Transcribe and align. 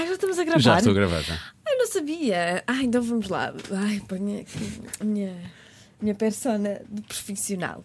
Ah, 0.00 0.06
já 0.06 0.12
estamos 0.14 0.38
a 0.38 0.44
gravar. 0.44 0.60
Já 0.60 0.78
estou 0.78 0.92
a 0.92 0.94
gravar, 0.94 1.20
já. 1.20 1.34
Ai, 1.66 1.76
não 1.76 1.86
sabia. 1.86 2.64
Ai, 2.66 2.84
então 2.84 3.02
vamos 3.02 3.28
lá. 3.28 3.52
Ai, 3.70 4.00
ponha 4.08 4.40
aqui 4.40 4.80
a 4.98 5.04
minha, 5.04 5.36
minha 6.00 6.14
persona 6.14 6.80
de 6.90 7.02
profissional. 7.02 7.84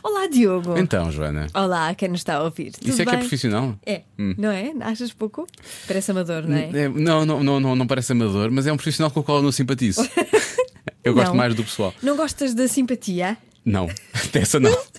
Olá, 0.00 0.28
Diogo. 0.28 0.78
Então, 0.78 1.10
Joana. 1.10 1.48
Olá, 1.52 1.92
quem 1.96 2.08
nos 2.08 2.20
está 2.20 2.36
a 2.36 2.44
ouvir. 2.44 2.70
Tudo 2.70 2.88
Isso 2.88 3.02
é 3.02 3.04
que 3.04 3.10
é 3.10 3.12
bem? 3.14 3.20
profissional? 3.20 3.76
É, 3.84 4.02
não 4.16 4.48
é? 4.52 4.72
Achas 4.82 5.12
pouco? 5.12 5.44
Parece 5.88 6.12
amador, 6.12 6.46
não 6.46 6.56
é? 6.56 6.70
É, 6.72 6.88
não, 6.88 7.26
não, 7.26 7.42
não, 7.42 7.58
não, 7.58 7.74
não 7.74 7.86
parece 7.88 8.12
amador, 8.12 8.48
mas 8.52 8.68
é 8.68 8.72
um 8.72 8.76
profissional 8.76 9.10
com 9.10 9.18
o 9.18 9.24
qual 9.24 9.38
eu 9.38 9.42
não 9.42 9.50
simpatizo. 9.52 10.08
Eu 11.02 11.14
gosto 11.14 11.28
Não. 11.28 11.34
mais 11.34 11.54
do 11.54 11.64
pessoal. 11.64 11.94
Não 12.02 12.14
gostas 12.14 12.52
da 12.52 12.68
simpatia? 12.68 13.36
Não, 13.64 13.88
dessa 14.32 14.60
não. 14.60 14.70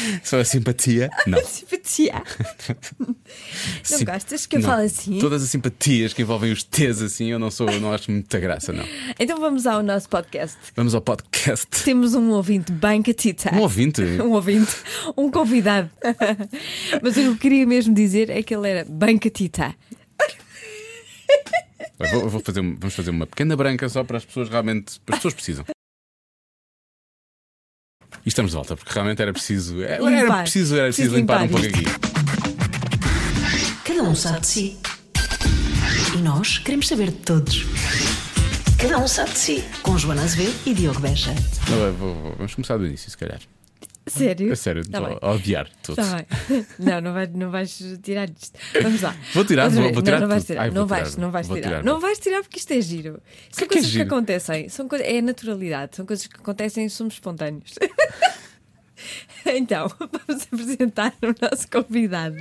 Só 0.22 0.40
a 0.40 0.44
simpatia? 0.44 1.10
Não. 1.26 1.42
Simpatia? 1.44 2.22
Não 2.98 3.14
Sim- 3.82 4.04
gostas 4.04 4.46
que 4.46 4.56
eu 4.56 4.60
não. 4.60 4.68
fale 4.68 4.86
assim? 4.86 5.18
Todas 5.18 5.42
as 5.42 5.48
simpatias 5.50 6.12
que 6.12 6.22
envolvem 6.22 6.52
os 6.52 6.62
T's 6.62 7.00
assim, 7.02 7.26
eu 7.30 7.38
não 7.38 7.50
sou, 7.50 7.68
eu 7.70 7.80
não 7.80 7.92
acho 7.92 8.10
muita 8.10 8.38
graça, 8.38 8.72
não. 8.72 8.84
Então 9.18 9.38
vamos 9.40 9.66
ao 9.66 9.82
nosso 9.82 10.08
podcast. 10.08 10.56
Vamos 10.76 10.94
ao 10.94 11.00
podcast. 11.00 11.66
Temos 11.84 12.14
um 12.14 12.30
ouvinte 12.30 12.70
bem 12.72 13.02
catita. 13.02 13.54
Um 13.54 13.60
ouvinte. 13.60 14.00
Um 14.20 14.30
ouvinte, 14.32 14.72
um 15.16 15.30
convidado. 15.30 15.90
Mas 17.02 17.16
o 17.16 17.20
que 17.20 17.26
eu 17.26 17.36
queria 17.36 17.66
mesmo 17.66 17.94
dizer 17.94 18.30
é 18.30 18.42
que 18.42 18.54
ele 18.54 18.68
era 18.68 18.86
bem 18.88 19.16
catita. 19.18 19.74
Vou- 22.12 22.28
vou 22.28 22.40
fazer, 22.40 22.60
vamos 22.62 22.94
fazer 22.94 23.10
uma 23.10 23.26
pequena 23.26 23.56
branca 23.56 23.88
só 23.88 24.02
para 24.04 24.16
as 24.18 24.24
pessoas 24.24 24.48
realmente. 24.48 25.00
As 25.08 25.16
pessoas 25.16 25.34
precisam. 25.34 25.64
E 28.24 28.28
estamos 28.28 28.50
de 28.50 28.56
volta, 28.56 28.76
porque 28.76 28.92
realmente 28.92 29.22
era 29.22 29.32
preciso. 29.32 29.80
Era, 29.82 29.94
era 29.94 30.20
Limpar. 30.22 30.42
preciso, 30.42 30.74
era 30.76 30.84
preciso 30.86 31.10
Preciso 31.10 31.16
limpar, 31.16 31.38
um 31.40 31.42
limpar 31.46 31.60
pouco 31.60 31.66
aqui. 31.66 31.84
Cada 33.84 34.02
um 34.02 34.14
sabe 34.14 34.40
de 34.40 34.46
si. 34.46 34.78
E 36.14 36.18
nós 36.18 36.58
queremos 36.58 36.86
saber 36.88 37.06
de 37.10 37.16
todos. 37.18 37.64
Cada 38.78 38.98
um 38.98 39.08
sabe 39.08 39.30
de 39.30 39.38
si. 39.38 39.64
Com 39.82 39.96
Joana 39.98 40.22
Azevedo 40.22 40.54
e 40.66 40.74
Diogo 40.74 41.00
Beja. 41.00 41.34
Vamos 42.38 42.54
começar 42.54 42.76
do 42.76 42.86
início, 42.86 43.10
se 43.10 43.16
calhar. 43.16 43.40
Sério? 44.06 44.52
A 44.52 44.56
sério, 44.56 44.88
Tá 44.88 44.98
estou 45.00 45.18
a 45.28 45.32
odiar 45.34 45.68
tudo. 45.82 46.00
Está 46.00 46.16
bem. 46.16 46.66
Não, 46.78 47.00
não, 47.00 47.12
vai, 47.12 47.26
não 47.28 47.50
vais 47.50 47.82
tirar 48.02 48.28
isto. 48.30 48.58
Vamos 48.82 49.00
lá. 49.02 49.14
Vou 49.34 49.44
tirar, 49.44 49.64
Outra 49.66 49.82
vou- 49.82 49.92
vou 49.92 50.02
tirar 50.02 50.16
Não, 50.20 50.26
não 50.26 50.28
vais 50.28 50.44
tirar. 50.44 50.62
Ai, 50.62 50.70
não, 50.70 50.86
vais, 50.86 51.10
tirar, 51.10 51.20
não 51.22 51.30
vais 51.30 51.46
tirar. 51.46 51.60
tirar. 51.62 51.84
Não 51.84 52.00
vais 52.00 52.18
tirar 52.18 52.42
porque 52.42 52.58
isto 52.58 52.72
é 52.72 52.80
giro. 52.80 53.20
São 53.50 53.68
que 53.68 53.74
é 53.74 53.76
coisas 53.76 53.90
que, 53.90 53.98
giro? 53.98 54.06
acontecem. 54.08 54.68
São 54.68 54.88
coisas, 54.88 55.06
é 55.06 55.20
naturalidade. 55.22 55.94
São 55.96 56.04
coisas 56.06 56.26
que 56.26 56.36
acontecem 56.36 56.86
e 56.86 56.90
somos 56.90 57.14
espontâneos. 57.14 57.74
Então, 59.46 59.90
vamos 60.28 60.46
apresentar 60.52 61.14
o 61.22 61.28
nosso 61.40 61.66
convidado 61.70 62.36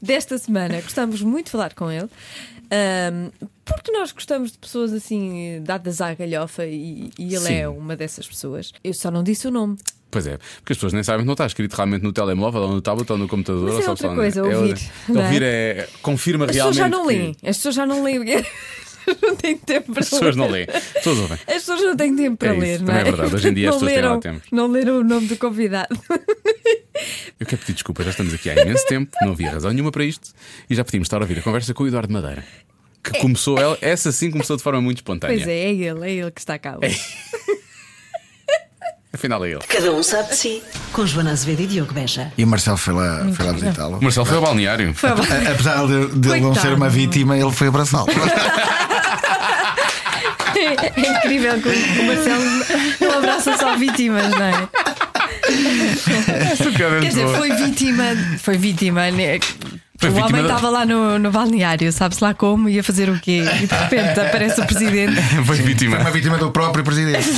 desta 0.00 0.38
semana. 0.38 0.80
Gostamos 0.80 1.20
muito 1.22 1.46
de 1.46 1.50
falar 1.52 1.74
com 1.74 1.90
ele, 1.90 2.08
ahm, 2.70 3.30
porque 3.64 3.90
nós 3.90 4.12
gostamos 4.12 4.52
de 4.52 4.58
pessoas 4.58 4.92
assim, 4.92 5.60
dadas 5.64 6.00
à 6.00 6.14
galhofa, 6.14 6.64
e, 6.64 7.10
e 7.18 7.34
ele 7.34 7.40
Sim. 7.40 7.54
é 7.54 7.68
uma 7.68 7.96
dessas 7.96 8.26
pessoas. 8.28 8.72
Eu 8.84 8.94
só 8.94 9.10
não 9.10 9.24
disse 9.24 9.48
o 9.48 9.50
nome. 9.50 9.76
Pois 10.10 10.26
é, 10.26 10.38
porque 10.60 10.72
as 10.72 10.76
pessoas 10.78 10.92
nem 10.94 11.02
sabem 11.02 11.20
que 11.20 11.26
não 11.26 11.34
está 11.34 11.44
escrito 11.46 11.74
realmente 11.74 12.02
no 12.02 12.12
telemóvel, 12.12 12.62
ou 12.62 12.72
no 12.72 12.80
tablet, 12.80 13.10
ou 13.12 13.18
no 13.18 13.28
computador, 13.28 13.64
Mas 13.64 13.74
ou 13.74 13.80
é 13.80 13.84
só 13.84 13.90
outra 13.90 14.14
coisa, 14.14 14.40
é 14.40 14.42
ouvir, 14.42 14.56
outra- 14.70 14.84
não 15.08 15.20
é? 15.20 15.24
Ouvir 15.26 15.42
é. 15.42 15.88
confirma 16.00 16.44
As 16.46 16.52
pessoas 16.52 16.76
realmente. 16.76 16.94
já 16.94 16.98
não 16.98 17.06
que- 17.06 17.14
leem. 17.14 17.36
As 17.44 17.56
pessoas 17.56 17.74
já 17.74 17.86
não 17.86 18.02
leem. 18.02 18.18
As 19.08 19.14
pessoas 19.14 19.22
não 19.22 19.36
têm 19.36 19.56
tempo 19.56 19.92
para 19.92 20.00
As 20.02 20.10
pessoas 20.10 20.36
ler. 20.36 20.36
não 20.36 20.50
leem. 20.50 20.66
As 20.70 20.82
pessoas 20.92 21.18
ouvem. 21.18 21.38
As 21.46 21.54
pessoas 21.54 21.80
não 21.82 21.96
têm 21.96 22.16
tempo 22.16 22.36
para 22.36 22.48
É 22.48 22.52
isso, 22.52 22.60
ler, 22.60 22.80
não 22.82 22.94
é? 22.94 23.00
é 23.00 23.04
verdade. 23.04 23.34
Hoje 23.34 23.48
em 23.48 23.54
dia 23.54 23.68
as 23.68 23.74
não 23.74 23.80
pessoas 23.80 23.92
têm 23.92 24.02
lá 24.02 24.08
leram, 24.08 24.20
tempo. 24.20 24.42
Não 24.52 24.66
leram 24.66 24.98
o 25.00 25.04
nome 25.04 25.26
do 25.26 25.36
convidado. 25.36 25.88
Eu 27.40 27.46
quero 27.46 27.58
pedir 27.60 27.72
desculpa, 27.74 28.02
já 28.02 28.10
estamos 28.10 28.34
aqui 28.34 28.50
há 28.50 28.54
imenso 28.60 28.84
tempo, 28.86 29.12
não 29.22 29.30
havia 29.32 29.50
razão 29.50 29.70
nenhuma 29.72 29.92
para 29.92 30.04
isto 30.04 30.30
e 30.68 30.74
já 30.74 30.84
podíamos 30.84 31.06
estar 31.06 31.18
a 31.18 31.20
ouvir 31.20 31.38
a 31.38 31.42
conversa 31.42 31.72
com 31.72 31.84
o 31.84 31.86
Eduardo 31.86 32.12
Madeira. 32.12 32.44
Que 33.02 33.18
começou, 33.20 33.56
ela- 33.58 33.78
essa 33.80 34.10
sim 34.10 34.30
começou 34.30 34.56
de 34.56 34.62
forma 34.62 34.80
muito 34.80 34.98
espontânea. 34.98 35.36
Pois 35.36 35.48
é, 35.48 35.52
é 35.56 35.70
ele, 35.72 36.04
é 36.04 36.10
ele 36.10 36.30
que 36.32 36.40
está 36.40 36.58
cá. 36.58 36.76
hoje. 36.82 36.98
Afinal 39.18 39.44
é 39.44 39.48
ele. 39.50 39.58
Cada 39.68 39.90
um 39.92 40.00
sabe 40.02 40.28
de 40.28 40.36
si. 40.36 40.62
Com 40.92 41.04
Joana 41.04 41.32
Azevedo 41.32 41.62
e 41.62 41.66
Diogo 41.66 41.92
Beja. 41.92 42.30
E 42.38 42.44
o 42.44 42.46
Marcelo 42.46 42.76
foi 42.76 42.94
lá, 42.94 43.26
foi 43.34 43.44
lá 43.46 43.52
visitá-lo. 43.52 43.98
O 43.98 44.02
Marcelo 44.04 44.24
foi 44.24 44.36
ao 44.36 44.42
balneário. 44.42 44.94
Foi 44.94 45.10
bom. 45.10 45.22
A- 45.22 45.50
Apesar 45.52 45.86
de, 45.86 46.06
de 46.20 46.28
ele 46.30 46.40
não 46.40 46.54
ser 46.54 46.72
uma 46.72 46.88
vítima, 46.88 47.36
ele 47.36 47.50
foi 47.52 47.66
abraçá-lo. 47.68 48.06
É 50.56 51.00
incrível 51.18 51.60
que 51.60 51.68
o 51.68 52.04
Marcelo 52.06 52.44
não 53.00 53.18
abraça 53.18 53.56
só 53.56 53.76
vítimas, 53.76 54.28
não 54.30 54.42
é? 54.44 54.68
Essa 56.52 56.70
piada 56.70 56.96
é 56.96 57.00
Quer 57.00 57.08
dizer, 57.08 57.28
foi 57.28 57.52
vítima. 57.56 58.04
Foi 58.42 58.56
vítima. 58.58 59.10
né? 59.10 59.38
Foi 60.00 60.10
o 60.10 60.12
vítima 60.12 60.26
homem 60.28 60.42
da- 60.42 60.48
estava 60.54 60.70
lá 60.70 60.86
no, 60.86 61.18
no 61.18 61.30
balneário, 61.32 61.90
sabe-se 61.92 62.22
lá 62.22 62.32
como, 62.32 62.68
ia 62.68 62.84
fazer 62.84 63.10
o 63.10 63.18
quê? 63.18 63.42
E 63.60 63.66
de 63.66 63.74
repente 63.74 64.20
aparece 64.20 64.60
o 64.60 64.64
presidente. 64.64 65.20
Foi 65.44 65.56
Foi 65.56 65.56
vítima. 65.56 65.98
uma 65.98 66.10
vítima 66.12 66.38
do 66.38 66.52
próprio 66.52 66.84
presidente. 66.84 67.26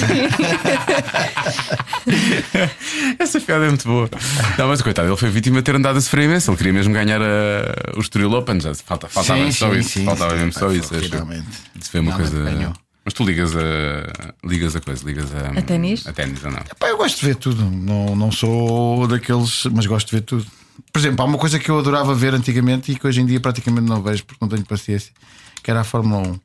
Essa 3.18 3.40
piada 3.40 3.64
é 3.64 3.68
muito 3.68 3.86
boa. 3.88 4.10
Não, 4.58 4.68
mas 4.68 4.82
coitado, 4.82 5.08
ele 5.08 5.16
foi 5.16 5.30
vítima 5.30 5.56
de 5.56 5.62
ter 5.62 5.74
andado 5.76 5.96
a 5.96 6.00
sofrer 6.02 6.24
imenso. 6.24 6.50
Ele 6.50 6.56
queria 6.58 6.72
mesmo 6.72 6.92
ganhar 6.92 7.20
a, 7.22 7.96
o 7.96 8.00
Estoril 8.00 8.30
Open. 8.32 8.60
Já 8.60 8.74
falta, 8.74 9.08
faltava 9.08 9.38
Sim, 9.44 9.52
só 9.52 9.70
sim, 9.72 9.78
isso. 9.78 9.88
sim, 9.90 10.04
faltava 10.04 10.30
sim. 10.32 10.36
mesmo 10.36 10.52
só 10.52 10.66
Foi, 10.66 10.76
isso. 10.78 10.94
acho. 10.94 11.04
finalmente. 11.08 11.46
Isso 11.80 11.90
foi 11.90 12.00
uma 12.00 12.12
Finalmente 12.16 12.36
coisa. 12.44 12.72
Mas 13.10 13.14
tu 13.14 13.24
ligas 13.24 13.56
a. 13.56 14.32
Ligas 14.46 14.76
a 14.76 14.80
coisa, 14.80 15.04
ligas 15.04 15.26
a. 15.34 15.58
A 15.58 15.62
ténis? 15.62 16.06
A 16.06 16.12
ténis 16.12 16.44
ou 16.44 16.50
não? 16.52 16.60
Pá, 16.78 16.88
eu 16.88 16.96
gosto 16.96 17.18
de 17.18 17.26
ver 17.26 17.34
tudo. 17.34 17.64
Não, 17.64 18.14
não 18.14 18.30
sou 18.30 19.08
daqueles, 19.08 19.64
mas 19.72 19.84
gosto 19.86 20.10
de 20.10 20.16
ver 20.16 20.22
tudo. 20.22 20.46
Por 20.92 20.98
exemplo, 21.00 21.22
há 21.22 21.24
uma 21.24 21.36
coisa 21.38 21.58
que 21.58 21.68
eu 21.68 21.78
adorava 21.78 22.14
ver 22.14 22.34
antigamente 22.34 22.92
e 22.92 22.94
que 22.96 23.04
hoje 23.06 23.20
em 23.20 23.26
dia 23.26 23.40
praticamente 23.40 23.88
não 23.88 24.00
vejo 24.00 24.24
porque 24.24 24.38
não 24.40 24.48
tenho 24.48 24.64
paciência, 24.64 25.12
que 25.60 25.70
era 25.72 25.80
a 25.80 25.84
Fórmula 25.84 26.22
1. 26.28 26.40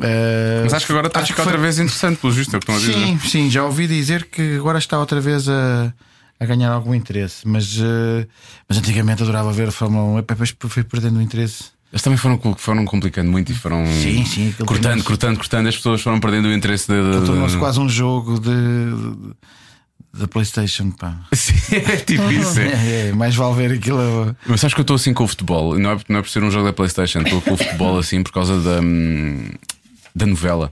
Eh, 0.00 0.60
Mas 0.64 0.74
acho 0.74 0.86
que 0.86 0.92
agora 0.92 1.08
está 1.08 1.18
a 1.18 1.22
acho 1.22 1.32
ficar 1.32 1.42
que 1.42 1.48
foi- 1.48 1.52
outra 1.52 1.62
vez 1.62 1.78
interessante, 1.80 2.18
pelo 2.20 2.32
justo, 2.32 2.54
é 2.54 2.56
o 2.56 2.60
que 2.60 2.70
estão 2.70 2.76
a 2.76 2.78
dizer. 2.78 3.06
Sim, 3.06 3.18
sim, 3.28 3.50
já 3.50 3.64
ouvi 3.64 3.86
dizer 3.88 4.24
que 4.26 4.56
agora 4.56 4.78
está 4.78 4.98
outra 4.98 5.20
vez 5.20 5.48
a, 5.48 5.92
a 6.38 6.44
ganhar 6.46 6.70
algum 6.70 6.94
interesse, 6.94 7.46
mas, 7.46 7.76
eh, 7.80 8.26
mas 8.68 8.78
antigamente 8.78 9.22
adorava 9.22 9.52
ver 9.52 9.68
a 9.68 9.72
Fórmula 9.72 10.04
1 10.04 10.18
e 10.18 10.22
depois 10.22 10.54
foi 10.68 10.84
perdendo 10.84 11.18
o 11.18 11.22
interesse. 11.22 11.76
Eles 11.92 12.02
também 12.02 12.18
foram, 12.18 12.38
foram 12.58 12.84
complicando 12.84 13.30
muito 13.30 13.50
e 13.50 13.54
foram 13.54 13.86
Sim, 13.86 14.24
sim, 14.26 14.54
cortando, 14.66 15.02
cortando, 15.02 15.36
cortando. 15.38 15.66
As 15.68 15.76
pessoas 15.76 16.02
foram 16.02 16.20
perdendo 16.20 16.46
o 16.48 16.52
interesse 16.52 16.86
da. 16.86 16.94
Tornou-se 17.24 17.56
quase 17.56 17.80
um 17.80 17.88
jogo 17.88 18.38
de, 18.38 18.50
de- 18.50 19.34
da 20.20 20.28
PlayStation. 20.28 20.90
Pá. 20.90 21.16
Sim, 21.32 21.54
é 21.76 21.96
tipo 21.96 22.30
isso. 22.30 22.60
é. 22.60 22.66
É, 22.68 23.08
é, 23.08 23.12
mais 23.12 23.34
vale 23.34 23.54
ver 23.54 23.72
aquilo. 23.78 24.36
Mas 24.46 24.60
sabes 24.60 24.74
que 24.74 24.80
eu 24.80 24.82
estou 24.82 24.96
assim 24.96 25.14
com 25.14 25.24
o 25.24 25.28
futebol, 25.28 25.78
não 25.78 25.92
é, 25.92 25.98
não 26.08 26.18
é 26.18 26.22
por 26.22 26.28
ser 26.28 26.42
um 26.42 26.50
jogo 26.50 26.66
da 26.66 26.72
PlayStation, 26.74 27.20
estou 27.20 27.40
com 27.40 27.52
o 27.54 27.56
futebol 27.56 27.96
assim 27.98 28.22
por 28.22 28.32
causa 28.32 28.60
da, 28.60 28.80
hum, 28.82 29.48
da 30.14 30.26
novela. 30.26 30.70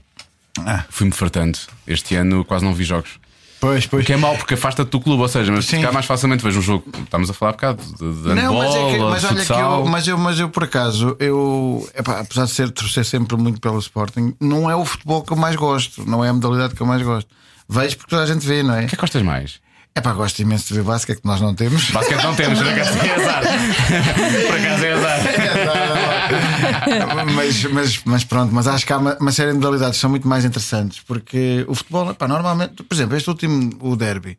Ah. 0.59 0.85
Fui-me 0.89 1.11
fartando. 1.13 1.57
Este 1.87 2.15
ano 2.15 2.45
quase 2.45 2.63
não 2.63 2.73
vi 2.75 2.83
jogos. 2.83 3.11
Pois, 3.59 3.87
pois. 3.87 4.05
que 4.05 4.13
é 4.13 4.17
mau 4.17 4.35
porque 4.37 4.53
afasta-te 4.53 4.89
do 4.89 4.99
clube, 4.99 5.21
ou 5.21 5.27
seja, 5.27 5.51
mas 5.51 5.65
Sim. 5.65 5.81
cá 5.81 5.91
mais 5.91 6.05
facilmente 6.05 6.43
vejo 6.43 6.59
um 6.59 6.61
jogo. 6.61 6.85
Estamos 7.03 7.29
a 7.29 7.33
falar 7.33 7.51
um 7.51 7.55
bocado 7.55 7.83
de, 7.83 8.21
de 8.21 8.33
Não, 8.33 8.53
mas, 8.53 8.75
é 8.75 8.79
handball, 8.79 8.91
que, 8.91 8.99
mas 8.99 9.23
olha 9.23 9.45
que 9.45 9.51
eu, 9.51 9.85
mas 9.85 10.07
eu, 10.07 10.17
mas 10.17 10.39
eu 10.39 10.49
por 10.49 10.63
acaso, 10.63 11.15
eu, 11.19 11.89
epá, 11.95 12.19
apesar 12.19 12.45
de 12.45 12.51
ser 12.51 12.69
torcer 12.69 13.03
sempre 13.03 13.35
muito 13.35 13.59
pelo 13.59 13.79
Sporting, 13.79 14.35
não 14.39 14.69
é 14.69 14.75
o 14.75 14.85
futebol 14.85 15.23
que 15.23 15.33
eu 15.33 15.37
mais 15.37 15.55
gosto, 15.55 16.07
não 16.07 16.23
é 16.23 16.29
a 16.29 16.33
modalidade 16.33 16.75
que 16.75 16.81
eu 16.81 16.87
mais 16.87 17.01
gosto. 17.01 17.29
Vejo 17.67 17.97
porque 17.97 18.09
toda 18.11 18.23
a 18.23 18.25
gente 18.25 18.45
vê, 18.45 18.63
não 18.63 18.75
é? 18.75 18.77
O 18.77 18.81
que 18.81 18.85
é 18.85 18.89
que 18.89 18.97
gostas 18.97 19.21
mais? 19.21 19.59
É 19.97 19.99
pá, 20.01 20.13
gosto 20.13 20.39
imenso 20.39 20.67
de 20.67 20.75
ver 20.75 20.83
basquete 20.83 21.21
que 21.21 21.27
nós 21.27 21.41
não 21.41 21.55
temos. 21.55 21.89
Basquete 21.89 22.23
não 22.23 22.35
temos, 22.35 22.59
por 22.59 22.67
acaso 22.67 22.99
é 22.99 23.15
azar. 23.15 23.41
Por 24.47 24.55
acaso 24.55 24.85
é 24.85 24.93
azar. 24.93 26.16
mas, 27.35 27.63
mas, 27.65 28.01
mas 28.05 28.23
pronto, 28.23 28.53
mas 28.53 28.67
acho 28.67 28.85
que 28.85 28.93
há 28.93 28.97
uma, 28.97 29.15
uma 29.19 29.31
série 29.31 29.51
de 29.51 29.55
modalidades 29.57 29.95
que 29.97 30.01
são 30.01 30.09
muito 30.09 30.27
mais 30.27 30.45
interessantes 30.45 30.99
porque 31.05 31.65
o 31.67 31.75
futebol, 31.75 32.13
pá, 32.13 32.27
normalmente, 32.27 32.83
por 32.83 32.93
exemplo, 32.93 33.15
este 33.15 33.29
último, 33.29 33.71
o 33.81 33.95
derby, 33.95 34.37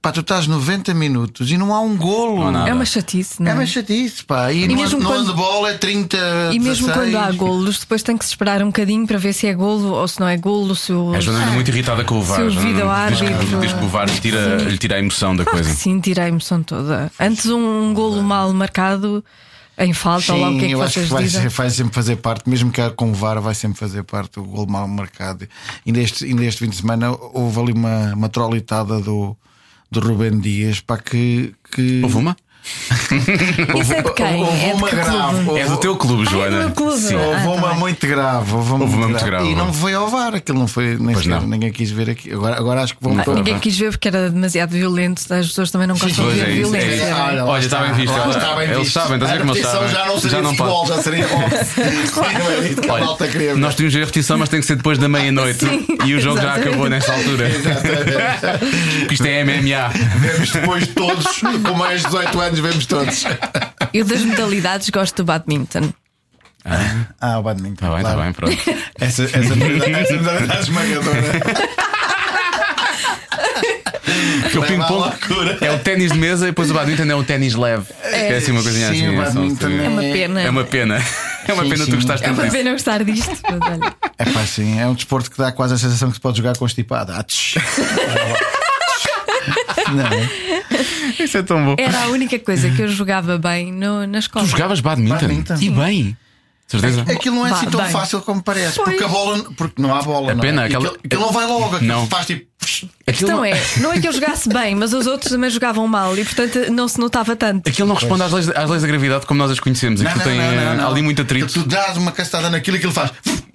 pá, 0.00 0.10
tu 0.10 0.20
estás 0.20 0.46
90 0.48 0.92
minutos 0.94 1.50
e 1.52 1.56
não 1.56 1.72
há 1.72 1.80
um 1.80 1.96
golo. 1.96 2.42
É 2.66 2.72
uma 2.74 2.84
chatice, 2.84 3.40
não 3.40 3.48
É 3.48 3.50
é? 3.52 3.54
uma 3.54 3.66
chatice, 3.66 4.24
pá. 4.24 4.52
E, 4.52 4.66
no, 4.66 4.74
mesmo 4.76 4.98
no 5.00 5.06
quando- 5.06 5.28
handball 5.28 5.66
é 5.66 5.74
30. 5.74 6.16
E 6.52 6.58
mesmo 6.58 6.88
16. 6.88 6.92
quando 6.96 7.16
há 7.16 7.30
golos, 7.32 7.78
depois 7.78 8.02
tem 8.02 8.16
que 8.16 8.24
se 8.24 8.30
esperar 8.32 8.62
um 8.62 8.66
bocadinho 8.66 9.06
para 9.06 9.16
ver 9.18 9.32
se 9.32 9.46
é 9.46 9.54
golo 9.54 9.92
ou 9.92 10.08
se 10.08 10.18
não 10.18 10.26
é 10.28 10.36
golo. 10.36 10.74
Se 10.74 10.92
o... 10.92 11.14
A 11.14 11.20
Joana 11.20 11.44
anda 11.44 11.52
muito 11.52 11.68
irritada 11.70 12.02
com 12.04 12.18
o 12.18 12.22
VAR. 12.22 12.38
Se 12.40 12.42
o 12.46 12.50
vídeo 12.50 12.74
diz, 13.08 13.18
que, 13.18 13.24
árbitro- 13.26 13.60
diz 13.60 13.72
que 13.72 13.84
o 13.84 13.88
VAR 13.88 14.08
lhe 14.08 14.18
tira, 14.20 14.56
lhe 14.56 14.78
tira 14.78 14.96
a 14.96 14.98
emoção 14.98 15.36
da 15.36 15.44
Claro 15.44 15.58
coisa. 15.62 15.72
sim, 15.78 16.00
tira 16.00 16.24
a 16.24 16.28
emoção 16.28 16.62
toda. 16.64 17.12
Antes 17.20 17.46
um 17.46 17.94
golo 17.94 18.20
mal 18.24 18.52
marcado 18.52 19.24
em 19.78 19.92
falta, 19.92 20.34
ou 20.34 20.40
lá 20.40 20.50
o 20.50 20.58
que 20.58 20.64
é 20.64 20.68
que 20.68 20.74
eu 20.74 20.82
acho 20.82 21.00
que 21.00 21.06
vai, 21.06 21.26
vai 21.26 21.70
sempre 21.70 21.94
fazer 21.94 22.16
parte, 22.16 22.48
mesmo 22.48 22.70
que 22.70 22.90
com 22.90 23.10
o 23.10 23.14
VAR, 23.14 23.40
vai 23.40 23.54
sempre 23.54 23.78
fazer 23.78 24.02
parte 24.02 24.38
o 24.38 24.44
gol 24.44 24.66
mal 24.66 24.86
marcado. 24.86 25.48
Ainda 25.86 26.00
este, 26.00 26.24
ainda 26.24 26.44
este 26.44 26.64
fim 26.64 26.70
de 26.70 26.76
semana 26.76 27.10
houve 27.10 27.58
ali 27.58 27.72
uma, 27.72 28.12
uma 28.14 28.28
trolitada 28.28 29.00
do, 29.00 29.36
do 29.90 30.00
Rubem 30.00 30.38
Dias 30.38 30.80
para 30.80 31.00
que, 31.00 31.54
que. 31.70 32.02
Houve 32.02 32.16
uma? 32.16 32.36
Isso 33.80 33.92
é 33.92 34.02
de 34.02 34.12
quem? 34.14 34.42
Houve 34.44 34.62
É 34.64 34.68
de 34.68 34.74
uma 34.74 34.88
que 34.88 34.94
grave. 34.96 35.10
clube? 35.10 35.48
Houve- 35.48 35.60
É 35.60 35.66
do 35.66 35.76
teu 35.78 35.96
clube, 35.96 36.24
Joana. 36.30 36.50
do 36.50 36.56
meu 36.58 36.70
clube. 36.70 37.00
Sim. 37.00 37.16
Ah, 37.16 37.18
Houve 37.26 37.42
tá 37.42 37.50
uma 37.50 37.68
bem. 37.70 37.78
muito 37.78 38.06
grave. 38.06 38.52
Houve 38.54 38.72
uma, 38.72 38.84
Houve 38.84 38.96
uma 38.96 39.08
muito 39.08 39.24
grave, 39.24 39.48
E 39.50 39.54
não 39.54 39.72
foi 39.72 39.94
ao 39.94 40.08
VAR, 40.08 40.34
aquilo 40.36 40.58
não 40.58 40.68
foi. 40.68 40.96
Nem 40.98 41.14
Pois 41.14 41.26
não. 41.26 41.40
ninguém 41.42 41.72
quis 41.72 41.90
ver 41.90 42.10
aqui. 42.10 42.32
Agora, 42.32 42.56
agora 42.56 42.82
acho 42.82 42.94
que 42.96 43.02
vão. 43.02 43.18
Ah, 43.18 43.24
Ninguém 43.34 43.58
quis 43.58 43.76
ver 43.76 43.90
porque 43.90 44.08
era 44.08 44.30
demasiado 44.30 44.70
violento. 44.70 45.22
As 45.32 45.48
pessoas 45.48 45.70
também 45.70 45.86
não 45.88 45.96
gostam 45.96 46.10
de 46.10 46.22
Pois 46.22 46.34
ver 46.36 46.48
é 46.48 46.50
isso, 46.52 46.74
é 46.74 46.78
violência. 46.78 47.04
isso. 47.10 47.14
Olha, 47.20 47.44
Olha, 47.44 47.60
está 47.64 47.78
bem 47.80 47.92
visto. 47.94 48.12
lá 48.12 48.18
Ela- 48.22 48.30
está 48.36 48.54
bem 48.54 48.64
eles 48.64 48.78
visto. 48.78 48.92
sabem, 48.92 49.14
estás 49.14 49.30
a 49.30 49.34
ver 49.34 49.40
como 49.40 49.54
sabem. 49.56 49.88
já 49.88 50.06
não 50.06 50.18
seria 50.20 50.30
Já 50.36 50.42
não 50.42 50.50
futebol, 50.54 50.86
já 50.86 51.02
seria 51.02 51.28
boxe. 51.28 51.80
É 53.50 53.54
nós 53.54 53.74
tínhamos 53.74 53.94
a 53.96 53.98
repetição, 53.98 54.38
mas 54.38 54.48
tem 54.48 54.60
que 54.60 54.66
ser 54.66 54.76
depois 54.76 54.98
da 54.98 55.08
meia-noite. 55.08 55.64
E 56.06 56.14
o 56.14 56.20
jogo 56.20 56.36
já 56.36 56.42
exatamente. 56.44 56.68
acabou 56.68 56.88
nessa 56.88 57.12
altura. 57.12 57.50
Porque 59.00 59.14
isto 59.14 59.26
é 59.26 59.44
MMA. 59.44 59.88
Vemos 60.18 60.50
depois 60.50 60.86
todos, 60.88 61.26
com 61.66 61.74
mais 61.74 62.00
de 62.00 62.06
18 62.06 62.40
anos, 62.40 62.51
vemos 62.60 62.86
todos. 62.86 63.24
Eu 63.92 64.04
das 64.04 64.22
modalidades 64.22 64.88
gosto 64.90 65.16
do 65.16 65.24
badminton. 65.24 65.92
Ah, 67.20 67.38
o 67.38 67.42
badminton. 67.42 67.74
Está 67.86 67.88
bem, 67.88 67.96
está 67.98 68.12
claro. 68.14 68.22
bem, 68.22 68.32
pronto. 68.32 68.56
Essa, 69.00 69.24
essa, 69.24 69.54
modalidade- 69.56 69.92
essa 69.94 70.14
modalidade 70.14 70.60
esmagadora. 70.62 71.22
Porque 74.42 74.58
o 74.58 74.62
ping-pong 74.62 74.92
loucura. 74.92 75.58
é 75.60 75.70
o 75.72 75.78
ténis 75.78 76.12
de 76.12 76.18
mesa 76.18 76.44
e 76.46 76.50
depois 76.50 76.70
o 76.70 76.74
badminton 76.74 77.04
é 77.04 77.14
o 77.14 77.24
ténis 77.24 77.54
leve. 77.54 77.86
É 78.04 78.36
assim 78.36 78.52
uma 78.52 78.62
coisinha 78.62 78.88
Sim, 78.88 79.06
assim. 79.06 79.08
o 79.08 79.22
é 79.22 79.26
só- 79.26 79.32
badminton 79.32 79.66
É 79.68 79.88
uma 79.88 80.02
pena. 80.02 80.40
É 80.42 80.50
uma 80.50 80.64
pena. 80.64 81.02
É 81.44 81.52
uma 81.54 81.64
Sim, 81.64 81.70
pena 81.70 81.84
sim. 81.84 81.90
tu 81.90 81.96
gostaste 81.96 82.24
É 82.24 82.28
tanto 82.28 82.38
uma 82.38 82.44
disso. 82.44 82.56
pena 82.56 82.70
gostar 82.70 83.02
disto. 83.04 83.36
mas 83.42 83.60
olha. 83.72 83.94
É 84.16 84.24
pá, 84.26 84.46
sim, 84.46 84.78
é 84.78 84.86
um 84.86 84.94
desporto 84.94 85.28
que 85.28 85.36
dá 85.36 85.50
quase 85.50 85.74
a 85.74 85.76
sensação 85.76 86.08
que 86.08 86.14
se 86.14 86.20
pode 86.20 86.36
jogar 86.36 86.56
constipado. 86.56 87.10
Ah, 87.12 87.20
tch. 87.24 87.56
Não, 89.94 90.06
é? 90.06 91.22
Isso 91.22 91.36
é 91.38 91.42
tão 91.42 91.64
bom. 91.64 91.74
Era 91.78 92.04
a 92.04 92.06
única 92.08 92.38
coisa 92.38 92.70
que 92.70 92.82
eu 92.82 92.88
jogava 92.88 93.38
bem 93.38 93.72
no, 93.72 94.06
na 94.06 94.18
escola. 94.18 94.44
Tu 94.44 94.50
jogavas 94.50 94.80
badminton? 94.80 95.14
Badminton. 95.14 95.56
E 95.60 95.70
bem. 95.70 96.16
Certeza? 96.66 97.02
Aquilo 97.02 97.36
não 97.36 97.46
é 97.46 97.50
assim 97.50 97.66
tão 97.68 97.80
bem. 97.82 97.90
fácil 97.90 98.22
como 98.22 98.42
parece. 98.42 98.76
Pois. 98.76 98.88
Porque 98.90 99.04
a 99.04 99.08
bola. 99.08 99.44
Porque 99.56 99.82
não 99.82 99.94
há 99.94 100.00
bola. 100.00 100.30
É 100.30 100.34
não 100.34 100.40
pena, 100.40 100.62
é? 100.62 100.66
aquela- 100.66 100.86
Aquilo, 100.86 101.00
aquilo 101.04 101.20
não 101.22 101.32
vai 101.32 101.46
logo. 101.46 101.80
Não. 101.80 102.06
faz 102.06 102.26
tipo. 102.26 102.46
A 103.06 103.12
questão 103.12 103.44
é, 103.44 103.52
não 103.80 103.92
é 103.92 104.00
que 104.00 104.06
eu 104.06 104.12
jogasse 104.12 104.48
bem, 104.48 104.74
mas 104.74 104.92
os 104.92 105.06
outros 105.06 105.30
também 105.32 105.50
jogavam 105.50 105.86
mal 105.88 106.16
e 106.16 106.24
portanto 106.24 106.70
não 106.70 106.86
se 106.86 106.98
notava 107.00 107.34
tanto. 107.34 107.68
Aquilo 107.68 107.88
não 107.88 107.94
responde 107.96 108.22
às 108.22 108.32
leis, 108.32 108.48
às 108.50 108.70
leis 108.70 108.82
da 108.82 108.88
gravidade 108.88 109.26
como 109.26 109.38
nós 109.38 109.50
as 109.50 109.58
conhecemos. 109.60 110.00
Não, 110.00 110.10
Aquilo 110.10 110.24
não, 110.24 110.30
tem 110.32 110.40
não, 110.56 110.64
não, 110.64 110.76
não. 110.76 110.90
ali 110.90 111.02
muito 111.02 111.20
atrito. 111.22 111.52
Tu 111.52 111.64
dás 111.68 111.96
uma 111.96 112.12
castada 112.12 112.48
naquilo 112.48 112.76
e 112.76 112.78
aquilo 112.78 112.92
faz. 112.92 113.10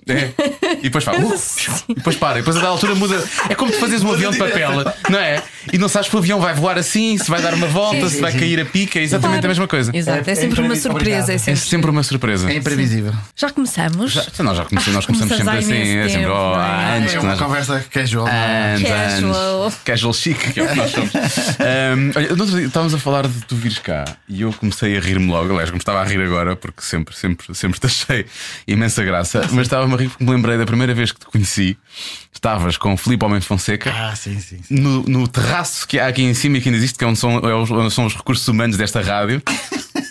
É. 0.09 0.31
E 0.79 0.83
depois 0.83 1.03
faz. 1.03 1.17
Uh, 1.27 1.91
e 1.91 1.95
depois 1.95 2.15
para. 2.15 2.37
E 2.37 2.41
depois 2.41 2.55
a 2.57 2.61
da 2.61 2.67
altura 2.67 2.95
muda. 2.95 3.21
É 3.49 3.55
como 3.55 3.71
tu 3.71 3.77
fazes 3.79 4.01
um 4.03 4.11
avião 4.11 4.31
de 4.31 4.37
papel, 4.37 4.71
não 5.09 5.19
é? 5.19 5.41
E 5.73 5.77
não 5.77 5.89
sabes 5.89 6.09
se 6.09 6.15
o 6.15 6.19
avião 6.19 6.39
vai 6.39 6.53
voar 6.53 6.77
assim, 6.77 7.17
se 7.17 7.29
vai 7.29 7.41
dar 7.41 7.53
uma 7.53 7.67
volta, 7.67 8.01
Sim, 8.07 8.15
se 8.15 8.21
vai 8.21 8.31
sim, 8.31 8.39
cair 8.39 8.59
a 8.61 8.65
pica. 8.65 8.99
É 8.99 9.03
exatamente 9.03 9.43
a 9.45 9.47
mesma 9.49 9.67
coisa. 9.67 9.91
Exato, 9.95 10.19
é, 10.19 10.29
É- 10.29 10.31
é 10.31 10.35
sempre 10.35 10.61
uma 10.61 10.67
imprevi- 10.75 10.81
surpresa. 10.81 11.31
É 11.31 11.35
É 11.35 11.37
sempre... 11.37 11.59
sempre 11.61 11.91
uma 11.91 12.03
surpresa. 12.03 12.49
É 12.51 12.55
imprevisível. 12.55 13.13
Já 13.35 13.49
começamos? 13.49 14.11
Já- 14.13 14.23
nós 14.43 14.57
já 14.57 14.65
começamos, 14.65 14.95
nós 14.95 15.05
começamos 15.05 15.37
Começamos 15.37 15.65
sempre 15.65 15.75
assim. 15.75 15.89
imenso 15.91 15.97
É 15.99 16.09
sempre, 16.09 16.25
tempo, 16.25 16.33
oh, 16.37 16.55
não 16.55 16.63
é? 16.63 17.13
É 17.13 17.19
uma 17.19 17.29
nós. 17.29 17.39
conversa 17.39 17.85
casual. 17.91 18.27
Anos, 18.27 18.87
Casual. 18.87 19.33
Casual 19.83 20.13
chic, 20.13 20.53
que 20.53 20.59
é 20.59 20.63
o 20.63 20.67
que 20.67 20.75
nós 20.75 20.91
somos. 20.91 21.11
Ahm, 21.15 22.11
olha, 22.15 22.35
no 22.35 22.41
outro 22.41 22.57
dia 22.57 22.67
estávamos 22.67 22.93
a 22.93 22.97
falar 22.97 23.27
de 23.27 23.41
tu 23.45 23.55
vires 23.55 23.79
cá 23.79 24.05
e 24.27 24.41
eu 24.41 24.53
comecei 24.53 24.97
a 24.97 24.99
rir-me 24.99 25.27
logo. 25.27 25.51
Aliás, 25.51 25.69
como 25.69 25.79
estava 25.79 26.01
a 26.01 26.03
rir 26.03 26.21
agora, 26.21 26.55
porque 26.55 26.81
sempre, 26.81 27.15
sempre, 27.15 27.53
sempre 27.55 27.79
te 27.79 27.85
achei 27.85 28.25
imensa 28.67 29.03
graça. 29.03 29.41
Mas 29.51 29.67
estava-me 29.67 29.93
a 29.93 29.97
rir 29.97 30.09
porque 30.09 30.23
me 30.23 30.31
lembrei 30.31 30.57
da 30.57 30.65
primeira 30.65 30.93
vez 30.93 31.11
que 31.11 31.19
te 31.19 31.25
conheci. 31.25 31.77
Estavas 32.33 32.77
com 32.77 32.93
o 32.93 32.97
Filipe 32.97 33.25
Homem 33.25 33.39
de 33.39 33.45
Fonseca. 33.45 33.91
Ah, 33.91 34.15
sim, 34.15 34.39
sim. 34.39 34.59
sim. 34.61 34.75
No, 34.75 35.03
no 35.03 35.27
terraço 35.27 35.87
que 35.87 35.99
há 35.99 36.07
aqui 36.07 36.21
em 36.21 36.33
cima 36.33 36.57
e 36.57 36.61
que 36.61 36.69
ainda 36.69 36.77
existe, 36.77 36.97
que 36.97 37.03
é 37.03 37.07
onde 37.07 37.17
são, 37.17 37.37
é 37.37 37.53
onde 37.53 37.93
são 37.93 38.05
os 38.05 38.15
recursos 38.15 38.47
humanos 38.47 38.77
desta 38.77 39.01
rádio, 39.01 39.41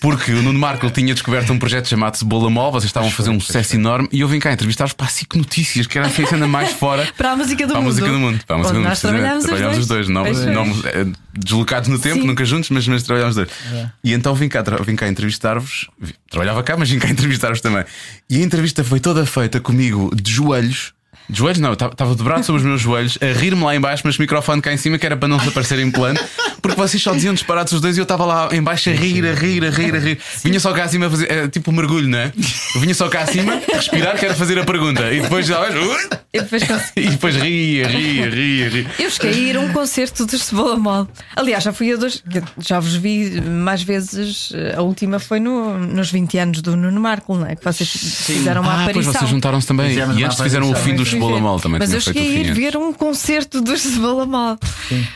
porque 0.01 0.33
o 0.33 0.43
Nuno 0.43 0.59
Marco 0.59 0.89
tinha 0.91 1.13
descoberto 1.15 1.53
um 1.53 1.59
projeto 1.59 1.89
chamado 1.89 2.17
Cebola 2.17 2.49
Mol, 2.51 2.71
vocês 2.73 2.89
estavam 2.89 3.09
a 3.09 3.13
fazer 3.13 3.31
um 3.31 3.41
sucesso 3.41 3.75
enorme 3.77 4.09
e 4.13 4.21
eu 4.21 4.29
vim 4.29 4.39
cá 4.39 4.53
entrevistar-vos 4.53 4.93
para 4.93 5.07
a 5.07 5.11
SIC 5.11 5.35
Notícias, 5.37 5.87
que 5.87 5.99
era 5.99 6.07
assim 6.07 6.23
a 6.23 6.27
cena 6.27 6.47
mais 6.47 6.73
fora. 6.73 7.07
Para 7.17 7.33
a 7.33 7.37
música 7.37 7.67
do 7.67 7.71
Para 7.73 7.79
a 7.79 7.81
mundo. 7.83 7.89
música 7.91 8.09
do 8.09 8.19
mundo. 8.19 8.41
Para 8.47 8.57
a 8.57 8.59
música 8.59 8.77
Onde 8.77 8.79
do 8.79 8.83
mundo. 8.83 8.89
nós 8.91 9.01
trabalhámos 9.01 9.39
os 9.45 9.45
Trabalhámos 9.51 9.79
os 9.79 9.87
dois, 9.87 10.09
não, 10.09 10.25
não, 10.25 10.65
eh, 10.87 11.07
deslocados 11.35 11.89
no 11.89 11.99
tempo, 11.99 12.21
Sim. 12.21 12.27
nunca 12.27 12.45
juntos, 12.45 12.71
mas, 12.71 12.87
mas 12.89 13.03
trabalhámos 13.03 13.37
os 13.37 13.47
dois. 13.47 13.91
E 14.05 14.13
então 14.13 14.35
vim 14.35 14.49
cá, 14.49 14.63
vim 14.85 14.97
cá 14.97 15.09
entrevistar-vos. 15.09 15.89
Vi- 15.99 16.15
Trabalhava 16.31 16.63
cá, 16.63 16.77
mas 16.77 16.91
vim 16.91 16.99
cá 16.99 17.09
entrevistar-vos 17.11 17.61
também. 17.61 17.85
E 18.29 18.37
a 18.39 18.43
entrevista 18.43 18.83
foi 18.85 19.01
toda 19.01 19.25
feita 19.27 19.61
comigo 19.61 20.11
de 20.15 20.31
joelhos. 20.33 20.93
De 21.29 21.39
joelhos 21.39 21.59
não, 21.61 21.71
eu 21.71 21.75
estava 21.75 22.15
dobrado 22.15 22.45
sobre 22.45 22.61
os 22.61 22.67
meus 22.67 22.81
joelhos, 22.81 23.19
a 23.21 23.27
rir-me 23.39 23.63
lá 23.63 23.75
em 23.75 23.81
baixo, 23.81 24.03
mas 24.05 24.17
o 24.17 24.21
microfone 24.23 24.61
cá 24.63 24.73
em 24.73 24.77
cima, 24.77 24.99
que 24.99 25.05
era 25.07 25.17
para 25.17 25.29
não 25.29 25.37
desaparecer 25.39 25.79
em 25.81 25.91
plano, 25.91 26.19
porque 26.63 26.77
vocês 26.77 27.03
só 27.03 27.13
diziam 27.13 27.35
disparados 27.35 27.73
os 27.73 27.81
dois 27.81 27.97
e 27.97 28.01
eu 28.01 28.05
estava 28.05 28.25
lá 28.25 28.49
em 28.53 28.63
baixo 28.63 28.91
a 28.91 28.93
rir, 28.93 29.27
a 29.27 29.35
rir, 29.35 29.65
a 29.65 29.71
rir, 29.71 29.95
a 29.95 29.99
rir. 29.99 30.19
Vinha 30.45 30.61
só 30.61 30.73
cá 30.73 30.85
acima 30.85 31.07
a 31.07 31.11
fazer, 31.11 31.31
é, 31.31 31.49
tipo 31.49 31.71
um 31.71 31.75
mergulho, 31.75 32.09
não 32.09 32.19
é? 32.19 32.33
Eu 32.75 32.81
vinha 32.81 32.95
só 32.95 33.09
cá 33.09 33.23
acima, 33.23 33.61
respirar, 33.73 34.17
que 34.19 34.25
era 34.25 34.35
fazer 34.35 34.59
a 34.59 34.65
pergunta. 34.65 35.13
E 35.13 35.21
depois 35.21 35.47
já 35.47 35.67
E 36.33 36.41
depois 36.41 36.63
e 36.97 37.09
depois 37.11 37.37
ria, 37.37 37.89
ria, 37.89 38.29
ria, 38.31 38.69
ria. 38.69 38.87
Eu 38.99 39.11
cheguei 39.11 39.33
a 39.33 39.37
ir 39.51 39.57
a 39.57 39.61
um 39.61 39.73
concerto 39.73 40.27
dos 40.27 40.43
Cebola 40.43 40.77
Mol. 40.77 41.09
Aliás, 41.35 41.65
já 41.65 41.73
fui 41.73 41.93
a 41.93 41.97
dois, 41.97 42.23
já 42.59 42.79
vos 42.79 42.95
vi 42.95 43.41
mais 43.41 43.83
vezes. 43.83 44.53
A 44.77 44.83
última 44.83 45.19
foi 45.19 45.41
no, 45.41 45.79
nos 45.79 46.11
20 46.11 46.39
anos 46.39 46.63
do 46.63 46.77
Nuno 46.77 47.01
Marco, 47.01 47.35
não 47.37 47.47
é? 47.47 47.57
Que 47.57 47.65
vocês 47.65 47.91
fizeram 47.91 48.63
uma 48.63 48.73
Ah, 48.73 48.77
pois 48.77 48.89
aparição. 48.91 49.13
vocês 49.15 49.31
juntaram-se 49.31 49.67
também. 49.67 49.89
Fizemos 49.91 50.19
E 50.19 50.25
antes 50.25 50.41
fizeram 50.41 50.71
o 50.71 50.75
fim 50.75 50.95
do 50.95 51.05
Fui 51.07 51.16
Cebola. 51.21 51.41
Mol 51.41 51.61
também. 51.61 51.79
Mas 51.79 51.93
eu 51.93 52.01
cheguei 52.01 52.37
a 52.37 52.41
ir 52.41 52.55
ver 52.55 52.77
um 52.77 52.93
concerto 52.93 53.61
dos 53.61 53.81
Cebola 53.81 54.27
Mol. 54.27 54.59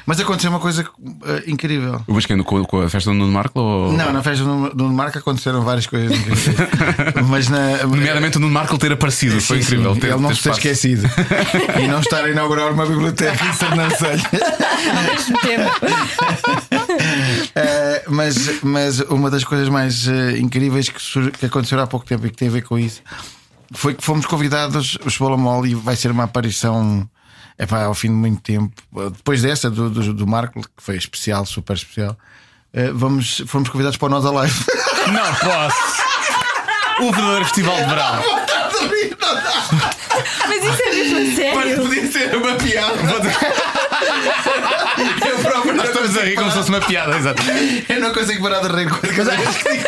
Mas 0.06 0.20
aconteceu 0.20 0.50
uma 0.50 0.60
coisa 0.60 0.86
eh, 1.24 1.44
incrível. 1.46 2.02
O 2.06 2.14
Basqueno 2.14 2.44
com, 2.44 2.64
com 2.64 2.80
a 2.82 2.88
festa 2.88 3.10
do 3.10 3.16
Nuno 3.16 3.32
Marco? 3.32 3.60
Ou... 3.60 3.92
Não, 3.92 4.12
na 4.12 4.22
festa 4.22 4.44
do 4.44 4.70
do 4.74 4.88
Marco 4.88 5.18
aconteceram 5.18 5.62
várias 5.62 5.86
coisas 5.86 6.16
incríveis. 6.16 6.56
Mas 7.28 7.48
na. 7.48 7.84
Nomeadamente 7.84 8.36
o 8.36 8.40
Nuno 8.40 8.52
Marco 8.52 8.76
ter 8.78 8.92
aparecido. 8.92 9.40
Foi 9.40 9.58
Sim, 9.58 9.62
incrível. 9.62 9.94
sim, 9.94 10.00
ter, 10.00 10.08
ele 10.08 10.20
não 10.20 10.28
ter 10.30 10.36
se 10.36 10.42
ter 10.42 10.50
esquecido. 10.50 11.08
e 11.82 11.86
não 11.86 12.00
estar 12.00 12.24
a 12.24 12.30
inaugurar 12.30 12.72
uma 12.72 12.86
biblioteca 12.86 13.44
em 13.44 13.52
Sernancelho. 13.52 14.22
Eh, 17.54 18.04
mas, 18.08 18.62
mas 18.62 19.00
uma 19.00 19.30
das 19.30 19.44
coisas 19.44 19.68
mais 19.68 20.06
eh, 20.06 20.38
incríveis 20.38 20.88
que, 20.88 21.30
que 21.32 21.46
aconteceu 21.46 21.80
há 21.80 21.86
pouco 21.86 22.06
tempo 22.06 22.26
e 22.26 22.30
que 22.30 22.36
tem 22.36 22.48
a 22.48 22.50
ver 22.50 22.62
com 22.62 22.78
isso 22.78 23.02
foi 23.72 23.94
que 23.94 24.04
fomos 24.04 24.26
convidados, 24.26 24.98
o 25.04 25.10
Cebola 25.10 25.36
Mole, 25.36 25.70
e 25.70 25.74
vai 25.74 25.96
ser 25.96 26.10
uma 26.10 26.24
aparição 26.24 27.08
epá, 27.58 27.84
ao 27.84 27.94
fim 27.94 28.08
de 28.08 28.14
muito 28.14 28.40
tempo. 28.40 28.72
Depois 29.12 29.42
dessa, 29.42 29.70
do, 29.70 29.90
do, 29.90 30.14
do 30.14 30.26
Marco, 30.26 30.62
que 30.62 30.68
foi 30.78 30.96
especial, 30.96 31.44
super 31.44 31.74
especial, 31.74 32.16
eh, 32.72 32.90
vamos, 32.92 33.42
fomos 33.46 33.68
convidados 33.68 33.98
para 33.98 34.06
o 34.06 34.08
Nós 34.08 34.24
Alive. 34.24 34.64
Não 35.12 35.34
posso! 35.34 36.00
O 37.00 37.12
verdadeiro 37.12 37.44
Festival 37.44 37.76
de 37.76 37.84
Verão. 37.84 38.22
Mas 40.48 40.64
isso 40.64 40.82
é 40.82 40.90
mesmo 40.90 41.18
a 41.18 41.36
sério. 41.36 41.82
podia 41.82 42.12
ser 42.12 42.36
uma 42.36 42.54
piada. 42.56 42.94
Eu 45.26 45.38
próprio 45.38 45.74
Nós 45.74 45.88
estamos 45.88 46.16
a 46.18 46.22
rir 46.22 46.34
como 46.34 46.50
se 46.50 46.56
fosse 46.58 46.68
uma 46.68 46.80
piada, 46.80 47.16
exato. 47.16 47.42
Eu 47.88 48.00
não 48.00 48.12
consigo 48.12 48.42
parar 48.42 48.60
de 48.60 48.68
rir 48.68 48.90
cada 49.16 49.36
vez 49.36 49.56
que 49.56 49.70
digo 49.70 49.86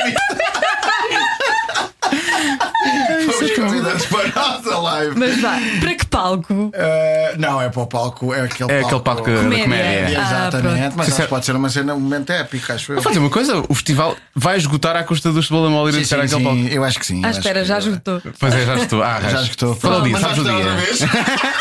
convidados 3.51 4.07
para 4.07 4.21
a 4.29 4.29
nossa 4.55 4.79
live. 4.79 5.19
Mas 5.19 5.41
vá, 5.41 5.59
para 5.81 5.95
que 5.95 6.07
palco? 6.07 6.71
Eh, 6.75 7.35
não, 7.39 7.61
é 7.61 7.69
para 7.69 7.83
o 7.83 7.87
palco, 7.87 8.33
é 8.35 8.43
aquele 8.43 8.71
É 8.73 8.81
palco. 8.81 8.87
aquele 8.87 9.01
palco 9.03 9.31
da 9.31 9.37
Comédia. 9.43 9.65
comédia. 9.65 10.19
Ah, 10.21 10.23
Exatamente, 10.49 10.79
pronto. 10.81 10.95
mas 10.97 11.09
acho 11.09 11.23
que 11.23 11.27
pode 11.29 11.45
ser 11.47 11.57
uma 11.57 11.69
cena, 11.69 11.95
um 11.95 12.01
momento 12.01 12.31
épico, 12.31 12.73
acho 12.73 12.93
eu. 12.93 12.97
Vou 12.97 13.03
fazer 13.05 13.19
uma 13.19 13.31
coisa: 13.31 13.63
o 13.69 13.75
festival 13.75 14.17
vai 14.35 14.57
esgotar 14.57 14.97
à 14.97 15.05
custa 15.05 15.33
do 15.33 15.43
Cebola 15.43 15.69
Mol 15.71 15.89
ir 15.89 15.93
Sim, 15.93 16.01
a 16.01 16.05
sim, 16.05 16.15
aquele 16.15 16.45
palco. 16.45 16.59
sim, 16.59 16.69
eu 16.69 16.85
acho 16.85 16.99
que 16.99 17.07
sim. 17.07 17.23
Ah, 17.25 17.31
espera, 17.31 17.65
já 17.65 17.79
esgotou. 17.79 18.23
Pois 18.39 18.55
é, 18.55 18.65
já 18.67 18.75
estou. 18.77 19.03
Ah, 19.03 19.21
Já 19.21 19.43
esgotou. 19.43 19.79
É 19.83 19.87
o 19.89 20.01
dia? 20.03 20.19
Sabes 20.19 20.39
o 20.39 20.45
dia? 20.45 21.09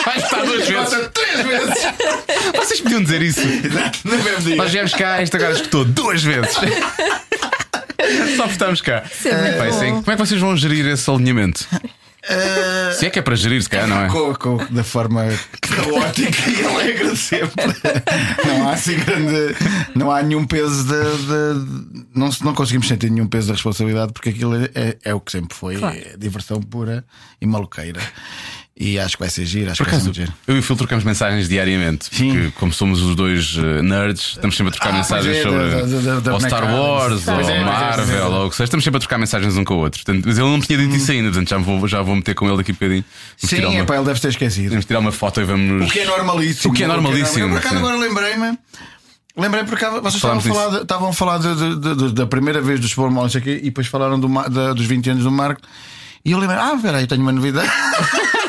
Vai 0.05 0.17
estar 0.17 0.45
duas 0.45 0.67
vezes. 0.67 1.09
Três 1.13 1.45
vezes! 1.47 1.87
Vocês 2.55 2.81
podiam 2.81 3.03
dizer 3.03 3.21
isso. 3.21 3.41
No 4.03 4.17
mesmo 4.17 4.41
dia. 4.41 4.55
Nós 4.55 4.71
viemos 4.71 4.93
cá, 4.93 5.21
esta 5.21 5.37
agora 5.37 5.53
escutou 5.53 5.85
duas 5.85 6.21
vezes. 6.23 6.55
Só 8.35 8.43
porque 8.43 8.51
estamos 8.51 8.81
cá. 8.81 9.03
é 9.25 9.29
é-. 9.29 9.91
Como 9.91 10.11
é 10.11 10.15
que 10.15 10.17
vocês 10.17 10.39
vão 10.41 10.55
gerir 10.57 10.85
esse 10.87 11.09
alinhamento? 11.09 11.65
Eh, 12.23 12.91
Se 12.99 13.07
é 13.07 13.09
que 13.09 13.17
é 13.17 13.21
para 13.21 13.35
gerir, 13.35 13.63
se 13.63 13.69
calhar, 13.69 13.87
não 13.87 14.01
é? 14.03 14.07
Com, 14.07 14.33
com- 14.35 14.57
da 14.69 14.83
forma 14.83 15.23
caótica 15.59 16.37
e 16.51 16.63
alegre 16.65 17.09
de 17.11 17.17
sempre. 17.17 17.65
Não 18.45 18.69
há 18.69 18.73
assim 18.73 18.95
grande. 18.97 19.55
Não 19.95 20.11
há 20.11 20.21
nenhum 20.21 20.45
peso 20.45 20.83
de. 20.83 20.91
de- 20.93 22.05
não, 22.13 22.29
não 22.41 22.53
conseguimos 22.53 22.87
sentir 22.87 23.09
nenhum 23.09 23.25
peso 23.27 23.47
da 23.47 23.53
responsabilidade 23.53 24.13
porque 24.13 24.29
aquilo 24.29 24.53
é, 24.55 24.97
é 25.03 25.13
o 25.15 25.19
que 25.19 25.31
sempre 25.31 25.57
foi. 25.57 25.77
Claro. 25.77 25.97
É 25.97 26.15
diversão 26.17 26.61
pura 26.61 27.03
e 27.41 27.47
maluqueira. 27.47 27.99
E 28.83 28.97
acho 28.99 29.15
que 29.15 29.19
vai 29.19 29.29
ser 29.29 29.45
giro, 29.45 29.69
acho 29.69 29.77
Por 29.77 29.85
que 29.89 29.91
vai 29.95 29.99
ser 30.03 30.11
giro. 30.13 30.33
eu 30.47 30.55
e 30.55 30.59
o 30.59 30.63
Phil 30.63 30.75
trocamos 30.75 31.03
mensagens 31.03 31.47
diariamente. 31.47 32.07
Sim. 32.11 32.31
Porque, 32.33 32.51
como 32.59 32.73
somos 32.73 32.99
os 32.99 33.15
dois 33.15 33.55
eh, 33.59 33.81
nerds, 33.83 34.29
estamos 34.29 34.57
sempre 34.57 34.69
a 34.69 34.71
trocar 34.71 34.89
Ah, 34.89 34.97
mensagens 34.97 35.37
é, 35.37 35.43
sobre 35.43 35.59
da- 35.59 35.81
da- 35.81 36.13
da- 36.15 36.19
da 36.19 36.33
ou 36.33 36.39
Star. 36.39 36.63
Wars, 36.73 37.27
ou 37.27 37.41
é, 37.41 37.57
é, 37.57 37.63
Marvel, 37.63 38.17
é. 38.17 38.25
ou 38.25 38.47
o 38.47 38.49
que 38.49 38.55
seja. 38.55 38.63
Estamos 38.63 38.83
sempre 38.83 38.97
a 38.97 38.99
trocar 38.99 39.19
mensagens 39.19 39.55
um 39.55 39.63
com 39.63 39.75
o 39.75 39.77
outro. 39.77 40.03
Portanto, 40.03 40.25
mas 40.25 40.37
ele 40.39 40.47
não 40.49 40.57
me 40.57 40.63
tinha 40.63 40.79
dito 40.79 40.95
isso 40.95 41.11
ainda, 41.11 41.29
portanto 41.29 41.49
já 41.49 41.57
vou, 41.59 41.87
já 41.87 42.01
vou 42.01 42.15
meter 42.15 42.33
com 42.33 42.47
ele 42.47 42.57
daqui 42.57 42.71
a 42.71 42.73
bocadinho. 42.73 43.05
Vamos 43.39 43.49
Sim, 43.55 43.65
uma, 43.65 43.75
é 43.81 43.83
para 43.83 43.95
ele 43.97 44.05
deve 44.05 44.19
ter 44.19 44.27
esquecido. 44.29 44.69
vamos 44.71 44.85
tirar 44.85 44.99
uma 44.99 45.11
foto 45.11 45.41
e 45.41 45.43
vamos. 45.43 45.87
O 45.87 45.91
que 45.93 45.99
é 45.99 46.05
normalíssimo. 46.07 46.73
O 46.73 46.75
que 46.75 46.83
é 46.83 46.87
normalíssimo, 46.87 47.39
Eu, 47.45 47.49
por 47.49 47.57
acaso, 47.59 47.75
agora 47.75 47.97
lembrei-me. 47.97 48.57
Lembrei 49.37 49.63
porque 49.63 49.85
vocês 49.85 50.15
estavam 50.15 50.37
a 50.39 50.41
falar, 50.41 50.81
estavam 50.81 51.09
a 51.09 51.13
falar 51.13 51.37
de- 51.37 51.75
de- 51.79 51.95
de- 51.95 52.13
da 52.13 52.25
primeira 52.25 52.59
vez 52.61 52.79
do 52.79 52.87
Super 52.87 53.09
Bowl, 53.11 53.21
não 53.21 53.29
sei 53.29 53.41
o 53.41 53.43
quê, 53.43 53.59
e 53.61 53.65
depois 53.65 53.85
falaram 53.85 54.19
do, 54.19 54.27
da- 54.49 54.73
dos 54.73 54.85
20 54.87 55.09
anos 55.11 55.23
do 55.23 55.31
Marco. 55.31 55.61
E 56.25 56.31
eu 56.31 56.37
lembrei, 56.39 56.59
ah, 56.59 56.77
peraí, 56.81 57.05
tenho 57.07 57.21
uma 57.21 57.31
novidade. 57.31 57.69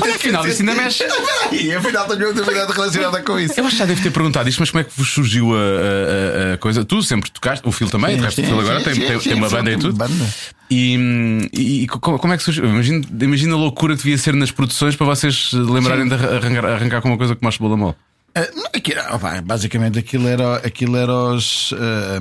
Olha, 0.00 0.14
afinal, 0.14 0.46
isso 0.46 0.62
ainda 0.62 0.74
mexe. 0.74 1.04
E 1.52 1.72
afinal 1.72 2.06
tenho 2.06 2.24
uma 2.30 2.32
novidade 2.32 2.72
relacionada 2.72 3.22
com 3.22 3.38
isso. 3.38 3.54
Eu 3.58 3.64
acho 3.64 3.74
que 3.74 3.78
já 3.78 3.84
devo 3.86 4.02
ter 4.02 4.10
perguntado 4.10 4.48
isto, 4.48 4.58
mas 4.58 4.70
como 4.70 4.80
é 4.80 4.84
que 4.84 4.90
vos 4.96 5.08
surgiu 5.10 5.54
a, 5.54 5.58
a- 5.58 6.54
a- 6.54 6.58
coisa? 6.58 6.84
Tu 6.84 7.02
sempre 7.02 7.30
tocaste, 7.30 7.66
o 7.66 7.70
Phil 7.72 7.88
também, 7.88 8.16
tocaste 8.16 8.40
o 8.40 8.44
Phil 8.44 8.60
agora, 8.60 8.80
tem, 8.82 8.94
tem- 8.94 9.18
tem 9.18 9.34
uma 9.34 9.48
banda 9.48 9.70
e 9.70 9.76
tudo. 9.78 9.94
Banda. 9.96 10.26
E, 10.70 11.48
e- 11.52 11.86
co- 11.86 12.18
como 12.18 12.32
é 12.32 12.36
que 12.36 12.42
surgiu? 12.42 12.64
Imagina, 12.64 13.04
imagina 13.20 13.54
a 13.54 13.58
loucura 13.58 13.94
que 13.96 14.02
devia 14.02 14.18
ser 14.18 14.34
nas 14.34 14.50
produções 14.50 14.96
para 14.96 15.06
vocês 15.06 15.50
lembrarem 15.52 16.08
de 16.08 16.14
arrancar, 16.14 16.64
arrancar 16.66 17.00
com 17.02 17.08
uma 17.08 17.16
coisa 17.18 17.36
como 17.36 17.48
a. 17.48 17.96
Ah, 18.34 18.48
não, 18.54 18.66
aquilo, 18.74 19.00
opa, 19.12 19.40
basicamente 19.40 19.98
aquilo 19.98 20.26
era, 20.28 20.56
aquilo 20.56 20.96
era 20.96 21.12
os. 21.12 21.72
ah, 21.78 22.20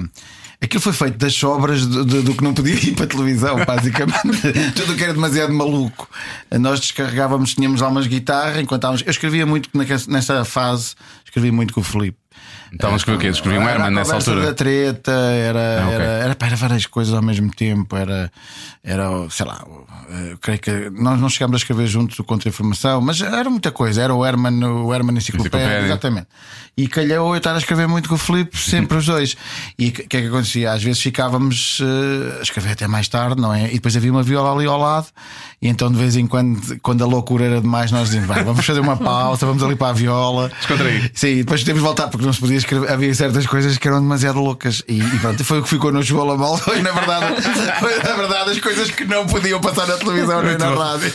aquilo 0.66 0.82
foi 0.82 0.94
feito 0.94 1.18
das 1.18 1.34
sobras 1.34 1.86
do, 1.86 2.04
do- 2.06 2.24
do 2.24 2.34
que 2.36 2.44
não 2.44 2.54
podia 2.54 2.74
ir 2.76 2.94
para 2.94 3.06
a 3.06 3.08
televisão, 3.08 3.56
basicamente. 3.66 4.72
Tudo 4.76 4.94
o 4.94 4.96
que 4.96 5.04
era 5.04 5.14
demasiado 5.14 5.54
maluco. 5.54 6.10
Nós 6.60 6.80
descarregávamos, 6.80 7.54
tínhamos 7.56 7.82
lá 7.82 7.88
umas 7.88 8.08
guitarras, 8.08 8.58
enquanto 8.60 8.80
estávamos. 8.82 9.02
Eu 9.06 9.12
escrevia 9.12 9.46
muito 9.46 9.70
nessa 10.08 10.44
fase, 10.46 10.96
escrevia 11.24 11.52
muito 11.54 11.74
com 11.74 11.82
o 11.82 11.84
Felipe. 11.84 12.18
Estavam 12.74 12.96
a 12.96 12.98
escrever 12.98 13.18
o 13.18 13.22
quê? 13.22 13.28
Escreviam 13.28 13.64
um 13.64 13.68
Era 13.70 13.86
Herman 13.86 13.92
nessa 13.92 14.16
altura. 14.16 14.42
da 14.48 14.54
treta, 14.54 15.12
era, 15.12 15.82
Ah, 15.82 15.86
ok. 15.88 15.94
era, 15.96 16.04
era, 16.04 16.38
era 16.42 16.56
várias 16.56 16.86
coisas 16.86 17.14
ao 17.14 17.22
mesmo 17.22 17.50
tempo. 17.54 17.96
Era, 17.96 18.32
era 18.84 19.08
sei 19.30 19.46
lá, 19.46 19.64
eh, 20.10 20.36
creio 20.42 20.60
que 20.60 20.90
nós 20.92 21.20
não 21.20 21.30
chegámos 21.30 21.56
a 21.56 21.58
escrever 21.58 21.88
juntos 21.88 22.20
o 22.20 22.24
Contra-Informação, 22.24 23.00
mas 23.02 23.22
era 23.22 23.50
muita 23.50 23.72
coisa. 23.72 24.02
Era 24.02 24.14
o 24.14 24.26
Herman, 24.26 24.64
o 24.66 24.94
Herman 24.94 25.18
Enciclopédia, 25.18 25.58
Enciclopédia. 25.60 25.86
exatamente. 25.86 26.28
E 26.78 26.88
calhou 26.90 27.32
eu 27.34 27.38
estar 27.38 27.56
a 27.56 27.58
escrever 27.58 27.88
muito 27.88 28.10
com 28.10 28.16
o 28.16 28.18
Filipe, 28.18 28.58
sempre 28.58 28.98
os 28.98 29.06
dois. 29.06 29.38
E 29.80 29.90
o 29.90 29.92
que, 29.94 30.04
que 30.08 30.18
é 30.18 30.22
que 30.22 30.28
acontecia? 30.28 30.74
Às 30.74 30.84
vezes 30.84 31.02
ficávamos 31.02 31.80
eh, 31.82 32.40
a 32.40 32.42
escrever 32.44 32.72
até 32.74 32.88
mais 32.88 33.08
tarde, 33.08 33.40
não 33.42 33.54
é? 33.54 33.70
E 33.70 33.76
depois 33.76 33.96
havia 33.96 34.12
uma 34.12 34.24
viola 34.24 34.52
ali 34.54 34.66
ao 34.68 34.78
lado, 34.78 35.08
e 35.66 35.68
então 35.68 35.92
de 35.92 35.98
vez 35.98 36.16
em 36.16 36.28
quando, 36.28 36.80
quando 36.80 37.04
a 37.04 37.08
loucura 37.08 37.46
era 37.46 37.60
demais, 37.60 37.92
nós 37.92 38.06
dizíamos, 38.10 38.28
"Vai, 38.28 38.44
vamos 38.44 38.64
fazer 38.64 38.80
uma 38.82 38.96
pausa, 38.96 39.48
vamos 39.48 39.64
ali 39.64 39.76
para 39.76 39.90
a 39.90 39.94
viola. 39.94 40.52
Descontrair. 40.60 41.10
Sim, 41.14 41.28
e 41.28 41.36
depois 41.38 41.64
temos 41.64 41.82
de 41.82 41.86
voltar 41.88 42.08
porque 42.08 42.24
não 42.24 42.32
se 42.32 42.40
podia 42.40 42.58
escrever. 42.58 42.92
Havia 42.92 43.14
certas 43.16 43.48
coisas 43.48 43.76
que 43.78 43.88
eram 43.88 44.00
demasiado 44.00 44.40
loucas. 44.40 44.84
E, 44.88 45.00
e 45.00 45.20
pronto, 45.20 45.44
foi 45.44 45.60
o 45.60 45.64
que 45.64 45.70
ficou 45.70 45.92
no 45.92 46.04
Jogo 46.04 46.38
Mal. 46.38 46.56
Foi 46.58 46.82
na 46.82 46.92
verdade, 46.92 47.42
foi 47.80 47.98
na 47.98 48.16
verdade 48.16 48.52
as 48.52 48.60
coisas 48.60 48.92
que 48.92 49.06
não 49.06 49.26
podiam 49.26 49.60
passar 49.60 49.88
na 49.88 49.98
televisão 49.98 50.44
nem 50.44 50.56
na 50.56 50.70
rádio. 50.70 51.12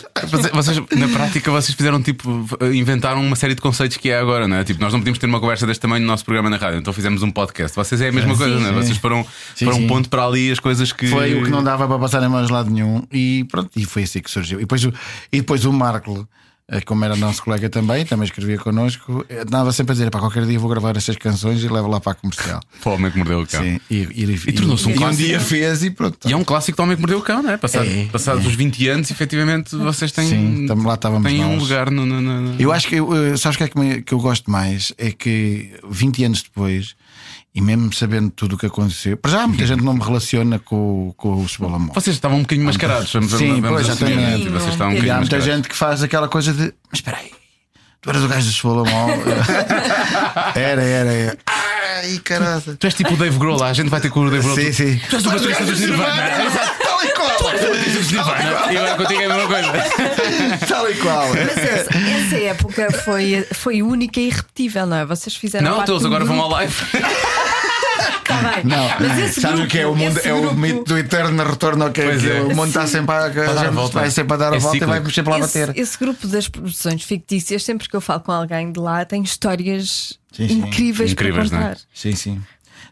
Vocês, 0.53 0.77
na 0.97 1.09
prática, 1.09 1.51
vocês 1.53 1.75
fizeram 1.77 2.03
tipo, 2.03 2.45
inventaram 2.73 3.25
uma 3.25 3.37
série 3.37 3.55
de 3.55 3.61
conceitos 3.61 3.97
que 3.99 4.11
é 4.11 4.19
agora, 4.19 4.49
não 4.49 4.57
é? 4.57 4.65
Tipo, 4.65 4.81
nós 4.81 4.93
não 4.93 4.99
podíamos 4.99 5.19
ter 5.21 5.27
uma 5.27 5.39
conversa 5.39 5.67
deste 5.67 5.81
tamanho 5.81 6.03
no 6.03 6.09
nosso 6.09 6.25
programa 6.25 6.51
na 6.51 6.57
rádio, 6.57 6.81
então 6.81 6.93
fizemos 6.93 7.23
um 7.23 7.31
podcast. 7.31 7.77
Vocês 7.77 8.01
é 8.01 8.09
a 8.09 8.13
mesma 8.13 8.37
coisa, 8.37 8.59
não 8.59 8.67
é? 8.67 8.69
sim. 8.69 8.75
Vocês 8.75 8.99
foram, 8.99 9.25
Sim, 9.55 9.67
foram 9.67 9.79
um 9.79 9.83
sim. 9.83 9.87
ponto 9.87 10.09
para 10.09 10.25
ali 10.25 10.51
as 10.51 10.59
coisas 10.59 10.93
que. 10.93 11.07
Foi 11.07 11.35
o 11.35 11.45
que 11.45 11.51
não 11.51 11.63
dava 11.63 11.87
para 11.87 11.99
passar 11.99 12.23
em 12.23 12.29
mais 12.29 12.51
lado 12.51 12.71
nenhum. 12.71 13.03
E 13.13 13.45
pronto, 13.45 13.71
e 13.77 13.85
foi 13.85 14.03
assim 14.03 14.21
que 14.21 14.31
surgiu. 14.41 14.59
E 14.59 14.63
depois, 14.63 14.85
o- 14.85 14.93
e 15.33 15.41
depois 15.41 15.65
o 15.65 15.73
Marco. 15.73 16.29
eh, 16.73 16.81
Como 16.83 17.05
era 17.05 17.17
nosso 17.17 17.43
colega 17.43 17.69
também, 17.69 18.07
também 18.07 18.25
escrevia 18.27 18.57
connosco, 18.57 19.27
eh, 19.29 19.41
andava 19.43 19.73
sempre 19.73 19.91
a 19.91 19.95
dizer: 19.95 20.09
para 20.09 20.21
qualquer 20.21 20.47
dia 20.47 20.57
vou 20.57 20.71
gravar 20.71 20.97
estas 20.97 21.17
canções 21.17 21.65
e 21.65 21.69
levo 21.69 21.89
lá 21.89 21.99
para 21.99 22.13
a 22.13 22.15
comercial. 22.15 22.61
Foi 22.81 22.93
o 22.93 22.95
homem 22.95 23.11
que 23.11 23.19
mordeu 23.19 23.41
o 23.41 23.47
cão. 23.47 23.61
Sim, 23.61 23.81
e, 23.91 23.97
e, 24.15 24.23
E 24.47 24.53
tornou-se 24.53 24.87
um 24.87 24.91
e 24.91 24.93
um 24.93 24.97
clássico. 24.97 25.25
dia 25.27 25.41
fez 25.41 25.83
e 25.83 25.91
pronto. 25.91 26.29
E 26.29 26.33
é 26.33 26.37
um 26.37 26.45
clássico 26.45 26.77
do 26.77 26.83
homem 26.85 26.95
que 26.95 27.01
mordeu 27.03 27.19
o 27.19 27.23
cão, 27.23 27.43
não 27.43 27.51
é? 27.51 27.57
Passado, 27.57 27.87
É, 27.89 28.05
passados 28.07 28.45
é. 28.45 28.49
os 28.49 28.55
20 28.55 28.87
anos, 28.89 29.11
efetivamente, 29.11 29.75
vocês 29.75 30.13
têm, 30.13 30.29
Sim, 30.29 30.67
tam- 30.69 30.87
lá 30.87 30.95
estávamos 30.95 31.29
têm 31.29 31.45
um 31.45 31.55
nós. 31.55 31.63
lugar 31.65 31.91
no. 31.91 32.07
no- 32.07 32.21
no- 32.21 32.55
Eu 32.61 32.71
acho 32.73 32.87
que, 32.87 32.95
eh, 32.97 33.37
sabes 33.37 33.57
o 33.57 33.59
que 33.59 33.65
é 33.65 33.69
que, 33.69 33.77
me- 33.81 34.03
que 34.03 34.15
eu 34.15 34.21
gosto 34.21 34.49
mais? 34.49 34.93
É 34.97 35.11
que 35.11 35.73
20 35.91 36.23
anos 36.25 36.41
depois, 36.43 36.95
e 37.55 37.61
mesmo 37.61 37.93
sabendo 37.93 38.31
tudo 38.31 38.55
o 38.55 38.59
que 38.59 38.67
aconteceu, 38.67 39.17
para 39.17 39.31
já 39.33 39.47
muita 39.47 39.67
gente 39.67 39.83
não 39.83 39.95
me 39.95 40.01
relaciona 40.03 40.59
com, 40.59 41.13
com 41.17 41.43
o 41.43 41.49
Cebola. 41.49 41.79
Vocês 41.95 42.15
estavam 42.17 42.39
um 42.39 42.43
bocadinho 42.43 42.67
mascarados, 42.67 43.13
vamos, 43.13 43.33
Sim, 43.33 43.61
vamos 43.61 43.71
pois, 43.83 43.89
exatamente. 43.89 44.45
né? 44.45 44.59
Vocês 44.59 44.73
estavam 44.73 44.95
um 44.95 44.97
E 44.97 44.99
há 44.99 45.17
muita 45.17 45.19
mascarados. 45.37 45.45
gente 45.47 45.69
que 45.69 45.77
faz 45.77 46.03
aquela 46.03 46.29
coisa 46.29 46.53
de, 46.53 46.63
mas 46.91 46.95
espera 46.95 47.19
aí, 47.19 47.31
tu 48.01 48.11
eras 48.11 48.23
o 48.23 48.29
gajo 48.29 48.47
do 48.47 48.53
Cebola 48.53 48.89
era, 50.55 50.83
era, 50.83 51.13
era. 51.13 51.39
Ai, 51.97 52.21
caralho. 52.23 52.77
Tu 52.79 52.87
és 52.87 52.95
tipo 52.95 53.15
o 53.15 53.17
Dave 53.17 53.39
Grohl, 53.39 53.59
lá, 53.59 53.69
a 53.69 53.73
gente 53.73 53.89
vai 53.89 54.01
ter 54.01 54.11
com 54.11 54.21
o 54.21 54.31
Dave 54.31 54.43
Grohl. 54.43 54.57
Sim, 54.57 54.73
sim. 54.73 55.01
Tu 55.09 55.17
és 55.17 55.27
o 55.27 55.31
baterista 55.31 55.65
dos 55.65 55.81
Nirvana. 55.81 56.13
Tal 56.83 57.05
e 57.05 57.09
qual. 57.13 57.53
Nirvana. 58.11 58.73
E 58.73 58.77
agora 58.77 58.97
contigo 58.97 59.21
é 59.21 59.25
a 59.25 59.35
mesma 59.35 59.47
coisa. 59.49 59.73
Tal 60.69 60.91
e 60.91 60.95
qual. 60.97 61.29
Mas 61.29 61.59
essa, 61.59 61.91
essa 61.99 62.37
época 62.37 62.93
foi, 63.05 63.47
foi 63.53 63.83
única 63.83 64.21
e 64.21 64.29
irrepetível, 64.29 64.87
não 64.87 64.97
é? 64.97 65.05
Vocês 65.05 65.35
fizeram. 65.35 65.79
Não, 65.79 65.85
todos 65.85 66.05
agora 66.05 66.25
vão 66.25 66.41
ao 66.41 66.51
live. 66.51 66.75
Tá 68.25 68.37
bem. 68.55 68.65
Não, 68.65 69.25
esse 69.25 69.41
sabes 69.41 69.57
o 69.57 69.63
grupo- 69.63 69.71
que 69.73 69.79
é? 69.79 69.87
O 69.87 69.95
mundo 69.95 70.21
é 70.23 70.33
o 70.33 70.41
grupo- 70.41 70.57
mito 70.57 70.85
do 70.85 70.99
eterno 70.99 71.45
retorno 71.45 71.85
ao 71.85 71.91
que 71.91 72.03
Pois 72.03 72.25
é. 72.25 72.41
O 72.43 72.55
mundo 72.57 72.69
está 72.69 72.87
sempre 72.87 73.15
a, 73.15 73.25
a 73.25 73.29
dar 73.29 73.67
a 73.67 73.71
volta. 73.71 74.01
vai 74.01 74.11
sempre 74.11 74.35
a 74.35 74.37
dar 74.37 74.53
a 74.53 74.57
É 74.57 74.59
volta 74.59 74.77
e 74.77 74.81
vai 74.87 75.05
sempre 75.11 75.31
lá 75.33 75.39
Esse, 75.41 75.59
bater. 75.67 75.79
esse 75.79 75.99
grupo 75.99 76.27
das 76.27 76.49
produções 76.49 77.03
fictícias, 77.03 77.65
sempre 77.65 77.89
que 77.89 77.95
eu 77.97 78.01
falo 78.01 78.21
com 78.21 78.33
alguém 78.33 78.71
de 78.73 78.79
lá, 78.81 79.05
tem 79.05 79.23
histórias 79.23 80.19
Sim, 80.33 80.49
sim. 80.49 80.59
incríveis, 80.59 81.13
Incríveis, 81.13 81.49
para 81.51 81.59
é? 81.59 81.63
contar. 81.63 81.79
Sim, 81.95 82.15
sim. 82.15 82.41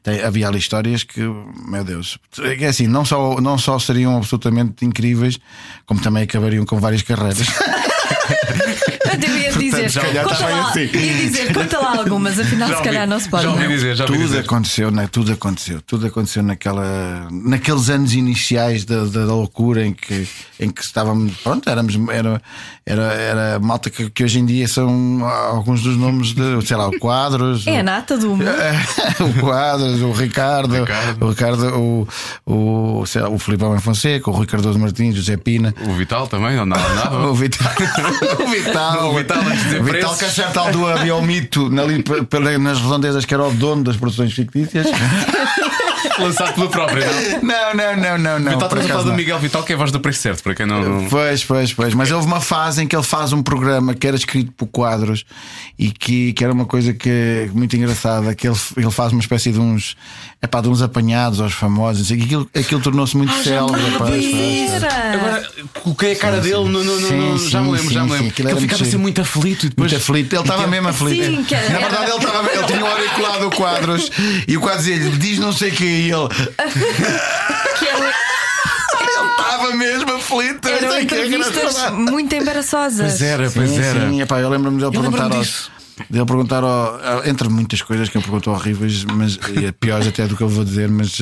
Tem- 0.02 0.22
havia 0.22 0.46
ali 0.48 0.58
histórias 0.58 1.02
que, 1.02 1.20
meu 1.66 1.82
Deus, 1.84 2.18
é 2.60 2.66
assim, 2.66 2.86
não 2.86 3.04
só, 3.04 3.40
não 3.40 3.58
só 3.58 3.78
seriam 3.78 4.16
absolutamente 4.16 4.84
incríveis, 4.84 5.38
como 5.86 6.00
também 6.00 6.22
acabariam 6.22 6.64
com 6.64 6.78
várias 6.78 7.02
carreiras. 7.02 7.38
Eu 9.10 9.16
devia 9.18 9.52
dizer, 9.52 9.90
se 9.90 9.98
calhar 10.00 10.24
conta 10.24 10.46
lá, 10.46 10.68
assim. 10.68 10.80
ia 10.82 11.14
dizer, 11.14 11.52
conta 11.52 11.78
lá 11.78 11.96
algumas, 11.98 12.38
afinal, 12.38 12.68
Já 12.68 12.74
se 12.74 12.78
ouvi- 12.80 12.84
calhar 12.90 13.06
não 13.08 13.18
se 13.18 13.28
pode. 13.28 13.42
já 13.44 13.50
ouvi 13.50 13.62
não. 13.64 13.70
dizer, 13.70 13.96
já 13.96 14.04
ouvi 14.04 14.16
tudo 14.16 14.26
dizer. 14.26 14.40
aconteceu, 14.40 14.90
né? 14.90 15.08
tudo 15.10 15.32
aconteceu, 15.32 15.80
tudo 15.82 16.06
aconteceu 16.06 16.42
naquela, 16.42 17.26
naqueles 17.30 17.88
anos 17.88 18.12
iniciais 18.12 18.84
da, 18.84 19.04
da, 19.04 19.26
da 19.26 19.34
loucura 19.34 19.84
em 19.86 19.92
que, 19.94 20.28
em 20.60 20.70
que 20.70 20.82
estávamos, 20.82 21.32
pronto, 21.38 21.68
éramos, 21.70 21.98
era, 22.10 22.42
era, 22.84 23.02
era 23.14 23.58
malta 23.60 23.88
que, 23.90 24.10
que 24.10 24.22
hoje 24.24 24.38
em 24.40 24.46
dia 24.46 24.68
são 24.68 25.24
alguns 25.26 25.82
dos 25.82 25.96
nomes 25.96 26.28
de, 26.34 26.66
sei 26.66 26.76
lá, 26.76 26.88
o 26.88 26.98
Quadros. 26.98 27.66
É 27.66 27.72
o- 27.76 27.80
a 27.80 27.82
nata 27.82 28.18
do 28.18 28.28
mundo. 28.30 28.44
o 29.20 29.40
Quadros, 29.40 30.02
o 30.02 30.12
Ricardo, 30.12 30.74
Ricardo. 30.80 31.24
o 31.24 31.30
Ricardo, 31.30 31.78
o, 31.78 32.08
o, 33.00 33.06
sei 33.06 33.22
lá, 33.22 33.28
o 33.30 33.38
Filipe 33.38 33.64
Almeida 33.64 33.82
Fonseca, 33.82 34.30
o 34.30 34.32
Rui 34.34 34.46
Cardoso 34.46 34.78
Martins, 34.78 35.14
o 35.14 35.16
José 35.18 35.36
Pina. 35.36 35.74
O 35.86 35.94
Vital 35.94 36.26
também, 36.26 36.56
não 36.56 36.66
nada, 36.66 36.88
nada. 36.94 37.18
O 37.28 37.34
Vital, 37.34 37.68
o 38.42 38.46
Vital, 38.48 39.10
O 39.10 39.14
Vital, 39.16 39.38
o 39.80 39.84
Vital 39.84 40.16
que 40.16 40.24
a 40.24 40.30
certa 40.30 40.60
altura 40.60 40.94
havia 40.94 41.14
o 41.14 41.22
mito 41.22 41.70
ali 42.36 42.58
nas 42.58 42.80
redondezas 42.80 43.24
que 43.24 43.34
era 43.34 43.44
o 43.44 43.52
dono 43.52 43.84
das 43.84 43.96
produções 43.96 44.32
fictícias. 44.32 44.86
Lançado 46.18 46.54
pelo 46.54 46.68
próprio, 46.68 47.02
não? 47.42 47.42
Não, 47.42 47.74
não, 47.74 47.96
não, 47.96 48.18
não, 48.18 48.38
não. 48.38 48.52
Vital, 48.52 48.68
estamos 48.68 48.84
a 48.84 48.88
falar 48.88 49.02
do. 49.04 49.14
Miguel 49.14 49.38
Vital, 49.38 49.62
que 49.62 49.72
é 49.72 49.74
a 49.74 49.78
voz 49.78 49.90
do 49.92 50.00
preço 50.00 50.20
certo, 50.20 50.42
para 50.42 50.54
quem 50.54 50.66
não. 50.66 51.06
Pois, 51.08 51.44
pois, 51.44 51.72
pois. 51.72 51.94
Mas 51.94 52.10
houve 52.10 52.26
uma 52.26 52.40
fase 52.40 52.82
em 52.82 52.86
que 52.86 52.94
ele 52.96 53.02
faz 53.04 53.32
um 53.32 53.42
programa 53.42 53.94
que 53.94 54.06
era 54.06 54.16
escrito 54.16 54.52
por 54.52 54.66
quadros 54.66 55.24
e 55.78 55.90
que, 55.90 56.32
que 56.32 56.42
era 56.44 56.52
uma 56.52 56.66
coisa 56.66 56.92
que 56.92 57.50
muito 57.54 57.76
engraçada, 57.76 58.34
que 58.34 58.46
ele, 58.48 58.56
ele 58.76 58.90
faz 58.90 59.12
uma 59.12 59.20
espécie 59.20 59.52
de 59.52 59.58
uns, 59.60 59.96
epá, 60.42 60.60
de 60.60 60.68
uns 60.68 60.82
apanhados 60.82 61.40
aos 61.40 61.52
famosos, 61.52 62.10
e 62.10 62.14
aquilo, 62.14 62.48
aquilo 62.54 62.80
tornou-se 62.80 63.16
muito 63.16 63.32
Ah, 63.32 63.42
célebre. 63.42 63.80
Agora, 65.14 65.48
coloquei 65.82 66.12
a 66.12 66.16
cara 66.16 66.36
Sim, 66.42 66.42
dele 66.50 66.64
sim. 66.64 66.70
no. 66.70 66.84
no- 66.84 67.00
no- 67.00 67.08
Sim, 67.08 67.16
no- 67.16 67.38
já 67.48 67.60
me 67.60 67.66
sim, 67.66 67.72
lembro, 67.76 67.92
já 67.94 68.04
me 68.04 68.10
lembro. 68.12 68.26
Ele 68.26 68.32
ficava 68.32 68.58
muito 68.60 68.82
assim 68.82 68.96
muito 68.96 69.20
aflito 69.20 69.66
e 69.66 69.68
depois. 69.70 69.92
Muito 69.92 70.00
aflito, 70.02 70.32
ele 70.34 70.42
estava 70.42 70.66
mesmo 70.66 70.88
aflito. 70.88 71.24
Sim, 71.24 71.44
que 71.44 71.54
era- 71.54 71.68
Na 71.70 71.78
verdade, 71.78 72.10
ele, 72.10 72.18
estava, 72.24 72.52
ele 72.52 72.64
tinha 72.64 72.84
um 72.84 72.86
auriculado 72.86 73.46
o 73.46 73.50
quadros 73.50 74.10
e 74.46 74.56
o 74.56 74.60
quadro 74.60 74.82
dizia 74.82 75.10
diz 75.10 75.38
não 75.38 75.52
sei 75.52 75.70
o 75.70 75.72
que 75.72 75.84
e 75.88 76.10
ele. 76.12 76.28
Que 77.78 77.86
eram, 77.86 78.04
Ele 78.06 79.30
estava 79.30 79.70
mesmo 79.76 80.14
aflito. 80.16 80.68
eram 80.68 80.92
é 80.94 81.02
entrevistas 81.02 81.90
muito 81.92 82.34
embaraçosas. 82.34 82.98
Pois 83.18 83.22
era, 83.22 83.50
pois 83.50 83.70
Sim, 83.70 83.80
era. 83.80 84.08
sim, 84.10 84.20
epá, 84.22 84.40
eu 84.40 84.48
lembro-me 84.50 84.78
dele 84.78 84.96
Eu 84.96 85.00
perguntar 85.00 85.32
aos, 85.32 85.46
disso. 85.46 85.70
dele 86.10 86.24
perguntar 86.26 86.64
ao- 86.64 87.24
entre 87.24 87.48
muitas 87.48 87.82
coisas 87.82 88.08
que 88.08 88.16
ele 88.18 88.24
perguntou 88.24 88.52
horríveis, 88.54 89.04
mas 89.04 89.38
e 89.54 89.66
é 89.66 89.72
piores 89.72 90.06
até 90.08 90.26
do 90.26 90.36
que 90.36 90.42
eu 90.42 90.48
vou 90.48 90.64
dizer, 90.64 90.88
mas, 90.88 91.18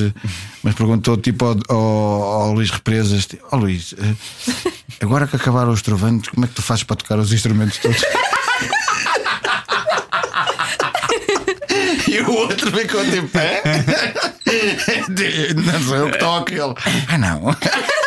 mas 0.63 0.73
perguntou 0.73 1.15
tipo 1.17 1.45
ao, 1.45 1.55
ao, 1.69 1.77
ao 2.41 2.53
Luís 2.53 2.71
Represas: 2.71 3.25
tipo, 3.27 3.45
Ó 3.51 3.55
Luís, 3.57 3.93
eh, 3.97 4.15
agora 5.01 5.27
que 5.27 5.35
acabaram 5.35 5.71
os 5.71 5.81
trovantes, 5.83 6.29
como 6.29 6.45
é 6.45 6.47
que 6.47 6.55
tu 6.55 6.61
fazes 6.63 6.83
para 6.83 6.95
tocar 6.95 7.19
os 7.19 7.31
instrumentos 7.31 7.77
todos? 7.77 8.01
E 12.07 12.19
o 12.21 12.31
outro 12.31 12.71
ficou 12.71 13.03
tipo, 13.05 13.37
é? 13.37 13.61
Não 15.65 15.81
sou 15.81 15.95
eu 15.95 16.11
que 16.11 16.17
toco. 16.17 16.51
Ele, 16.51 16.73
ah, 17.09 17.17
não. 17.17 17.41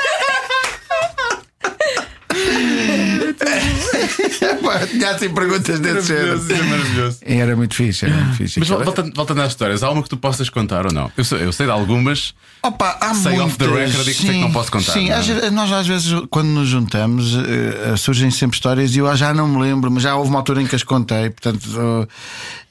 Pá, 4.79 4.87
Tinha 4.87 5.11
assim 5.11 5.29
perguntas 5.31 5.81
desse 5.81 6.09
género. 6.09 6.37
Isso 6.39 6.53
é 6.53 6.63
maravilhoso. 6.63 7.19
Era 7.27 7.57
muito 7.57 7.75
fixe, 7.75 8.05
era 8.07 8.15
muito 8.17 8.37
fixe. 8.37 8.59
Mas 8.61 8.69
vol- 8.69 8.85
voltando, 8.85 9.13
voltando 9.15 9.41
às 9.43 9.49
histórias, 9.53 9.83
há 9.83 9.91
uma 9.91 10.03
que 10.03 10.09
tu 10.09 10.17
possas 10.17 10.49
contar 10.51 10.87
ou 10.87 10.93
não? 10.93 11.11
Eu 11.17 11.25
sei, 11.25 11.43
eu 11.45 11.53
sei 11.53 11.67
de 11.67 11.73
algumas. 11.73 12.35
Opa, 12.63 12.99
há 13.01 13.15
Sei 13.15 13.41
off 13.41 13.57
the 13.57 13.67
muitas. 13.67 13.91
record 13.93 14.09
e 14.09 14.15
que 14.15 14.23
sei 14.23 14.31
que 14.35 14.41
não 14.41 14.53
posso 14.53 14.71
contar, 14.71 14.93
Sim, 14.93 15.09
não 15.09 15.15
é? 15.15 15.19
às 15.19 15.27
vezes- 15.27 15.51
nós 15.53 15.73
às 15.73 15.87
vezes, 15.87 16.13
quando 16.31 16.49
nos 16.49 16.69
juntamos, 16.69 17.35
eh, 17.35 17.97
surgem 17.97 18.31
sempre 18.31 18.57
histórias 18.57 18.95
e 18.95 18.99
eu 18.99 19.17
já 19.17 19.33
não 19.33 19.49
me 19.49 19.61
lembro, 19.63 19.91
mas 19.91 20.03
já 20.03 20.15
houve 20.17 20.29
uma 20.31 20.39
altura 20.39 20.61
em 20.63 20.67
que 20.67 20.77
as 20.77 20.83
contei. 20.83 21.31
Portanto, 21.31 22.09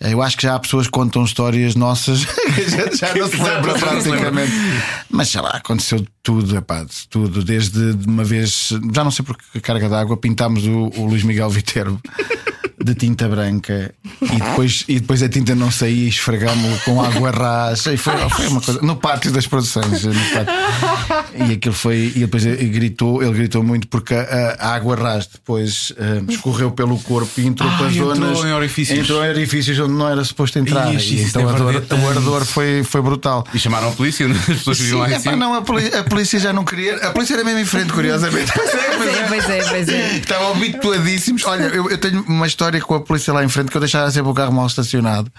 eh, 0.01 0.11
eu 0.13 0.21
acho 0.21 0.37
que 0.37 0.43
já 0.43 0.55
há 0.55 0.59
pessoas 0.59 0.85
que 0.85 0.91
contam 0.91 1.23
histórias 1.23 1.75
nossas 1.75 2.23
que 2.55 2.61
a 2.61 2.69
gente 2.69 2.97
já 2.97 3.13
não 3.15 3.27
se 3.27 3.35
lembra 3.37 3.77
Já 3.79 3.93
não 3.93 4.01
se 4.01 4.09
lembra. 4.09 4.31
praticamente. 4.31 4.51
Mas 5.09 5.29
sei 5.29 5.41
lá, 5.41 5.49
aconteceu 5.49 6.05
tudo, 6.29 6.55
epá, 6.55 6.85
tudo. 7.09 7.43
Desde 7.43 7.95
de 7.95 8.07
uma 8.07 8.23
vez, 8.23 8.69
já 8.93 9.03
não 9.03 9.09
sei 9.09 9.25
por 9.25 9.35
que 9.35 9.59
carga 9.59 9.89
d'água, 9.89 10.15
pintámos 10.15 10.63
o, 10.67 10.91
o 10.95 11.07
Luís 11.07 11.23
Miguel 11.23 11.49
Viterbo. 11.49 11.99
De 12.89 12.95
tinta 12.95 13.27
branca 13.29 13.93
e 14.19 14.25
depois, 14.39 14.83
e 14.87 14.99
depois 14.99 15.21
a 15.21 15.29
tinta 15.29 15.53
não 15.53 15.69
saía 15.69 16.05
e 16.05 16.09
esfregámos-lo 16.09 16.79
com 16.85 16.99
água 17.03 17.29
rasa 17.29 17.93
e 17.93 17.97
foi, 17.97 18.13
foi 18.29 18.47
uma 18.47 18.59
coisa 18.61 18.81
no 18.81 18.95
pátio 18.95 19.31
das 19.31 19.45
produções 19.45 20.03
no 20.05 20.13
pátio. 20.13 20.53
e 21.49 21.53
aquilo 21.53 21.75
foi 21.75 22.11
e 22.15 22.19
depois 22.21 22.45
ele 22.45 22.67
gritou 22.69 23.21
ele 23.21 23.33
gritou 23.33 23.61
muito 23.63 23.87
porque 23.87 24.15
a, 24.15 24.55
a 24.59 24.73
água 24.75 24.95
rasa 24.95 25.27
depois 25.33 25.93
eh, 25.97 26.23
escorreu 26.29 26.71
pelo 26.71 26.97
corpo 26.99 27.29
e 27.39 27.45
entrou 27.45 27.69
Ah, 27.69 27.77
para 27.77 27.91
entrou 27.91 28.15
zonas 28.15 28.39
em 28.43 28.53
orifícios. 28.53 28.97
entrou 28.99 29.23
em 29.23 29.29
orifícios 29.29 29.79
onde 29.79 29.93
não 29.93 30.09
era 30.09 30.23
suposto 30.23 30.57
entrar 30.57 30.91
Ixi, 30.93 31.15
e 31.15 31.21
então 31.23 31.43
é 31.43 31.45
o 31.45 31.49
ardor, 31.49 31.71
verdade. 31.73 32.01
o 32.03 32.09
ardor 32.09 32.45
foi, 32.45 32.83
foi 32.83 33.01
brutal 33.03 33.45
E 33.53 33.59
chamaram 33.59 33.89
a 33.89 33.91
polícia, 33.91 34.25
as 34.27 34.45
pessoas 34.45 34.79
viviam 34.79 34.99
lá 34.99 35.11
em 35.11 35.19
cima. 35.19 35.35
não, 35.35 35.53
a, 35.53 35.61
poli- 35.61 35.93
a 35.93 36.03
polícia 36.03 36.39
já 36.39 36.51
não 36.51 36.63
queria. 36.65 36.95
A 37.07 37.11
polícia 37.11 37.35
era 37.35 37.43
mesmo 37.43 37.59
em 37.59 37.65
frente, 37.65 37.93
curiosamente. 37.93 38.51
Pois 38.51 38.73
é, 38.73 39.27
pois 39.27 39.49
é, 39.49 39.63
pois 39.69 39.89
é. 39.89 40.17
Estavam 40.17 40.51
habituadíssimos. 40.53 41.45
Olha, 41.45 41.63
eu, 41.65 41.89
eu 41.89 41.97
tenho 41.97 42.23
uma 42.27 42.47
história 42.47 42.78
com 42.81 42.95
a 42.95 43.01
polícia 43.01 43.33
lá 43.33 43.43
em 43.43 43.49
frente 43.49 43.69
que 43.71 43.77
eu 43.77 43.81
deixava 43.81 44.09
sempre 44.11 44.29
o 44.31 44.33
carro 44.33 44.51
mal 44.51 44.67
estacionado 44.67 45.31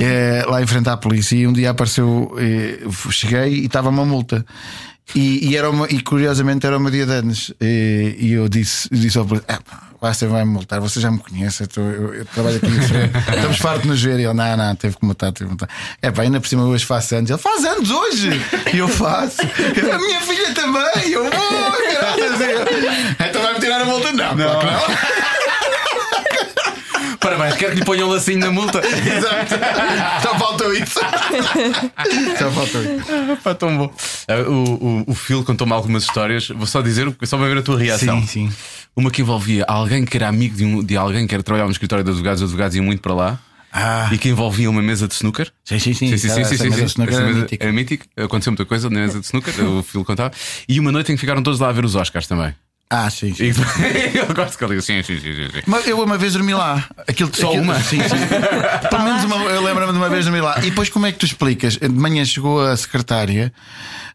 eh, 0.00 0.44
lá 0.46 0.62
em 0.62 0.66
frente 0.66 0.88
à 0.88 0.96
polícia. 0.96 1.36
E 1.36 1.46
um 1.46 1.52
dia 1.52 1.70
apareceu, 1.70 2.34
eh, 2.38 2.78
cheguei 3.10 3.54
e 3.60 3.66
estava 3.66 3.88
uma 3.88 4.04
multa. 4.04 4.44
E, 5.14 5.48
e 5.50 5.56
era 5.56 5.70
uma, 5.70 5.86
e 5.88 6.00
curiosamente 6.02 6.66
era 6.66 6.76
o 6.76 6.80
meu 6.80 6.90
dia 6.90 7.06
de 7.06 7.12
anos. 7.12 7.52
E, 7.60 8.16
e 8.18 8.32
eu 8.32 8.48
disse, 8.48 8.88
disse 8.92 9.16
ao 9.16 9.24
polícia: 9.24 9.46
"Ah, 9.48 10.12
você 10.12 10.26
vai 10.26 10.44
me 10.44 10.50
multar, 10.52 10.80
você 10.80 11.00
já 11.00 11.10
me 11.10 11.18
conhece, 11.18 11.62
eu, 11.62 11.66
tô- 11.66 11.80
eu- 11.80 12.14
eu 12.14 12.24
trabalho 12.26 12.56
aqui 12.58 12.66
em 12.66 12.80
frente, 12.82 13.16
estamos 13.34 13.56
fartos 13.58 13.82
de 13.84 13.88
nos 13.88 14.02
ver. 14.02 14.20
E 14.20 14.24
ele, 14.24 14.34
não, 14.34 14.56
não, 14.56 14.76
teve 14.76 14.96
que 14.98 15.04
multar, 15.06 15.32
teve 15.32 15.46
que 15.46 15.50
multar. 15.50 15.68
É 16.02 16.10
pá, 16.10 16.22
ainda 16.22 16.38
por 16.40 16.46
cima 16.46 16.62
hoje 16.64 16.84
faço 16.84 17.14
anos. 17.16 17.30
Ele 17.30 17.38
faz 17.38 17.64
anos 17.64 17.90
hoje! 17.90 18.30
E 18.74 18.76
eu 18.78 18.86
faço. 18.86 19.40
A 19.40 19.98
minha 19.98 20.20
filha 20.20 20.52
também! 20.54 21.10
Eu, 21.10 21.24
oh, 21.24 22.00
graças 22.00 22.34
a 22.34 22.36
Deus. 22.36 22.68
Então 23.30 23.42
vai-me 23.42 23.60
tirar 23.60 23.80
a 23.80 23.84
multa? 23.86 24.12
Não, 24.12 24.36
claro 24.36 24.58
que 24.60 24.66
não. 24.66 25.27
Parabéns, 27.28 27.56
quero 27.56 27.72
que 27.72 27.78
lhe 27.80 27.84
ponham 27.84 28.08
um 28.08 28.12
lacinho 28.12 28.38
na 28.38 28.50
multa. 28.50 28.80
Exato. 28.88 29.54
Só 30.22 30.38
faltou 30.38 30.72
isso. 30.72 30.98
Só 32.38 32.50
faltou 32.50 32.82
isso. 32.82 33.36
Pá, 33.42 33.54
tão 33.54 33.76
bom. 33.76 33.92
Ah, 34.26 34.48
o, 34.48 34.52
o, 34.52 35.04
o 35.08 35.14
Phil 35.14 35.44
contou-me 35.44 35.74
algumas 35.74 36.04
histórias. 36.04 36.48
Vou 36.48 36.66
só 36.66 36.80
dizer, 36.80 37.06
só 37.24 37.36
para 37.36 37.48
ver 37.48 37.58
a 37.58 37.62
tua 37.62 37.78
reação. 37.78 38.20
Sim, 38.22 38.48
sim. 38.48 38.52
Uma 38.96 39.10
que 39.10 39.20
envolvia 39.20 39.64
alguém 39.68 40.06
que 40.06 40.16
era 40.16 40.26
amigo 40.26 40.56
de, 40.56 40.64
um, 40.64 40.82
de 40.82 40.96
alguém 40.96 41.26
que 41.26 41.34
era 41.34 41.42
trabalhar 41.42 41.66
no 41.66 41.72
escritório 41.72 42.02
de 42.02 42.10
advogados, 42.10 42.40
os 42.40 42.48
advogados 42.48 42.76
iam 42.76 42.84
muito 42.84 43.02
para 43.02 43.14
lá. 43.14 43.38
Ah. 43.70 44.08
E 44.10 44.16
que 44.16 44.30
envolvia 44.30 44.70
uma 44.70 44.80
mesa 44.80 45.06
de 45.06 45.12
snooker. 45.12 45.52
Sim, 45.62 45.78
sim, 45.78 45.92
sim. 45.92 46.16
Sim, 46.16 46.16
sim, 46.16 46.44
sim, 46.44 46.56
sim, 46.56 46.70
mesa 46.70 46.88
sim. 46.88 47.02
Essa 47.02 47.02
era 47.02 47.26
mesa 47.26 47.40
mítica. 47.40 47.64
era 47.64 47.72
mítica. 47.72 48.06
Aconteceu 48.16 48.52
muita 48.52 48.64
coisa 48.64 48.88
na 48.88 49.00
mesa 49.00 49.20
de 49.20 49.26
snooker, 49.26 49.54
o 49.66 49.82
Phil 49.82 50.02
contava. 50.02 50.32
E 50.66 50.80
uma 50.80 50.90
noite 50.90 51.12
em 51.12 51.14
que 51.14 51.20
ficaram 51.20 51.42
todos 51.42 51.60
lá 51.60 51.68
a 51.68 51.72
ver 51.72 51.84
os 51.84 51.94
Oscars 51.94 52.26
também. 52.26 52.54
Ah, 52.90 53.10
sim, 53.10 53.34
sim. 53.34 53.52
Eu 54.14 54.34
gosto 54.34 54.56
que 54.56 54.64
ele 54.64 54.70
diga 54.70 54.82
sim, 54.82 55.02
sim, 55.02 55.20
sim, 55.20 55.34
sim. 55.34 55.62
Mas 55.66 55.86
eu 55.86 56.00
uma 56.02 56.16
vez 56.16 56.32
dormi 56.32 56.54
lá. 56.54 56.88
Aquilo, 57.06 57.30
Só 57.34 57.48
aquilo- 57.48 57.62
uma? 57.62 57.74
Sim, 57.82 57.98
sim. 58.00 58.08
Pelo 58.88 59.02
menos 59.04 59.24
uma, 59.24 59.36
eu 59.44 59.62
lembro-me 59.62 59.92
de 59.92 59.98
uma 59.98 60.08
vez 60.08 60.24
dormi 60.24 60.40
lá. 60.40 60.58
E 60.60 60.70
depois 60.70 60.88
como 60.88 61.04
é 61.04 61.12
que 61.12 61.18
tu 61.18 61.26
explicas? 61.26 61.76
De 61.76 61.86
manhã 61.90 62.24
chegou 62.24 62.62
a 62.66 62.74
secretária, 62.74 63.52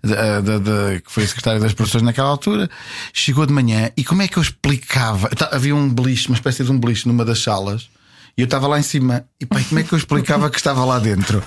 da- 0.04 0.42
da- 0.42 0.58
da- 0.58 1.00
que 1.02 1.12
foi 1.12 1.24
a 1.24 1.28
secretária 1.28 1.60
das 1.60 1.74
produções 1.74 2.02
naquela 2.02 2.30
altura, 2.30 2.68
chegou 3.14 3.46
de 3.46 3.54
manhã 3.54 3.92
e 3.96 4.04
como 4.04 4.24
é 4.24 4.28
que 4.28 4.38
eu 4.38 4.42
explicava? 4.44 5.30
Tá- 5.30 5.50
Havia 5.52 5.76
um 5.76 5.88
beliche, 5.88 6.28
uma 6.30 6.36
espécie 6.36 6.64
de 6.64 6.72
um 6.72 6.80
beliche 6.80 7.08
numa 7.08 7.24
das 7.24 7.44
salas. 7.44 7.88
E 8.36 8.42
eu 8.42 8.46
estava 8.46 8.66
lá 8.66 8.80
em 8.80 8.84
cima, 8.84 9.26
e 9.40 9.46
pá, 9.46 9.62
como 9.70 9.80
é 9.80 9.84
que 9.84 9.94
eu 9.94 9.98
explicava 9.98 10.50
que 10.50 10.58
estava 10.58 10.84
lá 10.84 10.98
dentro? 10.98 11.44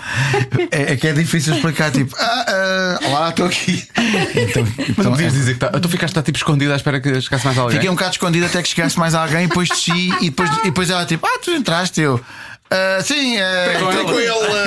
É, 0.71 0.93
é 0.93 0.97
que 0.97 1.09
é 1.09 1.13
difícil 1.13 1.55
explicar, 1.55 1.91
tipo, 1.91 2.15
ah, 2.17 2.47
ah, 2.49 3.09
lá 3.09 3.29
estou 3.31 3.47
aqui. 3.47 3.85
Então, 4.37 4.63
Mas 4.63 4.89
então, 4.91 5.05
não 5.05 5.11
podias 5.13 5.33
dizer 5.33 5.55
que 5.55 5.61
tá, 5.61 5.69
tu 5.69 5.89
ficaste 5.89 6.15
lá, 6.15 6.23
tipo 6.23 6.39
escondido 6.39 6.73
à 6.73 6.77
espera 6.77 7.01
que 7.01 7.21
chegasse 7.21 7.45
mais 7.45 7.59
alguém. 7.59 7.75
Fiquei 7.77 7.91
um 7.91 7.95
bocado 7.95 8.13
escondido 8.13 8.47
até 8.47 8.63
que 8.63 8.69
chegasse 8.69 8.97
mais 8.99 9.15
alguém, 9.17 9.49
depois 9.49 9.69
desci 9.69 10.13
e 10.21 10.31
depois, 10.31 10.51
e 10.59 10.65
depois 10.65 10.89
ela 10.91 11.05
tipo, 11.05 11.27
ah, 11.27 11.39
tu 11.43 11.51
entraste, 11.51 12.01
eu. 12.01 12.21
"Ah, 12.71 13.01
sim, 13.03 13.37
uh, 13.37 13.79
com 13.79 13.85
com 13.87 13.93
ele." 13.93 14.05
com 14.05 14.21
ele. 14.21 14.59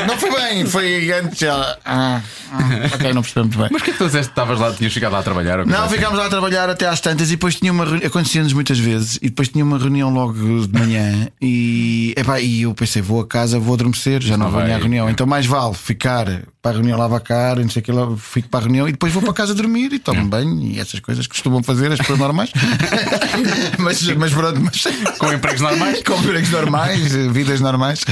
ah, 0.00 0.04
não 0.08 0.16
foi 0.18 0.30
bem, 0.30 0.66
foi 0.66 1.12
antes. 1.12 1.42
Ela, 1.42 1.78
ah, 1.84 2.20
ah, 2.52 2.58
ok, 2.94 3.12
não 3.12 3.22
percebi 3.22 3.40
muito 3.46 3.58
bem. 3.58 3.68
Mas 3.70 3.82
o 3.82 3.84
que 3.84 3.90
é 3.90 3.92
que 3.92 3.98
tu 3.98 4.06
disseste? 4.06 4.28
Estavas 4.30 4.58
lá, 4.58 4.72
tinhas 4.72 4.92
ficado 4.92 5.12
lá 5.12 5.18
a 5.20 5.22
trabalhar? 5.22 5.58
ou 5.60 5.64
coisa 5.64 5.78
Não, 5.78 5.86
assim? 5.86 5.94
ficámos 5.96 6.18
lá 6.18 6.26
a 6.26 6.28
trabalhar 6.28 6.68
até 6.70 6.86
às 6.86 7.00
tantas 7.00 7.28
e 7.28 7.32
depois 7.32 7.54
tinha 7.54 7.72
uma 7.72 7.84
reunião, 7.84 8.06
acontecia-nos 8.06 8.52
muitas 8.52 8.78
vezes, 8.78 9.16
e 9.22 9.28
depois 9.28 9.48
tinha 9.48 9.64
uma 9.64 9.78
reunião 9.78 10.10
logo 10.12 10.32
de 10.66 10.78
manhã 10.78 11.28
e, 11.40 12.14
epá, 12.16 12.40
e 12.40 12.62
eu 12.62 12.74
pensei, 12.74 13.00
vou 13.02 13.20
a 13.20 13.26
casa, 13.26 13.58
vou 13.58 13.74
adormecer, 13.74 14.22
já 14.22 14.36
não, 14.36 14.50
vou 14.50 14.60
nem 14.60 14.70
à 14.70 14.72
vai- 14.74 14.80
reunião, 14.80 15.08
então 15.10 15.26
mais 15.26 15.46
vale 15.46 15.74
ficar 15.74 16.26
para 16.60 16.70
a 16.70 16.74
reunião 16.74 16.96
lavacar, 16.98 17.58
e 17.58 17.62
não 17.62 17.70
sei 17.70 17.80
o 17.80 17.84
que 17.84 17.90
lá, 17.92 18.16
fico 18.16 18.48
para 18.48 18.60
a 18.60 18.62
reunião 18.64 18.88
e 18.88 18.92
depois 18.92 19.12
vou 19.12 19.20
para 19.22 19.32
casa 19.32 19.52
dormir 19.54 19.92
e 19.92 19.98
tomo 19.98 20.24
banho 20.26 20.60
e 20.62 20.78
essas 20.78 21.00
coisas 21.00 21.26
que 21.26 21.30
costumam 21.34 21.60
fazer 21.62 21.90
as 21.90 21.98
pessoas 21.98 22.18
normais. 22.20 22.52
mas, 23.78 24.02
mas 24.16 24.32
pronto, 24.32 24.60
mas 24.60 24.82
Com 25.18 25.32
empregos 25.32 25.60
normais? 25.60 26.02
com 26.02 26.14
empregos 26.14 26.50
normais, 26.50 27.12
vidas 27.42 27.60
normais, 27.60 28.04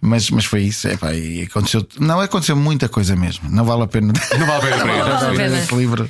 mas, 0.00 0.30
mas 0.30 0.44
foi 0.44 0.62
isso, 0.62 0.86
epá, 0.88 1.12
e 1.14 1.42
aconteceu, 1.42 1.86
não 1.98 2.20
aconteceu 2.20 2.56
muita 2.56 2.88
coisa 2.88 3.14
mesmo, 3.16 3.48
não 3.50 3.64
vale 3.64 3.82
a 3.82 3.86
pena. 3.86 4.12
Não 4.38 4.46
vale 4.46 4.58
a 4.58 4.60
pena 4.60 4.76
para 4.84 4.86
Não 4.86 5.06
vale 5.20 5.26
a 5.26 5.32
ir. 5.32 5.36
pena. 5.36 5.58
Esse 5.58 5.74
livro. 5.74 6.08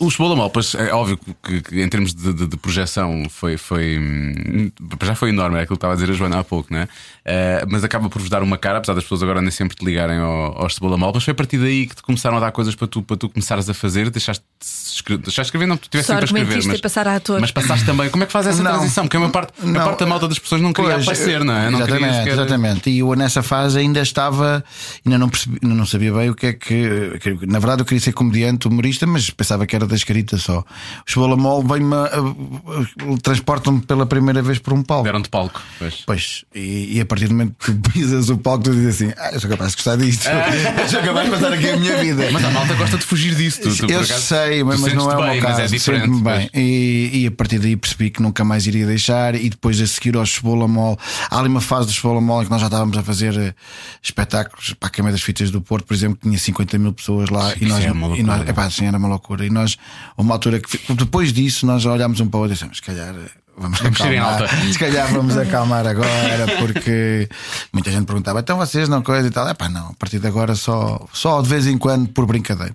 O 0.00 0.10
Cebola 0.10 0.36
Mal, 0.36 0.50
pois 0.50 0.74
é 0.74 0.92
óbvio 0.92 1.18
que, 1.42 1.60
que 1.62 1.80
em 1.82 1.88
termos 1.88 2.14
de, 2.14 2.32
de- 2.32 2.46
de 2.46 2.56
projeção 2.56 3.24
foi, 3.30 3.56
foi 3.56 3.98
hum, 3.98 4.70
já 5.02 5.14
foi 5.14 5.30
enorme, 5.30 5.58
é 5.58 5.62
aquilo 5.62 5.76
que 5.76 5.78
estava 5.78 5.94
a 5.94 5.96
dizer 5.96 6.10
a 6.10 6.14
Joana 6.14 6.38
há 6.40 6.44
pouco, 6.44 6.72
né? 6.72 6.88
Eh, 7.24 7.64
mas 7.68 7.84
acaba 7.84 8.08
por 8.08 8.20
vos 8.20 8.28
dar 8.30 8.42
uma 8.42 8.58
cara, 8.58 8.78
apesar 8.78 8.94
das 8.94 9.04
pessoas 9.04 9.22
agora 9.22 9.40
nem 9.40 9.50
sempre 9.50 9.76
te 9.76 9.84
ligarem 9.84 10.18
ao, 10.18 10.62
ao 10.62 10.70
Cebola 10.70 10.96
Mal, 10.98 11.12
mas 11.14 11.24
foi 11.24 11.32
a 11.32 11.34
partir 11.34 11.58
daí 11.58 11.86
que 11.86 11.94
te 11.96 12.02
começaram 12.02 12.36
a 12.36 12.40
dar 12.40 12.50
coisas 12.52 12.74
para 12.74 12.86
tu, 12.86 13.02
para 13.02 13.16
tu 13.16 13.28
começares 13.28 13.68
a 13.68 13.74
fazer, 13.74 14.10
deixaste 14.10 14.42
de 14.60 14.66
escre- 14.66 15.16
deixaste 15.18 15.42
de 15.42 15.46
escrever, 15.48 15.66
não, 15.66 15.76
tu 15.76 15.88
tiveste 15.88 16.06
Só 16.08 16.18
sempre 16.18 16.24
a 16.40 16.42
escrever, 16.42 16.66
mas, 16.68 16.80
passar 16.80 17.08
a 17.08 17.16
ator. 17.16 17.40
mas 17.40 17.50
passaste 17.50 17.86
também. 17.86 18.10
Como 18.10 18.22
é 18.24 18.26
que 18.26 18.32
faz 18.32 18.46
essa 18.46 18.62
Não. 18.62 18.72
transição? 18.72 19.04
Porque 19.04 19.16
é 19.16 19.20
uma 19.20 19.30
parte, 19.30 19.52
a 19.62 19.66
Não. 19.66 19.84
parte 19.84 20.00
da 20.00 20.06
malta 20.06 20.28
das 20.28 20.38
pessoas 20.38 20.60
não 20.60 20.72
queria 20.72 20.92
Pois, 20.94 21.02
aparecer, 21.04 21.44
não 21.44 21.54
é? 21.56 21.70
Não 21.70 21.78
exatamente, 22.12 22.22
queria 22.24 22.32
sequer- 22.34 22.44
exatamente. 22.46 22.90
E 22.90 22.98
eu 23.00 23.14
nessa 23.14 23.42
fase 23.42 23.78
ainda 23.78 24.00
estava, 24.00 24.64
ainda 25.04 25.18
não, 25.18 25.28
percebi, 25.28 25.58
ainda 25.62 25.74
não 25.74 25.86
sabia 25.86 26.12
bem 26.12 26.30
o 26.30 26.34
que 26.34 26.46
é 26.46 26.52
que, 26.52 27.10
Na 27.46 27.58
verdade, 27.58 27.82
eu 27.82 27.84
queria 27.86 28.00
ser 28.00 28.12
comediante, 28.12 28.66
humorista, 28.68 29.06
mas 29.06 29.30
pensava 29.30 29.66
que 29.66 29.74
era 29.76 29.86
da 29.86 29.94
escrita 29.94 30.36
só. 30.38 30.60
O 30.60 31.10
Cebola 31.10 31.36
Mol 31.36 31.62
vem-me. 31.62 31.94
a- 31.94 32.04
a- 32.06 33.16
Transportam-me 33.22 33.80
pela 33.80 34.06
primeira 34.06 34.42
vez 34.42 34.58
por 34.58 34.72
um 34.72 34.82
palco. 34.82 35.04
Deram-te 35.04 35.28
palco. 35.28 35.60
Pois. 35.78 36.02
Pois, 36.06 36.44
e, 36.54 36.96
e 36.96 37.00
a 37.00 37.06
partir 37.06 37.26
do 37.28 37.34
momento 37.34 37.54
que 37.58 37.72
pisas 37.90 38.28
o 38.30 38.38
palco, 38.38 38.64
tu 38.64 38.72
dizes 38.72 38.96
assim: 39.02 39.12
Ah, 39.18 39.30
eu 39.32 39.40
sou 39.40 39.50
capaz 39.50 39.70
de 39.70 39.76
gostar 39.76 39.96
disto. 39.96 40.26
eu 40.28 40.88
sou 40.88 41.00
capaz 41.02 41.24
de 41.26 41.30
passar 41.32 41.52
aqui 41.52 41.68
a 41.70 41.76
minha 41.76 41.96
vida. 41.98 42.30
Mas 42.32 42.44
a 42.44 42.50
malta 42.50 42.74
gosta 42.74 42.96
de 42.98 43.04
fugir 43.04 43.34
disso. 43.34 43.60
Tu, 43.62 43.86
eu 43.90 44.00
acaso, 44.00 44.20
sei, 44.22 44.62
mas, 44.64 44.80
mas 44.80 44.94
não 44.94 45.10
é 45.10 45.16
o 45.16 45.22
meu 45.22 45.30
bem, 45.32 45.40
caso. 45.40 45.60
É 45.62 45.66
diferente. 45.66 46.08
Pois. 46.08 46.22
bem. 46.22 46.50
E, 46.54 47.10
e 47.22 47.26
a 47.26 47.30
partir 47.30 47.58
daí 47.58 47.76
percebi 47.76 48.10
que 48.10 48.22
nunca 48.22 48.44
mais 48.44 48.66
iria 48.66 48.86
deixar. 48.86 49.34
E 49.34 49.48
depois 49.48 49.80
a 49.80 49.86
seguir 49.86 50.16
ao 50.16 50.26
Cebola 50.26 50.66
Mol, 50.68 50.98
há 51.30 51.38
ali 51.38 51.48
uma 51.48 51.60
fase 51.60 51.88
Cebola 52.02 52.20
Mol 52.20 52.42
em 52.42 52.44
que 52.44 52.50
nós 52.50 52.60
já 52.60 52.66
estávamos 52.66 52.96
a 52.98 53.02
fazer 53.02 53.36
eh, 53.38 53.54
espetáculos 54.02 54.74
para 54.74 54.88
a 54.88 54.90
Câmara 54.90 55.12
das 55.12 55.22
Fitas 55.22 55.50
do 55.50 55.60
Porto, 55.60 55.86
por 55.86 55.94
exemplo, 55.94 56.16
que 56.16 56.22
tinha 56.28 56.38
50 56.38 56.78
mil 56.78 56.92
pessoas 56.92 57.30
lá. 57.30 57.50
Sim, 57.50 57.56
e 57.62 57.66
nós, 57.66 57.84
é 57.84 57.92
uma 57.92 58.16
e 58.16 58.22
nós 58.22 58.48
epá, 58.48 58.68
sim, 58.70 58.86
era 58.86 58.98
uma 58.98 59.08
loucura. 59.08 59.46
E 59.46 59.50
nós, 59.50 59.78
uma 60.16 60.34
altura 60.34 60.60
que 60.60 60.78
depois 60.94 61.32
disso, 61.32 61.64
nós 61.66 61.86
olhámos 61.86 62.20
um 62.20 62.28
para 62.28 62.38
o 62.38 62.40
outro 62.42 62.52
e 62.52 62.56
dissemos: 62.56 62.76
se 62.76 62.82
calhar. 62.82 63.14
eh, 63.14 63.30
Vamos 63.54 63.80
Vamos 63.80 64.00
acalmar. 64.00 64.48
Se 64.72 64.78
calhar 64.78 65.12
vamos 65.12 65.36
acalmar 65.36 65.86
agora, 65.86 66.46
porque 66.58 67.28
muita 67.70 67.90
gente 67.90 68.06
perguntava, 68.06 68.40
então 68.40 68.56
vocês 68.56 68.88
não 68.88 69.02
coisa 69.02 69.28
e 69.28 69.30
tal. 69.30 69.46
É 69.46 69.52
pá, 69.52 69.68
não, 69.68 69.88
a 69.88 69.92
partir 69.92 70.18
de 70.18 70.26
agora 70.26 70.54
só, 70.54 71.06
só 71.12 71.42
de 71.42 71.50
vez 71.50 71.66
em 71.66 71.76
quando 71.76 72.08
por 72.08 72.24
brincadeira. 72.24 72.74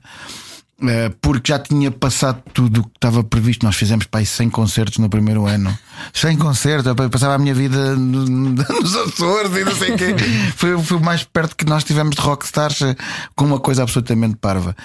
Eh, 0.83 1.11
Porque 1.21 1.51
já 1.51 1.57
tinha 1.59 1.89
passado 1.89 2.41
tudo 2.53 2.81
o 2.81 2.83
que 2.83 2.91
estava 2.95 3.23
previsto. 3.23 3.65
Nós 3.65 3.75
fizemos 3.75 4.05
para 4.05 4.19
aí 4.19 4.25
100 4.25 4.49
concertos 4.51 4.97
no 4.99 5.09
primeiro 5.09 5.45
ano. 5.47 5.75
100 6.13 6.37
concertos, 6.37 6.85
eu 6.85 7.09
passava 7.09 7.33
a 7.35 7.37
minha 7.39 7.53
vida 7.55 7.95
no- 7.95 8.25
nos 8.29 8.95
Açores 8.95 9.55
e 9.55 9.63
não 9.65 9.75
sei 9.75 9.93
o 9.93 9.97
quê. 9.97 10.15
Foi, 10.55 10.77
foi 10.83 10.97
o 10.97 11.01
mais 11.01 11.23
perto 11.23 11.55
que 11.55 11.65
nós 11.65 11.83
tivemos 11.83 12.15
de 12.15 12.21
rockstars 12.21 12.81
eh, 12.81 12.95
com 13.35 13.45
uma 13.45 13.59
coisa 13.59 13.83
absolutamente 13.83 14.35
parva. 14.35 14.75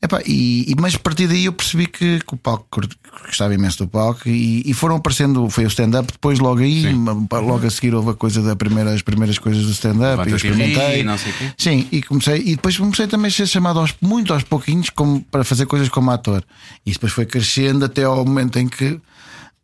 Epá, 0.00 0.20
e, 0.24 0.70
e- 0.70 0.74
mas 0.80 0.94
a 0.94 0.98
partir 1.00 1.26
daí 1.26 1.46
eu 1.46 1.52
percebi 1.52 1.86
que, 1.86 2.20
que 2.20 2.34
o 2.34 2.36
palco 2.36 2.80
gostava 3.26 3.52
imenso 3.52 3.78
do 3.78 3.88
palco 3.88 4.28
e, 4.28 4.62
e 4.64 4.72
foram 4.72 4.94
aparecendo, 4.94 5.50
foi 5.50 5.64
o 5.64 5.66
stand-up, 5.66 6.12
depois 6.12 6.38
logo 6.38 6.60
aí, 6.60 6.82
ma- 6.94 7.14
logo 7.40 7.66
a 7.66 7.70
seguir 7.70 7.92
houve 7.96 8.10
a 8.10 8.14
coisa 8.14 8.40
da 8.40 8.54
primeira, 8.54 8.92
as 8.94 9.02
primeiras 9.02 9.38
coisas 9.40 9.64
do 9.64 9.72
stand-up 9.72 10.18
e 10.28 10.30
eu 10.30 10.36
e 10.36 10.36
experimentei. 10.36 11.02
quê. 11.32 11.52
Sim, 11.58 11.88
e 11.90 12.00
comecei, 12.00 12.38
e 12.38 12.54
depois 12.54 12.78
comecei 12.78 13.08
também 13.08 13.26
a 13.26 13.30
ser 13.32 13.48
chamado 13.48 13.80
aos, 13.80 13.92
muito 14.00 14.32
aos 14.32 14.44
pouquinhos 14.44 14.88
como, 14.90 15.20
para 15.20 15.42
fazer 15.42 15.66
coisas 15.66 15.88
como 15.88 16.12
ator. 16.12 16.44
E 16.86 16.92
depois 16.92 17.12
foi 17.12 17.26
crescendo 17.26 17.84
até 17.84 18.04
ao 18.04 18.24
momento 18.24 18.56
em 18.56 18.68
que 18.68 19.00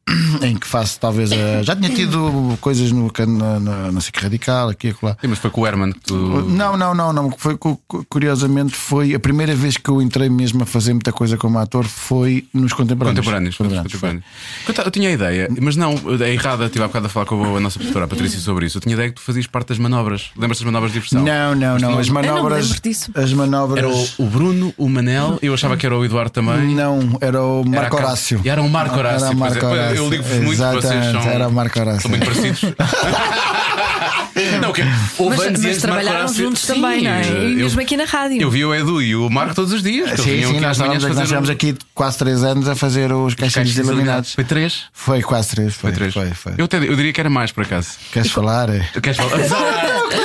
em 0.43 0.57
que 0.57 0.67
faço 0.67 0.99
talvez. 1.01 1.33
a- 1.33 1.63
já 1.63 1.75
tinha 1.75 1.89
tido 1.91 2.57
coisas 2.61 2.93
no, 2.93 3.11
na, 3.27 3.61
na, 3.61 4.01
Radical, 4.21 4.69
aqui 4.69 4.89
e 4.89 4.95
lá. 5.05 5.17
Sim, 5.21 5.29
mas 5.29 5.39
foi 5.39 5.51
com 5.51 5.63
o 5.63 5.67
Herman 5.67 5.93
que 5.93 6.01
tu. 6.01 6.15
Não, 6.15 6.77
não, 6.77 6.95
não, 6.95 7.13
não. 7.13 7.31
Foi, 7.37 7.57
cu- 7.57 7.81
cu- 7.89 8.05
curiosamente, 8.09 8.75
foi 8.75 9.15
a 9.15 9.19
primeira 9.21 9.55
vez 9.55 9.77
que 9.77 9.89
eu 9.89 10.01
entrei 10.03 10.29
mesmo 10.29 10.63
a 10.63 10.67
fazer 10.67 10.93
muita 10.93 11.13
coisa 11.13 11.37
como 11.37 11.59
ator 11.59 11.85
foi 11.85 12.47
nos 12.53 12.73
contemporâneos. 12.73 13.25
Contemporâneos, 13.27 13.57
contemporâneos. 13.57 14.25
Eu, 14.69 14.75
ta- 14.75 14.83
eu 14.83 14.91
tinha 14.91 15.09
a 15.09 15.13
ideia, 15.13 15.49
mas 15.61 15.77
não, 15.77 15.95
é 16.21 16.33
errada. 16.33 16.67
Estive 16.67 16.85
há 16.85 16.87
bocado 16.89 17.07
a 17.07 17.09
falar 17.09 17.27
com 17.27 17.57
a 17.57 17.61
nossa 17.61 17.79
professora, 17.79 18.05
a 18.05 18.09
Patrícia, 18.09 18.39
sobre 18.41 18.67
isso. 18.67 18.79
Eu 18.79 18.83
tinha 18.83 18.95
a 18.95 18.97
ideia 18.97 19.09
que 19.11 19.17
tu 19.17 19.23
fazias 19.23 19.47
parte 19.47 19.69
das 19.69 19.79
manobras. 19.79 20.31
Lembras 20.37 20.59
das 20.59 20.65
manobras 20.67 20.93
de 20.93 21.01
diversão? 21.01 21.23
Não, 21.23 21.55
não, 21.55 21.79
não. 21.79 21.99
As 21.99 22.09
não 22.09 22.15
manobras. 22.15 22.67
lembro 22.67 22.83
disso. 22.83 23.11
As 23.15 23.33
manobras. 23.33 23.79
Era 23.79 23.89
o, 23.89 24.09
o 24.19 24.27
Bruno, 24.27 24.75
o 24.77 24.89
Manel, 24.89 25.39
eu 25.43 25.55
achava 25.55 25.77
que 25.77 25.87
era 25.87 25.97
o 25.97 26.05
Eduardo 26.05 26.31
também. 26.31 26.75
Não, 26.75 27.17
era 27.21 27.43
o 27.43 27.61
Era 27.61 27.71
Marco 27.71 27.97
a 27.97 27.99
Ca- 28.01 28.07
Horácio. 28.07 28.41
E 28.45 28.49
era 28.49 28.63
o 28.63 28.69
Marco 28.69 28.97
Horácio. 28.99 29.27
Era 29.27 29.35
o. 29.35 29.39
Marco 29.39 29.67
Horácio. 29.67 29.94
Eu 29.97 30.09
ligo-vos 30.09 30.37
muito, 30.39 30.57
vocês 30.59 30.85
Exatamente, 30.85 31.23
são, 31.23 31.31
Era 31.33 31.49
o 31.49 31.53
Marco 31.53 31.81
Horácio. 31.81 32.03
são 32.03 32.11
muito 32.11 32.25
parecidos. 32.27 32.61
não, 34.61 34.73
que 34.73 34.83
houve 35.19 35.37
Mas, 35.37 35.47
antes 35.47 35.63
e 35.63 35.67
mas 35.67 35.77
Marco 35.77 35.81
trabalharam 35.81 36.29
juntos 36.35 36.63
Sim, 36.63 36.75
também, 36.75 37.03
não 37.03 37.11
é? 37.11 37.23
E 37.25 37.53
eu- 37.53 37.57
mesmo 37.59 37.81
aqui 37.81 37.97
na 37.97 38.05
rádio. 38.05 38.41
Eu 38.43 38.51
vi 38.51 38.65
o 38.65 38.75
Edu 38.75 39.01
e 39.03 39.15
o 39.17 39.29
Marco 39.31 39.55
todos 39.55 39.73
os 39.73 39.83
dias. 39.83 40.11
Sim, 40.21 40.45
sim, 40.45 40.61
nós, 40.61 40.79
estivemos 40.79 41.51
aqui 41.51 41.77
quase 41.95 42.19
3 42.19 42.43
anos 42.45 42.69
a 42.69 42.75
fazer 42.75 43.13
os 43.13 43.35
caixinhos 43.35 43.79
eliminados. 43.79 44.35
Foi 44.35 44.45
três? 44.45 44.85
Foi 44.93 45.23
quase 45.23 45.51
3. 45.51 45.75
Foi, 45.75 45.91
Foi 45.91 45.93
três. 45.93 46.13
Foi, 46.15 46.31
foi. 46.31 46.53
Eu, 46.59 46.65
até- 46.65 46.79
eu 46.79 46.97
diria 46.97 47.13
que 47.13 47.21
era 47.21 47.31
mais, 47.31 47.53
por 47.53 47.65
acaso. 47.65 47.91
Queres 48.13 48.31
falar? 48.31 48.69
É. 48.75 48.81
Queres 49.01 49.17
falar? 49.17 49.39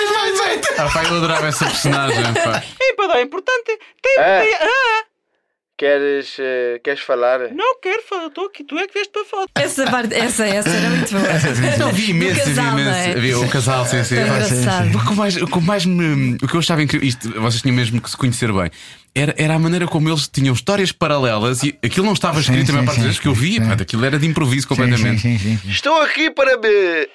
Ah, 0.78 0.88
pá, 0.94 1.04
eu 1.04 1.18
adorava 1.18 1.46
essa 1.48 1.66
personagem. 1.66 2.24
Pá. 2.24 2.64
Empadão 2.82 3.16
é 3.18 3.22
importante. 3.24 3.66
Tem, 4.02 4.18
Ah. 4.18 5.04
Queres, 5.80 6.36
eh, 6.38 6.82
queres 6.84 7.00
falar? 7.00 7.40
não 7.54 7.80
quero 7.80 8.04
falar, 8.04 8.26
estou 8.28 8.48
aqui, 8.48 8.66
tu 8.66 8.78
é 8.78 8.86
que 8.86 8.94
vieste 8.96 9.14
para 9.14 9.24
fora. 9.24 9.46
Essa, 9.56 9.90
parte, 9.90 10.14
essa, 10.14 10.46
essa 10.46 10.70
era 10.70 10.90
muito 10.90 11.10
boa. 11.10 11.78
Não, 11.80 11.94
vi 11.94 12.10
imenso, 12.10 12.42
casal, 12.42 12.76
vi 12.76 12.82
imenso. 12.82 13.00
é? 13.00 13.14
Vi 13.16 13.36
o 13.36 13.50
casal, 13.50 13.86
sim, 13.86 14.04
sim. 14.04 14.18
É 14.18 14.24
engraçado. 14.24 14.98
O 14.98 15.06
que 15.08 15.14
mais, 15.16 15.38
o 15.38 15.48
que 15.48 15.62
mais 15.62 15.86
me. 15.86 16.36
O 16.44 16.48
que 16.50 16.54
eu 16.54 16.60
achava 16.60 16.84
incrível. 16.84 17.08
Isto, 17.08 17.32
vocês 17.32 17.62
tinham 17.62 17.78
mesmo 17.78 18.02
que 18.02 18.10
se 18.10 18.18
conhecer 18.18 18.52
bem. 18.52 18.70
Era, 19.16 19.34
era 19.38 19.56
a 19.56 19.60
maneira 19.60 19.88
como 19.88 20.08
eles 20.10 20.28
tinham 20.28 20.54
histórias 20.54 20.92
paralelas 20.92 21.64
e 21.64 21.78
aquilo 21.84 22.06
não 22.06 22.14
estava 22.14 22.40
escrito 22.40 22.68
Sim, 22.68 22.72
a 22.72 22.76
maior 22.76 22.82
sim, 22.82 22.86
parte 22.86 22.98
das 22.98 23.06
vezes 23.06 23.20
que 23.20 23.28
eu 23.28 23.34
via. 23.34 23.62
sim. 23.62 23.68
pá, 23.68 23.74
aquilo 23.74 24.06
era 24.06 24.20
de 24.20 24.28
improviso 24.28 24.68
completamente. 24.68 25.22
Sim, 25.22 25.38
sim, 25.38 25.50
sim, 25.50 25.58
sim. 25.58 25.70
Estou 25.70 26.00
aqui 26.02 26.30
para 26.32 26.58
me 26.58 27.10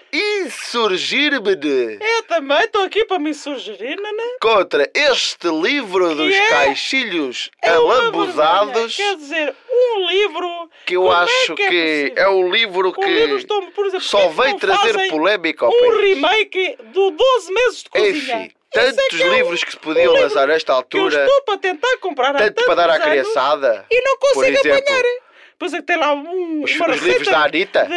insurgir-me 0.45 1.57
de 1.57 1.99
Eu 2.01 2.23
também 2.29 2.61
estou 2.65 2.83
aqui 2.83 3.05
para 3.05 3.19
me 3.19 3.33
sugerir, 3.35 3.97
Nanã. 3.97 4.23
contra 4.41 4.91
este 4.95 5.49
livro 5.49 6.15
dos 6.15 6.35
é? 6.35 6.49
caixilhos 6.49 7.51
É 7.63 7.71
alambuzados. 7.71 8.97
Quer 8.97 9.17
dizer, 9.17 9.55
um 9.71 10.07
livro. 10.09 10.71
que 10.87 10.97
eu 10.97 11.03
como 11.03 11.15
é 11.15 11.19
acho 11.23 11.55
que 11.55 11.63
é 11.63 11.69
que 11.69 12.03
possível? 12.11 12.25
é 12.25 12.29
um 12.29 12.51
livro 12.53 12.95
Um 12.99 13.07
livro 13.09 13.37
que 13.37 13.43
estou, 13.43 13.63
por 13.73 13.87
exemplo, 13.87 14.05
só 14.07 14.29
vem 14.29 14.59
trazer 14.59 15.09
polémica 15.11 15.65
ao 15.67 15.73
Um 15.73 15.79
país. 15.97 16.15
remake 16.15 16.77
do 16.93 17.11
12 17.11 17.53
meses 17.53 17.83
de 17.85 17.91
cozinha. 17.91 18.43
Enfim, 18.45 18.51
tantos 18.75 19.21
é 19.21 19.29
livros 19.29 19.65
que 19.65 19.71
se 19.71 19.77
podiam 19.79 20.13
lançar 20.13 20.47
nesta 20.49 20.83
que 20.85 20.97
eu 20.97 21.05
altura, 21.05 21.25
estou 21.25 21.43
para 21.43 21.59
tentar 21.59 21.97
comprar 21.99 22.37
há 22.37 22.39
tanto 22.39 22.65
para 22.65 22.75
dar 22.75 22.91
à 22.91 22.99
criançada, 22.99 23.87
E 23.91 24.01
não 24.03 24.19
consigo 24.19 24.59
exemplo, 24.59 24.79
apanhar. 24.79 25.24
Pois 25.59 25.73
é 25.73 25.81
tem 25.81 25.97
lá 25.97 26.13
um, 26.13 26.63
os, 26.65 26.75
uma 26.77 26.91
os 26.91 27.01
livros 27.01 27.29
da 27.29 27.45
Anitta, 27.45 27.85
de 27.85 27.89
não 27.91 27.97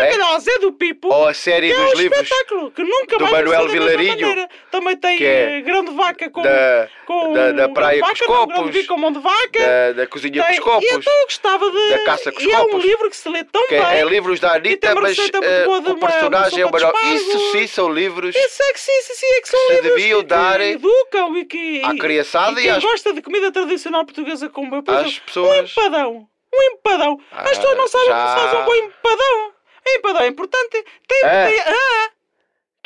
é? 0.00 0.06
bacalhau 0.10 0.40
Zé 0.40 0.58
do 0.58 0.72
Pipo. 0.72 1.08
ou 1.08 1.26
a 1.28 1.32
série 1.34 1.68
que 1.68 1.74
é 1.74 1.78
um 1.80 1.84
dos 1.90 1.98
livros 2.00 2.20
espetáculo 2.22 2.70
que 2.72 2.82
nunca 2.82 3.18
do 3.18 3.30
Manuel 3.30 3.68
Vilarinho. 3.68 4.48
Também 4.70 4.96
tem 4.96 5.22
é 5.24 5.58
eh, 5.58 5.60
grão 5.62 5.84
de 5.84 5.92
vaca 5.92 6.28
com, 6.30 6.42
da- 6.42 6.88
com 7.06 7.32
da- 7.32 7.52
da 7.52 7.68
praia 7.68 7.98
grão 8.00 8.08
com 8.08 8.12
os 8.12 8.18
vaca, 8.20 8.32
não, 8.32 8.38
copos, 8.40 8.54
grão 8.56 8.66
de 8.70 8.78
bico 8.78 8.94
com 8.94 9.00
mão 9.00 9.12
de 9.12 9.18
vaca. 9.20 9.58
da, 9.60 9.92
da 9.92 10.06
cozinha 10.06 10.42
com 10.42 10.48
Tem- 10.48 10.58
os 10.58 10.64
copos, 10.64 10.84
E 10.90 10.94
então 10.94 11.12
eu 11.12 11.24
gostava 11.24 11.70
de. 11.70 11.88
da 11.90 11.98
caça 12.04 12.32
com 12.32 12.38
os 12.38 12.44
e 12.44 12.50
é 12.52 12.60
um 12.60 12.78
livro 12.78 13.10
que 13.10 13.16
se 13.16 13.28
lê 13.28 13.44
tão 13.44 13.62
que 13.68 13.74
bem. 13.76 13.84
é, 13.84 14.00
é 14.00 14.04
livros 14.04 14.40
da 14.40 14.54
Anitta, 14.54 14.94
mas 14.96 15.16
de 15.16 15.22
o 15.66 15.78
uma- 15.78 15.98
personagem 15.98 16.60
é 16.60 16.66
o 16.66 16.68
espargo. 16.76 16.98
Isso 17.14 17.52
sim 17.52 17.66
são 17.66 17.88
livros 17.92 18.34
Isso 18.36 18.62
é 18.62 18.72
que 18.72 18.80
sim, 18.80 19.02
sim, 19.02 19.14
sim, 19.14 19.26
é 19.26 19.40
que 19.40 19.48
são 19.48 19.60
se 19.60 19.72
livros 19.74 19.94
deviam 19.94 20.20
que, 20.20 20.26
dar 20.26 20.58
que 20.58 20.64
educam 20.64 21.38
e 21.38 21.44
que. 21.44 21.82
à 21.84 21.94
criançada 21.96 22.60
e 22.60 22.64
e 22.64 22.66
quem 22.66 22.70
às- 22.76 22.82
gosta 22.82 23.12
de 23.12 23.22
comida 23.22 23.50
tradicional 23.52 24.04
portuguesa 24.04 24.48
como 24.48 24.74
eu, 24.74 24.82
por 24.82 24.94
exemplo, 24.94 25.20
pessoas. 25.26 25.76
Um 25.76 25.80
empadão. 25.80 26.28
Um 26.54 26.62
empadão. 26.72 27.18
Ah, 27.32 27.42
As 27.42 27.50
pessoas 27.58 27.76
não 27.76 27.88
sabem 27.88 28.06
já. 28.08 28.14
como 28.14 28.28
se 28.28 28.34
faz 28.34 28.54
um 28.54 28.64
bom 28.64 28.74
empadão. 28.74 29.52
Empadão 29.88 30.22
é 30.22 30.26
importante. 30.26 30.84
Tem, 31.06 31.22
Ah. 31.24 31.46
tem, 31.46 31.60
ah, 31.60 32.10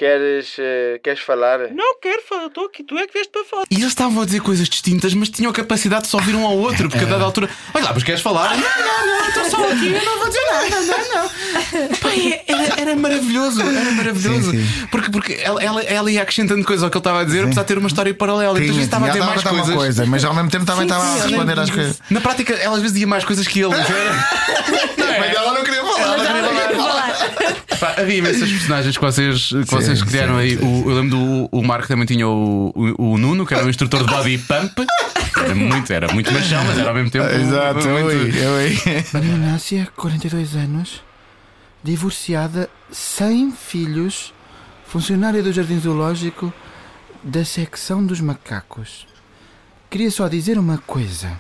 Queres, 0.03 0.57
eh, 0.59 0.99
queres 1.01 1.21
falar? 1.21 1.61
não 1.73 2.01
quero 2.01 2.21
falar, 2.29 2.47
estou 2.47 2.67
aqui, 2.67 2.83
tu 2.83 2.99
é 2.99 3.07
que 3.07 3.13
vieste 3.13 3.31
para 3.31 3.45
fora. 3.45 3.63
E 3.71 3.77
eles 3.77 3.87
estavam 3.87 4.21
a 4.21 4.25
dizer 4.25 4.41
coisas 4.41 4.69
distintas, 4.69 5.15
mas 5.15 5.29
tinham 5.29 5.49
a 5.53 5.55
capacidade 5.55 6.03
de 6.03 6.09
só 6.09 6.17
ouvir 6.17 6.35
um 6.35 6.45
ao 6.45 6.59
outro, 6.59 6.89
porque 6.91 7.05
a 7.05 7.09
dada 7.09 7.23
altura. 7.23 7.49
Olha 7.73 7.85
lá, 7.85 7.93
mas 7.95 8.03
queres 8.03 8.21
falar? 8.21 8.57
Não, 8.57 8.63
não, 8.63 9.07
não, 9.07 9.29
estou 9.29 9.45
só 9.45 9.65
aqui, 9.65 9.93
eu 9.93 10.05
não 10.05 10.19
vou 10.19 10.27
dizer 10.27 10.41
nada, 10.51 10.81
não, 10.81 10.99
não. 11.23 11.97
Pá, 11.99 12.09
é- 12.09 12.45
era, 12.49 12.81
era 12.81 12.97
maravilhoso, 12.97 13.63
era 13.63 13.93
maravilhoso. 13.93 14.51
Sim, 14.51 14.67
sim. 14.67 14.87
Porque, 14.91 15.09
porque 15.09 15.35
ela, 15.41 15.63
ela, 15.63 15.81
ela 15.85 16.11
ia 16.11 16.23
acrescentando 16.23 16.65
coisas 16.65 16.83
ao 16.83 16.91
que 16.91 16.97
ele 16.97 17.01
estava 17.01 17.21
a 17.21 17.25
dizer, 17.25 17.45
apesar 17.45 17.63
de 17.63 17.69
ter 17.69 17.79
uma 17.79 17.87
história 17.87 18.13
paralela. 18.13 18.59
Então 18.59 18.63
Tinha, 18.65 18.75
já 18.81 18.83
estava 18.83 19.07
a 19.07 19.13
ter 19.13 19.21
mais 19.21 19.35
contar 19.37 19.53
uma 19.53 19.63
coisas. 19.63 19.77
coisa, 19.77 20.07
mas 20.07 20.25
ao 20.25 20.35
mesmo 20.35 20.51
tempo 20.51 20.65
também 20.65 20.81
Sim, 20.81 20.95
estava 20.95 21.05
sim, 21.07 21.21
a 21.21 21.23
responder 21.29 21.61
às 21.61 21.71
coisas. 21.71 22.03
Na 22.11 22.21
prática, 22.21 22.55
ela 22.55 22.75
às 22.75 22.81
vezes 22.81 22.93
dizia 22.95 23.07
mais 23.07 23.25
coisas 23.25 23.47
que 23.47 23.61
ele. 23.61 23.73
Mas 23.77 25.33
ela 25.37 25.53
não 25.55 25.63
queria 25.63 25.85
falar. 25.85 26.19
Ela 26.19 26.49
queria 26.49 26.77
falar. 26.77 27.03
Havia 27.99 28.17
imensas 28.19 28.49
personagens 28.49 28.97
que 28.97 29.03
vocês, 29.05 29.51
vocês 29.97 30.01
Sim, 30.01 30.07
criaram 30.07 30.35
sim, 30.35 30.41
aí. 30.41 30.57
O- 30.59 30.91
eu 30.91 30.95
lembro 30.97 31.11
do 31.19 31.49
o 31.53 31.63
Marco 31.63 31.89
também 31.89 32.07
tinha 32.07 32.27
o, 32.29 32.73
o, 32.99 33.13
o 33.13 33.19
Nuno, 33.19 33.47
que 33.47 33.55
era 33.55 33.65
o 33.65 33.71
instrutor 33.71 34.01
de 34.05 34.13
body 34.13 34.39
pump. 34.39 34.87
Era 35.37 35.55
muito, 35.55 35.93
era 35.93 36.13
muito 36.13 36.33
machão, 36.33 36.63
mas 36.65 36.79
era 36.79 36.89
ao 36.91 36.95
mesmo 36.95 37.11
tempo. 37.11 37.27
Exato, 37.27 37.89
muito- 37.89 38.07
ui, 38.07 38.31
ui. 38.31 39.05
Maria 39.13 39.33
Inácia, 39.35 39.89
42 39.97 40.55
anos, 40.57 41.03
divorciada, 41.83 42.69
sem 42.91 43.51
filhos, 43.53 44.33
funcionária 44.87 45.43
do 45.43 45.53
Jardim 45.53 45.79
Zoológico 45.81 46.53
da 47.23 47.45
secção 47.45 48.05
dos 48.05 48.21
macacos. 48.21 49.07
Queria 49.91 50.11
só 50.11 50.29
dizer 50.29 50.59
uma 50.59 50.79
coisa. 50.79 51.31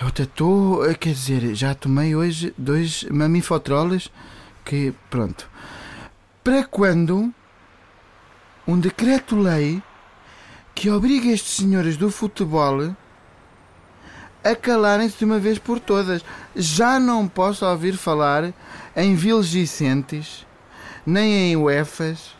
Eu 0.00 0.06
até 0.08 0.22
estou, 0.22 0.82
quer 0.94 1.12
dizer, 1.12 1.54
já 1.54 1.74
tomei 1.74 2.14
hoje 2.16 2.54
dois 2.56 3.04
mamifotroles 3.10 4.10
que, 4.64 4.94
pronto. 5.10 5.49
Para 6.42 6.64
quando 6.64 7.32
um 8.66 8.78
decreto-lei 8.78 9.82
que 10.74 10.90
obriga 10.90 11.28
estes 11.28 11.56
senhores 11.56 11.96
do 11.96 12.10
futebol 12.10 12.94
a 14.42 14.56
calarem-se 14.56 15.18
de 15.18 15.24
uma 15.24 15.38
vez 15.38 15.58
por 15.58 15.78
todas. 15.78 16.24
Já 16.56 16.98
não 16.98 17.28
posso 17.28 17.66
ouvir 17.66 17.96
falar 17.96 18.52
em 18.96 19.14
Vilgicentes, 19.14 20.46
nem 21.04 21.52
em 21.52 21.56
UEFAs, 21.56 22.34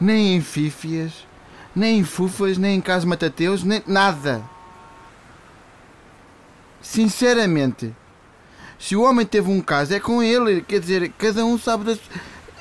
nem 0.00 0.36
em 0.36 0.40
Fífias, 0.40 1.26
nem 1.74 1.98
em 1.98 2.04
Fufas, 2.04 2.56
nem 2.56 2.76
em 2.76 2.80
Caso 2.80 3.06
Matateus, 3.06 3.64
nem 3.64 3.82
nada. 3.86 4.42
Sinceramente, 6.80 7.94
se 8.78 8.94
o 8.94 9.02
homem 9.02 9.26
teve 9.26 9.50
um 9.50 9.60
caso, 9.60 9.92
é 9.92 10.00
com 10.00 10.22
ele. 10.22 10.62
Quer 10.62 10.80
dizer, 10.80 11.12
cada 11.18 11.44
um 11.44 11.58
sabe 11.58 11.84
das. 11.84 11.98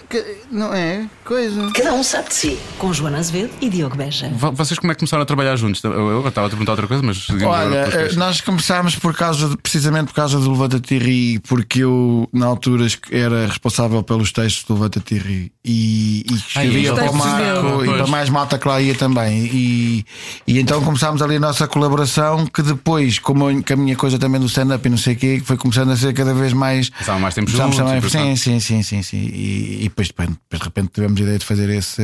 Que- 0.10 0.38
Não 0.52 0.74
é? 0.74 1.06
Coisa. 1.26 1.70
Cada 1.74 1.94
um 1.94 2.04
sabe 2.04 2.30
de 2.30 2.36
si. 2.36 2.58
Com 2.78 2.94
Joana 2.94 3.18
Azevedo 3.18 3.50
e 3.62 3.70
Diogo 3.70 3.96
Beja. 3.98 4.30
Vo- 4.34 4.52
Vocês 4.54 4.80
como 4.80 4.92
é 4.92 4.96
que 4.96 5.00
começaram 5.00 5.24
a 5.24 5.26
trabalhar 5.26 5.56
juntos? 5.58 5.84
Eu, 5.84 5.92
eu 5.92 6.28
estava 6.28 6.48
a 6.48 6.50
te 6.50 6.52
perguntar 6.52 6.72
outra 6.74 6.88
coisa, 6.88 7.04
mas. 7.04 7.28
Olha, 7.30 7.76
eh, 7.76 8.14
nós 8.16 8.40
começámos 8.42 8.96
por 8.96 9.14
causa 9.14 9.50
de- 9.50 9.58
precisamente 9.58 10.08
por 10.08 10.14
causa 10.14 10.40
do 10.40 10.50
Levanta 10.52 10.80
Tirri, 10.80 11.40
porque 11.40 11.80
eu 11.84 12.30
na 12.32 12.46
altura 12.46 12.88
era 13.12 13.48
responsável 13.48 14.02
pelos 14.04 14.32
textos 14.32 14.64
do 14.64 14.74
Levanta 14.76 15.00
Tirri 15.02 15.52
e, 15.66 16.26
e 16.30 16.34
escrevia 16.36 16.94
para 16.94 17.12
o 17.12 17.16
Marco 17.16 17.86
e 17.86 17.88
para 17.90 18.08
mais 18.08 18.30
malta 18.30 18.58
que 18.58 18.68
lá 18.68 18.82
ia 18.82 18.96
também. 18.96 19.46
E, 19.54 20.06
e 20.48 20.60
então 20.60 20.82
começámos 20.84 21.22
ali 21.22 21.36
a 21.36 21.40
nossa 21.40 21.68
colaboração, 21.68 22.46
que 22.48 22.62
depois, 22.62 23.20
como 23.20 23.48
a 23.50 23.76
minha 23.76 23.96
coisa 23.96 24.18
também 24.18 24.40
do 24.40 24.48
stand-up 24.48 24.86
e 24.86 24.90
não 24.90 24.98
sei 24.98 25.14
o 25.14 25.18
quê, 25.18 25.42
foi 25.44 25.58
começando 25.58 25.92
a 25.92 25.98
ser 25.98 26.14
cada 26.14 26.34
vez 26.34 26.54
mais. 26.54 26.90
Passavam 26.90 27.20
mais 27.22 27.36
tempo 27.36 27.52
juntos, 27.52 27.78
também, 27.78 28.02
sim, 28.02 28.36
sim, 28.36 28.60
sim, 28.60 28.82
sim, 28.84 29.02
sim. 29.04 29.18
E, 29.34 29.86
e 29.86 29.90
depois, 29.98 30.10
depois, 30.10 30.30
de 30.60 30.64
repente 30.64 30.90
tivemos 30.94 31.20
a 31.20 31.24
ideia 31.24 31.40
de 31.40 31.46
fazer 31.46 31.70
esse, 31.72 32.02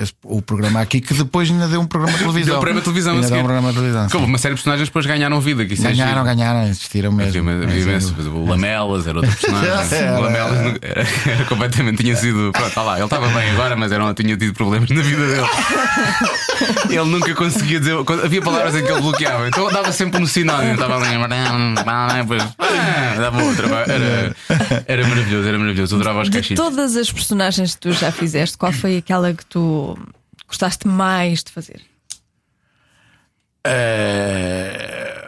esse- 0.00 0.14
o 0.24 0.40
programa 0.40 0.80
aqui, 0.80 1.00
que 1.00 1.12
depois 1.12 1.50
ainda 1.50 1.68
deu 1.68 1.80
um 1.80 1.86
programa 1.86 2.16
de 2.16 2.22
televisão. 2.24 2.46
Deu 2.46 2.56
um 2.56 2.60
programa 2.60 2.80
de 2.80 2.84
televisão 2.84 3.14
Ainda 3.16 3.28
deu 3.28 3.38
um 3.38 3.42
programa 3.42 3.68
de 3.68 3.74
televisão. 3.74 4.08
Como 4.08 4.24
uma 4.26 4.38
série 4.38 4.54
de 4.54 4.60
personagens 4.60 4.88
depois 4.88 5.04
ganharam 5.06 5.40
vida. 5.40 5.66
Que 5.66 5.74
isso 5.74 5.86
é 5.86 5.90
Ganharam, 5.92 6.24
ganharam, 6.24 6.62
existiram 6.66 7.12
Havia, 7.12 7.42
mesmo. 7.42 7.50
havia 7.50 7.82
imenso, 7.82 8.14
o 8.30 8.46
Lamelas 8.48 9.06
era 9.06 9.18
outro 9.18 9.30
personagem. 9.30 9.68
Era, 10.04 10.18
o 10.18 10.22
Lamelas 10.22 10.52
era. 10.58 10.78
era, 10.82 11.06
era 11.26 11.44
completamente 11.44 12.02
tinha 12.02 12.16
sido. 12.16 12.50
Pronto, 12.52 12.74
tá 12.74 12.82
lá, 12.82 12.94
ele 12.96 13.04
estava 13.04 13.28
bem 13.28 13.50
agora, 13.50 13.76
mas 13.76 13.92
era, 13.92 14.14
tinha 14.14 14.36
tido 14.36 14.54
problemas 14.54 14.88
na 14.90 15.02
vida 15.02 15.26
dele. 15.26 15.46
ele 16.88 17.04
nunca 17.04 17.34
conseguia 17.34 17.78
dizer. 17.78 17.94
Havia 18.24 18.40
palavras 18.42 18.74
em 18.74 18.84
que 18.84 18.90
ele 18.90 19.00
bloqueava, 19.00 19.48
então 19.48 19.70
dava 19.70 19.92
sempre 19.92 20.18
no 20.20 20.26
sinónimo. 20.26 20.74
Estava 20.74 20.96
ali. 20.96 21.14
Depois, 22.22 22.42
ah, 22.58 23.14
dava 23.18 23.42
outra. 23.42 23.66
Era, 23.86 24.36
era 24.86 25.06
maravilhoso, 25.06 25.48
era 25.48 25.58
maravilhoso. 25.58 25.94
Eu 25.94 26.00
adorava 26.00 26.22
os 26.22 26.30
De 26.30 26.36
caixinhos. 26.36 26.58
todas 26.60 26.96
as 26.96 27.10
personagens 27.12 27.33
que 27.74 27.78
tu 27.78 27.92
já 27.92 28.10
fizeste, 28.12 28.56
qual 28.58 28.72
foi 28.72 28.96
aquela 28.96 29.32
que 29.34 29.44
tu 29.46 29.96
gostaste 30.48 30.86
mais 30.86 31.42
de 31.42 31.50
fazer? 31.52 31.80
Eh, 33.66 35.24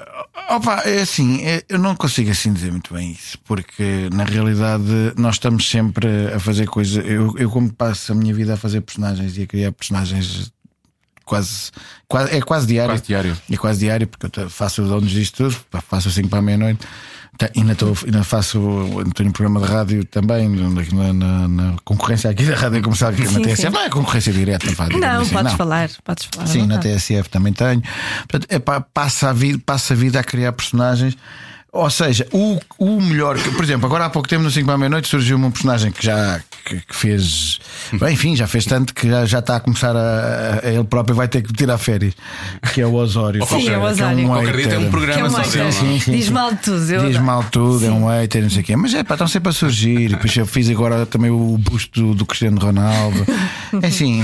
Opa, 0.49 0.83
é 0.85 1.01
assim, 1.01 1.43
é- 1.45 1.65
eu 1.69 1.79
não 1.79 1.97
consigo 1.97 2.31
assim 2.31 2.53
dizer 2.53 2.71
muito 2.71 2.95
bem 2.95 3.11
isso, 3.11 3.37
porque 3.45 4.09
na 4.13 4.23
realidade 4.23 4.85
nós 5.17 5.35
estamos 5.35 5.69
sempre 5.69 6.07
a 6.33 6.39
fazer 6.39 6.67
coisas. 6.69 7.05
Eu, 7.05 7.35
eu 7.37 7.51
como 7.51 7.73
passo 7.73 8.13
a 8.13 8.15
minha 8.15 8.33
vida 8.33 8.55
a 8.55 8.57
fazer 8.57 8.81
personagens 8.81 9.37
e 9.37 9.43
a 9.43 9.47
criar 9.47 9.73
personagens 9.73 10.53
quase, 11.25 11.73
quase 12.07 12.33
é 12.37 12.41
quase 12.41 12.67
diário. 12.69 12.93
Quase 12.93 13.03
diário. 13.07 13.37
É 13.51 13.57
quase 13.57 13.81
diário, 13.81 14.07
porque 14.07 14.39
eu 14.41 14.49
faço 14.49 14.83
os 14.83 14.89
donos 14.89 15.11
disto 15.11 15.37
tudo, 15.51 15.57
faço 15.89 16.09
assim 16.09 16.29
para 16.29 16.39
a 16.39 16.43
meia-noite. 16.43 16.87
Tá, 17.39 17.51
Ainda, 17.55 17.73
estou, 17.73 17.95
ainda 18.05 18.25
faço 18.25 18.59
tenho 19.15 19.29
um 19.29 19.33
programa 19.33 19.61
de 19.61 19.71
rádio 19.73 20.05
também 20.07 20.49
na, 20.49 21.13
na- 21.13 21.49
na 21.49 21.75
concorrência 21.85 22.31
aqui 22.31 22.45
da 22.45 22.57
rádio 22.57 22.83
comercial 22.83 23.13
na 23.13 23.17
Sim, 23.19 23.43
TSF 23.43 23.63
sim. 23.63 23.69
não 23.69 23.81
é 23.83 23.91
concorrência 23.91 24.33
direta 24.33 24.67
Não, 24.99 25.21
assim, 25.21 25.33
podes 25.35 25.51
não. 25.53 25.57
falar, 25.59 25.91
podes 26.03 26.29
falar. 26.33 26.45
à 26.45 26.47
Sim, 26.47 26.67
na. 26.67 26.79
TSF 26.79 27.29
também 27.29 27.53
tenho. 27.53 27.83
Portanto, 28.29 28.47
é 28.49 28.59
pá, 28.59 28.81
passa, 28.81 29.29
a 29.29 29.33
vida, 29.35 29.61
passa 29.67 29.93
a 29.93 29.97
vida 29.97 30.19
a 30.19 30.25
criar 30.25 30.53
personagens. 30.53 31.15
Ou 31.73 31.91
seja, 31.91 32.27
o, 32.33 32.59
o 32.79 33.01
melhor. 33.03 33.37
que- 33.37 33.51
Por 33.51 33.63
exemplo, 33.63 33.85
agora 33.87 34.07
há 34.07 34.11
pouco 34.11 34.27
tempo, 34.27 34.43
no 34.43 34.51
5 34.51 34.65
para 34.65 34.75
a 34.77 34.79
meia-noite, 34.79 35.09
surgiu 35.09 35.37
um 35.37 35.51
personagem 35.51 35.93
que 35.93 36.03
já 36.07 36.41
que, 36.67 36.81
que 36.81 36.95
fez. 36.97 37.59
Bem, 37.93 38.15
enfim, 38.15 38.35
já 38.35 38.47
fez 38.47 38.65
tanto 38.65 38.93
que 38.93 39.09
já, 39.09 39.25
já 39.25 39.39
está 39.39 39.57
a 39.57 39.61
começar 39.61 39.95
a, 39.97 40.61
a- 40.65 40.69
Ele 40.69 40.85
próprio 40.85 41.15
vai 41.15 41.29
ter 41.29 41.43
que 41.43 41.53
tirar 41.53 41.79
férias. 41.79 42.15
Que 42.75 42.81
é 42.81 42.87
o 42.87 42.95
Osório. 42.95 43.45
Sim, 43.47 43.61
Que 43.61 43.69
é 43.69 43.79
o 43.79 43.81
que 43.81 43.87
Osório. 43.87 44.25
um 44.25 44.29
Qualquer 44.29 44.57
dia 44.57 44.69
tem 44.69 44.79
um 44.79 44.91
programa 44.91 45.43
Que 45.43 45.59
é 45.59 45.67
é? 45.67 45.71
sim, 45.71 46.01
sim, 46.01 46.13
Diz 46.13 46.27
sim. 46.27 46.33
mal 46.33 46.51
de 46.53 46.59
tudo. 46.63 46.91
eu 46.93 47.09
Diz 47.09 47.19
mal 47.19 47.45
tudo, 47.45 47.87
é 47.87 47.91
um 47.91 48.07
hater, 48.09 48.43
não 48.43 48.51
sei 48.51 48.63
o 48.63 48.65
quê. 48.65 48.77
Mas 48.77 48.93
é 48.95 49.05
pá, 49.05 49.15
estão 49.15 49.29
sempre 49.29 49.51
a 49.51 49.53
surgir. 49.53 50.09
Depois 50.11 50.37
eu 50.37 50.47
fiz 50.47 50.69
agora 50.71 51.07
também 51.07 51.31
o 51.31 51.57
busto 51.59 52.01
do, 52.01 52.15
do 52.15 52.27
Cristiano 52.27 52.59
Ronaldo. 52.61 53.25
É 53.83 53.89
assim. 53.89 54.23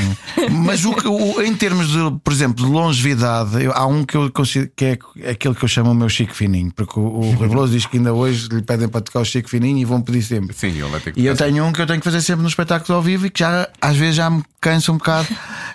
Mas 0.51 0.85
o, 0.85 0.93
o- 0.93 1.43
em 1.43 1.55
termos 1.55 1.89
de, 1.89 1.99
por 2.23 2.33
exemplo, 2.33 2.65
de 2.65 2.71
longevidade, 2.71 3.63
eu- 3.63 3.73
há 3.73 3.87
um 3.87 4.05
que 4.05 4.17
eu 4.17 4.31
considero 4.31 4.71
que 4.77 4.85
é 5.21 5.31
aquele 5.31 5.55
que 5.55 5.65
eu 5.65 5.69
chamo 5.69 5.91
o 5.91 5.95
meu 5.95 6.09
Chico 6.09 6.35
Fininho. 6.35 6.73
Porque 6.75 6.99
o, 6.99 7.21
o 7.21 7.69
diz 7.69 7.85
que 7.87 7.97
ainda 7.99 8.13
hoje 8.15 8.49
lhe 8.51 8.63
pedem 8.63 8.89
para 8.89 9.01
tocar 9.01 9.21
o 9.21 9.25
Chico 9.25 9.49
Fininho 9.51 9.79
e 9.79 9.85
vão 9.85 10.01
pedir 10.01 10.23
sempre. 10.23 10.55
Sim, 10.57 10.69
ele 10.69 10.83
vai 10.89 11.01
ter 11.01 11.13
que. 11.13 11.21
E 11.21 11.27
eu 11.27 11.37
tenho 11.37 11.65
um 11.65 11.73
que 11.73 11.83
eu 11.83 11.87
tenho 11.87 11.99
que 11.99 12.05
fazer 12.05 12.21
sempre 12.23 12.32
nos 12.41 12.53
espetáculos 12.53 12.91
ao 12.91 13.03
vivo 13.03 13.27
e 13.27 13.31
que 13.31 13.41
já 13.41 13.69
às 13.81 13.97
vezes 13.97 14.17
já 14.17 14.31
me 14.31 14.43
cansa 14.61 14.93
um 14.93 14.97
bocado, 14.97 15.29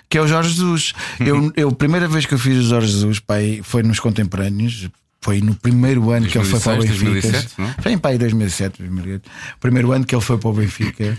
que 0.08 0.18
é 0.18 0.22
o 0.22 0.26
Jorge 0.26 0.50
Jesus. 0.50 0.94
Eu, 1.20 1.52
eu 1.56 1.68
a 1.68 1.74
primeira 1.74 2.08
vez 2.08 2.26
que 2.26 2.34
eu 2.34 2.38
fiz 2.38 2.58
o 2.58 2.62
Jorge 2.68 2.92
Jesus 2.92 3.20
pai, 3.20 3.60
foi 3.62 3.82
nos 3.82 4.00
contemporâneos. 4.00 4.88
Foi 5.20 5.40
no 5.40 5.54
primeiro 5.54 6.10
ano 6.10 6.26
que 6.26 6.38
ele 6.38 6.44
foi 6.46 6.60
para 6.60 6.74
o 6.74 6.76
2006, 6.76 7.12
Benfica. 7.12 7.32
2007, 7.32 7.54
não? 7.58 7.82
Foi 7.82 7.92
em 7.92 7.98
pai 7.98 8.18
2007, 8.18 8.78
2008. 8.78 9.26
O 9.26 9.58
primeiro 9.58 9.92
ano 9.92 10.06
que 10.06 10.14
ele 10.14 10.22
foi 10.22 10.38
para 10.38 10.48
o 10.48 10.52
Benfica. 10.52 11.18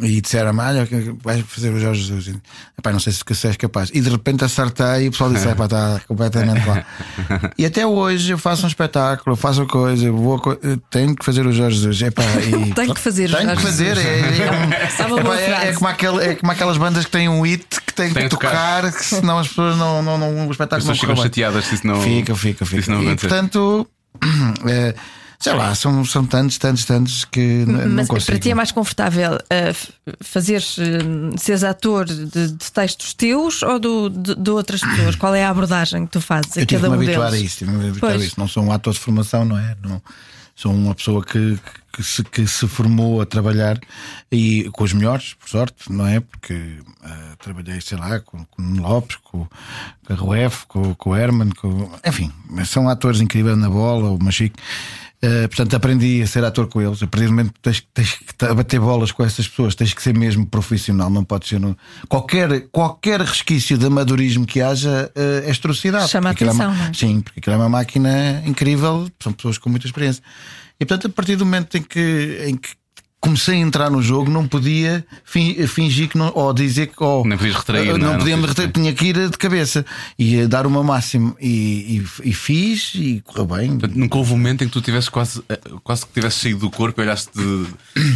E 0.00 0.20
disseram-me: 0.20 0.60
Olha, 0.60 0.88
vais 1.22 1.40
fazer 1.46 1.70
o 1.72 1.78
Jorge 1.78 2.02
Jesus. 2.02 2.36
Epá, 2.78 2.90
não 2.92 2.98
sei 2.98 3.12
se 3.12 3.46
és 3.46 3.56
capaz. 3.56 3.90
E 3.94 4.00
de 4.00 4.10
repente 4.10 4.44
acertei 4.44 5.04
e 5.04 5.08
o 5.08 5.10
pessoal 5.12 5.32
disse: 5.32 5.46
Epá, 5.48 5.64
está 5.64 6.00
completamente 6.08 6.66
lá. 6.66 6.84
E 7.56 7.64
até 7.64 7.86
hoje 7.86 8.32
eu 8.32 8.38
faço 8.38 8.64
um 8.64 8.68
espetáculo, 8.68 9.32
eu 9.32 9.36
faço 9.36 9.64
coisa, 9.66 10.10
vou, 10.10 10.38
co- 10.40 10.58
tenho 10.90 11.14
que 11.14 11.24
fazer 11.24 11.46
o 11.46 11.52
Jorge 11.52 11.76
Jesus. 11.76 12.02
Epá, 12.02 12.22
e, 12.24 12.72
Tenho 12.74 12.94
que 12.94 13.00
fazer 13.00 13.30
o 13.30 13.36
tenho 13.36 13.42
Jorge 13.48 13.56
que 13.56 13.62
fazer. 13.62 13.98
É, 13.98 14.00
é, 14.00 14.86
epá, 15.20 15.36
é- 15.38 15.68
é 15.68 15.72
como 15.74 15.88
aquele- 15.88 16.24
é 16.24 16.34
como 16.34 16.50
aquelas 16.50 16.76
bandas 16.78 17.04
que 17.04 17.10
têm 17.10 17.28
um 17.28 17.42
hit 17.42 17.64
que 17.86 17.92
têm 17.94 18.12
Tem 18.12 18.24
que 18.24 18.28
tocar. 18.30 18.50
tocar, 18.82 18.92
que 18.92 19.04
senão 19.04 19.38
as 19.38 19.48
pessoas 19.48 19.76
não, 19.76 20.02
não, 20.02 20.18
não 20.18 20.38
o 20.38 20.44
As 20.44 20.50
espetáculo 20.50 20.88
não 20.88 20.94
pessoas 20.94 20.98
ficam 20.98 21.14
corre 21.14 21.14
bem. 21.14 21.22
chateadas 21.24 21.64
se 21.66 21.74
isso 21.76 21.86
não. 21.86 22.00
Fica, 22.00 22.34
fica, 22.34 22.66
fica. 22.66 22.90
não 22.90 23.02
e 23.02 23.16
portanto, 23.16 23.86
é, 24.66 24.94
sei 25.42 25.52
lá, 25.54 25.74
são, 25.74 26.04
são 26.04 26.24
tantos, 26.24 26.56
tantos, 26.56 26.84
tantos 26.84 27.24
que 27.24 27.40
n- 27.40 27.66
não 27.86 27.96
Mas 27.96 28.08
consigo. 28.08 28.26
para 28.32 28.38
ti 28.38 28.50
é 28.50 28.54
mais 28.54 28.70
confortável 28.70 29.32
uh, 29.34 29.68
f- 29.70 29.92
fazeres, 30.22 30.78
uh, 30.78 30.82
seres 31.36 31.64
ator 31.64 32.04
de, 32.06 32.26
de 32.52 32.72
textos 32.72 33.12
teus 33.14 33.62
ou 33.62 33.78
do, 33.78 34.08
de, 34.08 34.34
de 34.36 34.50
outras 34.50 34.80
pessoas? 34.80 35.16
Qual 35.16 35.34
é 35.34 35.44
a 35.44 35.50
abordagem 35.50 36.06
que 36.06 36.12
tu 36.12 36.20
fazes 36.20 36.56
a 36.56 36.60
Eu 36.60 36.66
tive 36.66 36.82
cada 36.82 36.94
um 36.94 36.98
deles? 36.98 37.18
a 37.18 37.38
isso, 37.38 37.58
tive 37.58 37.72
que 37.72 37.76
me 37.76 37.88
habituar 37.88 38.12
a 38.12 38.16
isso. 38.16 38.34
Não 38.38 38.46
sou 38.48 38.62
um 38.64 38.72
ator 38.72 38.92
de 38.94 39.00
formação, 39.00 39.44
não 39.44 39.58
é? 39.58 39.76
Não, 39.82 40.00
sou 40.54 40.72
uma 40.72 40.94
pessoa 40.94 41.24
que, 41.24 41.58
que, 41.92 42.02
se, 42.04 42.22
que 42.22 42.46
se 42.46 42.68
formou 42.68 43.20
a 43.20 43.26
trabalhar 43.26 43.80
e 44.30 44.68
com 44.72 44.84
os 44.84 44.92
melhores, 44.92 45.34
por 45.34 45.48
sorte, 45.48 45.90
não 45.90 46.06
é? 46.06 46.20
Porque 46.20 46.78
ah, 47.02 47.34
trabalhei, 47.42 47.80
sei 47.80 47.98
lá, 47.98 48.20
com, 48.20 48.44
com 48.44 48.62
Lopes, 48.80 49.16
com, 49.24 49.46
com 50.06 50.12
a 50.12 50.14
Ruef, 50.14 50.64
com, 50.68 50.94
com 50.94 51.10
o 51.10 51.16
Herman, 51.16 51.50
com, 51.50 51.90
enfim, 52.06 52.30
mas 52.48 52.68
são 52.68 52.88
atores 52.88 53.20
incríveis 53.20 53.56
na 53.58 53.68
bola, 53.68 54.10
o 54.10 54.22
Machique. 54.22 54.56
Uh, 55.24 55.46
portanto, 55.48 55.74
aprendi 55.76 56.20
a 56.20 56.26
ser 56.26 56.44
ator 56.44 56.66
com 56.66 56.82
eles. 56.82 57.00
A 57.00 57.06
partir 57.06 57.26
do 57.26 57.30
momento 57.32 57.52
que 57.52 57.60
tens, 57.60 57.80
tens 57.94 58.14
que 58.14 58.54
bater 58.54 58.80
bolas 58.80 59.12
com 59.12 59.22
essas 59.24 59.46
pessoas, 59.46 59.74
tens 59.76 59.94
que 59.94 60.02
ser 60.02 60.12
mesmo 60.18 60.44
profissional. 60.44 61.08
Não 61.08 61.22
pode 61.22 61.46
ser. 61.46 61.64
um- 61.64 61.76
Qualquer, 62.08 62.62
qualquer 62.72 63.20
resquício 63.20 63.78
de 63.78 63.86
amadorismo 63.86 64.44
que 64.44 64.60
haja 64.60 65.12
uh, 65.16 65.48
é 65.48 65.52
atrocidade. 65.52 66.08
Chama 66.10 66.30
a 66.30 66.32
Porque 66.32 66.42
aquilo 66.44 66.60
é 66.60 66.64
uma- 66.66 66.74
atenção, 66.74 66.90
é? 66.90 66.92
Sim, 66.94 67.20
porque 67.20 67.38
aquilo 67.38 67.54
é 67.54 67.58
uma 67.58 67.68
máquina 67.68 68.42
incrível, 68.44 69.08
são 69.22 69.32
pessoas 69.32 69.58
com 69.58 69.70
muita 69.70 69.86
experiência. 69.86 70.22
E 70.80 70.84
portanto, 70.84 71.06
a 71.06 71.10
partir 71.14 71.36
do 71.36 71.44
momento 71.44 71.76
em 71.76 71.82
que, 71.82 72.44
em 72.48 72.56
que 72.56 72.70
comecei 73.22 73.54
a 73.54 73.58
entrar 73.58 73.88
no 73.88 74.02
jogo, 74.02 74.28
não 74.30 74.48
podia 74.48 75.06
fin- 75.24 75.54
fingir 75.68 76.08
que 76.08 76.18
não, 76.18 76.32
ou 76.34 76.52
dizer 76.52 76.88
que. 76.88 77.02
Ou, 77.02 77.24
Nem 77.24 77.38
podias 77.38 77.54
retrair, 77.56 77.86
não, 77.92 77.96
não 77.98 78.06
é? 78.08 78.10
Não 78.12 78.18
podia 78.18 78.36
me 78.36 78.46
retrair, 78.46 78.72
tinha 78.72 78.92
que 78.92 79.06
ir 79.06 79.30
de 79.30 79.38
cabeça 79.38 79.86
e 80.18 80.34
ia 80.34 80.48
dar 80.48 80.66
uma 80.66 80.82
máxima. 80.82 81.34
E, 81.40 82.02
e, 82.24 82.30
e 82.30 82.32
fiz 82.34 82.92
e 82.96 83.22
correu 83.24 83.46
bem. 83.46 83.68
Portanto, 83.78 83.96
nunca 83.96 84.18
houve 84.18 84.32
um 84.32 84.36
momento 84.36 84.64
em 84.64 84.66
que 84.66 84.72
tu 84.72 84.80
tivesse 84.80 85.08
quase, 85.10 85.40
eh, 85.48 85.60
quase 85.84 86.04
que 86.04 86.12
tivesse 86.12 86.40
saído 86.40 86.58
do 86.60 86.70
corpo 86.70 87.00
e 87.00 87.04
olhaste 87.04 87.30
de- 87.34 87.66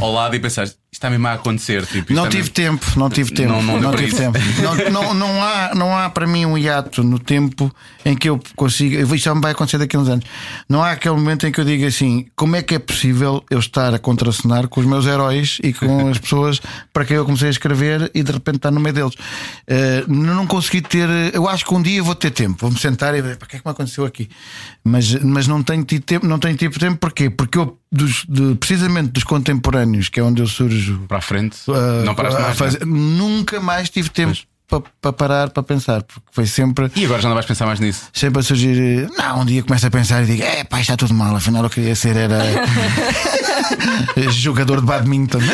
ao 0.00 0.12
lado 0.12 0.34
e 0.34 0.40
pensaste, 0.40 0.76
está 0.96 1.10
mesmo 1.10 1.26
a 1.28 1.34
acontecer. 1.34 1.84
Tipo, 1.86 2.12
Não 2.12 2.24
tive 2.24 2.38
mesmo- 2.42 2.54
tempo, 2.54 2.86
não 2.96 3.10
tive 3.10 3.30
tempo. 3.32 3.52
Não- 3.52 3.62
não 3.80 3.90
para 3.90 3.98
tive 3.98 4.08
isso. 4.08 4.16
tempo. 4.16 4.38
Não, 4.62 4.90
não, 4.90 5.14
não, 5.14 5.42
há, 5.42 5.74
não 5.74 5.96
há 5.96 6.08
para 6.10 6.26
mim 6.26 6.44
um 6.46 6.56
hiato 6.56 7.02
no 7.04 7.18
tempo 7.18 7.70
em 8.04 8.16
que 8.16 8.28
eu 8.28 8.40
consiga. 8.54 9.00
Isto 9.02 9.16
já 9.16 9.34
me 9.34 9.40
vai 9.40 9.52
acontecer 9.52 9.78
daqui 9.78 9.96
a 9.96 10.00
uns 10.00 10.08
anos. 10.08 10.24
Não 10.68 10.82
há 10.82 10.92
aquele 10.92 11.14
momento 11.14 11.46
em 11.46 11.52
que 11.52 11.60
eu 11.60 11.64
diga 11.64 11.86
assim: 11.86 12.26
como 12.34 12.56
é 12.56 12.62
que 12.62 12.74
é 12.74 12.78
possível 12.78 13.44
eu 13.50 13.58
estar 13.58 13.94
a 13.94 13.98
contracenar 13.98 14.68
com 14.68 14.80
os 14.80 14.86
meus 14.86 15.06
heróis 15.06 15.58
e 15.62 15.72
com 15.72 16.08
as 16.08 16.18
pessoas 16.18 16.60
para 16.92 17.04
quem 17.04 17.16
eu 17.16 17.24
comecei 17.24 17.48
a 17.48 17.50
escrever 17.50 18.10
e 18.14 18.22
de 18.22 18.32
repente 18.32 18.56
estar 18.56 18.70
no 18.70 18.80
meio 18.80 18.94
deles? 18.94 19.14
Eh, 19.66 20.04
não 20.08 20.46
consegui 20.46 20.80
ter. 20.80 21.08
Eu 21.34 21.48
acho 21.48 21.64
que 21.64 21.74
um 21.74 21.82
dia 21.82 22.02
vou 22.02 22.14
ter 22.14 22.30
tempo, 22.30 22.56
vou-me 22.60 22.78
sentar 22.78 23.14
e 23.14 23.20
ver 23.22 23.36
para 23.36 23.46
que 23.48 23.56
é 23.56 23.58
que 23.58 23.66
me 23.66 23.72
aconteceu 23.72 24.04
aqui. 24.04 24.28
Mas, 24.82 25.14
mas 25.22 25.46
não 25.46 25.62
tenho 25.62 25.84
tido 25.84 26.02
tempo, 26.04 26.26
não 26.26 26.38
tenho 26.38 26.56
tido 26.56 26.78
tempo 26.78 26.96
porquê? 26.98 27.28
Porque 27.28 27.58
eu, 27.58 27.76
dos, 27.90 28.24
de- 28.28 28.54
precisamente 28.56 29.10
dos 29.10 29.24
contemporâneos, 29.24 30.08
que 30.08 30.18
é 30.20 30.22
onde 30.22 30.42
eu 30.42 30.46
surjo 30.46 31.04
Para 31.08 31.18
a 31.18 31.22
frente, 31.22 31.56
Uh, 31.68 32.04
não 32.04 32.14
paraste 32.14 32.40
mais. 32.40 32.56
fazer- 32.58 32.84
não 32.86 32.96
é? 32.96 32.98
Nunca 33.00 33.60
mais 33.60 33.88
tive 33.90 34.08
tempo 34.10 34.36
para 35.00 35.12
parar 35.12 35.50
para 35.50 35.62
pensar, 35.62 36.02
porque 36.02 36.26
foi 36.32 36.44
sempre, 36.44 36.90
E 36.96 37.04
agora 37.04 37.22
já 37.22 37.28
não 37.28 37.34
vais 37.36 37.46
pensar 37.46 37.66
mais 37.66 37.78
nisso. 37.78 38.08
sempre 38.12 38.40
a 38.40 38.42
surgir. 38.42 39.08
Não, 39.16 39.42
um 39.42 39.44
dia 39.44 39.62
começo 39.62 39.86
a 39.86 39.90
pensar 39.90 40.24
e 40.24 40.26
digo: 40.26 40.42
é 40.42 40.64
pá, 40.64 40.80
está 40.80 40.96
tudo 40.96 41.14
mal, 41.14 41.36
afinal 41.36 41.62
eu 41.62 41.70
queria 41.70 41.94
ser 41.94 42.16
era 42.16 42.38
jogador 44.30 44.80
de 44.80 44.86
badminton. 44.86 45.38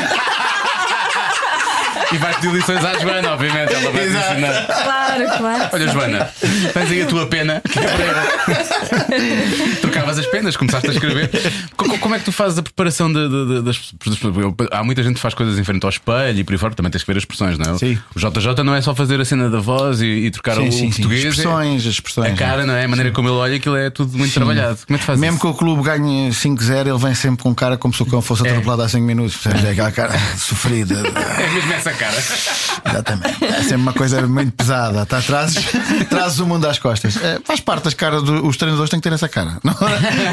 E 2.12 2.18
vais 2.18 2.36
pedir 2.36 2.52
lições 2.54 2.84
à 2.84 2.98
Joana, 2.98 3.32
obviamente. 3.32 3.72
Ela 3.72 3.90
vai 3.90 4.02
te 4.02 4.08
Exato. 4.08 4.32
ensinar. 4.32 4.66
Claro, 4.66 5.38
claro. 5.38 5.68
Olha, 5.72 5.88
Joana, 5.88 6.30
tens 6.74 6.90
aí 6.90 7.02
a 7.02 7.06
tua 7.06 7.26
pena. 7.26 7.62
que 7.68 7.78
é 7.78 7.82
para. 7.82 9.76
Trocavas 9.80 10.18
as 10.18 10.26
penas, 10.26 10.56
começaste 10.56 10.88
a 10.88 10.92
escrever. 10.92 11.30
Co- 11.76 11.88
co- 11.88 11.98
Como 11.98 12.14
é 12.14 12.18
que 12.18 12.24
tu 12.24 12.32
fazes 12.32 12.58
a 12.58 12.62
preparação 12.62 13.12
de- 13.12 13.28
de- 13.28 13.46
de- 13.54 13.62
das 13.62 13.78
pessoas? 13.78 14.36
Eu- 14.36 14.54
Há 14.70 14.82
muita 14.84 15.02
gente 15.02 15.14
que 15.14 15.20
faz 15.20 15.34
coisas 15.34 15.58
em 15.58 15.64
frente 15.64 15.84
ao 15.84 15.90
espelho 15.90 16.38
e 16.38 16.44
por 16.44 16.52
aí 16.52 16.58
fora, 16.58 16.74
também 16.74 16.90
tens 16.90 17.02
que 17.02 17.06
ver 17.06 17.16
as 17.16 17.22
expressões, 17.22 17.58
não 17.58 17.74
é? 17.74 17.78
Sim. 17.78 17.98
O 18.14 18.18
JJ 18.18 18.62
não 18.64 18.74
é 18.74 18.80
só 18.82 18.94
fazer 18.94 19.20
a 19.20 19.24
cena 19.24 19.48
da 19.48 19.60
voz 19.60 20.00
e, 20.00 20.06
e 20.06 20.30
trocar 20.30 20.58
o, 20.58 20.62
português. 20.64 21.24
é- 21.24 21.28
Expressões, 21.28 21.82
as 21.82 21.92
expressões. 21.92 22.32
A 22.32 22.36
cara, 22.36 22.66
não 22.66 22.74
é? 22.74 22.84
A 22.84 22.88
maneira 22.88 23.10
como 23.10 23.28
ele 23.28 23.36
olha, 23.36 23.56
aquilo 23.56 23.76
é 23.76 23.90
tudo 23.90 24.16
muito 24.18 24.32
trabalhado. 24.34 24.78
Como 24.86 24.96
é 24.96 24.98
que 24.98 25.04
fazes 25.04 25.20
Mesmo 25.20 25.36
isso? 25.36 25.40
que 25.46 25.52
o 25.52 25.54
clube 25.54 25.82
ganhe 25.82 26.30
5-0, 26.32 26.88
ele 26.88 26.98
vem 26.98 27.14
sempre 27.14 27.42
com 27.42 27.54
cara 27.54 27.76
como 27.76 27.94
se 27.94 28.02
o 28.02 28.06
cão 28.06 28.20
fosse 28.22 28.46
atropelado 28.46 28.82
há 28.82 28.88
5 28.88 29.04
minutos. 29.04 29.36
Percebes? 29.36 29.64
É 29.64 29.70
aquela 29.72 29.92
cara 29.92 30.12
sofrida. 30.36 30.94
É 31.38 31.50
mesmo 31.54 31.72
essa 31.72 31.92
cara. 32.02 32.90
Exatamente. 32.90 33.44
É 33.44 33.62
sempre 33.62 33.76
uma 33.76 33.92
coisa 33.92 34.26
muito 34.26 34.52
pesada. 34.52 35.06
Tá, 35.06 35.20
trazes, 35.22 35.64
trazes 36.08 36.38
o 36.40 36.46
mundo 36.46 36.66
às 36.66 36.78
costas. 36.78 37.16
É, 37.16 37.38
faz 37.44 37.60
parte 37.60 37.84
das 37.84 37.94
caras 37.94 38.22
dos 38.22 38.56
treinadores, 38.56 38.90
têm 38.90 39.00
que 39.00 39.08
ter 39.08 39.14
essa 39.14 39.28
cara. 39.28 39.58
Não, 39.62 39.74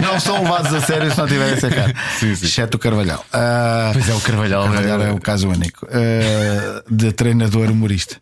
não 0.02 0.20
são 0.20 0.42
levados 0.44 0.74
a 0.74 0.82
sério 0.82 1.12
se 1.12 1.18
não 1.18 1.28
tiverem 1.28 1.54
essa 1.54 1.70
cara. 1.70 1.94
Sim, 2.20 2.36
sim. 2.36 2.46
Exceto 2.46 2.78
o 2.78 2.80
Carvalhal. 2.80 3.24
Ah, 3.32 3.92
Pois 3.94 4.10
é, 4.10 4.14
o 4.14 4.22
Carvalhal. 4.22 4.64
Carvalhal 4.64 5.02
é 5.02 5.12
o 5.12 5.20
caso 5.20 5.48
único 5.50 5.88
ah, 5.92 6.84
de 6.90 7.12
treinador 7.12 7.70
humorista. 7.70 8.18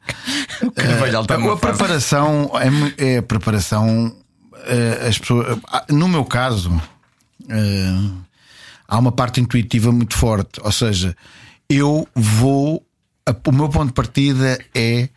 O 0.62 0.72
Carvalhal 0.72 1.22
está 1.22 1.36
a, 1.36 1.38
numa 1.38 1.54
a 1.54 1.58
fase. 1.58 1.78
preparação 1.78 2.52
é, 2.98 3.14
é 3.16 3.18
a 3.18 3.24
preparação. 3.24 4.16
as 5.08 5.18
pessoas, 5.18 5.58
ah, 5.72 5.86
no 5.90 6.08
meu 6.08 6.26
caso, 6.26 6.82
há 8.88 8.98
uma 8.98 9.12
parte 9.12 9.40
intuitiva 9.42 9.92
muito 9.92 10.16
forte. 10.16 10.60
Ou 10.62 10.72
seja, 10.72 11.16
eu 11.70 12.08
vou. 12.16 12.84
O 13.46 13.52
meu 13.52 13.70
ponto 13.70 13.88
de 13.88 13.94
partida 13.94 14.58
é 14.74 15.10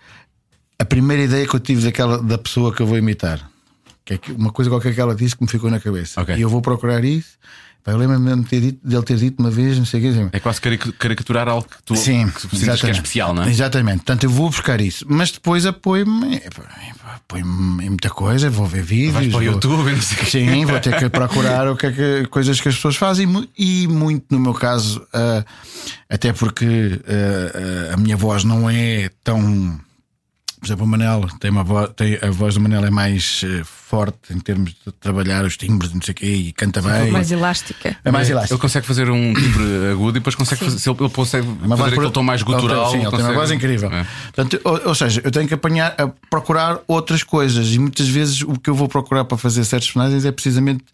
a 0.79 0.85
primeira 0.85 1.23
ideia 1.23 1.47
que 1.47 1.55
eu 1.55 1.61
tive 1.61 1.83
daquela, 1.83 2.23
da 2.23 2.39
pessoa 2.39 2.75
que 2.75 2.81
eu 2.81 2.87
vou 2.87 2.97
imitar. 2.97 3.51
que 4.05 4.15
é 4.15 4.21
uma 4.37 4.51
coisa 4.51 4.71
qualquer 4.71 4.95
que 4.95 5.01
ela 5.01 5.15
disse 5.15 5.37
que 5.37 5.43
me 5.43 5.49
ficou 5.49 5.71
na 5.71 5.79
cabeça. 5.79 6.21
Ok. 6.21 6.35
E 6.37 6.41
eu 6.41 6.49
vou 6.49 6.63
procurar 6.63 7.05
isso. 7.05 7.39
Pá, 7.83 7.93
eu 7.93 7.97
lembro-me 7.99 8.25
de 8.61 8.73
dele 8.85 9.03
ter 9.03 9.17
dito 9.17 9.41
uma 9.41 9.51
vez, 9.51 9.79
não 9.79 9.85
sei 9.87 10.01
o 10.01 10.03
que. 10.03 10.09
assim, 10.11 10.29
É 10.33 10.41
quase 10.41 10.61
caric- 10.61 10.93
caricaturar 10.93 11.49
algo 11.49 11.67
que 11.69 11.83
tu, 11.85 11.97
Sim, 11.97 12.29
que 12.29 12.49
que 12.81 12.87
é 12.87 12.91
especial, 12.91 13.33
não 13.35 13.43
é? 13.45 13.49
Exatamente. 13.51 13.97
Portanto, 13.99 14.25
eu 14.25 14.31
vou 14.31 14.51
buscar 14.51 14.81
isso, 14.81 15.05
mas 15.09 15.31
depois 15.31 15.65
apoio-me 15.67 16.41
apoio-me 17.15 17.85
em 17.85 17.89
muita 17.89 18.11
coisa, 18.11 18.51
vou 18.51 18.67
ver 18.67 18.83
vídeos. 18.83 19.15
Vais 19.15 19.29
para 19.29 19.37
o 19.39 19.43
vou- 19.45 19.53
YouTube, 19.53 19.93
não 19.93 20.01
sei. 20.03 20.25
Sim, 20.27 20.65
vou 20.67 20.79
ter 20.81 20.97
que 20.99 21.09
procurar 21.09 21.69
o 21.69 21.77
que 21.77 21.87
é 21.87 21.93
que, 21.93 22.27
coisas 22.29 22.61
que 22.61 22.69
as 22.69 22.75
pessoas 22.75 22.97
fazem 22.97 23.27
e 23.57 23.87
muito 23.89 24.27
no 24.31 24.39
meu 24.41 24.53
caso, 24.55 25.01
ah, 25.13 25.45
até 26.09 26.33
porque 26.33 27.01
ah, 27.07 27.91
ah, 27.91 27.95
a 27.95 27.97
minha 27.97 28.17
voz 28.17 28.45
não 28.45 28.69
é 28.69 29.11
tão. 29.25 29.81
Por 30.61 30.67
exemplo, 30.67 30.85
o 30.85 30.89
Manel 30.89 31.27
tem 31.41 31.51
uma 31.51 31.65
voz, 31.65 31.91
tem, 31.97 32.19
a 32.21 32.31
voz 32.31 32.55
do 32.55 32.61
Manel 32.61 32.85
é 32.85 32.91
mais 32.91 33.41
eh, 33.45 33.63
forte 33.65 34.19
em 34.31 34.39
termos 34.39 34.71
de 34.87 34.93
trabalhar 35.01 35.43
os 35.45 35.57
timbres, 35.57 35.93
não 35.95 36.03
sei 36.03 36.13
o 36.13 36.15
quê, 36.15 36.27
e 36.27 36.53
canta 36.53 36.83
bem. 36.83 37.11
Mais 37.11 37.33
elástica. 37.33 37.97
é 38.05 38.11
mais 38.11 38.29
Ele 38.29 38.37
elástico. 38.39 38.61
consegue 38.61 38.87
fazer 38.87 39.09
um 39.11 39.33
timbre 39.33 39.65
agudo 39.91 40.11
e 40.11 40.21
depois 40.21 40.35
consegue 40.35 40.63
fazer, 40.65 40.79
se 40.79 40.89
ele, 40.91 40.99
ele 41.01 41.09
consegue 41.11 41.47
Uma 41.47 41.77
fazer 41.77 41.91
voz 41.91 41.93
aquele 41.95 42.11
tom 42.13 42.23
mais 42.23 42.43
gutural. 42.43 42.91
Sim, 42.91 42.99
ele 42.99 43.01
tem 43.01 43.09
uma 43.09 43.19
consegue- 43.19 43.35
voz 43.35 43.51
incrível. 43.51 43.91
É. 43.93 44.07
Portanto, 44.35 44.61
ou, 44.63 44.81
ou 44.89 44.95
seja, 44.95 45.23
eu 45.25 45.31
tenho 45.31 45.49
que 45.49 45.55
apanhar, 45.55 45.95
a 45.99 46.09
procurar 46.29 46.79
outras 46.87 47.23
coisas 47.23 47.69
e 47.75 47.79
muitas 47.79 48.07
vezes 48.09 48.43
o 48.43 48.53
que 48.53 48.69
eu 48.69 48.75
vou 48.75 48.87
procurar 48.87 49.25
para 49.25 49.39
fazer 49.39 49.65
certos 49.65 49.89
personagens 49.89 50.25
é 50.27 50.31
precisamente 50.31 50.85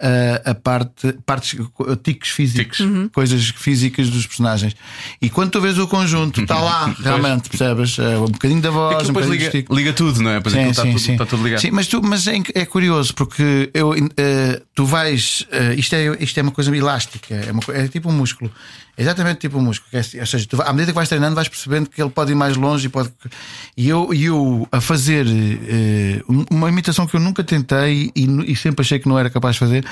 a, 0.00 0.50
a 0.50 0.54
parte, 0.54 1.12
partes, 1.26 1.58
tiques 2.02 2.30
físicos, 2.30 2.78
coisas 3.12 3.48
físicas 3.48 4.08
dos 4.08 4.26
personagens. 4.26 4.76
E 5.20 5.28
quando 5.28 5.50
tu 5.50 5.60
vês 5.60 5.78
o 5.78 5.88
conjunto, 5.88 6.40
está 6.40 6.60
lá, 6.60 6.94
realmente, 7.02 7.48
percebes? 7.48 7.98
É, 7.98 8.16
um 8.16 8.26
bocadinho 8.26 8.60
da 8.60 8.70
voz, 8.70 9.08
um 9.08 9.12
bocadinho 9.12 9.34
liga, 9.34 9.64
liga 9.70 9.92
tudo, 9.92 10.22
não 10.22 10.30
é? 10.30 10.40
Pois 10.40 10.52
Sim, 10.52 10.58
aquilo 10.60 10.70
está, 10.70 10.82
sim, 10.82 10.90
tudo, 10.90 11.00
sim. 11.00 11.12
está 11.12 11.26
tudo 11.26 11.42
ligado. 11.42 11.60
Sim, 11.60 11.70
mas, 11.72 11.86
tu, 11.88 12.02
mas 12.02 12.26
é, 12.26 12.34
é 12.54 12.64
curioso 12.64 13.14
porque 13.14 13.70
eu, 13.74 13.94
eh, 14.16 14.62
tu 14.74 14.86
vais. 14.86 15.44
eh, 15.50 15.74
isto, 15.74 15.94
é, 15.94 16.16
isto 16.20 16.38
é 16.38 16.42
uma 16.42 16.52
coisa 16.52 16.74
elástica, 16.74 17.34
é, 17.34 17.50
uma 17.50 17.62
é 17.76 17.88
tipo 17.88 18.08
um 18.08 18.12
músculo. 18.12 18.50
Exatamente 18.98 19.38
tipo 19.38 19.58
um 19.58 19.62
músculo. 19.62 19.88
que 19.90 19.96
é 19.96 20.00
assim, 20.00 20.18
ou 20.18 20.26
seja, 20.26 20.46
tu, 20.48 20.60
à 20.60 20.72
medida 20.72 20.90
que 20.92 20.96
vais 20.96 21.08
treinando, 21.08 21.34
vais 21.36 21.46
percebendo 21.48 21.88
que 21.88 22.02
ele 22.02 22.10
pode 22.10 22.32
ir 22.32 22.34
mais 22.34 22.56
longe 22.56 22.86
e 22.86 22.88
pode. 22.88 23.10
E 23.76 23.88
eu, 23.88 24.12
eu 24.12 24.66
a 24.72 24.80
fazer 24.80 25.24
um- 26.28 26.44
uma 26.50 26.68
imitação 26.68 27.06
que 27.06 27.14
eu 27.14 27.20
nunca 27.20 27.44
tentei 27.44 28.10
e, 28.14 28.52
e 28.52 28.56
sempre 28.56 28.82
achei 28.82 28.98
que 28.98 29.08
não 29.08 29.18
era 29.18 29.30
capaz 29.30 29.54
de 29.54 29.60
fazer. 29.60 29.84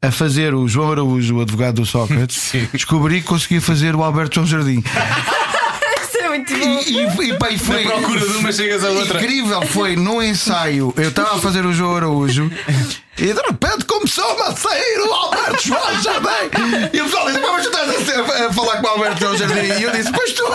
A 0.00 0.12
fazer 0.12 0.54
o 0.54 0.68
João 0.68 0.92
Araújo, 0.92 1.36
o 1.38 1.40
advogado 1.40 1.76
do 1.76 1.86
Sócrates, 1.86 2.52
descobri 2.72 3.20
que 3.20 3.26
conseguia 3.26 3.60
fazer 3.60 3.96
o 3.96 4.02
Alberto 4.04 4.36
João 4.36 4.46
Jardim. 4.46 4.82
Isso 6.00 6.18
é. 6.18 6.38
E, 6.38 6.92
e, 6.92 6.98
e, 7.00 7.54
e 7.54 7.58
foi, 7.58 7.84
Na 7.84 7.90
procura 7.92 8.20
de 8.20 8.36
uma 8.36 8.52
chegas 8.52 8.84
à 8.84 8.90
outra. 8.90 9.18
Incrível 9.20 9.62
foi 9.66 9.96
no 9.96 10.22
ensaio. 10.22 10.94
Eu 10.96 11.08
estava 11.08 11.36
a 11.36 11.38
fazer 11.40 11.66
o 11.66 11.72
João 11.72 11.96
Araújo 11.96 12.48
e 13.18 13.32
de 13.32 13.40
repente 13.40 13.84
começou-me 13.84 14.42
a 14.42 14.54
sair 14.54 15.00
o 15.00 15.12
Alberto 15.12 15.66
João 15.66 16.02
Jardim. 16.02 16.90
E 16.92 17.00
o 17.00 17.04
pessoal 17.04 17.26
disse: 17.26 17.40
Mas 17.40 17.66
tu 17.66 17.68
estás 17.68 18.18
a, 18.40 18.52
falar 18.52 18.76
com 18.76 18.86
o 18.86 18.90
Alberto 18.90 19.20
João 19.20 19.36
Jardim? 19.36 19.72
E 19.78 19.82
eu 19.82 19.90
disse: 19.90 20.12
Pois 20.12 20.30
estou. 20.30 20.48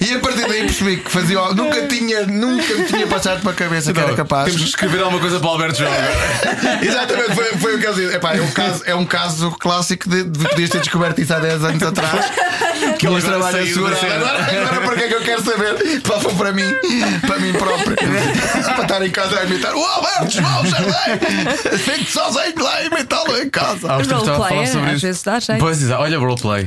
E 0.00 0.14
a 0.14 0.18
partir 0.18 0.46
daí 0.48 0.62
percebi 0.62 0.96
que 0.98 1.10
fazia. 1.10 1.40
Nunca 1.54 1.86
tinha, 1.86 2.22
nunca 2.26 2.74
me 2.74 2.84
tinha 2.84 3.06
passado 3.06 3.42
para 3.42 3.52
a 3.52 3.54
cabeça 3.54 3.92
que 3.92 4.00
era 4.00 4.14
capaz. 4.14 4.46
Temos 4.46 4.62
que 4.62 4.68
escrever 4.68 5.00
alguma 5.00 5.20
coisa 5.20 5.38
para 5.38 5.48
o 5.48 5.50
Alberto 5.50 5.78
João. 5.78 5.92
Exatamente, 6.82 7.34
foi, 7.34 7.44
foi 7.58 7.76
o 7.76 7.78
que 7.80 7.86
eu 7.86 7.94
disse. 7.94 8.14
Epá, 8.14 8.34
é, 8.34 8.40
um 8.40 8.50
caso, 8.50 8.82
é 8.86 8.94
um 8.94 9.04
caso 9.04 9.50
clássico 9.52 10.08
de, 10.08 10.24
de 10.24 10.48
podias 10.48 10.70
ter 10.70 10.80
descoberto 10.80 11.20
isso 11.20 11.34
há 11.34 11.38
10 11.38 11.64
anos 11.64 11.82
atrás. 11.82 12.32
Que 12.98 13.06
ele 13.06 13.14
eles 13.14 13.24
agora 13.24 13.40
trabalham 13.40 13.66
saiu 13.66 13.88
da 13.88 13.96
segurado. 13.96 14.00
cena. 14.00 14.14
Agora, 14.14 14.66
agora 14.66 14.80
para 14.82 14.96
que 14.96 15.02
é 15.02 15.08
que 15.08 15.14
eu 15.14 15.20
quero 15.22 15.44
saber? 15.44 16.00
Para, 16.02 16.20
foi 16.20 16.34
para 16.34 16.52
mim, 16.52 16.74
para 17.26 17.38
mim 17.38 17.52
próprio. 17.52 17.96
para 17.96 18.82
estar 18.82 19.06
em 19.06 19.10
casa 19.10 19.40
a 19.40 19.44
imitar 19.44 19.74
o 19.74 19.82
Alberto 19.82 20.30
João 20.30 20.66
Jardim. 20.66 20.93
Fico 21.78 22.10
sozinho 22.10 22.62
lá 22.62 22.74
a 22.76 22.84
imitá-lo 22.84 23.38
em 23.42 23.50
casa. 23.50 23.92
Há 23.92 23.98
uns 23.98 24.06
tempos 24.06 24.22
estava 24.22 24.44
a 24.44 24.48
falar 24.48 24.66
sobre 24.66 24.90
às 24.90 24.96
isso. 24.96 25.06
vezes 25.06 25.22
dá 25.22 25.40
jeito. 25.40 25.60
Pois, 25.60 25.82
exato. 25.82 26.02
olha, 26.02 26.18
roleplay. 26.18 26.66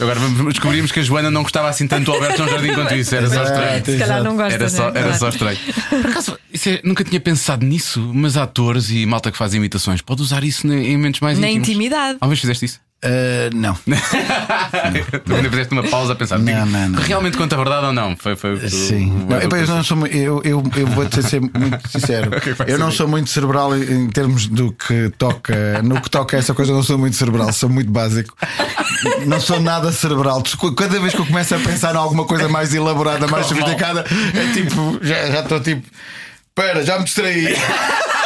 Agora 0.00 0.20
descobrimos 0.48 0.90
que 0.92 1.00
a 1.00 1.02
Joana 1.02 1.30
não 1.30 1.42
gostava 1.42 1.68
assim 1.68 1.86
tanto 1.86 2.04
do 2.06 2.12
Alberto 2.12 2.38
João 2.38 2.48
Jardim 2.48 2.74
quanto 2.74 2.94
isso. 2.94 3.14
Era 3.14 3.28
só 3.28 3.42
estranho. 3.42 3.84
Se 3.84 3.98
calhar 3.98 4.22
não 4.22 4.36
gosta, 4.36 4.54
Era 4.54 4.68
só, 4.68 4.90
né? 4.90 5.00
era 5.00 5.14
só 5.18 5.28
estranho. 5.28 5.58
Por 6.02 6.10
acaso, 6.10 6.38
isso 6.52 6.68
é- 6.68 6.80
nunca 6.84 7.04
tinha 7.04 7.20
pensado 7.20 7.64
nisso, 7.64 8.00
mas 8.14 8.36
atores 8.36 8.90
e 8.90 9.04
malta 9.06 9.30
que 9.30 9.38
faz 9.38 9.54
imitações 9.54 10.00
pode 10.02 10.22
usar 10.22 10.42
isso 10.44 10.66
em 10.72 10.96
momentos 10.96 11.20
mais 11.20 11.38
Na 11.38 11.46
íntimos. 11.48 11.68
intimidade. 11.68 12.12
Alguma 12.14 12.28
vez 12.30 12.40
fizeste 12.40 12.64
isso? 12.64 12.80
Ah, 13.04 13.50
não. 13.52 13.76
Ainda 15.36 15.50
fizeste 15.50 15.72
uma 15.72 15.82
pausa 15.82 16.12
a 16.12 16.16
pensar 16.16 16.38
Não, 16.38 16.44
digo, 16.44 16.66
não, 16.66 16.88
não. 16.90 17.00
Realmente 17.02 17.36
conta 17.36 17.56
a 17.56 17.58
verdade 17.58 17.86
ou 17.86 17.92
não? 17.92 18.16
Foi, 18.16 18.36
foi 18.36 18.68
Sim. 18.68 19.10
o- 19.10 19.30
Não, 19.30 19.38
o- 19.38 19.42
epá, 19.42 19.58
eu, 19.58 19.66
não 19.66 19.82
sou, 19.82 20.06
eu, 20.06 20.40
eu, 20.44 20.62
eu 20.76 20.86
vou 20.86 21.04
te 21.08 21.20
ser 21.22 21.40
muito 21.40 21.88
sincero. 21.90 22.30
é 22.66 22.72
eu 22.72 22.78
não 22.78 22.92
sou 22.92 23.08
muito 23.08 23.28
cerebral 23.28 23.76
em, 23.76 24.08
termos 24.08 24.46
do 24.46 24.72
que 24.72 25.10
toca. 25.18 25.82
No 25.82 26.00
que 26.00 26.08
toca 26.08 26.36
a 26.36 26.38
essa 26.38 26.54
coisa, 26.54 26.70
eu 26.70 26.76
não 26.76 26.82
sou 26.84 26.96
muito 26.96 27.16
cerebral, 27.16 27.52
sou 27.52 27.68
muito 27.68 27.90
básico. 27.90 28.36
Não 29.26 29.40
sou 29.40 29.60
nada 29.60 29.90
cerebral. 29.90 30.42
Cada 30.76 31.00
vez 31.00 31.12
que 31.12 31.20
eu 31.20 31.26
começo 31.26 31.54
a 31.54 31.58
pensar 31.58 31.94
em 31.94 31.98
alguma 31.98 32.24
coisa 32.24 32.48
mais 32.48 32.72
elaborada, 32.72 33.26
mais 33.26 33.46
sofisticada, 33.46 34.04
é 34.34 34.52
tipo, 34.52 34.98
já 35.02 35.26
já 35.26 35.40
estou 35.40 35.58
tipo, 35.60 35.84
espera, 36.56 36.84
já 36.84 36.98
me 36.98 37.04
distraí. 37.04 37.48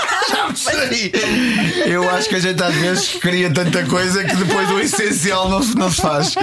Eu 1.87 2.09
acho 2.11 2.29
que 2.29 2.35
a 2.37 2.41
gente 2.41 2.62
às 2.62 2.75
vezes 2.75 3.09
cria 3.21 3.51
tanta 3.53 3.85
coisa 3.85 4.25
que 4.25 4.37
depois 4.37 4.71
o 4.71 4.81
essencial 4.81 5.49
não, 5.49 5.62
se- 5.62 5.77
não 5.77 5.91
se 5.91 6.01
faz. 6.01 6.35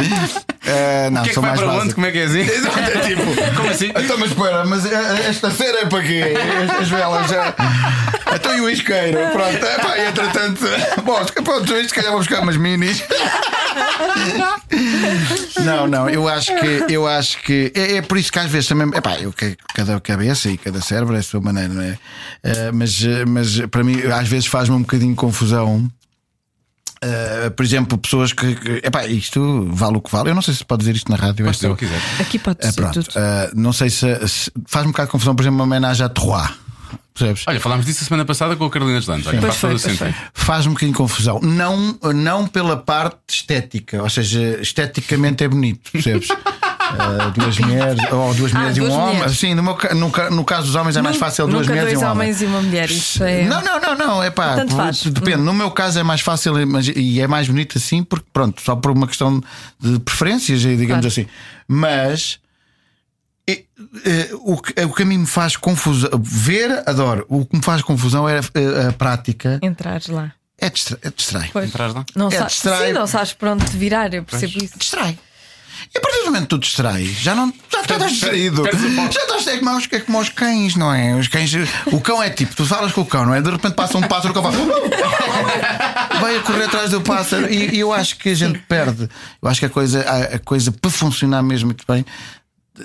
Eh, 0.66 1.10
não, 1.12 1.22
O 1.22 1.24
que 1.26 1.32
é 1.32 1.34
que 1.34 1.40
vai 1.40 1.50
mais 1.50 1.60
para 1.60 1.68
básico. 1.70 1.86
onde? 1.86 1.94
Como 1.96 2.06
é 2.08 2.12
que 2.12 2.18
é 2.20 2.24
assim? 2.24 2.40
Exato, 2.40 2.80
é 2.80 2.98
tipo, 3.00 3.22
Como 3.58 3.70
assim? 3.70 3.88
Então, 3.90 4.18
mas 4.18 4.30
espera, 4.30 4.66
mas 4.66 4.86
eh, 4.86 5.26
esta 5.30 5.52
cera 5.52 5.80
é 5.82 5.86
para 5.86 6.02
quê? 6.04 6.24
As- 6.70 6.82
As 6.82 6.90
velas 6.90 7.30
já. 7.30 7.54
Então 8.34 8.58
e 8.58 8.62
o 8.62 8.70
isqueiro? 8.70 9.18
Pronto, 9.32 9.66
é 9.66 9.78
pá, 9.80 10.00
entretanto. 10.00 10.62
Bom, 11.04 11.24
pronto, 11.44 11.74
isto 11.76 11.90
se 11.90 11.94
calhar 11.96 12.12
vou 12.12 12.20
buscar 12.20 12.42
umas 12.42 12.56
minis. 12.58 13.04
Não, 15.64 15.88
não, 15.88 16.10
eu 16.10 16.28
acho 16.28 16.52
que 16.60 16.86
eu 16.94 17.08
acho 17.08 17.42
que 17.42 17.72
é, 17.76 17.98
é 17.98 18.02
por 18.02 18.18
isso 18.18 18.32
que 18.32 18.40
às 18.40 18.50
vezes 18.50 18.68
também. 18.68 18.88
Epá, 18.96 19.18
eu, 19.20 19.34
cada 19.74 20.00
cabeça 20.00 20.50
e 20.50 20.58
cada 20.58 20.82
cérebro 20.82 21.16
é 21.16 21.20
a 21.20 21.24
sua 21.24 21.42
maneira, 21.42 21.70
não 21.74 21.82
é? 21.82 21.98
Eh, 22.44 22.72
mas, 22.72 23.04
eh, 23.04 23.26
mas 23.26 23.60
para 23.72 23.84
mim, 23.84 24.02
às 24.12 24.28
vezes 24.28 24.46
faz-me 24.48 24.76
um 24.76 24.82
bocadinho 24.82 25.12
de 25.12 25.16
confusão. 25.18 25.90
Eh, 27.06 27.50
por 27.50 27.66
exemplo, 27.66 27.98
pessoas 27.98 28.32
que. 28.32 28.56
que 28.56 28.82
epá, 28.88 29.06
isto 29.06 29.68
vale 29.72 29.98
o 29.98 30.02
que 30.02 30.10
vale. 30.12 30.30
Eu 30.30 30.36
não 30.36 30.42
sei 30.42 30.54
se 30.54 30.64
pode 30.64 30.80
dizer 30.80 30.96
isto 30.96 31.12
na 31.12 31.18
rádio. 31.18 31.44
Pode 31.46 31.58
ser 31.58 31.70
o 31.70 31.76
que 31.76 31.86
quiser. 31.86 32.00
Aqui 32.22 32.40
pode 32.40 32.60
é, 32.62 32.72
ser 32.72 32.90
tudo. 32.92 33.08
eh, 33.16 33.52
não 33.56 33.74
sei 33.74 33.90
se, 33.90 34.28
se- 34.28 34.52
faz 34.66 34.86
um 34.86 34.92
bocado 34.92 35.08
de 35.08 35.12
confusão, 35.12 35.36
por 35.36 35.42
exemplo, 35.44 35.56
uma 35.58 35.66
homenagem 35.66 36.06
à 36.06 36.10
Troyes. 36.10 36.52
Percebes? 37.14 37.44
Olha, 37.48 37.60
falámos 37.60 37.86
disso 37.86 38.04
a 38.04 38.08
semana 38.08 38.26
passada 38.26 38.56
com 38.56 38.66
a 38.66 38.70
Carolina 38.72 39.00
de. 39.00 39.10
Olha, 39.12 39.40
Pois 39.42 39.56
faz 39.56 39.84
foi. 39.84 40.16
Faz 40.34 40.66
um 40.66 40.70
bocadinho 40.70 40.94
de 40.94 40.98
confusão. 40.98 41.40
Não, 41.44 42.00
não 42.16 42.48
pela 42.48 42.76
parte 42.78 43.18
estética, 43.30 44.02
ou 44.02 44.10
seja, 44.10 44.60
esteticamente 44.62 45.44
é 45.44 45.48
bonito, 45.48 45.92
percebes? 45.92 46.30
Eh, 46.94 47.32
duas 47.40 47.58
mulheres, 47.60 48.12
ou 48.12 48.34
duas 48.34 48.54
Ah, 48.54 48.58
mulheres 48.60 48.78
e 48.78 48.82
um 48.82 48.84
duas 48.86 48.94
homem. 48.98 49.14
mulheres. 49.16 49.40
Sim, 49.40 49.54
no, 49.56 49.64
meu 49.64 49.78
no, 49.96 50.12
no 50.36 50.46
caso 50.46 50.68
dos 50.68 50.76
homens 50.76 50.96
é 50.98 51.02
mais 51.02 51.18
fácil 51.18 51.48
duas 51.48 51.62
Nunca 51.62 51.70
mulheres 51.72 51.90
dois 51.94 52.02
e 52.02 52.06
um 52.06 52.10
homem. 52.12 52.22
homens 52.28 52.42
e 52.42 52.46
uma 52.46 52.62
mulher. 52.62 52.90
Isso 52.92 53.24
é. 53.24 53.44
Não, 53.46 53.62
não, 53.62 53.80
não, 53.80 53.96
não. 53.96 54.24
É 54.24 54.30
pá, 54.30 54.56
Tanto 54.56 54.76
faz. 54.76 55.04
depende. 55.04 55.38
No 55.38 55.54
meu 55.54 55.72
caso 55.72 56.00
é 56.00 56.04
mais 56.04 56.22
fácil 56.22 56.54
mas- 56.68 56.88
e 56.88 57.20
é 57.22 57.28
mais 57.28 57.48
bonito 57.48 57.78
assim, 57.78 58.04
porque 58.04 58.26
pronto, 58.32 58.62
só 58.62 58.76
por 58.76 58.92
uma 58.92 59.08
questão 59.08 59.42
de 59.80 60.00
preferências, 60.00 60.62
digamos 60.62 60.88
Claro. 60.88 61.08
assim. 61.08 61.26
Mas 61.68 62.40
eh, 63.48 63.64
eh, 64.06 64.30
o, 64.42 64.58
que, 64.58 64.82
o 64.84 64.94
que 64.94 65.04
a 65.04 65.06
mim 65.06 65.18
me 65.20 65.26
faz 65.28 65.58
confusão, 65.58 66.10
ver, 66.22 66.84
adoro. 66.88 67.26
O 67.28 67.46
que 67.46 67.58
me 67.58 67.64
faz 67.64 67.82
confusão 67.82 68.28
é 68.28 68.40
a, 68.40 68.90
a 68.90 68.94
prática. 68.94 69.60
Entrares 69.62 70.08
lá. 70.08 70.32
É, 70.60 70.70
distra, 70.70 70.98
é 71.02 71.10
distrai. 71.10 71.50
Pois. 71.52 71.68
Entras 71.68 71.94
lá? 71.94 72.06
Não 72.16 72.28
É, 72.28 72.32
sabes, 72.38 72.54
distrai. 72.54 72.88
sim, 72.88 72.94
não 72.94 73.06
sabes 73.08 73.34
para 73.34 73.52
onde 73.52 73.66
te 73.66 73.76
virar, 73.76 74.14
eu 74.14 74.24
percebo 74.24 74.64
isso. 74.64 74.78
Distrai. 74.78 75.18
E 75.94 75.98
a 75.98 76.02
partir 76.02 76.20
do 76.20 76.26
momento 76.26 76.44
que 76.44 76.50
tu 76.50 76.58
distrais, 76.60 77.08
já 77.20 77.34
não 77.36 77.54
já 77.72 77.82
estás 77.82 78.12
distraído. 78.12 78.62
o. 78.62 78.66
Já 78.66 79.22
estás 79.22 79.48
é 79.48 79.58
como, 79.58 79.80
é 79.92 80.00
como 80.00 80.20
os 80.20 80.30
cães, 80.30 80.76
não 80.76 80.94
é? 80.94 81.16
Os 81.16 81.28
cães, 81.28 81.52
o 81.88 82.00
cão 82.00 82.22
é 82.22 82.30
tipo, 82.30 82.56
tu 82.56 82.66
falas 82.66 82.92
com 82.92 83.02
o 83.02 83.06
cão, 83.06 83.26
não 83.26 83.34
é? 83.34 83.42
De 83.42 83.50
repente 83.50 83.74
passa 83.74 83.98
um 83.98 84.02
pássaro, 84.02 84.32
o 84.32 84.34
cão 84.34 84.44
fala. 84.44 84.56
Vai 86.20 86.38
a 86.38 86.42
correr 86.42 86.66
atrás 86.66 86.92
do 86.92 87.02
pássaro 87.02 87.52
e, 87.52 87.76
e 87.76 87.80
eu 87.80 87.92
acho 87.92 88.18
que 88.18 88.30
a 88.30 88.36
gente 88.36 88.60
perde. 88.60 89.10
Eu 89.42 89.50
acho 89.50 89.60
que 89.60 89.66
a 89.66 89.70
coisa, 89.70 90.02
a, 90.02 90.36
a 90.36 90.40
coisa 90.40 90.72
para 90.72 90.92
funcionar 90.92 91.42
mesmo 91.44 91.68
muito 91.68 91.84
bem 91.88 92.06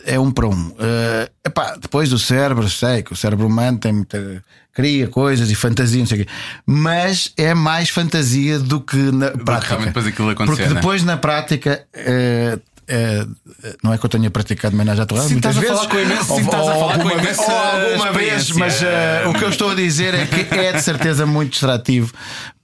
é 0.04 0.18
um 0.18 0.30
para 0.30 0.46
um. 0.48 0.74
Eh, 0.78 1.30
epá, 1.46 1.76
depois 1.80 2.10
do 2.10 2.18
cérebro, 2.18 2.68
sei 2.68 3.02
que 3.02 3.12
o 3.12 3.16
cérebro 3.16 3.46
humano 3.46 3.78
tem 3.78 3.92
muita. 3.92 4.44
cria 4.74 5.08
coisas 5.08 5.50
e 5.50 5.54
fantasia, 5.54 6.00
não 6.00 6.06
sei 6.06 6.20
o 6.22 6.24
quê. 6.24 6.30
Mas 6.66 7.32
é 7.36 7.54
mais 7.54 7.88
fantasia 7.88 8.58
do 8.58 8.80
que 8.80 8.96
na 8.96 9.30
prática. 9.30 9.68
realmente 9.68 9.86
depois 9.88 10.06
aquilo 10.06 10.30
acontecer, 10.30 10.56
Porque 10.56 10.68
né? 10.74 10.80
depois 10.80 11.02
na 11.04 11.16
prática. 11.16 11.86
eh, 11.94 12.58
não 13.82 13.92
é 13.92 13.98
que 13.98 14.04
eu 14.06 14.10
tenha 14.10 14.30
praticado 14.30 14.74
homenagem 14.74 15.02
à 15.02 15.06
tua 15.06 15.20
Sim, 15.22 15.32
muitas 15.34 15.54
vezes. 15.56 15.68
falar 15.76 15.88
com 15.88 15.98
imenso- 15.98 16.24
sim, 16.24 16.32
Ou- 16.32 16.40
estás 16.40 16.54
a 16.54 16.72
ou 16.74 16.80
falar 16.80 16.98
com 16.98 17.08
alguma 17.08 17.22
imensa 17.22 17.42
ou 17.42 17.58
alguma 17.58 18.12
vez, 18.12 18.42
experiência. 18.42 18.54
mas 18.58 18.82
eh, 18.82 19.24
o 19.28 19.32
que 19.34 19.44
eu 19.44 19.48
estou 19.50 19.70
a 19.70 19.74
dizer 19.74 20.14
é 20.14 20.26
que 20.26 20.54
é 20.54 20.72
de 20.72 20.80
certeza 20.82 21.26
muito 21.26 21.50
distrativo, 21.50 22.12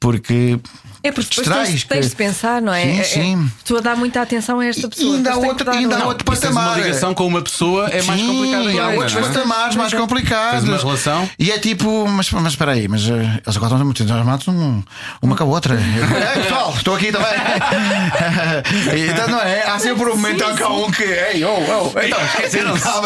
porque 0.00 0.58
É 1.04 1.12
porque 1.12 1.28
depois 1.28 1.46
distrais. 1.46 1.68
tens, 1.68 1.84
tens 1.84 2.08
de 2.10 2.16
pensar, 2.16 2.62
não 2.62 2.72
é? 2.72 2.82
Sim, 2.82 2.96
É- 2.96 3.00
é- 3.00 3.04
sim. 3.04 3.52
Tu 3.64 3.76
a 3.76 3.80
dar 3.80 3.94
muita 3.96 4.22
atenção 4.22 4.58
a 4.58 4.66
esta 4.66 4.88
pessoa. 4.88 5.12
E 5.12 5.16
ainda 5.16 5.32
há 5.32 5.36
outro, 5.36 5.70
ainda 5.70 5.96
há 5.96 6.04
um- 6.04 6.06
outro 6.06 6.24
tens 6.24 6.50
uma 6.50 6.60
patamar. 6.62 6.78
ligação 6.82 7.14
com 7.14 7.26
uma 7.26 7.42
pessoa 7.42 7.88
é 7.90 8.02
mais 8.02 8.20
Sim, 8.20 8.26
complicado 8.26 8.66
ainda. 8.68 8.82
Há 8.84 8.88
outros 8.88 9.12
não 9.12 9.20
é? 9.20 9.22
patamares 9.28 9.76
mais 9.76 9.92
complicados. 9.94 10.60
Tens 10.64 10.68
uma 10.70 10.78
relação? 10.78 11.30
E 11.38 11.50
é 11.52 11.58
tipo, 11.58 12.08
mas, 12.08 12.30
mas 12.30 12.52
espera 12.54 12.72
aí, 12.72 12.88
mas 12.88 13.02
eh, 13.06 13.12
eles 13.12 13.56
agora 13.56 13.74
estão 13.74 13.84
muito 13.84 14.02
entusiasmados 14.02 14.48
um, 14.48 14.82
uma 15.20 15.36
com 15.36 15.44
a 15.44 15.46
outra. 15.46 15.74
Ei, 15.78 16.42
pessoal, 16.42 16.72
estou 16.74 16.94
aqui 16.96 17.12
também. 17.12 17.28
então 19.10 19.28
não 19.28 19.40
é? 19.40 19.62
Há 19.68 19.78
sempre 19.78 20.04
um 20.04 20.16
momento 20.16 20.42
em 20.42 20.54
que 20.56 20.62
há 20.62 20.68
um 20.68 20.90
que. 20.90 21.02
Ei, 21.02 21.44
oh, 21.44 21.58
oh, 21.94 22.00
então 22.00 22.18
esqueceram-se. 22.24 22.84
Há 22.94 22.98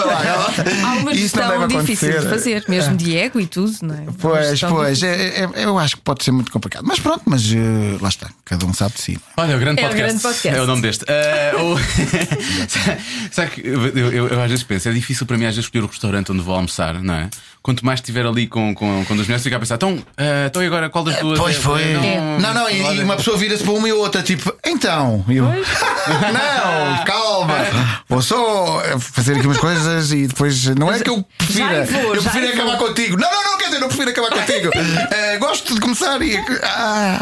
uma 1.01 1.13
Isso 1.13 1.37
não 1.37 1.61
gestão 1.61 1.69
difícil 1.69 2.21
de 2.21 2.29
fazer, 2.29 2.65
mesmo 2.69 2.97
de 2.97 3.17
ego 3.17 3.41
e 3.41 3.47
tudo, 3.47 3.73
não 3.83 3.95
é? 3.95 4.05
Pois, 4.21 4.61
pois, 4.61 5.03
é, 5.03 5.45
é- 5.45 5.65
eu 5.65 5.79
acho 5.79 5.97
que 5.97 6.03
pode 6.03 6.25
ser 6.25 6.31
muito 6.31 6.51
complicado. 6.53 6.85
Mas 6.87 7.01
pronto, 7.01 7.23
mas 7.27 7.43
eh, 7.95 7.99
lá 8.01 8.09
está, 8.09 8.29
cada 8.45 8.65
um 8.67 8.73
sabe 8.75 8.95
de 8.95 9.01
si. 9.03 9.19
Olha, 9.37 9.57
o 9.57 9.59
grande 9.61 9.81
É 9.81 9.85
o 9.87 9.89
podcast. 9.89 10.09
grande 10.11 10.23
podcast. 10.23 10.59
É 10.59 10.63
o 10.63 10.67
nome 10.67 10.83
deste. 10.83 11.05
Ah, 11.09 11.63
o- 11.63 11.77
Sabe 13.33 13.51
que 13.51 13.67
eu, 13.67 13.87
eu- 13.89 14.29
eu- 14.29 14.43
às 14.43 14.51
vezes 14.51 14.65
penso, 14.65 14.89
é 14.89 14.93
difícil 14.93 15.27
para 15.27 15.37
mim 15.37 15.45
às 15.45 15.55
vezes 15.55 15.67
escolher 15.67 15.85
o 15.85 15.89
restaurante 15.89 16.33
onde 16.33 16.41
vou 16.43 16.55
almoçar, 16.55 16.95
não 17.03 17.15
é? 17.15 17.29
Quanto 17.63 17.85
mais 17.85 18.01
estiver 18.01 18.25
ali 18.25 18.47
com, 18.47 18.75
com, 18.75 19.05
com 19.05 19.13
as 19.15 19.21
mulheres, 19.21 19.43
ficar 19.43 19.57
a 19.57 19.59
pensar, 19.59 19.75
então, 19.75 19.99
ah, 20.17 20.47
então 20.47 20.63
e 20.63 20.67
agora 20.67 20.89
qual 20.89 21.05
das 21.05 21.17
duas? 21.19 21.39
Pois 21.39 21.57
é? 21.57 21.61
foi. 21.61 21.83
É. 21.83 22.39
Não, 22.41 22.55
não, 22.55 22.71
e, 22.71 22.97
e 22.97 23.03
uma 23.03 23.17
pessoa 23.17 23.37
vira-se 23.37 23.63
para 23.63 23.73
uma 23.73 23.89
e 23.89 23.93
outra, 23.93 24.23
tipo, 24.23 24.55
então. 24.65 25.25
Eu, 25.29 25.45
não, 26.25 27.05
calma. 27.05 27.57
Vou 28.09 28.23
só 28.23 28.83
fazer 28.99 29.37
aqui 29.37 29.47
umas 29.47 29.59
coisas 29.59 30.13
e 30.13 30.27
depois. 30.27 30.65
Não 30.77 30.91
é 30.93 31.01
que 31.01 31.11
eu 31.11 31.25
prefira. 31.37 31.85
Vou, 31.85 32.15
eu 32.15 32.23
prefiro 32.23 32.47
vou. 32.47 32.55
acabar 32.55 32.79
contigo. 32.79 33.17
Não, 33.19 33.31
não, 33.31 33.43
não, 33.45 33.59
quer 33.59 33.67
dizer, 33.67 33.79
não 33.81 33.89
prefiro 33.89 34.11
acabar 34.11 34.31
contigo. 34.31 34.71
Eh, 35.11 35.37
gosto 35.39 35.75
de 35.75 35.81
começar 35.81 36.21
e. 36.23 36.37
Ah. 36.63 37.21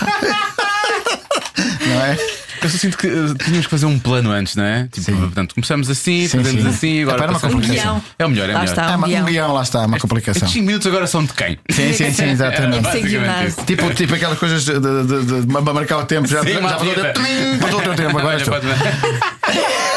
Não 1.87 2.01
é? 2.05 2.19
Eu 2.63 2.71
só 2.71 2.79
sinto 2.79 2.97
que 2.97 3.07
eh, 3.07 3.11
tínhamos 3.45 3.67
que 3.67 3.71
fazer 3.71 3.87
um 3.87 3.99
plano 3.99 4.31
antes, 4.31 4.57
não 4.57 4.65
é? 4.65 4.89
Tipo, 4.91 5.13
portanto, 5.19 5.55
começamos 5.55 5.89
assim, 5.91 6.27
Sim, 6.27 6.39
fazemos 6.39 6.63
sim. 6.63 6.69
assim, 6.69 7.03
agora 7.03 7.17
É 7.17 7.19
para 7.19 7.27
uma 7.31 7.33
passamos- 7.41 7.55
complicação. 7.67 8.03
É 8.19 8.27
o 8.27 8.29
melhor, 8.31 8.49
é 8.49 8.53
o 8.53 8.55
Lá 8.55 8.61
melhor. 8.61 8.73
está. 8.73 8.87
Ah, 8.87 8.97
um 8.97 8.99
mas 8.99 9.11
um 9.11 9.13
guião. 9.13 9.25
guião, 9.27 9.53
lá 9.53 9.63
está, 9.63 9.87
uma 9.87 9.99
complicação. 9.99 10.39
Estes 10.41 10.53
5 10.55 10.67
minutos 10.67 10.87
agora 10.87 11.07
são 11.07 11.25
de 11.25 11.33
quem? 11.35 11.59
Sim, 11.71 11.93
sim, 11.93 12.13
sim, 12.13 12.25
exatamente. 12.31 12.79
É 12.79 12.81
Basicamente 12.93 13.47
isso. 13.49 13.65
Tipo, 13.65 13.95
tipo 13.95 14.15
aquelas 14.15 14.39
coisas 14.39 14.65
de, 14.65 14.73
de, 14.73 15.05
de, 15.05 15.25
de- 15.27 15.41
de 15.43 15.53
marcar 15.53 15.99
o 15.99 16.05
tempo, 16.07 16.27
já, 16.27 16.43
Sim, 16.43 16.55
já 16.55 16.59
uma 16.61 16.71
passou 16.71 16.87
o 16.87 16.91
vida. 16.95 17.03
tempo, 17.13 17.21
trim, 17.27 17.59
passou 17.59 17.79
o 17.79 17.83
teu 17.83 17.95
tempo, 17.95 18.19
agora 18.19 18.37
Olha, 18.37 18.45
pode- 18.47 18.67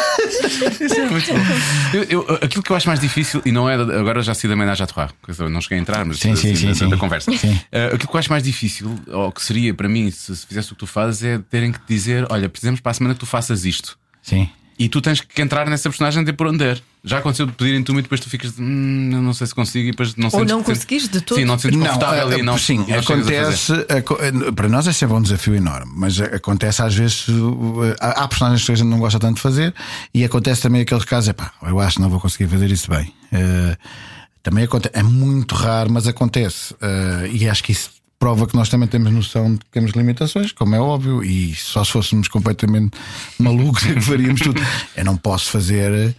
Isso 0.82 0.96
é 1.00 1.10
muito 1.10 1.28
bom. 1.34 1.40
Eu- 1.94 2.04
eu- 2.04 2.36
aquilo 2.42 2.64
que 2.64 2.72
eu 2.72 2.76
acho 2.76 2.88
mais 2.88 3.00
difícil, 3.00 3.42
e 3.46 3.52
não 3.52 3.70
é. 3.70 3.76
Agora 3.76 4.22
já 4.22 4.34
sei 4.34 4.50
da 4.50 4.56
Menage 4.56 4.84
à 4.84 4.88
não 5.50 5.62
cheguei 5.62 5.78
a 5.78 5.82
entrar, 5.82 6.06
mas 6.06 6.18
Sim, 6.20 6.36
sim, 6.36 6.52
assim, 6.54 6.74
sim, 6.74 6.84
da, 6.84 6.86
da 6.90 6.96
sim. 6.96 6.98
conversa. 6.98 7.32
Sim. 7.38 7.60
Eh, 7.72 7.86
aquilo 7.94 8.10
que 8.10 8.16
eu 8.16 8.20
acho 8.20 8.30
mais 8.32 8.44
difícil, 8.44 9.00
ou 9.08 9.32
que 9.32 9.42
seria 9.44 9.74
para 9.74 9.88
mim, 9.90 10.10
se, 10.12 10.36
se 10.36 10.46
fizesse 10.46 10.68
o 10.72 10.76
que 10.76 10.80
tu 10.80 10.88
fazes, 10.88 11.24
é 11.24 11.40
terem 11.50 11.72
que 11.72 11.80
te 11.80 11.86
dizer: 11.88 12.26
olha, 12.30 12.48
precisamos 12.50 12.80
para 12.80 12.92
a 12.92 12.94
semana 12.94 13.14
que 13.14 13.20
tu 13.20 13.26
faças 13.26 13.66
isto. 13.66 13.98
Sim. 14.22 14.50
E 14.80 14.88
tu 14.88 15.02
tens 15.02 15.20
que 15.20 15.42
entrar 15.42 15.70
nessa 15.70 15.90
personagem 15.90 16.24
de 16.24 16.32
por 16.32 16.48
onde 16.48 16.60
der. 16.60 16.82
Já 17.04 17.18
aconteceu 17.20 17.46
de 17.46 17.52
pedirem 17.52 17.84
tu 17.84 17.92
e 18.00 18.02
depois 18.02 18.20
tu 18.22 18.30
ficas 18.30 18.54
de, 18.56 18.62
hum, 18.62 19.10
eu 19.12 19.22
não 19.22 19.34
sei 19.34 19.46
se 19.48 19.54
consigo 19.54 19.88
e 19.90 19.92
depois 19.92 20.16
não 20.16 20.26
Ou 20.28 20.32
sentes 20.32 20.48
não 20.48 20.64
conseguires 20.64 21.08
de 21.10 21.20
todo. 21.22 21.38
Sim, 21.38 21.46
não 21.46 21.58
te 21.58 21.64
sentes 21.64 21.80
confortável 21.80 22.32
eh, 22.32 22.40
e 22.40 22.44
não. 22.44 22.58
sim, 22.58 22.78
não 22.88 22.96
a 22.96 23.00
acontece. 23.00 23.74
aco- 23.90 24.18
eh, 24.22 24.52
Para 24.54 24.70
nós 24.70 24.88
é 24.88 24.94
sempre 24.94 25.16
um 25.16 25.22
desafio 25.22 25.56
enorme, 25.56 25.92
mas 25.96 26.20
acontece 26.22 26.82
às 26.82 26.96
vezes. 26.96 27.26
Há 28.00 28.24
há 28.24 28.28
personagens 28.28 28.66
que 28.66 28.72
a 28.72 28.76
gente 28.76 28.88
não 28.88 29.00
gosta 29.00 29.20
tanto 29.20 29.36
de 29.36 29.42
fazer 29.42 29.74
e 30.14 30.24
acontece 30.24 30.62
também 30.62 30.82
aqueles 30.82 31.04
casos, 31.06 31.30
epá, 31.30 31.52
eu 31.62 31.80
acho 31.80 31.98
que 31.98 32.02
não 32.02 32.10
vou 32.10 32.20
conseguir 32.20 32.48
fazer 32.50 32.72
isso 32.72 32.90
bem. 32.90 33.14
Eh, 33.34 33.78
Também 34.42 34.64
acontece, 34.64 34.98
é 34.98 35.04
muito 35.04 35.54
raro, 35.56 35.92
mas 35.92 36.08
acontece. 36.08 36.74
Eh, 36.82 37.30
E 37.34 37.50
acho 37.50 37.62
que 37.64 37.74
isso 37.74 37.92
prova 38.20 38.46
que 38.46 38.56
nós 38.56 38.68
também 38.70 38.88
temos 38.88 39.12
noção 39.12 39.54
de 39.54 39.60
que 39.60 39.66
temos 39.72 39.92
limitações, 39.92 40.52
como 40.52 40.76
é 40.76 40.80
óbvio, 40.80 41.24
e 41.24 41.56
só 41.56 41.84
se 41.86 41.92
fôssemos 41.94 42.28
completamente 42.28 42.92
malucos 43.40 43.86
é 43.86 43.94
que 43.96 44.02
faríamos 44.02 44.42
tudo. 44.42 44.62
Eu 44.96 45.06
não 45.06 45.16
posso 45.18 45.50
fazer. 45.50 46.16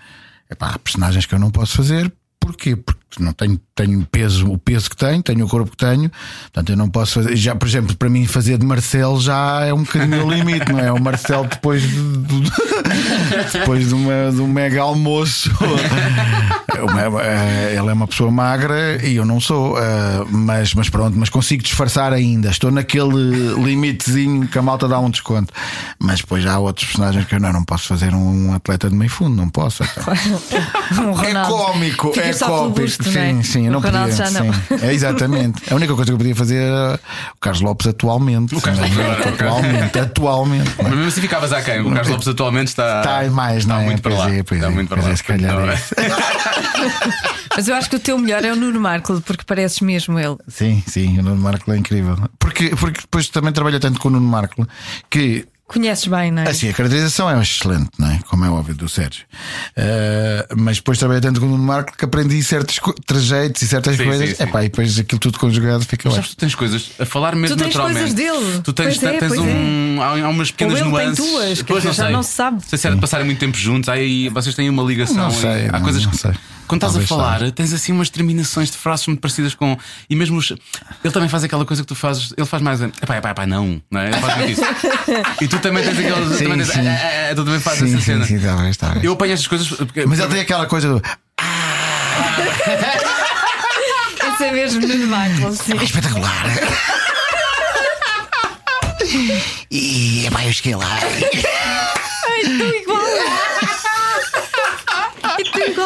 Epá, 0.50 0.70
há 0.70 0.78
personagens 0.78 1.26
que 1.26 1.34
eu 1.34 1.38
não 1.38 1.50
posso 1.50 1.76
fazer. 1.76 2.10
Porquê? 2.40 2.74
Porque 2.74 3.22
não 3.22 3.34
tenho, 3.34 3.60
tenho 3.74 4.04
peso, 4.10 4.50
o 4.50 4.56
peso 4.56 4.88
que 4.88 4.96
tenho, 4.96 5.22
tenho 5.22 5.44
o 5.44 5.48
corpo 5.48 5.70
que 5.72 5.76
tenho, 5.76 6.10
portanto 6.44 6.70
eu 6.70 6.76
não 6.76 6.88
posso 6.88 7.12
fazer. 7.14 7.36
Já, 7.36 7.54
por 7.54 7.68
exemplo, 7.68 7.94
para 7.94 8.08
mim 8.08 8.26
fazer 8.26 8.56
de 8.56 8.64
Marcelo 8.64 9.20
já 9.20 9.60
é 9.66 9.74
um 9.74 9.82
bocadinho 9.82 10.24
o 10.26 10.30
limite, 10.32 10.72
não 10.72 10.78
é? 10.80 10.90
O 10.90 10.98
Marcelo 10.98 11.46
depois 11.46 11.82
de, 11.82 11.88
de- 11.90 12.50
depois 13.52 13.88
de, 13.88 13.94
uma, 13.94 14.32
de 14.32 14.40
um 14.40 14.48
mega 14.48 14.80
almoço. 14.80 15.50
Uma- 16.82 17.22
eh, 17.22 17.74
Ele 17.78 17.88
é 17.88 17.92
uma 17.92 18.06
pessoa 18.06 18.30
magra 18.30 19.04
e 19.04 19.16
eu 19.16 19.24
não 19.24 19.40
sou, 19.40 19.78
eh, 19.78 19.82
mas, 20.30 20.74
mas 20.74 20.88
pronto, 20.88 21.16
mas 21.18 21.28
consigo 21.28 21.62
disfarçar 21.62 22.12
ainda. 22.12 22.50
Estou 22.50 22.70
naquele 22.70 23.54
limitezinho 23.62 24.46
que 24.48 24.58
a 24.58 24.62
malta 24.62 24.88
dá 24.88 24.98
um 24.98 25.10
desconto. 25.10 25.52
Mas 25.98 26.20
depois 26.20 26.46
há 26.46 26.58
outros 26.58 26.86
personagens 26.86 27.24
que 27.26 27.34
eu 27.34 27.40
não, 27.40 27.52
não 27.52 27.64
posso 27.64 27.86
fazer 27.88 28.14
um 28.14 28.52
atleta 28.54 28.88
de 28.88 28.96
meio 28.96 29.10
fundo, 29.10 29.36
não 29.36 29.48
posso. 29.48 29.82
então. 29.82 30.04
Um 30.90 31.22
É 31.22 31.32
cómico, 31.46 32.12
Fica 32.12 32.26
é 32.26 32.34
cómico. 32.34 32.80
busto, 32.80 33.04
sim, 33.10 33.18
é? 33.38 33.42
sim, 33.44 33.66
eu 33.66 33.72
não 33.72 33.80
Ronaldo 33.80 34.14
podia. 34.16 34.30
não. 34.42 34.52
sim. 34.52 34.60
É 34.82 34.92
exatamente. 34.92 35.62
A 35.72 35.74
única 35.76 35.94
coisa 35.94 36.10
que 36.10 36.14
eu 36.14 36.18
podia 36.18 36.34
fazer 36.34 36.56
era 36.62 36.98
o 37.34 37.38
Carlos 37.40 37.60
Lopes 37.62 37.86
atualmente. 37.86 38.54
O 38.56 38.60
Carlos 38.60 38.90
Lopes 38.96 39.26
atualmente, 39.26 39.98
atualmente. 39.98 40.70
Mas 40.82 40.90
mesmo 40.92 41.06
assim 41.06 41.20
ficavas 41.20 41.52
a 41.52 41.62
quem? 41.62 41.80
O 41.80 41.90
Carlos 41.90 42.08
Lopes 42.08 42.28
atualmente 42.28 42.68
está. 42.68 43.00
Está 43.00 43.30
mais, 43.30 43.64
não 43.66 43.76
está 43.76 43.82
é? 43.82 43.86
muito 43.86 44.02
para 44.02 44.10
Pois 44.16 44.24
lá. 44.28 44.34
é, 44.34 44.42
pois 44.42 44.60
está 44.60 44.70
é, 44.72 44.74
muito 44.74 44.88
para 44.88 45.02
lá. 45.02 45.10
é, 45.10 45.16
se 45.16 45.24
calhar 45.24 45.56
Mas 47.54 47.68
eu 47.68 47.74
acho 47.74 47.90
que 47.90 47.96
o 47.96 48.00
teu 48.00 48.18
melhor 48.18 48.44
é 48.44 48.52
o 48.52 48.56
Nuno 48.56 48.80
Marco, 48.80 49.20
porque 49.22 49.44
pareces 49.44 49.80
mesmo 49.80 50.18
ele. 50.18 50.36
Sim, 50.48 50.82
sim, 50.86 51.18
o 51.18 51.22
Nuno 51.22 51.40
Marco 51.40 51.70
é 51.72 51.76
incrível. 51.76 52.16
Porque, 52.38 52.70
porque 52.76 53.00
depois 53.00 53.28
também 53.28 53.52
trabalha 53.52 53.80
tanto 53.80 54.00
com 54.00 54.08
o 54.08 54.12
Nuno 54.12 54.26
Marco 54.26 54.66
que 55.08 55.46
Conheces 55.72 56.06
bem, 56.08 56.32
não 56.32 56.42
é? 56.42 56.50
Assim, 56.50 56.68
a 56.68 56.72
caracterização 56.72 57.30
é 57.30 57.40
excelente, 57.40 57.90
não 57.96 58.10
é? 58.10 58.18
Como 58.26 58.44
é 58.44 58.50
óbvio, 58.50 58.74
do 58.74 58.88
Sérgio. 58.88 59.24
Eh, 59.76 60.48
mas 60.56 60.78
depois 60.78 60.98
trabalhei 60.98 61.20
tanto 61.20 61.38
com 61.38 61.46
o 61.46 61.48
Nuno 61.50 61.62
Marco 61.62 61.96
que 61.96 62.04
aprendi 62.04 62.42
certos 62.42 62.80
trejeitos 63.06 63.62
e 63.62 63.68
certas 63.68 63.96
Sim, 63.96 64.04
coisas. 64.04 64.28
sim, 64.30 64.34
sim. 64.34 64.42
Epá, 64.42 64.64
e 64.64 64.68
depois 64.68 64.98
aquilo 64.98 65.20
tudo 65.20 65.38
conjugado 65.38 65.84
fica 65.84 66.08
Mas 66.08 66.14
bem. 66.14 66.22
sabes, 66.22 66.34
tu 66.34 66.38
tens 66.38 66.54
coisas 66.56 66.90
a 66.98 67.06
falar 67.06 67.36
mesmo 67.36 67.56
Tu 67.56 67.58
tens 67.60 67.66
naturalmente. 67.68 68.14
coisas 68.14 68.14
dele. 68.14 68.60
Tu 68.62 68.72
tens, 68.72 68.98
Pois 68.98 69.02
é, 69.14 69.18
tens 69.18 69.28
pois 69.28 69.40
um. 69.40 70.02
Há, 70.02 70.06
há 70.24 70.28
umas 70.28 70.50
pequenas 70.50 70.74
Ou 70.74 70.86
ele 70.88 70.96
tem 70.96 71.04
nuances. 71.06 71.24
tuas, 71.24 71.62
quer 71.62 71.72
Pois, 71.72 71.82
dizer, 71.84 71.94
já 71.94 72.04
sei. 72.04 72.12
não 72.12 72.22
se 72.24 72.32
sabe. 72.32 72.56
Não 72.62 72.68
sei 72.68 72.78
se 72.78 72.86
era 72.88 72.96
de 72.96 73.00
passarem 73.00 73.26
muito 73.26 73.38
tempo 73.38 73.56
juntos, 73.56 73.88
aí 73.88 74.28
vocês 74.28 74.54
têm 74.54 74.68
uma 74.68 74.82
ligação. 74.82 75.16
Não 75.16 75.30
sei, 75.30 75.68
há 75.68 75.72
não- 75.72 75.82
coisas 75.82 76.04
não 76.04 76.12
sei. 76.12 76.32
Quando 76.66 76.82
estás 76.86 76.92
a 76.92 76.98
Talvez 77.00 77.08
falar, 77.08 77.38
saiba. 77.40 77.50
tens 77.52 77.72
assim 77.72 77.90
umas 77.90 78.08
terminações 78.10 78.70
de 78.70 78.76
frases 78.76 79.04
muito 79.08 79.18
parecidas 79.18 79.54
com. 79.56 79.76
E 80.08 80.14
mesmo 80.14 80.38
os- 80.38 80.52
ele 81.02 81.12
também 81.12 81.28
faz 81.28 81.42
aquela 81.42 81.64
coisa 81.64 81.82
que 81.82 81.88
tu 81.88 81.96
fazes. 81.96 82.32
Ele 82.36 82.46
faz 82.46 82.62
mais. 82.62 82.80
Epá, 82.80 83.16
epá, 83.16 83.30
epá, 83.30 83.44
não. 83.44 83.82
não 83.90 84.00
é? 84.00 84.06
Ele 84.10 84.16
faz 84.20 84.36
muito 84.36 84.52
isso. 84.52 84.62
e 85.42 85.48
tu 85.48 85.58
também 85.60 85.82
tens 85.84 85.98
aquelas. 85.98 86.28
Sim, 86.36 86.44
também 86.44 86.58
tens- 86.58 86.70
sim. 86.72 86.86
ah, 86.88 86.92
ah, 86.92 87.30
ah, 87.30 87.34
tu 87.34 87.44
também 87.44 87.60
fazes 87.60 87.78
Sim, 87.80 87.86
essa 87.94 87.98
sim, 87.98 88.04
cena. 88.04 88.26
sim, 88.26 88.38
talvez, 88.38 88.76
talvez. 88.76 89.04
Eu 89.04 89.12
apanho 89.12 89.32
estas 89.32 89.46
coisas. 89.48 89.68
porque- 89.68 90.04
Mas 90.06 90.18
ele 90.18 90.28
tem 90.28 90.40
aquela 90.40 90.66
coisa 90.66 90.88
do. 90.88 91.02
Esse 94.34 94.44
é 94.44 94.52
mesmo 94.52 94.86
Nuno 94.86 95.06
Marco, 95.08 95.52
sim. 95.52 95.72
"Ah, 95.78 95.84
espetacular! 95.84 96.44
e 99.70 100.26
epá, 100.26 100.44
eu 100.44 100.52
cheguei 100.52 100.74
lá. 100.76 100.98
É 101.02 102.42
tão 102.42 102.76
igual, 102.76 103.00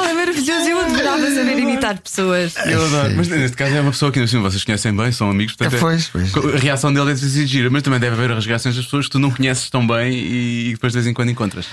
é 0.05 0.15
maravilhoso. 0.15 0.69
Eu 0.69 0.81
adorava 0.81 1.31
saber 1.31 1.59
imitar 1.59 1.99
pessoas. 2.01 2.55
Eu 2.67 2.85
adoro. 2.87 3.15
Mas 3.17 3.29
neste 3.29 3.57
caso 3.57 3.75
é 3.75 3.81
uma 3.81 3.91
pessoa 3.91 4.13
que 4.13 4.21
assim, 4.21 4.41
vocês 4.41 4.65
conhecem 4.65 4.95
bem, 4.95 5.11
são 5.13 5.31
amigos. 5.31 5.55
Portanto, 5.57 5.77
É, 5.77 5.81
pois, 5.81 6.09
pois. 6.09 6.55
A 6.55 6.59
reação 6.59 6.93
dele 6.93 7.17
ser 7.17 7.47
gira, 7.47 7.71
mas 7.71 7.83
também 7.83 7.99
deve 8.01 8.15
haver 8.17 8.33
as 8.37 8.47
reações 8.47 8.77
das 8.77 8.85
pessoas 8.85 9.07
que 9.07 9.13
tu 9.13 9.19
não 9.19 9.31
conheces 9.31 9.69
tão 9.71 9.87
bem 9.87 10.13
e, 10.13 10.69
e 10.69 10.73
depois 10.73 10.93
de 10.93 10.99
vez 10.99 11.07
em 11.07 11.15
quando 11.15 11.31
encontras. 11.31 11.67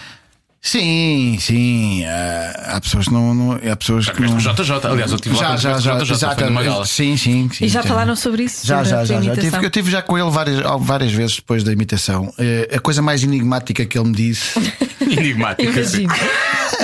Sim, 0.63 1.37
sim. 1.41 2.03
há 2.05 2.79
pessoas 2.79 3.05
que 3.07 3.13
não. 3.13 3.33
não 3.33 3.53
há 3.53 3.75
pessoas 3.75 4.07
que 4.09 4.21
não. 4.21 4.37
JJ, 4.37 4.71
aliás, 4.83 5.09
eu 5.09 5.15
estive 5.15 5.35
lá 5.35 5.41
Já, 5.41 5.47
quando 5.47 5.59
já, 5.59 5.79
já, 5.79 5.91
com 5.95 5.97
o 5.97 6.05
JJ, 6.05 6.17
já, 6.19 6.35
foi 6.35 6.43
numa 6.45 6.61
gala. 6.63 6.85
sim, 6.85 7.17
sim, 7.17 7.49
sim. 7.51 7.65
E 7.65 7.67
já 7.67 7.81
sim. 7.81 7.87
falaram 7.87 8.15
sobre 8.15 8.43
isso? 8.43 8.67
Já, 8.67 8.83
já, 8.83 9.03
já, 9.03 9.15
já. 9.15 9.19
Tive, 9.21 9.27
imitação? 9.47 9.63
eu 9.63 9.69
tive 9.71 9.89
já 9.89 10.03
com 10.03 10.15
ele 10.19 10.29
várias, 10.29 10.59
várias 10.81 11.11
vezes 11.11 11.37
depois 11.37 11.63
da 11.63 11.73
imitação. 11.73 12.31
Eh, 12.37 12.75
A 12.75 12.79
coisa 12.79 13.01
mais 13.01 13.23
enigmática 13.23 13.83
que 13.87 13.97
ele 13.97 14.09
me 14.09 14.15
disse, 14.15 14.59
Enigmático. 15.01 15.79
assim. 15.79 16.05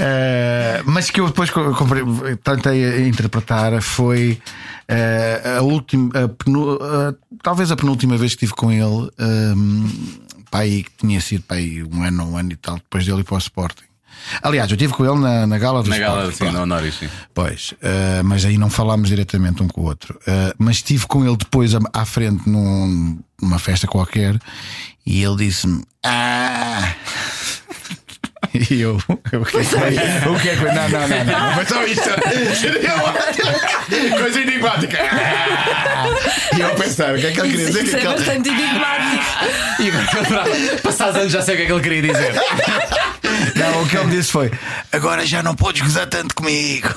Eh, 0.00 0.82
mas 0.86 1.10
que 1.10 1.20
eu 1.20 1.26
depois 1.26 1.50
co- 1.50 1.74
comprei- 1.74 2.04
tentei 2.42 3.08
interpretar, 3.08 3.80
foi 3.82 4.38
eh, 4.86 5.56
a 5.58 5.62
última, 5.62 6.10
a 6.24 6.28
penu- 6.28 6.78
a- 6.80 7.14
talvez 7.42 7.70
a 7.70 7.76
penúltima 7.76 8.16
vez 8.16 8.34
que 8.34 8.44
estive 8.44 8.52
com 8.54 8.70
ele, 8.70 9.10
um, 9.18 9.88
pai, 10.50 10.84
que 10.84 11.06
tinha 11.06 11.20
sido 11.20 11.42
pai, 11.42 11.82
um 11.90 12.02
ano, 12.02 12.30
um 12.32 12.36
ano 12.36 12.52
e 12.52 12.56
tal, 12.56 12.76
depois 12.76 13.04
dele 13.04 13.20
ir 13.20 13.24
para 13.24 13.34
o 13.34 13.38
Sporting. 13.38 13.84
Aliás, 14.42 14.68
eu 14.70 14.74
estive 14.74 14.92
com 14.92 15.04
ele 15.04 15.18
na, 15.20 15.46
na 15.46 15.58
gala 15.58 15.82
do 15.82 15.88
Na 15.90 15.98
gala, 15.98 16.14
Sporting. 16.30 16.32
sim, 16.36 16.38
pronto. 16.44 16.56
no 16.56 16.62
Honoris, 16.62 16.94
sim. 16.96 17.08
Pois, 17.32 17.74
eh, 17.82 18.22
mas 18.24 18.44
aí 18.44 18.58
não 18.58 18.68
falámos 18.68 19.08
diretamente 19.08 19.62
um 19.62 19.68
com 19.68 19.80
o 19.82 19.84
outro. 19.84 20.18
Eh, 20.26 20.54
mas 20.58 20.76
estive 20.76 21.06
com 21.06 21.24
ele 21.24 21.36
depois 21.36 21.74
à, 21.74 21.78
à 21.92 22.04
frente 22.04 22.48
num- 22.48 23.18
numa 23.40 23.58
festa 23.58 23.86
qualquer 23.86 24.38
e 25.06 25.22
ele 25.22 25.36
disse-me: 25.36 25.82
Ah! 26.04 26.94
E 28.70 28.80
eu, 28.80 28.96
o 29.08 29.16
que 29.16 29.36
é 29.36 29.38
que 29.40 29.64
foi? 29.64 30.30
O 30.34 30.40
que 30.40 30.48
é 30.48 30.52
que 30.54 30.60
foi? 30.60 30.72
Não, 30.72 30.88
não, 30.88 31.08
não, 31.08 31.24
não, 31.24 31.40
não 31.46 31.54
foi 31.54 31.66
só 31.66 31.84
isto. 31.84 32.08
Coisa 34.20 34.40
enigmática. 34.40 34.98
E 36.56 36.60
eu 36.60 36.66
a 36.68 36.74
pensar, 36.74 37.14
o 37.14 37.18
que 37.18 37.26
é 37.26 37.32
que 37.32 37.40
ele 37.40 37.50
queria 37.50 37.66
dizer? 37.66 37.82
Isso 37.84 37.90
Que 37.90 37.96
é 37.96 37.98
aquele- 38.08 38.14
bastante 38.24 38.48
enigmático. 38.48 39.24
E 39.80 39.90
agora, 39.90 40.80
passados 40.82 41.16
anos, 41.16 41.32
já 41.32 41.42
sei 41.42 41.54
o 41.54 41.56
que 41.58 41.62
é 41.64 41.66
que 41.66 41.72
ele 41.72 41.80
queria 41.82 42.02
dizer. 42.02 42.34
Não, 43.56 43.82
o 43.82 43.88
que 43.88 43.96
ele 43.96 44.06
me 44.06 44.16
disse 44.16 44.30
foi: 44.32 44.50
agora 44.92 45.26
já 45.26 45.42
não 45.42 45.54
podes 45.54 45.82
gozar 45.82 46.06
tanto 46.06 46.34
comigo. 46.34 46.88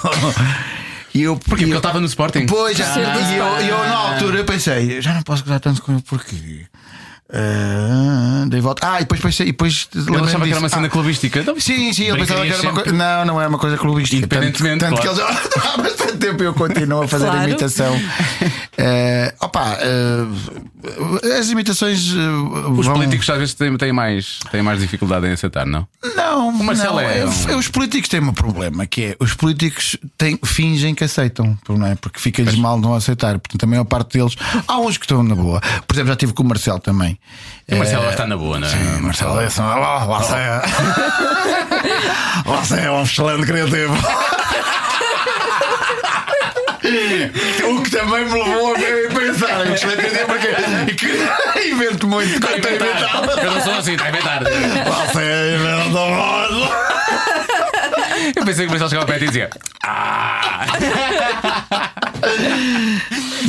E 1.14 1.24
eu? 1.24 1.36
Porque 1.38 1.66
ele 1.66 1.76
estava 1.76 2.00
no 2.00 2.06
Sporting. 2.06 2.46
Pois, 2.46 2.78
já, 2.78 2.86
do 2.94 3.00
e 3.00 3.38
eu, 3.38 3.46
eu 3.46 3.78
na 3.80 3.96
altura 3.96 4.38
eu 4.40 4.46
pensei, 4.46 4.98
eu 4.98 5.02
já 5.02 5.14
não 5.14 5.22
posso 5.22 5.44
gozar 5.44 5.60
tanto 5.60 5.82
com 5.82 5.92
ele 5.92 6.04
porque. 6.08 6.66
Ah, 7.34 8.46
dei 8.48 8.60
volta. 8.62 8.86
Ah, 8.88 8.98
e 8.98 9.00
depois 9.02 9.22
pensei, 9.22 9.48
e 9.48 9.52
depois 9.52 9.88
Ele 9.96 10.18
achava 10.18 10.44
que 10.46 10.52
era 10.52 10.60
uma 10.60 10.70
cena 10.70 10.88
Ah, 10.88 10.90
clubística. 10.90 11.40
Então, 11.40 11.60
Sim, 11.60 11.94
sim, 11.94 12.04
eu 12.06 12.18
pensava 12.18 12.42
que 12.46 12.52
era 12.52 12.62
uma 12.62 12.74
coisa. 12.74 12.92
Não, 12.92 13.26
não 13.26 13.42
é 13.42 13.48
uma 13.48 13.58
coisa 13.58 13.78
clubística. 13.78 14.18
Independentemente, 14.18 14.80
Tanto, 14.80 14.96
tanto 15.02 15.16
claro. 15.16 15.32
que 15.32 15.56
eles 15.56 15.66
há 15.66 15.78
bastante 15.82 16.18
tempo 16.18 16.44
eu 16.44 16.54
continuo 16.54 17.04
a 17.04 17.08
fazer 17.08 17.26
Claro. 17.26 17.40
a 17.42 17.44
imitação. 17.48 17.96
Eh, 18.84 19.36
opa, 19.40 19.78
eh, 19.82 21.38
as 21.38 21.50
imitações. 21.50 22.14
eh, 22.16 22.70
Os 22.72 22.86
vão- 22.86 22.96
políticos 22.96 23.30
às 23.30 23.38
vezes 23.38 23.54
têm, 23.54 23.78
têm 23.78 23.92
mais, 23.92 24.40
têm 24.50 24.64
mais 24.64 24.80
dificuldade 24.80 25.28
em 25.28 25.32
aceitar, 25.34 25.68
não? 25.68 25.86
Não, 26.16 26.50
o 26.50 26.64
Marcelo 26.64 26.94
não, 26.96 27.00
é 27.02 27.20
é- 27.20 27.26
um- 27.26 27.58
Os 27.60 27.68
políticos 27.68 28.10
têm 28.10 28.22
um 28.22 28.34
problema 28.34 28.88
que 28.88 29.04
é 29.04 29.16
os 29.20 29.34
políticos 29.36 29.98
têm, 30.18 30.40
fingem 30.44 30.96
que 30.96 31.04
aceitam, 31.04 31.56
não 31.70 31.86
é? 31.86 31.94
Porque 31.96 32.20
fica-lhes 32.20 32.56
mal 32.56 32.80
não 32.80 32.96
aceitar. 32.96 33.38
Portanto, 33.38 33.64
a 33.64 33.68
maior 33.68 33.84
parte 33.84 34.18
deles. 34.18 34.36
Há 34.68 34.80
uns 34.80 34.98
que 34.98 35.06
estão 35.06 35.22
na 35.22 35.36
boa. 35.36 35.62
Por 35.86 35.94
exemplo, 35.94 36.10
já 36.10 36.16
tive 36.16 36.34
com 36.34 36.42
o 36.42 36.48
Marcelo 36.48 36.80
também. 36.80 37.20
O 37.72 37.76
Marcelo 37.76 38.06
Eh, 38.06 38.10
está 38.10 38.26
na 38.28 38.36
boa, 38.36 38.60
não 38.60 38.68
é? 38.68 38.72
Sim, 38.72 39.02
Marcelo, 39.02 39.40
é 39.40 39.46
assim, 39.46 39.62
"Ah, 39.62 40.00
você 40.06 40.34
é. 40.36 40.62
Você 42.46 42.80
é 42.82 42.92
um 42.92 43.04
excelente 43.04 43.46
criativo. 43.46 43.96
O 47.64 47.82
que 47.84 47.90
também 47.92 48.26
me 48.26 48.34
levou 48.44 48.74
a 48.76 48.80
pensar 49.14 49.64
criativo 49.64 50.26
porque 50.26 50.94
que 50.96 51.08
invento 51.70 52.08
muito 52.08 52.42
quando 52.42 52.58
inventar. 52.58 52.88
inventado. 52.90 53.40
Eu 53.40 53.52
não 53.52 53.62
sou 53.62 53.74
assim, 53.76 53.94
está 53.94 54.06
a 54.06 54.10
inventar. 54.10 54.40
Você 54.44 55.22
é 55.22 55.56
inventor. 55.56 56.12
Eu 58.36 58.46
pensei 58.46 58.66
que 58.66 58.68
o 58.68 58.72
Marcelo 58.72 58.90
chegava 58.90 59.04
ao 59.04 59.08
pé 59.08 59.24
e 59.24 59.28
dizia: 59.28 59.50
Ah! 59.84 60.66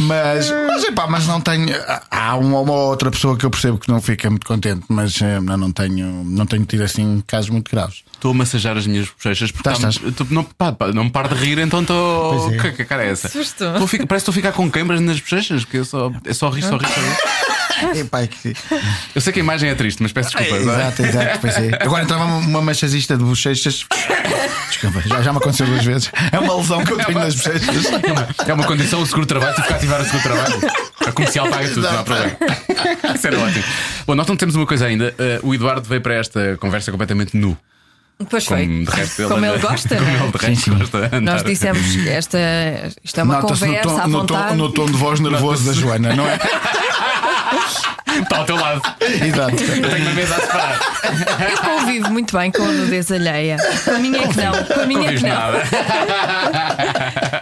Mas, 0.02 0.50
mas, 0.50 0.84
epá, 0.84 1.06
mas 1.06 1.26
não 1.26 1.40
tenho. 1.40 1.68
Há 2.10 2.36
uma 2.36 2.58
ou 2.60 2.68
outra 2.68 3.10
pessoa 3.10 3.36
que 3.36 3.44
eu 3.46 3.50
percebo 3.50 3.78
que 3.78 3.88
não 3.88 4.00
fica 4.00 4.28
muito 4.30 4.46
contente, 4.46 4.84
mas 4.88 5.20
eh, 5.22 5.36
eu 5.38 5.42
não 5.56 5.70
tenho, 5.70 6.24
não 6.24 6.46
tenho 6.46 6.64
tido 6.64 6.82
assim 6.82 7.22
casos 7.26 7.50
muito 7.50 7.70
graves. 7.70 8.02
Estou 8.14 8.30
a 8.30 8.34
massajar 8.34 8.76
as 8.76 8.86
minhas 8.86 9.08
bochechas 9.08 9.50
porque 9.50 9.68
Estás, 9.68 9.96
tá- 9.96 10.10
tu- 10.16 10.26
não, 10.30 10.44
pá, 10.44 10.72
pá, 10.72 10.92
não 10.92 11.04
me 11.04 11.10
paro 11.10 11.28
de 11.28 11.34
rir, 11.34 11.58
então 11.58 11.80
estou. 11.82 12.52
É. 12.52 12.56
Que, 12.58 12.72
que 12.72 12.84
cara 12.84 13.04
é 13.04 13.10
essa? 13.10 13.28
Susto. 13.28 13.64
Parece 13.74 13.96
que 13.98 14.14
estou 14.14 14.32
a 14.32 14.34
ficar 14.34 14.52
com 14.52 14.70
câimbras 14.70 15.00
nas 15.00 15.18
bochechas, 15.20 15.64
porque 15.64 15.78
eu 15.78 15.84
só, 15.84 16.10
é 16.24 16.32
só 16.32 16.48
rir, 16.48 16.62
só 16.62 16.76
rir, 16.76 16.86
só 16.88 17.00
rir. 17.00 17.16
Epá, 17.94 18.22
é 18.22 18.26
que- 18.26 18.54
Eu 19.14 19.20
sei 19.20 19.32
que 19.32 19.40
a 19.40 19.42
imagem 19.42 19.70
é 19.70 19.74
triste, 19.74 20.02
mas 20.02 20.12
peço 20.12 20.30
desculpa. 20.30 20.56
Exato, 20.62 21.02
exato, 21.02 21.38
pois 21.40 21.56
é. 21.56 21.78
Agora 21.80 22.02
entrava 22.04 22.24
uma, 22.24 22.36
uma 22.38 22.62
manchazista 22.62 23.16
de 23.16 23.24
bochechas. 23.24 23.84
Desculpa, 24.68 25.02
já, 25.06 25.22
já 25.22 25.32
me 25.32 25.38
aconteceu 25.38 25.66
duas 25.66 25.84
vezes. 25.84 26.10
É 26.30 26.38
uma 26.38 26.56
lesão 26.56 26.84
que 26.84 26.92
eu 26.92 26.98
tenho 26.98 27.18
nas 27.18 27.34
bochechas. 27.34 27.86
É 28.46 28.52
uma 28.54 28.64
condição 28.64 29.00
o 29.00 29.06
seguro 29.06 29.22
de 29.22 29.28
trabalho, 29.28 29.54
tive 29.54 29.66
que 29.68 29.74
ativar 29.74 30.00
o 30.00 30.04
seguro 30.04 30.22
de 30.22 30.28
trabalho. 30.28 30.72
A 31.06 31.12
comercial 31.12 31.48
paga 31.48 31.68
tudo, 31.68 31.82
não 31.82 31.98
há 31.98 32.02
problema. 32.02 32.36
Isso 33.14 33.26
era 33.26 33.38
ótimo. 33.38 33.64
Bom, 34.06 34.14
nós 34.14 34.26
não 34.26 34.36
temos 34.36 34.54
uma 34.54 34.66
coisa 34.66 34.86
ainda. 34.86 35.14
Uh, 35.42 35.48
o 35.48 35.54
Eduardo 35.54 35.88
veio 35.88 36.00
para 36.00 36.14
esta 36.14 36.56
conversa 36.58 36.90
completamente 36.90 37.36
nu. 37.36 37.56
Pois 38.30 38.44
foi. 38.44 38.66
Como 38.66 38.84
resto 38.90 39.28
Como 39.28 39.44
ele 39.44 39.58
gosta, 39.58 39.96
Como 39.96 40.00
não 40.08 40.16
é? 40.16 40.22
ele 40.22 40.32
de 40.32 40.38
resto 40.46 40.76
gosta. 40.76 41.20
Nós 41.20 41.42
dissemos 41.42 41.80
que 41.96 42.08
esta, 42.08 42.38
isto 43.02 43.18
é 43.18 43.22
uma 43.24 43.40
Nota-se 43.40 43.66
no 43.66 43.74
conversa 43.74 43.98
à 43.98 44.02
tom, 44.02 44.08
no, 44.08 44.26
tom, 44.26 44.54
no 44.54 44.72
tom 44.72 44.86
de 44.86 44.92
voz 44.92 45.18
nervoso 45.18 45.64
da 45.66 45.72
Joana, 45.72 46.14
não 46.14 46.24
é? 46.26 46.38
Está 48.22 48.36
ao 48.38 48.44
teu 48.44 48.56
lado. 48.56 48.82
Exato. 49.00 49.56
Eu 49.62 49.90
tenho 49.90 50.02
uma 50.02 50.12
mesa 50.12 50.36
a 50.36 50.40
separar. 50.40 50.80
Eu 51.50 51.58
convivo 51.58 52.10
muito 52.10 52.36
bem 52.36 52.50
com 52.50 52.62
a 52.62 52.72
nudez 52.72 53.10
alheia. 53.10 53.56
Com 53.84 53.90
a 53.92 53.98
minha 53.98 54.18
é 54.18 54.28
que 54.28 54.36
não. 54.36 54.64
Com 54.64 54.80
a 54.80 54.86
minha 54.86 55.00
Não 55.00 55.08
é 55.08 55.14
que 55.14 55.22
não. 55.22 55.28
nada. 55.28 55.62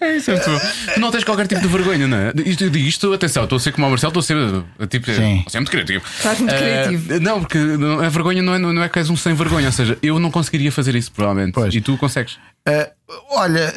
É 0.00 0.16
isso 0.16 0.30
é 0.30 0.34
muito 0.34 0.50
bom. 0.50 0.58
Tu 0.94 1.00
não 1.00 1.10
tens 1.10 1.24
qualquer 1.24 1.46
tipo 1.46 1.60
de 1.60 1.68
vergonha, 1.68 2.06
não 2.06 2.16
é? 2.16 2.32
Isto, 2.46 2.64
eu 2.64 2.70
digo 2.70 2.86
isto, 2.88 3.12
atenção, 3.12 3.44
estou 3.44 3.56
a 3.56 3.60
ser 3.60 3.72
como 3.72 3.86
o 3.86 3.90
Marcelo, 3.90 4.10
estou 4.18 4.20
a 4.20 4.22
ser 4.22 4.36
uh, 4.36 4.86
tipo, 4.86 5.06
Sim. 5.06 5.36
estou 5.38 5.46
a 5.46 5.50
ser 5.50 5.58
muito 5.58 5.70
criativo. 5.70 6.04
Estás 6.16 6.38
muito 6.38 6.54
Eh, 6.54 6.58
criativo. 6.88 7.20
não, 7.20 7.40
porque 7.40 7.58
a 7.58 8.08
vergonha 8.08 8.42
não 8.42 8.54
é, 8.54 8.58
não 8.58 8.82
é 8.82 8.88
que 8.88 8.98
és 8.98 9.10
um 9.10 9.16
sem 9.16 9.34
vergonha, 9.34 9.66
ou 9.66 9.72
seja, 9.72 9.98
eu 10.02 10.18
não 10.18 10.30
conseguiria 10.30 10.72
fazer 10.72 10.94
isso, 10.94 11.12
provavelmente. 11.12 11.52
Pois. 11.54 11.74
E 11.74 11.80
tu 11.80 11.96
consegues. 11.98 12.34
Uh, 12.68 12.86
olha, 13.30 13.72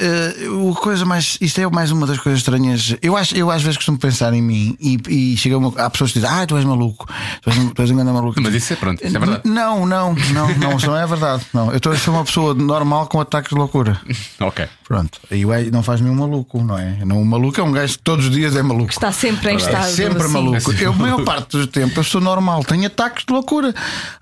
uh, 0.48 0.70
o 0.70 0.76
coisa 0.76 1.06
mais. 1.06 1.38
Isto 1.40 1.62
é 1.62 1.70
mais 1.70 1.92
uma 1.92 2.08
das 2.08 2.18
coisas 2.18 2.40
estranhas. 2.40 2.96
Eu, 3.02 3.16
acho, 3.16 3.36
eu 3.36 3.52
às 3.52 3.62
vezes 3.62 3.78
costumo 3.78 3.98
pensar 3.98 4.34
em 4.34 4.42
mim 4.42 4.76
e, 4.80 4.98
e 5.08 5.38
chega 5.38 5.58
uma, 5.58 5.74
há 5.82 5.90
pessoas 5.90 6.12
que 6.12 6.20
dizem: 6.20 6.34
Ah, 6.34 6.46
tu 6.46 6.58
és 6.58 6.66
maluco, 6.66 7.08
tu 7.42 7.50
és, 7.50 7.56
tu 7.74 7.82
és 7.82 7.92
um 7.92 7.96
grande 7.96 8.12
maluco. 8.12 8.42
Mas 8.42 8.54
isso 8.54 8.74
é 8.74 8.76
pronto, 8.76 9.06
isso 9.06 9.16
é 9.16 9.20
verdade. 9.20 9.42
Não, 9.46 9.86
não, 9.86 10.14
não, 10.14 10.56
não, 10.58 10.78
isso 10.78 10.88
não 10.88 10.98
é 10.98 11.06
verdade. 11.06 11.46
Não, 11.54 11.70
eu 11.72 11.78
estou 11.78 11.92
a 11.92 11.98
ser 11.98 12.10
uma 12.10 12.26
pessoa 12.26 12.54
normal 12.54 13.08
com 13.08 13.20
ataques 13.20 13.50
de 13.50 13.56
loucura. 13.56 14.00
Ok. 14.40 14.68
Pronto, 14.90 15.20
e 15.30 15.46
não 15.72 15.84
faz-me 15.84 16.10
um 16.10 16.16
maluco, 16.16 16.64
não 16.64 16.76
é? 16.76 16.98
Não, 17.06 17.22
um 17.22 17.24
maluco 17.24 17.62
é 17.62 17.64
um 17.64 17.72
gajo 17.72 17.94
que 17.94 18.00
todos 18.04 18.26
os 18.26 18.32
dias 18.32 18.56
é 18.56 18.64
maluco. 18.64 18.90
Está 18.90 19.12
sempre 19.12 19.52
em 19.52 19.56
estado. 19.58 19.86
É 19.86 19.92
sempre 19.92 20.24
assim. 20.24 20.34
maluco. 20.34 20.72
É 20.72 20.84
Eu, 20.84 20.92
a 20.94 20.96
maior 20.96 21.24
parte 21.24 21.56
do 21.58 21.68
tempo, 21.68 22.00
eu 22.00 22.04
sou 22.04 22.20
normal, 22.20 22.64
tenho 22.64 22.88
ataques 22.88 23.24
de 23.24 23.32
loucura. 23.32 23.72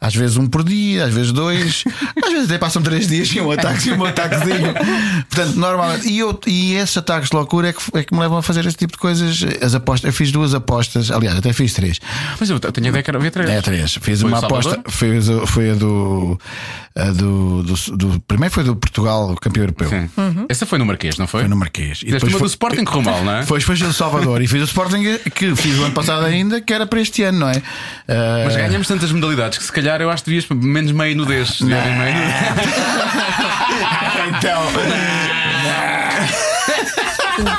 Às 0.02 0.14
vezes 0.14 0.36
um 0.36 0.46
por 0.46 0.66
dia, 0.66 1.06
às 1.06 1.14
vezes 1.14 1.32
dois, 1.32 1.86
às 2.22 2.32
vezes 2.34 2.50
até 2.50 2.58
passam 2.58 2.82
três 2.82 3.08
dias 3.08 3.30
sem 3.30 3.42
um 3.42 3.50
ataque, 3.50 3.82
sem 3.82 3.94
um 3.94 4.04
ataquezinho. 4.04 4.74
Portanto, 5.30 5.56
normalmente. 5.56 6.10
E, 6.10 6.20
eu, 6.20 6.38
e 6.46 6.74
esses 6.74 6.98
ataques 6.98 7.30
de 7.30 7.36
loucura 7.38 7.70
é 7.70 7.72
que, 7.74 7.82
é 7.98 8.04
que 8.04 8.14
me 8.14 8.20
levam 8.20 8.38
a 8.38 8.44
fazer 8.44 8.66
esse 8.66 8.76
tipo 8.76 8.92
de 8.92 9.00
coisas. 9.00 9.40
As 9.62 9.74
apostas, 9.74 10.10
eu 10.10 10.14
fiz 10.14 10.34
duas 10.34 10.54
apostas, 10.54 11.10
aliás, 11.12 11.38
até 11.38 11.54
fiz 11.54 11.74
três. 11.74 11.98
Mas 12.38 12.50
eu 12.50 12.60
tenho 12.60 12.88
a 12.88 12.90
ideia 12.90 13.04
que 13.04 13.10
era 13.10 13.32
três. 13.32 13.50
É, 13.50 13.62
três. 13.62 13.94
Fiz 14.02 14.20
Foi 14.20 14.30
uma 14.30 14.40
aposta. 14.40 14.82
Fiz, 14.90 15.30
o- 15.30 15.48
foi 15.48 15.72
a 15.72 15.76
do, 15.76 16.38
a 16.94 17.06
do, 17.12 17.64
do, 17.64 17.74
do- 17.96 18.20
Primeiro 18.28 18.54
foi 18.54 18.66
do 18.66 18.76
Portugal, 18.76 19.34
campeão 19.40 19.64
europeu. 19.64 19.88
Sim. 19.90 20.10
Essa 20.58 20.66
foi 20.66 20.80
no 20.80 20.88
Marquês, 20.88 21.20
não 21.20 21.28
foi? 21.28 21.42
Foi 21.42 21.50
no 21.50 21.56
Marquês. 21.56 22.00
E 22.02 22.06
Fizeste 22.06 22.26
uma 22.26 22.32
foi, 22.32 22.42
do 22.42 22.48
Sporting 22.48 22.84
correu 22.84 23.04
mal, 23.04 23.24
não 23.24 23.38
é? 23.38 23.44
Foi, 23.44 23.62
foi 23.62 23.76
o 23.76 23.94
Salvador. 23.94 24.42
e 24.42 24.48
fiz 24.48 24.60
o 24.60 24.66
Sporting 24.66 25.04
que 25.36 25.56
fiz 25.56 25.78
o 25.78 25.84
ano 25.84 25.94
passado 25.94 26.26
ainda, 26.26 26.60
que 26.60 26.74
era 26.74 26.88
para 26.88 27.00
este 27.00 27.22
ano, 27.22 27.42
não 27.42 27.50
é? 27.50 27.62
Ah, 28.08 28.42
Mas 28.46 28.56
ganhamos 28.56 28.88
tantas 28.88 29.12
modalidades 29.12 29.60
que 29.60 29.64
se 29.64 29.72
calhar 29.72 30.02
eu 30.02 30.10
acho 30.10 30.24
que 30.24 30.32
devias 30.32 30.50
menos 30.50 30.92
meio 30.94 31.16
nudez. 31.16 31.62
Meio 31.62 31.80
nudez. 31.80 32.16
então. 34.36 34.64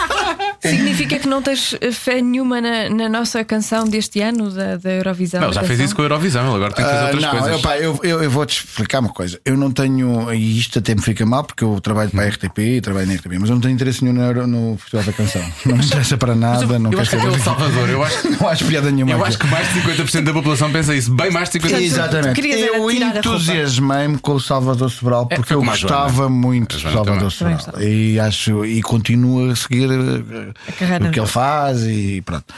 Significa 0.61 1.19
que 1.19 1.29
não 1.29 1.41
tens 1.43 1.75
fé 1.93 2.21
nenhuma 2.21 2.61
na, 2.61 2.89
na 2.91 3.09
nossa 3.09 3.45
canção 3.45 3.85
deste 3.85 4.21
ano 4.21 4.51
da, 4.51 4.77
da 4.77 4.91
Eurovisão? 4.91 5.41
Não, 5.41 5.53
já 5.53 5.63
fez 5.63 5.79
isso 5.81 5.95
com 5.95 6.03
a 6.03 6.05
Eurovisão, 6.07 6.55
agora 6.55 6.73
tem 6.73 6.85
que 6.85 6.91
fazer 6.91 7.03
Ah, 7.03 7.07
outras 7.07 7.23
não, 7.23 7.31
coisas. 7.31 7.49
eu, 7.53 7.59
pá, 7.61 7.77
eu, 7.79 8.01
eu, 8.03 8.23
eu 8.25 8.31
vou-te 8.31 8.65
explicar 8.65 9.01
uma 9.01 9.09
coisa. 9.11 9.41
Eu 9.45 9.57
não 9.57 9.71
tenho, 9.71 10.33
e 10.33 10.59
isto 10.59 10.79
até 10.79 10.95
me 10.95 11.03
fica 11.03 11.25
mal, 11.25 11.45
porque 11.45 11.63
eu 11.65 11.81
trabalho 11.81 12.11
para 12.11 12.25
a 12.25 12.29
RTP 12.29 12.59
e 12.59 12.81
trabalho 12.81 13.07
na 13.07 13.15
RTP, 13.15 13.33
mas 13.39 13.49
eu 13.51 13.55
não 13.55 13.61
tenho 13.61 13.75
interesse 13.75 14.03
nenhum 14.05 14.17
no, 14.33 14.47
no 14.47 14.79
Festival 14.79 15.05
da 15.05 15.13
Canção. 15.13 15.43
Não 15.67 15.77
me 15.77 15.85
interessa 15.85 16.17
para 16.17 16.35
nada. 16.35 16.65
eu, 16.65 16.79
não 16.79 16.91
eu 16.91 16.99
quero 16.99 17.11
que 17.11 17.17
saber. 17.17 17.27
aquele 17.29 17.43
Salvador, 17.43 17.89
eu 17.91 18.03
acho, 18.03 18.29
Não 18.41 18.49
acho 18.49 18.65
piada 18.67 18.91
nenhuma. 18.91 19.13
eu 19.13 19.25
acho 19.25 19.39
que 19.39 19.47
mais 19.47 19.73
de 19.73 19.81
50% 19.81 20.25
da 20.25 20.33
população 20.33 20.71
pensa 20.73 20.95
isso. 20.95 21.13
Bem 21.15 21.31
mais 21.31 21.51
de 21.51 21.61
50%. 21.61 21.81
Exatamente. 21.81 22.49
Eu 22.49 22.91
entusiasmei-me 22.91 24.19
com 24.19 24.33
o 24.35 24.41
Salvador 24.41 24.91
Sobral 24.91 25.29
É, 25.31 25.37
porque 25.37 25.55
foi 25.55 25.63
eu 25.63 25.65
gostava 25.65 26.29
muito 26.29 26.77
do 26.77 26.83
Salvador 26.83 27.33
também. 27.33 27.59
Sobral 27.59 27.83
e 27.83 28.19
acho 28.21 28.65
e 28.65 28.83
continuo 28.83 29.51
a 29.51 29.57
seguir 29.57 29.89
eh, 29.91 30.48
carreira 30.79 31.09
o 31.09 31.11
que 31.11 31.21
ele 31.21 31.27
faz 31.27 31.83
e 31.85 32.23
pronto. 32.23 32.53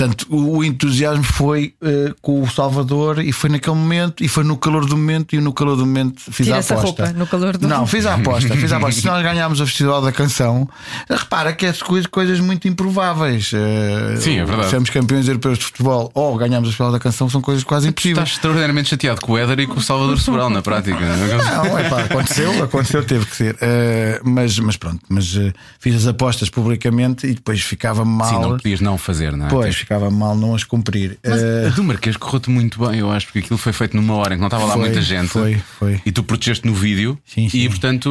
Portanto, 0.00 0.26
o 0.30 0.60
o 0.60 0.64
entusiasmo 0.64 1.24
foi 1.24 1.74
eh, 1.82 2.12
com 2.20 2.42
o 2.42 2.50
Salvador 2.50 3.18
e 3.20 3.32
foi 3.32 3.48
naquele 3.50 3.76
momento, 3.76 4.22
e 4.22 4.28
foi 4.28 4.44
no 4.44 4.56
calor 4.56 4.84
do 4.84 4.96
momento, 4.96 5.34
e 5.34 5.40
no 5.40 5.52
calor 5.52 5.76
do 5.76 5.86
momento 5.86 6.20
fiz 6.30 6.46
Tira 6.46 6.56
a 6.56 6.58
essa 6.58 6.74
aposta. 6.74 7.04
roupa 7.04 7.18
no 7.18 7.26
calor 7.26 7.56
do 7.56 7.66
Não, 7.66 7.86
fiz 7.86 8.04
a 8.04 8.14
aposta, 8.14 8.54
fiz 8.56 8.72
a 8.72 8.76
aposta. 8.76 9.00
Se 9.00 9.06
nós 9.06 9.22
ganhámos 9.22 9.60
o 9.60 9.66
Festival 9.66 10.02
da 10.02 10.12
Canção, 10.12 10.68
repara 11.08 11.52
que 11.52 11.66
é 11.66 11.72
coisas, 11.72 12.06
coisas 12.06 12.40
muito 12.40 12.68
improváveis. 12.68 13.52
Eh, 13.54 14.16
Sim, 14.16 14.38
é 14.38 14.44
verdade. 14.44 14.70
Sermos 14.70 14.90
campeões 14.90 15.28
europeus 15.28 15.58
de 15.58 15.64
futebol 15.64 16.10
ou 16.14 16.36
ganhámos 16.36 16.68
o 16.68 16.72
Festival 16.72 16.92
da 16.92 16.98
Canção 16.98 17.28
são 17.30 17.40
coisas 17.40 17.64
quase 17.64 17.88
impossíveis. 17.88 18.18
Estás 18.18 18.36
extraordinariamente 18.36 18.90
chateado 18.90 19.20
com 19.20 19.32
o 19.32 19.38
Éder 19.38 19.60
e 19.60 19.66
com 19.66 19.78
o 19.78 19.82
Salvador 19.82 20.18
Sobral 20.18 20.50
na 20.50 20.60
prática. 20.60 20.98
Não, 21.00 21.78
é 21.78 21.88
pá, 21.88 22.02
aconteceu, 22.02 22.62
aconteceu, 22.62 23.04
teve 23.04 23.24
que 23.24 23.36
ser. 23.36 23.56
Eh, 23.60 24.20
mas, 24.24 24.58
mas 24.58 24.76
pronto, 24.76 25.00
mas 25.08 25.38
fiz 25.78 25.94
as 25.94 26.06
apostas 26.06 26.50
publicamente 26.50 27.26
e 27.26 27.34
depois 27.34 27.62
ficava 27.62 28.04
mal. 28.04 28.28
Sim, 28.28 28.40
não 28.40 28.50
podias 28.50 28.80
não 28.80 28.98
fazer, 28.98 29.36
não 29.36 29.46
é? 29.46 29.48
Pois, 29.48 29.76
ficava 29.90 30.08
mal 30.08 30.36
não 30.36 30.54
as 30.54 30.62
cumprir. 30.62 31.18
Mas 31.26 31.42
Eh, 31.42 31.66
a 31.66 31.70
do 31.70 31.82
Marquês 31.82 32.16
correu-te 32.16 32.48
muito 32.48 32.78
bem, 32.86 33.00
eu 33.00 33.10
acho, 33.10 33.26
porque 33.26 33.40
aquilo 33.40 33.58
foi 33.58 33.72
feito 33.72 33.96
numa 33.96 34.14
hora 34.14 34.34
em 34.34 34.36
que 34.36 34.40
não 34.40 34.46
estava 34.46 34.64
lá 34.64 34.74
Foi, 34.74 34.82
muita 34.82 35.02
gente. 35.02 35.28
foi, 35.30 35.56
foi. 35.78 36.00
E 36.06 36.12
tu 36.12 36.22
protegeste 36.22 36.64
no 36.64 36.72
vídeo. 36.74 37.18
Sim, 37.26 37.48
sim. 37.48 37.58
E 37.58 37.68
portanto. 37.68 38.08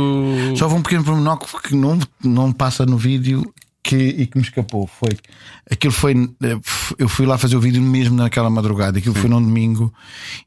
Só 0.58 0.66
houve 0.66 0.76
um 0.78 0.82
pequeno 0.82 1.06
pormenor 1.06 1.38
que 1.64 1.74
não, 1.76 1.98
não 2.22 2.52
passa 2.52 2.86
no 2.86 2.98
vídeo 2.98 3.50
que, 3.82 3.96
e 3.96 4.28
que 4.28 4.38
me 4.38 4.44
escapou. 4.44 4.88
Foi 4.88 5.10
aquilo 5.72 5.94
foi. 5.94 6.14
eh, 6.44 6.58
Eu 6.98 7.08
fui 7.08 7.26
lá 7.26 7.38
fazer 7.38 7.56
o 7.56 7.62
vídeo 7.62 7.82
mesmo 7.82 8.18
naquela 8.18 8.50
madrugada. 8.50 9.00
Aquilo 9.00 9.16
foi 9.16 9.30
num 9.30 9.42
domingo 9.42 9.94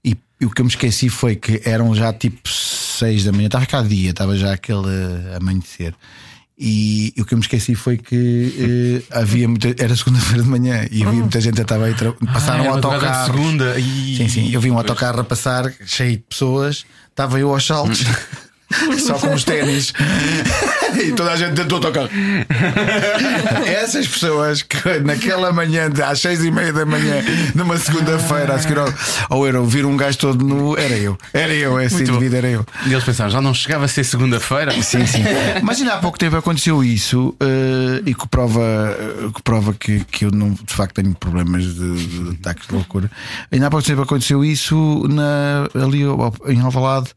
e, 0.04 0.14
e 0.38 0.44
o 0.44 0.50
que 0.50 0.60
eu 0.60 0.66
me 0.66 0.70
esqueci 0.70 1.08
foi 1.08 1.34
que 1.34 1.62
eram 1.64 1.94
já 1.94 2.12
tipo 2.12 2.46
6 2.46 3.24
da 3.24 3.32
manhã, 3.32 3.46
estava 3.46 3.64
cá 3.64 3.80
dia, 3.80 4.10
estava 4.10 4.36
já 4.36 4.52
aquele 4.52 4.86
eh, 4.86 5.36
amanhecer. 5.40 5.94
E, 6.64 7.12
e 7.16 7.20
o 7.20 7.24
que 7.24 7.34
eu 7.34 7.38
me 7.38 7.42
esqueci 7.42 7.74
foi 7.74 7.96
que 7.98 9.02
eh, 9.10 9.18
havia 9.18 9.48
muita, 9.48 9.74
era 9.82 9.96
segunda-feira 9.96 10.44
de 10.44 10.48
manhã 10.48 10.86
e 10.92 11.02
havia 11.02 11.18
muita 11.20 11.40
gente 11.40 11.54
que 11.56 11.62
estava 11.62 11.86
aí, 11.86 11.94
tra- 11.94 12.12
passaram 12.32 12.60
Ah, 12.60 12.62
um 12.74 12.76
é 12.76 12.80
de 12.80 12.86
autocarro. 12.86 13.32
segunda. 13.34 13.74
Sim, 13.80 14.28
sim, 14.28 14.50
eu 14.52 14.60
vi 14.60 14.70
um 14.70 14.78
autocarro 14.78 15.18
a 15.20 15.24
passar 15.24 15.72
cheio 15.84 16.18
de 16.18 16.22
pessoas, 16.22 16.84
estava 17.10 17.40
eu 17.40 17.50
aos 17.52 17.66
saltos, 17.66 18.04
só 18.98 19.18
com 19.18 19.34
os 19.34 19.44
ténis, 19.44 19.92
e 21.02 21.12
toda 21.12 21.32
a 21.32 21.36
gente 21.36 21.50
dentro 21.50 21.68
do 21.68 21.74
autocarro. 21.76 22.08
Essas 23.66 24.06
pessoas 24.06 24.62
que 24.62 25.00
naquela 25.00 25.52
manhã, 25.52 25.90
às 26.06 26.20
seis 26.20 26.44
e 26.44 26.50
meia 26.50 26.72
da 26.72 26.84
manhã, 26.84 27.22
numa 27.54 27.76
segunda-feira, 27.78 28.54
a 28.54 28.58
seguir 28.58 28.78
ao, 28.78 28.92
ao 29.28 29.46
Euro, 29.46 29.64
vir 29.64 29.84
um 29.84 29.96
gajo 29.96 30.18
todo 30.18 30.44
nu, 30.44 30.76
era 30.76 30.96
eu. 30.96 31.16
Era 31.32 31.52
eu, 31.54 31.80
esse 31.80 31.96
Muito 31.96 32.08
bom. 32.08 32.16
indivíduo 32.16 32.38
era 32.38 32.48
eu. 32.48 32.66
E 32.86 32.92
eles 32.92 33.04
pensaram, 33.04 33.30
já 33.30 33.40
não 33.40 33.54
chegava 33.54 33.84
a 33.84 33.88
ser 33.88 34.04
segunda-feira? 34.04 34.72
Sim, 34.82 35.06
sim. 35.06 35.22
Mas 35.62 35.80
ainda 35.80 35.94
há 35.94 35.98
pouco 35.98 36.18
tempo 36.18 36.36
aconteceu 36.36 36.82
isso 36.82 37.34
eh, 37.40 38.02
e 38.06 38.14
que 38.14 38.26
prova, 38.28 38.62
eh, 38.62 39.30
que, 39.34 39.42
prova 39.42 39.74
que, 39.74 40.04
que 40.04 40.24
eu 40.24 40.30
não, 40.30 40.50
de 40.50 40.72
facto 40.72 40.94
tenho 40.94 41.14
problemas 41.14 41.64
de, 41.64 42.06
de 42.06 42.36
ataques 42.40 42.68
de 42.68 42.74
loucura. 42.74 43.10
Ainda 43.50 43.66
há 43.66 43.70
pouco 43.70 43.86
tempo 43.86 44.02
aconteceu 44.02 44.44
isso 44.44 45.06
na, 45.08 45.68
ali 45.82 46.02
em 46.48 46.60
Alvalade, 46.60 47.08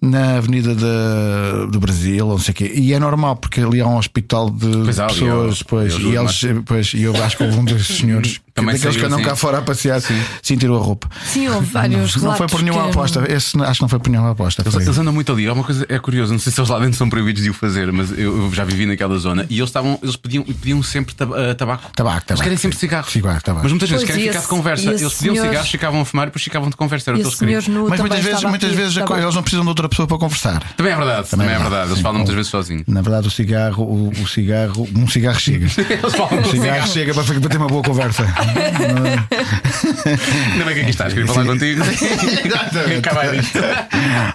na 0.00 0.36
Avenida 0.36 0.74
da, 0.80 1.66
do 1.66 1.78
Brasil, 1.78 2.26
não 2.26 2.38
sei 2.38 2.52
o 2.52 2.54
quê. 2.54 2.72
E 2.74 2.92
é 2.92 2.98
normal, 2.98 3.36
porque 3.36 3.60
ali 3.60 3.80
há 3.80 3.86
um 3.86 3.96
hospital 3.98 4.50
de 4.50 4.66
Pois 4.84 4.98
pessoas, 4.98 5.60
há- 5.60 5.64
pois, 5.68 5.94
ali 5.94 6.10
e 6.12 6.16
há 6.16 6.20
eles, 6.22 6.40
pois, 6.66 6.92
e 6.94 7.02
eu 7.02 7.14
acho 7.22 7.36
que 7.36 7.44
houve 7.44 7.58
um 7.58 7.64
dos 7.64 7.86
senhores. 7.98 8.40
Também 8.60 8.74
daqueles 8.74 8.96
que 8.96 9.04
andam 9.04 9.18
sim. 9.18 9.24
cá 9.24 9.36
fora 9.36 9.58
a 9.58 9.62
passear, 9.62 10.00
sim, 10.00 10.56
tirou 10.56 10.80
a 10.80 10.84
roupa. 10.84 11.08
Sim, 11.24 11.48
houve 11.48 11.66
vários 11.70 12.16
Não 12.16 12.22
foi 12.22 12.32
relatos 12.32 12.52
por 12.56 12.62
nenhuma 12.62 12.82
que- 12.84 12.90
aposta. 12.90 13.24
Esse 13.32 13.62
acho 13.62 13.74
que 13.74 13.82
não 13.82 13.88
foi 13.88 13.98
por 13.98 14.10
nenhuma 14.10 14.30
aposta. 14.32 14.62
Eles, 14.62 14.74
foi- 14.74 14.82
eles 14.84 14.98
andam 14.98 15.12
muito 15.12 15.32
ali. 15.32 15.46
Há 15.48 15.52
uma 15.52 15.64
coisa 15.64 15.84
é 15.88 15.98
curioso, 15.98 16.32
não 16.32 16.38
sei 16.40 16.52
se 16.52 16.60
eles 16.60 16.70
lá 16.70 16.78
dentro 16.78 16.96
são 16.96 17.08
proibidos 17.08 17.42
de 17.42 17.50
o 17.50 17.54
fazer, 17.54 17.90
mas 17.92 18.10
eu, 18.12 18.44
eu 18.44 18.52
já 18.52 18.64
vivi 18.64 18.86
naquela 18.86 19.18
zona 19.18 19.46
e 19.48 19.58
eles 19.58 19.68
estavam, 19.68 19.98
eles 20.02 20.16
pediam, 20.16 20.44
pediam 20.44 20.82
sempre 20.82 21.14
tab- 21.14 21.32
eh, 21.34 21.54
tabaco. 21.54 21.90
Tabaco, 21.94 22.16
Eles 22.16 22.24
tabaco, 22.26 22.42
querem 22.42 22.58
sempre 22.58 22.78
cigarros. 22.78 23.12
Cigarro, 23.12 23.40
tabaco. 23.42 23.62
Mas 23.64 23.72
muitas 23.72 23.88
vezes 23.90 24.04
Pois, 24.04 24.10
querem 24.16 24.24
e 24.24 24.28
ficar 24.28 24.38
esse- 24.40 24.48
de 24.48 24.54
conversa. 24.56 24.84
e 24.84 24.88
Eles 24.88 25.02
esse 25.02 25.16
pediam 25.16 25.34
senhor- 25.34 25.46
cigarros, 25.48 25.70
ficavam 25.70 26.00
a 26.00 26.04
fumar 26.04 26.26
e 26.26 26.28
depois 26.30 26.42
ficavam 26.44 26.70
de 26.70 26.76
conversa. 26.76 27.10
Era 27.10 27.16
o 27.18 27.20
que 27.22 27.26
esse 27.28 27.44
eles 27.44 27.62
queriam. 27.62 27.88
Mas 27.88 28.00
muitas 28.00 28.20
vezes, 28.24 28.42
muitas 28.44 28.72
vezes 28.72 28.96
eles 28.96 29.34
não 29.34 29.42
precisam 29.42 29.64
de 29.64 29.68
outra 29.68 29.88
pessoa 29.88 30.06
para 30.06 30.18
conversar. 30.18 30.62
Também 30.76 30.92
é 30.92 30.96
verdade, 30.96 31.28
também, 31.28 31.48
é 31.48 31.58
verdade. 31.58 31.90
Eles 31.90 32.00
falam 32.00 32.18
muitas 32.18 32.34
vezes 32.34 32.50
sozinhos. 32.50 32.84
Na 32.86 33.00
verdade, 33.02 33.28
o 33.28 33.30
cigarro, 33.30 33.82
o, 33.84 34.28
cigarro, 34.28 34.88
um 34.96 35.08
cigarro 35.08 35.38
chega. 35.40 35.66
Com 36.30 36.44
cigarro 36.44 36.86
chega 36.86 37.14
para 37.14 37.24
ter 37.48 37.56
uma 37.56 37.66
boa 37.66 37.82
conversa. 37.82 38.24
Ainda 40.52 40.64
bem 40.64 40.74
que 40.74 40.80
aqui 40.80 40.90
estás, 40.90 41.12
queria 41.12 41.26
falar 41.26 41.46
contigo. 41.46 41.82
Acabar 42.98 43.34
isto. 43.34 43.58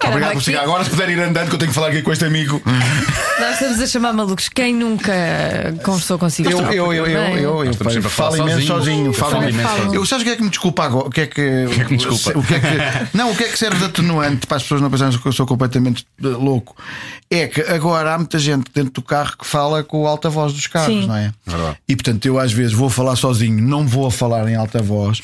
Obrigado 0.06 0.32
por 0.32 0.42
cigarro. 0.42 0.64
Agora, 0.64 0.84
se 0.84 0.90
puder 0.90 1.10
ir 1.10 1.20
andando, 1.20 1.48
que 1.48 1.54
eu 1.54 1.58
tenho 1.58 1.70
que 1.70 1.74
falar 1.74 1.88
aqui 1.88 2.02
com 2.02 2.12
este 2.12 2.24
amigo. 2.24 2.62
Nós 3.38 3.52
estamos 3.52 3.80
a 3.80 3.86
chamar 3.86 4.12
malucos. 4.12 4.48
Quem 4.48 4.74
nunca 4.74 5.12
conversou 5.82 6.18
consigo? 6.18 6.50
Eu, 6.50 6.60
eu, 6.72 6.92
eu, 6.92 7.06
eu, 7.06 7.64
eu, 7.64 8.02
falo 8.02 8.36
imenso 8.36 8.66
sozinho. 8.66 9.12
Falo 9.12 9.48
imenso. 9.48 9.94
Eu 9.94 10.06
sabes 10.06 10.22
o 10.22 10.26
que 10.26 10.32
é 10.32 10.36
que 10.36 10.42
me 10.42 10.50
desculpa 10.50 10.84
agora? 10.84 11.08
O 11.08 11.10
que 11.10 11.22
é 11.22 11.26
que, 11.26 11.66
o 11.66 11.70
que 11.70 11.80
é 11.80 11.84
que 11.84 11.92
me 11.92 11.98
desculpa? 11.98 12.38
O 12.38 12.42
que 12.42 12.54
é 12.54 12.60
que, 12.60 13.16
não, 13.16 13.30
o 13.30 13.36
que 13.36 13.44
é 13.44 13.48
que 13.48 13.58
serve 13.58 13.78
de 13.78 13.84
atenuante 13.84 14.46
para 14.46 14.56
as 14.56 14.62
pessoas 14.62 14.80
não 14.80 14.90
pensarem 14.90 15.16
que 15.18 15.26
eu 15.26 15.32
sou 15.32 15.46
completamente 15.46 16.06
eh, 16.22 16.26
louco? 16.26 16.76
É 17.30 17.48
que 17.48 17.60
agora 17.60 18.14
há 18.14 18.18
muita 18.18 18.38
gente 18.38 18.70
dentro 18.72 18.92
do 18.92 19.02
carro 19.02 19.36
que 19.36 19.46
fala 19.46 19.82
com 19.82 20.02
o 20.02 20.06
alta 20.06 20.30
voz 20.30 20.52
dos 20.52 20.66
carros, 20.66 20.94
Sim. 20.94 21.06
não 21.06 21.16
é? 21.16 21.32
Verdade. 21.44 21.76
E 21.88 21.96
portanto 21.96 22.26
eu 22.26 22.38
às 22.38 22.52
vezes 22.52 22.72
vou 22.72 22.88
falar 22.88 23.16
sozinho, 23.16 23.60
não 23.60 23.86
vou 23.86 23.95
a 24.04 24.10
falar 24.10 24.46
em 24.48 24.56
alta 24.56 24.82
voz, 24.82 25.22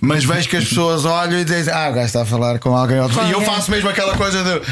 mas 0.00 0.24
vejo 0.24 0.48
que 0.48 0.56
as 0.56 0.64
pessoas 0.68 1.04
olham 1.04 1.38
e 1.40 1.44
dizem: 1.44 1.74
Ah, 1.74 1.88
o 1.90 1.92
gajo 1.92 2.06
está 2.06 2.22
a 2.22 2.24
falar 2.24 2.58
com 2.60 2.74
alguém 2.76 2.98
alto. 2.98 3.18
E 3.26 3.32
eu 3.32 3.40
faço 3.42 3.70
mesmo 3.70 3.90
aquela 3.90 4.16
coisa 4.16 4.42
de. 4.44 4.60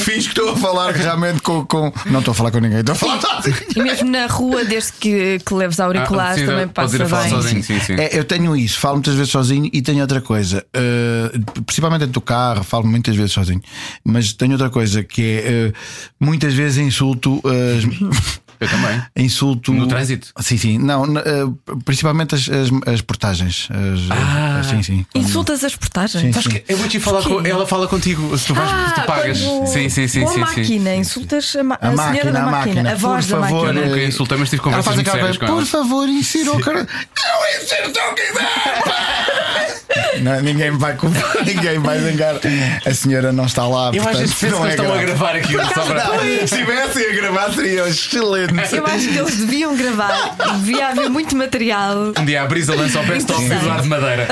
Fiz 0.00 0.26
que 0.26 0.32
estou 0.38 0.50
a 0.50 0.56
falar 0.56 0.92
realmente 0.92 1.40
com, 1.42 1.64
com. 1.64 1.92
Não 2.06 2.18
estou 2.20 2.32
a 2.32 2.34
falar 2.34 2.50
com 2.50 2.58
ninguém, 2.58 2.80
estou 2.80 2.92
a 2.92 2.96
falar 2.96 3.20
sozinho. 3.20 3.56
E 3.76 3.82
mesmo 3.82 4.10
na 4.10 4.26
rua, 4.26 4.64
desde 4.64 4.92
que, 4.92 5.38
que 5.44 5.54
leves 5.54 5.80
auriculares, 5.80 6.38
Ah, 6.38 6.40
sim, 6.40 6.46
também 6.46 6.68
passa 6.68 6.96
ir 6.96 7.02
a 7.02 7.08
falar 7.08 7.22
bem. 7.22 7.30
sozinho, 7.30 7.62
sim, 7.62 7.80
sim. 7.80 7.94
É, 7.94 8.18
eu 8.18 8.24
tenho 8.24 8.56
isso, 8.56 8.78
falo 8.78 8.96
muitas 8.96 9.14
vezes 9.14 9.30
sozinho 9.30 9.68
e 9.72 9.82
tenho 9.82 10.00
outra 10.00 10.20
coisa, 10.20 10.64
eh, 10.74 11.30
principalmente 11.66 12.00
dentro 12.00 12.14
do 12.14 12.20
carro, 12.20 12.62
falo 12.64 12.86
muitas 12.86 13.14
vezes 13.16 13.32
sozinho, 13.32 13.60
mas 14.04 14.32
tenho 14.32 14.52
outra 14.52 14.70
coisa 14.70 15.02
que 15.02 15.22
é 15.22 15.68
eh, 15.68 15.72
muitas 16.20 16.54
vezes 16.54 16.78
insulto 16.78 17.40
as. 17.46 18.32
Eu 18.62 18.68
também. 18.68 19.02
Insulto 19.16 19.72
No 19.72 19.86
trânsito? 19.88 20.28
Sim, 20.40 20.56
sim. 20.56 20.78
Não, 20.78 21.04
eh, 21.18 21.44
principalmente 21.84 22.34
as, 22.34 22.48
as, 22.48 22.68
as 22.94 23.00
portagens. 23.00 23.68
As, 23.70 24.10
Ah. 24.10 24.58
as- 24.60 24.66
sim, 24.66 24.82
sim. 24.82 25.06
Insultas 25.14 25.64
as 25.64 25.74
portagens? 25.76 26.22
Sim, 26.22 26.32
Sabes 26.32 26.52
sim. 26.52 26.60
que 26.60 26.72
eu 26.72 26.76
vou 26.76 26.88
te 26.88 27.00
falar 27.00 27.22
com 27.22 27.40
ela 27.46 27.66
fala 27.66 27.88
contigo 27.88 28.36
se 28.38 28.46
tu 28.46 28.54
vais 28.54 28.70
Ah, 28.70 28.92
tu 28.94 29.02
pagas. 29.06 29.40
quando- 29.40 29.66
Sim, 29.66 29.88
sim, 29.88 30.06
sim, 30.08 30.20
com 30.22 30.28
a 30.28 30.32
sim, 30.32 30.34
sim. 30.34 30.40
máquina, 30.40 30.94
insultas 30.96 31.56
a, 31.56 31.62
ma 31.62 31.74
A 31.80 31.88
a 31.88 31.90
senhora 31.90 32.04
máquina, 32.06 32.32
da 32.32 32.38
a 32.42 32.46
máquina, 32.46 32.74
máquina, 32.82 32.92
a 32.92 32.94
voz 32.94 33.26
por 33.26 33.32
da 33.40 33.40
favor. 33.46 33.62
máquina. 33.66 33.80
Eu 33.80 33.88
nunca 33.90 34.04
insultei, 34.04 34.38
mas 34.38 34.50
tive 34.50 34.62
conversas 34.62 34.94
muito 34.94 35.10
sérias 35.10 35.38
com 35.38 35.46
por 35.46 35.52
ela. 35.58 35.66
favor, 35.66 36.08
insira 36.08 36.52
o 36.52 36.60
cara. 36.60 36.78
Eu 36.80 37.62
insiro 37.62 37.88
o 37.90 38.14
que 38.14 38.22
quiser. 38.22 39.81
Não, 40.20 40.40
ninguém 40.40 40.70
vai 40.72 40.96
ninguém 41.46 41.78
vai 41.78 41.98
zangar. 42.00 42.36
A 42.84 42.94
senhora 42.94 43.32
não 43.32 43.46
está 43.46 43.66
lá. 43.66 43.90
Eu 43.92 44.02
portanto, 44.02 44.18
vezes 44.18 44.34
penso 44.34 44.52
não 44.54 44.62
que 44.62 44.66
é 44.66 44.70
estão 44.70 44.86
a 44.86 44.88
grave. 44.90 45.06
gravar 45.06 45.36
aquilo 45.36 45.64
só 45.74 45.82
para. 45.84 46.18
Se 46.20 46.44
estivessem 46.44 47.10
a 47.10 47.14
gravar, 47.14 47.52
seria 47.52 47.88
excelente. 47.88 48.74
Eu 48.74 48.86
acho 48.86 49.08
que 49.08 49.18
eles 49.18 49.36
deviam 49.36 49.76
gravar, 49.76 50.36
devia 50.58 50.88
haver 50.88 51.08
muito 51.10 51.36
material. 51.36 52.12
Um 52.18 52.24
dia 52.24 52.42
a 52.42 52.46
Brisa 52.46 52.74
lança 52.74 53.00
o 53.00 53.06
best 53.06 53.30
of 53.30 53.42
Interessante. 53.42 53.64
Eduardo 53.64 53.88
Madeira. 53.88 54.28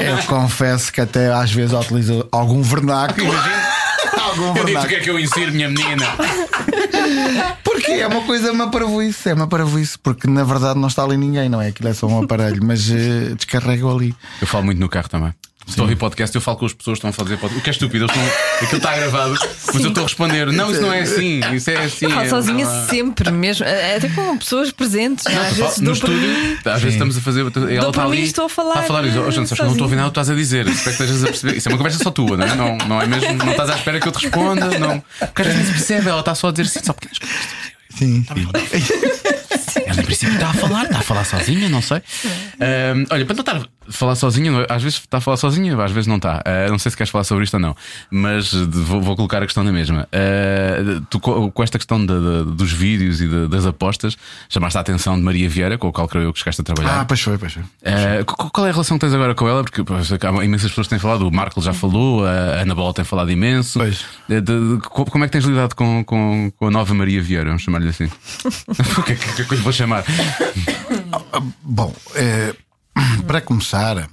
Eu 0.00 0.18
confesso 0.26 0.92
que 0.92 1.00
até 1.00 1.32
às 1.32 1.52
vezes 1.52 1.72
utilizo 1.72 2.26
algum 2.32 2.62
vernáculo. 2.62 3.32
algum 4.34 4.58
Eu 4.58 4.64
digo 4.64 4.80
o 4.80 4.86
que 4.86 4.94
é 4.94 5.00
que 5.00 5.10
eu 5.10 5.18
insiro, 5.18 5.52
minha 5.52 5.68
menina. 5.68 6.06
Porque 7.62 7.92
é 7.92 8.06
uma 8.06 8.22
coisa, 8.22 8.52
uma 8.52 8.70
parvoíce. 8.70 9.30
É 9.30 9.34
uma 9.34 9.46
parvoíce. 9.46 9.98
Porque 9.98 10.28
na 10.28 10.44
verdade 10.44 10.78
não 10.78 10.88
está 10.88 11.02
ali 11.04 11.16
ninguém, 11.16 11.48
não 11.48 11.60
é? 11.60 11.68
Aquilo 11.68 11.88
é 11.88 11.94
só 11.94 12.06
um 12.06 12.22
aparelho, 12.22 12.60
mas 12.64 12.90
eh, 12.90 13.34
descarrego 13.34 13.94
ali. 13.94 14.14
Eu 14.40 14.46
falo 14.46 14.64
muito 14.64 14.80
no 14.80 14.88
carro 14.88 15.08
também. 15.08 15.34
Se 15.64 15.70
estou 15.70 15.84
a 15.84 15.86
ouvir 15.86 15.96
podcast, 15.96 16.34
eu 16.34 16.42
falo 16.42 16.58
com 16.58 16.66
as 16.66 16.74
pessoas 16.74 16.98
que 16.98 17.06
estão 17.06 17.10
a 17.10 17.12
fazer 17.12 17.38
podcast. 17.38 17.58
O 17.58 17.62
que 17.62 17.70
é 17.70 17.72
estúpido, 17.72 18.04
eles 18.04 18.14
estão... 18.14 18.60
aquilo 18.60 18.76
está 18.76 18.94
gravado, 18.96 19.34
mas 19.72 19.82
eu 19.82 19.88
estou 19.88 20.02
a 20.02 20.06
responder: 20.06 20.52
não, 20.52 20.70
isso 20.70 20.82
não 20.82 20.92
é 20.92 21.00
assim, 21.00 21.40
isso 21.54 21.70
é 21.70 21.84
assim. 21.84 22.08
Falo 22.10 22.20
é- 22.20 22.28
sozinha 22.28 22.64
não 22.66 22.84
é- 22.84 22.86
sempre, 22.86 23.30
mesmo, 23.30 23.64
até 23.64 24.08
com 24.10 24.36
pessoas 24.36 24.70
presentes. 24.70 25.26
Às 25.26 25.56
vezes 25.56 25.78
no 25.78 25.92
estúdio, 25.92 26.16
mim. 26.18 26.58
às 26.66 26.82
vezes 26.82 26.94
estamos 26.94 27.16
a 27.16 27.20
fazer. 27.22 27.40
Ela 27.40 27.88
está 27.88 28.04
ali. 28.04 28.22
estou 28.24 28.44
a 28.44 28.48
falar, 28.50 28.70
Está 28.72 28.80
a 28.80 28.84
falar 28.84 29.02
diz: 29.04 29.16
oh, 29.16 29.30
gente, 29.30 29.48
sabes 29.48 29.58
eu 29.58 29.64
não 29.64 29.72
estou 29.72 29.84
a 29.84 29.86
ouvir 29.86 29.96
nada, 29.96 30.08
que 30.08 30.14
tu 30.14 30.20
estás 30.20 30.30
a 30.30 30.34
dizer. 30.34 30.66
Espero 30.68 30.96
que 30.96 31.02
estejas 31.02 31.24
a 31.24 31.26
perceber. 31.28 31.56
Isso 31.56 31.68
é 31.68 31.72
uma 31.72 31.78
conversa 31.78 32.04
só 32.04 32.10
tua, 32.10 32.36
não 32.36 32.44
é? 32.44 32.54
Não, 32.54 32.76
não 32.86 33.00
é 33.00 33.06
mesmo? 33.06 33.32
Não 33.34 33.50
estás 33.50 33.70
à 33.70 33.76
espera 33.76 33.98
que 33.98 34.06
eu 34.06 34.12
te 34.12 34.22
responda. 34.22 34.78
Não. 34.78 35.02
Porque 35.18 35.42
às 35.42 35.48
vezes 35.48 35.70
percebe, 35.70 36.10
ela 36.10 36.20
está 36.20 36.34
só 36.34 36.48
a 36.48 36.50
dizer 36.52 36.64
assim, 36.64 36.80
só 36.84 36.92
pequenas 36.92 37.18
coisas. 37.18 37.38
Sim. 37.96 38.26
Ela 39.86 40.00
em 40.00 40.04
princípio 40.04 40.34
está 40.34 40.50
a 40.50 40.54
falar, 40.54 40.84
está 40.84 40.98
a 40.98 41.02
falar 41.02 41.24
sozinha, 41.24 41.68
não 41.68 41.82
sei. 41.82 41.98
Ahm, 42.60 43.04
olha, 43.10 43.24
para 43.26 43.34
não 43.34 43.40
estar 43.40 43.56
a 43.56 43.92
falar 43.92 44.14
sozinha, 44.14 44.50
é? 44.62 44.72
às 44.72 44.82
vezes 44.82 44.98
está 44.98 45.18
a 45.18 45.20
falar 45.20 45.36
sozinha, 45.36 45.76
às 45.82 45.90
vezes 45.92 46.06
não 46.06 46.16
está. 46.16 46.42
Ah, 46.44 46.68
não 46.70 46.78
sei 46.78 46.90
se 46.90 46.96
queres 46.96 47.10
falar 47.10 47.24
sobre 47.24 47.44
isto 47.44 47.54
ou 47.54 47.60
não, 47.60 47.76
mas 48.10 48.52
vou, 48.52 49.00
vou 49.02 49.16
colocar 49.16 49.38
a 49.42 49.46
questão 49.46 49.62
na 49.64 49.72
mesma. 49.72 50.08
Ah, 50.12 51.02
tu, 51.10 51.20
co- 51.20 51.50
com 51.50 51.62
esta 51.62 51.78
questão 51.78 52.04
da- 52.04 52.18
da- 52.18 52.42
dos 52.44 52.72
vídeos 52.72 53.20
e 53.20 53.28
da- 53.28 53.46
das 53.46 53.66
apostas, 53.66 54.16
chamaste 54.48 54.78
a 54.78 54.80
atenção 54.80 55.16
de 55.16 55.22
Maria 55.22 55.48
Vieira, 55.48 55.76
com 55.78 55.88
o 55.88 55.92
qual 55.92 56.08
creio 56.08 56.24
eu 56.26 56.32
que 56.32 56.38
chegaste 56.38 56.60
a 56.60 56.64
trabalhar. 56.64 57.00
Ah, 57.00 57.04
pois 57.04 57.20
foi, 57.20 57.36
pois 57.38 57.52
foi. 57.52 57.62
Uh, 57.62 58.24
qu- 58.24 58.50
qual 58.50 58.66
é 58.66 58.70
a 58.70 58.72
relação 58.72 58.96
que 58.98 59.04
tens 59.06 59.14
agora 59.14 59.34
com 59.34 59.48
ela? 59.48 59.62
Porque 59.62 59.82
pois, 59.84 60.10
há 60.12 60.44
imensas 60.44 60.70
pessoas 60.70 60.86
que 60.86 60.90
têm 60.90 60.98
falado, 60.98 61.28
o 61.28 61.30
Marco 61.32 61.60
já 61.60 61.72
falou, 61.72 62.24
a 62.26 62.30
Ana 62.62 62.74
Bola 62.74 62.94
tem 62.94 63.04
falado 63.04 63.30
imenso. 63.30 63.78
Pois. 63.78 64.04
De- 64.28 64.40
de- 64.40 64.78
co- 64.88 65.04
como 65.04 65.24
é 65.24 65.26
que 65.28 65.32
tens 65.32 65.44
lidado 65.44 65.74
com, 65.74 66.02
com, 66.04 66.50
com 66.56 66.66
a 66.66 66.70
nova 66.70 66.94
Maria 66.94 67.22
Vieira? 67.22 67.46
Vamos 67.46 67.62
chamar-lhe 67.62 67.88
assim. 67.88 68.04
o 68.98 69.02
que 69.02 69.12
é 69.12 69.14
que, 69.16 69.32
que 69.34 69.42
é 69.42 69.44
que 69.54 69.56
eu 69.56 69.58
lhe 69.58 69.62
vou 69.62 69.72
chamar? 69.72 70.04
Bom, 71.62 71.94
eh, 72.14 72.54
para 73.26 73.40
começar, 73.40 74.08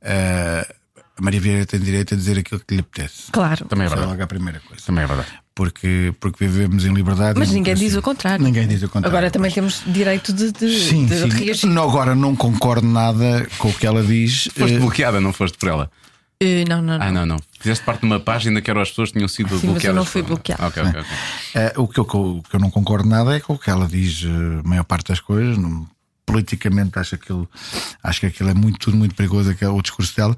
eh, 0.00 0.74
a 1.18 1.22
Maria 1.22 1.40
Vieira 1.40 1.66
tem 1.66 1.80
direito 1.80 2.14
a 2.14 2.16
dizer 2.16 2.38
aquilo 2.38 2.60
que 2.60 2.74
lhe 2.74 2.80
apetece. 2.80 3.30
Claro. 3.32 3.64
Também 3.66 3.84
é 3.84 3.86
Essa 3.86 3.94
é 3.94 3.96
verdade. 3.96 4.12
logo 4.12 4.22
a 4.22 4.26
primeira 4.26 4.60
coisa. 4.60 4.82
Também 4.84 5.04
é 5.04 5.06
verdade. 5.06 5.28
Porque, 5.54 6.14
porque 6.18 6.46
vivemos 6.46 6.84
em 6.86 6.94
liberdade. 6.94 7.38
Mas 7.38 7.50
e 7.50 7.54
ninguém 7.54 7.74
democracia. 7.74 7.88
diz 7.88 7.96
o 7.96 8.02
contrário. 8.02 8.44
Ninguém 8.44 8.66
diz 8.66 8.82
o 8.82 8.88
contrário. 8.88 9.08
Agora 9.16 9.30
também 9.30 9.50
temos 9.50 9.82
direito 9.86 10.32
de, 10.32 10.50
de, 10.50 10.78
Sim, 10.88 11.04
de 11.04 11.20
sim. 11.20 11.28
reagir. 11.28 11.66
Não, 11.68 11.88
agora 11.90 12.14
não 12.14 12.34
concordo 12.34 12.86
nada 12.86 13.46
com 13.58 13.68
o 13.68 13.72
que 13.74 13.86
ela 13.86 14.02
diz. 14.02 14.48
Foste 14.56 14.76
eh, 14.76 14.78
bloqueada, 14.78 15.20
não 15.20 15.32
foste 15.32 15.58
por 15.58 15.68
ela? 15.68 15.90
Eh, 16.44 16.64
não, 16.68 16.82
não, 16.82 16.98
não. 16.98 17.06
Ah, 17.06 17.10
não, 17.12 17.26
não. 17.26 17.36
Fizeste 17.60 17.84
parte 17.84 18.00
de 18.00 18.06
uma 18.06 18.18
página 18.20 18.60
que 18.60 18.70
eram 18.70 18.80
as 18.80 18.88
pessoas 18.90 19.10
que 19.10 19.14
tinham 19.18 19.28
sido 19.28 19.48
Sim, 19.48 19.54
mas 19.54 19.62
eu 19.64 19.70
bloqueadas. 19.72 19.96
não 19.96 20.04
fui 20.04 20.22
por- 20.22 20.28
bloqueada. 20.28 20.66
Ok, 20.66 20.82
ok, 20.82 21.00
ok. 21.00 21.10
Eh, 21.54 21.72
o, 21.76 21.86
que 21.88 22.00
eu, 22.00 22.04
o 22.04 22.42
que 22.42 22.56
eu 22.56 22.60
não 22.60 22.70
concordo 22.70 23.08
nada 23.08 23.36
é 23.36 23.40
com 23.40 23.52
o 23.54 23.58
que 23.58 23.70
ela 23.70 23.86
diz 23.86 24.24
eh, 24.24 24.60
a 24.64 24.68
maior 24.68 24.84
parte 24.84 25.08
das 25.08 25.20
coisas. 25.20 25.56
Não- 25.56 25.86
politicamente 26.24 26.98
acho, 26.98 27.16
aquilo, 27.16 27.46
acho 28.02 28.20
que 28.20 28.26
aquilo 28.26 28.48
é 28.48 28.54
muito, 28.54 28.78
tudo 28.78 28.96
muito 28.96 29.14
perigoso, 29.14 29.50
aquele, 29.50 29.72
o 29.72 29.82
discurso 29.82 30.16
dela. 30.16 30.34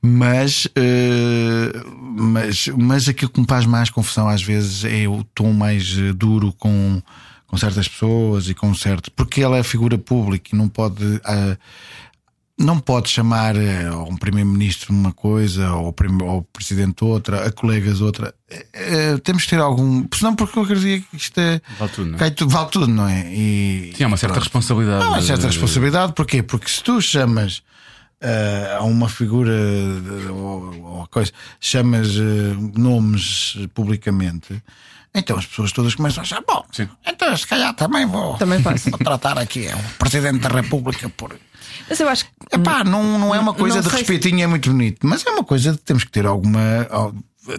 Mas, 0.00 0.68
eh, 0.76 1.72
mas, 1.96 2.68
mas 2.68 3.08
aquilo 3.08 3.30
que 3.30 3.40
me 3.40 3.46
faz 3.48 3.66
mais 3.66 3.90
confusão 3.90 4.28
às 4.28 4.42
vezes 4.42 4.84
é 4.84 5.08
o 5.08 5.24
tom 5.34 5.52
mais 5.52 5.96
duro 6.14 6.52
com, 6.52 7.02
com 7.46 7.56
certas 7.56 7.88
pessoas 7.88 8.48
e 8.48 8.54
com 8.54 8.72
certo. 8.74 9.10
Porque 9.12 9.40
ela 9.42 9.56
é 9.58 9.62
figura 9.62 9.98
pública 9.98 10.50
e 10.54 10.56
não 10.56 10.68
pode. 10.68 11.20
ah, 11.24 11.56
não 12.58 12.78
pode 12.78 13.08
chamar 13.08 13.56
eh, 13.56 13.90
um 13.90 14.16
primeiro-ministro 14.16 14.92
uma 14.92 15.12
coisa, 15.12 15.68
prim- 15.96 16.22
ao 16.22 16.42
presidente 16.42 17.02
outra, 17.02 17.46
a 17.46 17.50
colegas 17.52 18.00
outra. 18.00 18.34
Eh, 18.48 18.66
eh, 18.74 19.18
temos 19.24 19.44
que 19.44 19.50
ter 19.50 19.58
algum. 19.58 20.06
Senão, 20.14 20.34
porque 20.36 20.58
eu 20.58 20.62
acredito 20.62 21.08
que 21.10 21.16
isto 21.16 21.38
é. 21.40 21.60
Vale 21.78 21.90
tudo, 21.92 22.08
não 22.10 22.16
é? 22.16 22.18
cai 22.18 22.30
tu- 22.30 22.48
vale 22.48 22.68
tudo, 22.70 22.86
não 22.88 23.08
é? 23.08 23.32
E, 23.32 23.92
Tinha 23.96 24.06
uma 24.06 24.16
certa 24.16 24.34
pronto. 24.34 24.44
responsabilidade. 24.44 25.04
Há 25.04 25.08
uma 25.08 25.22
certa 25.22 25.40
de- 25.42 25.46
responsabilidade, 25.48 26.12
porquê? 26.12 26.42
Porque 26.42 26.68
se 26.70 26.82
tu 26.82 27.00
chamas 27.00 27.62
a 28.78 28.84
uma 28.84 29.08
figura 29.08 29.50
de- 29.52 30.28
ou, 30.30 30.80
ou 30.84 31.06
coisa, 31.08 31.32
chamas 31.58 32.10
eh, 32.16 32.78
nomes 32.78 33.56
publicamente, 33.74 34.62
então 35.14 35.36
as 35.38 35.46
pessoas 35.46 35.72
todas 35.72 35.94
começam 35.94 36.20
a 36.20 36.22
achar, 36.22 36.42
bom, 36.46 36.64
Sim. 36.72 36.88
então 37.06 37.36
se 37.36 37.46
calhar 37.46 37.74
também 37.74 38.06
vou, 38.06 38.36
Também 38.38 38.58
vou 38.62 38.74
tratar 38.98 39.38
aqui 39.38 39.66
o 39.68 39.98
Presidente 39.98 40.38
da 40.40 40.48
República 40.48 41.08
por. 41.10 41.36
Mas 41.88 41.98
eu 42.00 42.08
acho 42.08 42.24
que. 42.26 42.30
Epá, 42.56 42.84
não, 42.84 43.18
não 43.18 43.34
é 43.34 43.38
uma 43.40 43.54
coisa 43.54 43.76
Não 43.76 43.82
de 43.82 43.88
sei 43.90 44.04
se- 44.04 44.12
respeitinho, 44.12 44.42
é 44.44 44.46
muito 44.46 44.70
bonito, 44.70 45.06
mas 45.06 45.24
é 45.26 45.30
uma 45.30 45.44
coisa 45.44 45.72
de 45.72 45.78
temos 45.78 46.04
que 46.04 46.10
ter 46.10 46.26
alguma. 46.26 46.86
al- 46.90 47.14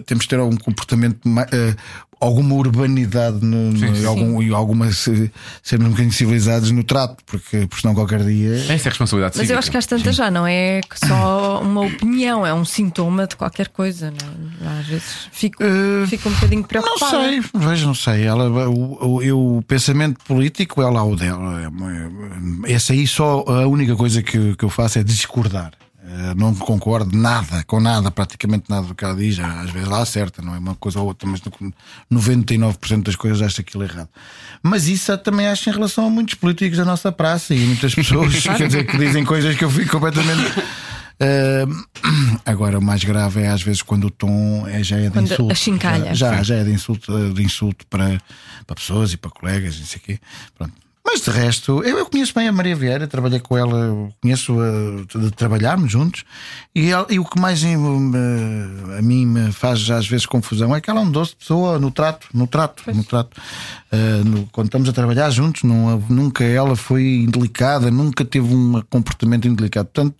Temos 0.06 0.24
que 0.24 0.30
ter 0.30 0.38
algum 0.38 0.56
comportamento, 0.56 1.20
eh, 1.52 1.76
alguma 2.24 2.54
urbanidade 2.54 3.38
no, 3.44 3.70
no- 3.72 3.78
Sim, 3.78 3.94
sim. 3.94 4.02
e, 4.02 4.06
algum, 4.06 4.42
e 4.42 4.52
alguma 4.54 4.90
se- 4.92 5.30
sermos 5.62 5.88
um 5.88 5.90
bocadinho 5.90 6.12
civilizados 6.12 6.70
no 6.70 6.82
trato, 6.82 7.22
porque, 7.26 7.66
porque 7.66 7.80
senão 7.80 7.94
qualquer 7.94 8.24
dia. 8.24 8.54
Essa 8.56 8.72
é 8.72 8.74
a 8.86 8.90
responsabilidade 8.90 9.34
Mas 9.36 9.42
eu 9.42 9.46
cívica. 9.46 9.58
acho 9.58 9.70
que 9.70 9.76
às 9.76 9.86
tantas 9.86 10.16
já 10.16 10.30
não 10.30 10.46
é 10.46 10.80
só 11.06 11.60
uma 11.62 11.82
opinião, 11.82 12.46
é 12.46 12.52
um 12.54 12.64
sintoma 12.64 13.26
de 13.26 13.36
qualquer 13.36 13.68
coisa. 13.68 14.10
Não? 14.10 14.68
é? 14.70 14.80
Às 14.80 14.86
vezes 14.86 15.28
fico, 15.32 15.62
Eh, 15.62 16.06
fico 16.06 16.28
um 16.28 16.32
bocadinho 16.32 16.60
Não 16.62 16.68
preocupada. 16.68 17.10
sei, 17.18 17.40
vejo, 17.54 17.86
não 17.86 17.94
sei. 17.94 18.22
Ela, 18.24 18.48
o, 18.68 19.14
o, 19.16 19.22
eu- 19.22 19.56
o 19.58 19.62
pensamento 19.62 20.18
político 20.24 20.80
é 20.82 20.88
lá 20.90 21.04
o 21.04 21.14
dela. 21.16 21.62
É 21.62 21.68
uma- 21.68 22.68
Essa 22.68 22.92
aí 22.92 23.06
só 23.06 23.44
a 23.46 23.66
única 23.66 23.94
coisa 23.96 24.22
que, 24.22 24.56
que 24.56 24.64
eu 24.64 24.70
faço 24.70 24.98
é 24.98 25.02
discordar. 25.04 25.72
Eh, 26.16 26.34
Não 26.36 26.54
concordo 26.54 27.16
nada, 27.18 27.64
com 27.64 27.80
nada, 27.80 28.08
praticamente 28.08 28.66
nada 28.68 28.86
do 28.86 28.94
que 28.94 29.04
ela 29.04 29.16
diz. 29.16 29.36
Às 29.40 29.70
vezes 29.70 29.88
ela 29.88 30.00
acerta, 30.00 30.40
não 30.40 30.54
é 30.54 30.58
uma 30.58 30.76
coisa 30.76 31.00
ou 31.00 31.06
outra, 31.06 31.28
mas 31.28 31.40
no- 31.42 31.72
99% 32.20 33.02
das 33.02 33.16
coisas 33.16 33.42
acho 33.42 33.60
aquilo 33.60 33.82
errado. 33.82 34.08
Mas 34.62 34.86
isso 34.86 35.16
também 35.18 35.48
acho 35.48 35.68
em 35.68 35.72
relação 35.72 36.06
a 36.06 36.10
muitos 36.10 36.34
políticos 36.36 36.78
da 36.78 36.84
nossa 36.84 37.10
praça 37.10 37.52
e 37.52 37.58
muitas 37.66 37.92
pessoas 37.94 38.32
quer 38.56 38.66
dizer, 38.68 38.86
que 38.86 38.96
dizem 38.96 39.24
coisas 39.24 39.56
que 39.56 39.64
eu 39.64 39.70
fico 39.70 39.90
completamente. 39.90 40.62
Eh, 41.18 41.64
agora, 42.44 42.78
o 42.78 42.82
mais 42.82 43.02
grave 43.02 43.40
é 43.42 43.48
às 43.48 43.62
vezes 43.62 43.82
quando 43.82 44.04
o 44.04 44.10
tom 44.10 44.66
é, 44.68 44.82
já 44.84 44.96
é 44.98 45.04
de 45.04 45.10
Quando 45.10 45.24
insulto. 45.32 45.52
Já, 46.14 46.14
já, 46.14 46.42
já 46.42 46.54
é 46.56 46.64
de 46.64 46.70
insulto, 46.72 47.32
de 47.34 47.42
insulto 47.42 47.86
para, 47.88 48.20
para 48.66 48.76
pessoas 48.76 49.12
e 49.12 49.16
para 49.16 49.30
colegas, 49.30 49.78
não 49.78 49.86
sei 49.86 49.98
o 49.98 50.02
quê. 50.02 50.18
Pronto. 50.56 50.83
Mas 51.06 51.20
de 51.20 51.30
resto, 51.30 51.82
eu, 51.84 51.98
eu 51.98 52.06
conheço 52.06 52.32
bem 52.34 52.48
a 52.48 52.52
Maria 52.52 52.74
Vieira, 52.74 53.06
trabalhei 53.06 53.38
com 53.38 53.56
ela, 53.58 54.10
conheço-a 54.22 55.18
de 55.20 55.30
trabalharmos 55.32 55.92
juntos, 55.92 56.24
e, 56.74 56.90
ela- 56.90 57.06
e 57.10 57.18
o 57.18 57.24
que 57.24 57.38
mais 57.38 57.62
a 57.62 59.02
mim 59.02 59.26
me 59.26 59.52
faz 59.52 59.88
às 59.90 60.08
vezes 60.08 60.24
confusão 60.26 60.74
é 60.74 60.80
que 60.80 60.88
ela 60.90 61.00
é 61.00 61.02
um 61.02 61.10
doce 61.10 61.36
pessoa 61.36 61.78
no 61.78 61.90
trato, 61.90 62.26
no 62.32 62.46
trato, 62.46 62.82
no 62.92 63.04
trato. 63.04 63.36
Eh, 63.92 64.22
no- 64.24 64.46
quando 64.50 64.68
estamos 64.68 64.88
a 64.88 64.92
trabalhar 64.92 65.28
juntos, 65.30 65.62
não, 65.62 65.98
nunca 66.08 66.42
ela 66.42 66.74
foi 66.74 67.02
indelicada, 67.16 67.90
nunca 67.90 68.24
teve 68.24 68.52
um 68.54 68.82
comportamento 68.88 69.46
indelicado. 69.46 69.86
Portanto, 69.92 70.14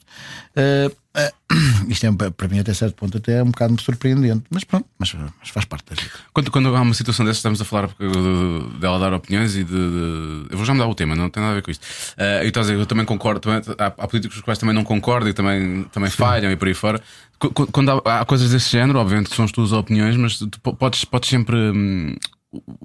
eh, 0.54 0.90
eh, 1.16 1.32
isto 1.88 2.06
é 2.06 2.12
para 2.30 2.48
mim 2.48 2.58
até 2.58 2.74
certo 2.74 2.94
ponto 2.96 3.16
até 3.18 3.38
é 3.38 3.42
um 3.42 3.46
bocado 3.50 3.80
surpreendente, 3.80 4.44
mas 4.50 4.64
pronto, 4.64 4.86
mas, 4.98 5.14
mas 5.40 5.48
faz 5.50 5.64
parte 5.66 5.84
da 5.94 5.94
vida. 6.00 6.14
Quando, 6.32 6.50
quando 6.50 6.74
há 6.74 6.80
uma 6.80 6.94
situação 6.94 7.24
dessas, 7.24 7.38
estamos 7.38 7.60
a 7.60 7.64
falar 7.64 7.88
de- 7.88 8.78
dela 8.80 8.98
dar 8.98 9.12
opiniões 9.14 9.54
e 9.56 9.64
de, 9.64 9.70
de- 9.72 10.46
Eu 10.50 10.56
vou 10.56 10.64
já 10.64 10.72
mudar 10.74 10.86
o 10.88 10.94
tema, 10.94 11.14
não 11.14 11.30
tem 11.30 11.40
nada 11.42 11.52
a 11.52 11.56
ver 11.56 11.62
com 11.62 11.70
isto. 11.70 11.84
Uh, 12.18 12.44
e 12.44 12.48
estás 12.48 12.66
a 12.66 12.70
dizer, 12.70 12.82
eu 12.82 12.86
também 12.86 13.04
concordo, 13.04 13.40
também, 13.40 13.62
há, 13.78 13.86
há 13.86 14.08
políticos 14.08 14.36
com 14.36 14.40
os 14.40 14.44
quais 14.44 14.58
também 14.58 14.74
não 14.74 14.84
concordo 14.84 15.28
e 15.28 15.32
também, 15.32 15.84
também 15.92 16.10
falham 16.10 16.50
e 16.50 16.56
por 16.56 16.68
aí 16.68 16.74
fora. 16.74 17.00
Qu- 17.38 17.50
qu- 17.52 17.66
Quando 17.70 17.90
há, 18.04 18.20
há 18.20 18.24
coisas 18.24 18.50
desse 18.50 18.70
género, 18.70 18.98
obviamente 18.98 19.30
que 19.30 19.36
são 19.36 19.44
as 19.44 19.52
tuas 19.52 19.72
opiniões, 19.72 20.16
mas 20.16 20.38
tu 20.38 20.48
po- 20.60 20.74
podes, 20.74 21.04
podes 21.04 21.28
sempre. 21.28 21.56
hum, 21.56 22.16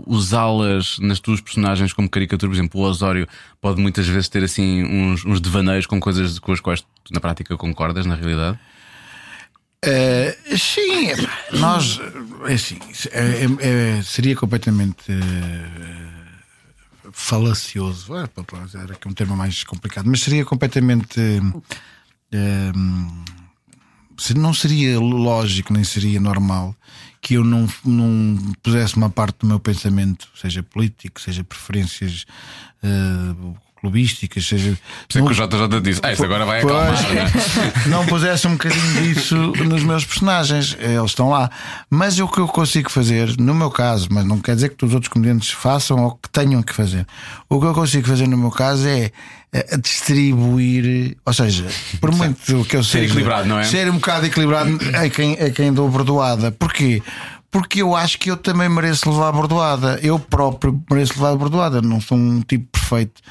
Usá-las 0.05 0.97
nas 0.99 1.19
tuas 1.19 1.41
personagens 1.41 1.93
como 1.93 2.09
caricatura, 2.09 2.49
por 2.49 2.55
exemplo, 2.55 2.81
o 2.81 2.83
Osório 2.83 3.27
pode 3.61 3.81
muitas 3.81 4.07
vezes 4.07 4.29
ter 4.29 4.43
assim 4.43 4.83
uns, 4.83 5.25
uns 5.25 5.39
devaneios 5.39 5.85
com 5.85 5.99
coisas 5.99 6.39
com 6.39 6.51
as 6.51 6.59
quais 6.59 6.81
tu 7.03 7.13
na 7.13 7.19
prática 7.19 7.55
concordas, 7.57 8.05
na 8.05 8.15
realidade. 8.15 8.57
Eh, 9.85 10.37
sim, 10.57 11.07
epá, 11.07 11.29
nós 11.53 11.99
é 12.47 12.53
assim, 12.53 12.77
é- 13.11 13.45
é- 13.45 13.97
é- 13.99 14.01
seria 14.03 14.35
completamente 14.35 15.09
eh, 15.09 16.09
falacioso, 17.11 18.13
é, 18.17 18.27
usar 18.65 18.91
aqui 18.91 19.07
um 19.07 19.13
termo 19.13 19.37
mais 19.37 19.63
complicado, 19.63 20.05
mas 20.09 20.21
seria 20.21 20.43
completamente 20.43 21.19
se- 24.17 24.33
não 24.33 24.53
seria 24.53 24.99
lógico 24.99 25.71
nem 25.73 25.83
seria 25.83 26.19
normal 26.19 26.75
que 27.21 27.35
eu 27.35 27.43
não, 27.43 27.67
não 27.85 28.37
pusesse 28.63 28.95
uma 28.95 29.09
parte 29.09 29.39
do 29.39 29.47
meu 29.47 29.59
pensamento, 29.59 30.29
seja 30.35 30.63
político, 30.63 31.19
seja 31.19 31.43
preferências 31.43 32.25
eh, 32.81 33.35
clubísticas, 33.79 34.45
seja. 34.47 34.77
Sei 35.09 35.21
não- 35.21 35.27
que 35.27 35.33
o 35.33 35.47
JJ 35.47 35.81
disse, 35.81 35.99
ah, 36.03 36.11
isso 36.11 36.23
agora 36.23 36.45
vai 36.45 36.61
Pois, 36.61 36.73
acalmar. 36.75 37.13
né? 37.13 37.31
não 37.87 38.05
pusesse 38.05 38.47
um 38.47 38.51
bocadinho 38.51 39.01
disso 39.03 39.35
nos 39.35 39.83
meus 39.83 40.05
personagens, 40.05 40.75
eles 40.79 41.11
estão 41.11 41.29
lá. 41.29 41.49
Mas 41.89 42.19
o 42.19 42.27
que 42.27 42.39
eu 42.39 42.47
consigo 42.47 42.89
fazer, 42.91 43.35
no 43.39 43.53
meu 43.55 43.69
caso, 43.71 44.07
mas 44.11 44.25
não 44.25 44.39
quer 44.39 44.55
dizer 44.55 44.69
que 44.75 44.85
os 44.85 44.93
outros 44.93 45.11
comediantes 45.11 45.49
façam 45.51 45.97
ou 46.03 46.11
que 46.11 46.29
tenham 46.29 46.61
que 46.61 46.73
fazer. 46.73 47.05
O 47.49 47.59
que 47.59 47.65
eu 47.65 47.73
consigo 47.73 48.07
fazer 48.07 48.27
no 48.27 48.37
meu 48.37 48.51
caso 48.51 48.87
é 48.87 49.11
eh, 49.51 49.77
distribuir, 49.77 51.17
ou 51.25 51.33
seja, 51.33 51.65
por 51.99 52.13
muito 52.15 52.63
que 52.65 52.75
eu 52.75 52.83
Ser 52.83 52.99
seja, 52.99 53.05
equilibrado, 53.05 53.47
não 53.47 53.59
é? 53.59 53.63
Ser 53.63 53.89
um 53.89 53.95
bocado 53.95 54.25
equilibrado 54.25 54.77
a 54.93 55.09
quem, 55.09 55.33
a 55.33 55.49
quem 55.49 55.73
dou 55.73 55.89
bordoada. 55.89 56.51
Porquê? 56.51 57.01
Porque 57.51 57.81
eu 57.81 57.95
acho 57.95 58.19
que 58.19 58.29
eu 58.29 58.37
também 58.37 58.69
mereço 58.69 59.09
levar 59.09 59.29
a 59.29 59.31
bordoada. 59.31 59.99
Eu 60.03 60.19
próprio 60.19 60.81
mereço 60.89 61.13
levar 61.13 61.31
a 61.31 61.35
bordoada. 61.35 61.81
Não 61.81 61.99
sou 61.99 62.17
um 62.17 62.41
tipo 62.41 62.67
perfeito 62.71 63.21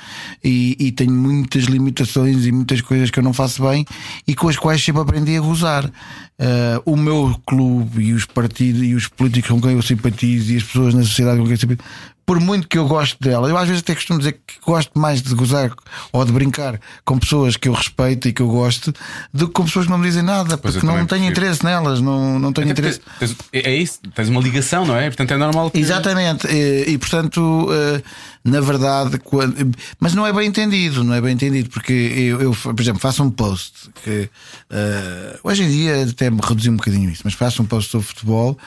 e, 0.42 0.76
e 0.78 0.92
tenho 0.92 1.12
muitas 1.12 1.64
limitações 1.64 2.46
e 2.46 2.52
muitas 2.52 2.80
coisas 2.80 3.10
que 3.10 3.18
eu 3.18 3.22
não 3.22 3.32
faço 3.32 3.62
bem 3.62 3.84
e 4.26 4.34
com 4.34 4.48
as 4.48 4.56
quais 4.56 4.82
sempre 4.82 5.02
aprendi 5.02 5.36
a 5.36 5.40
gozar. 5.40 5.90
Ah, 6.38 6.80
o 6.84 6.96
meu 6.96 7.34
clube 7.44 8.04
e 8.04 8.12
os 8.12 8.24
partidos 8.24 8.82
e 8.82 8.94
os 8.94 9.08
políticos 9.08 9.50
com 9.50 9.60
quem 9.60 9.72
eu 9.72 9.82
simpatizo 9.82 10.52
e 10.52 10.56
as 10.56 10.62
pessoas 10.62 10.94
na 10.94 11.02
sociedade 11.02 11.38
com 11.38 11.44
quem 11.44 11.52
eu 11.52 11.58
simpatizo, 11.58 11.88
por 12.28 12.38
muito 12.40 12.68
que 12.68 12.76
eu 12.76 12.86
gosto 12.86 13.16
dela, 13.22 13.48
eu 13.48 13.56
às 13.56 13.66
vezes 13.66 13.82
até 13.82 13.94
costumo 13.94 14.18
dizer 14.18 14.32
que 14.46 14.56
gosto 14.62 14.98
mais 14.98 15.22
de 15.22 15.34
gozar 15.34 15.72
ou 16.12 16.22
de 16.26 16.30
brincar 16.30 16.78
com 17.02 17.18
pessoas 17.18 17.56
que 17.56 17.70
eu 17.70 17.72
respeito 17.72 18.28
e 18.28 18.34
que 18.34 18.42
eu 18.42 18.48
gosto 18.48 18.92
do 19.32 19.46
que 19.48 19.54
com 19.54 19.64
pessoas 19.64 19.86
que 19.86 19.90
não 19.90 19.96
me 19.96 20.06
dizem 20.06 20.22
nada, 20.22 20.58
Pois 20.58 20.74
porque 20.74 20.86
não 20.86 20.92
tenho 20.92 21.06
prefiro. 21.06 21.30
interesse 21.30 21.64
nelas, 21.64 22.02
não, 22.02 22.38
não 22.38 22.52
tenho 22.52 22.70
Até 22.70 22.80
interesse. 22.82 23.00
tens- 23.18 23.34
é 23.50 23.70
é 23.70 23.76
isso, 23.76 24.00
tens 24.14 24.28
uma 24.28 24.42
ligação, 24.42 24.84
não 24.84 24.94
é? 24.94 25.06
Portanto 25.06 25.30
é 25.32 25.36
normal 25.38 25.70
que. 25.70 25.78
Exatamente, 25.80 26.46
e, 26.48 26.90
e, 26.90 26.98
portanto, 26.98 27.66
eh, 27.72 28.02
na 28.44 28.60
verdade, 28.60 29.18
quando- 29.20 29.74
mas 29.98 30.12
não 30.12 30.26
é 30.26 30.32
bem 30.32 30.48
entendido, 30.48 31.02
não 31.02 31.14
é 31.14 31.22
bem 31.22 31.32
entendido, 31.32 31.70
porque 31.70 31.92
eu, 31.94 32.42
eu, 32.42 32.52
por 32.54 32.78
exemplo, 32.78 33.00
faço 33.00 33.22
um 33.22 33.30
post 33.30 33.72
que 34.04 34.28
eh, 34.70 35.38
hoje 35.42 35.62
em 35.62 35.70
dia 35.70 36.04
até 36.04 36.28
me 36.28 36.40
reduzi 36.42 36.68
um 36.68 36.76
bocadinho 36.76 37.08
isso, 37.08 37.22
mas 37.24 37.32
faço 37.32 37.62
um 37.62 37.64
post 37.64 37.90
sobre 37.90 38.06
futebol 38.06 38.58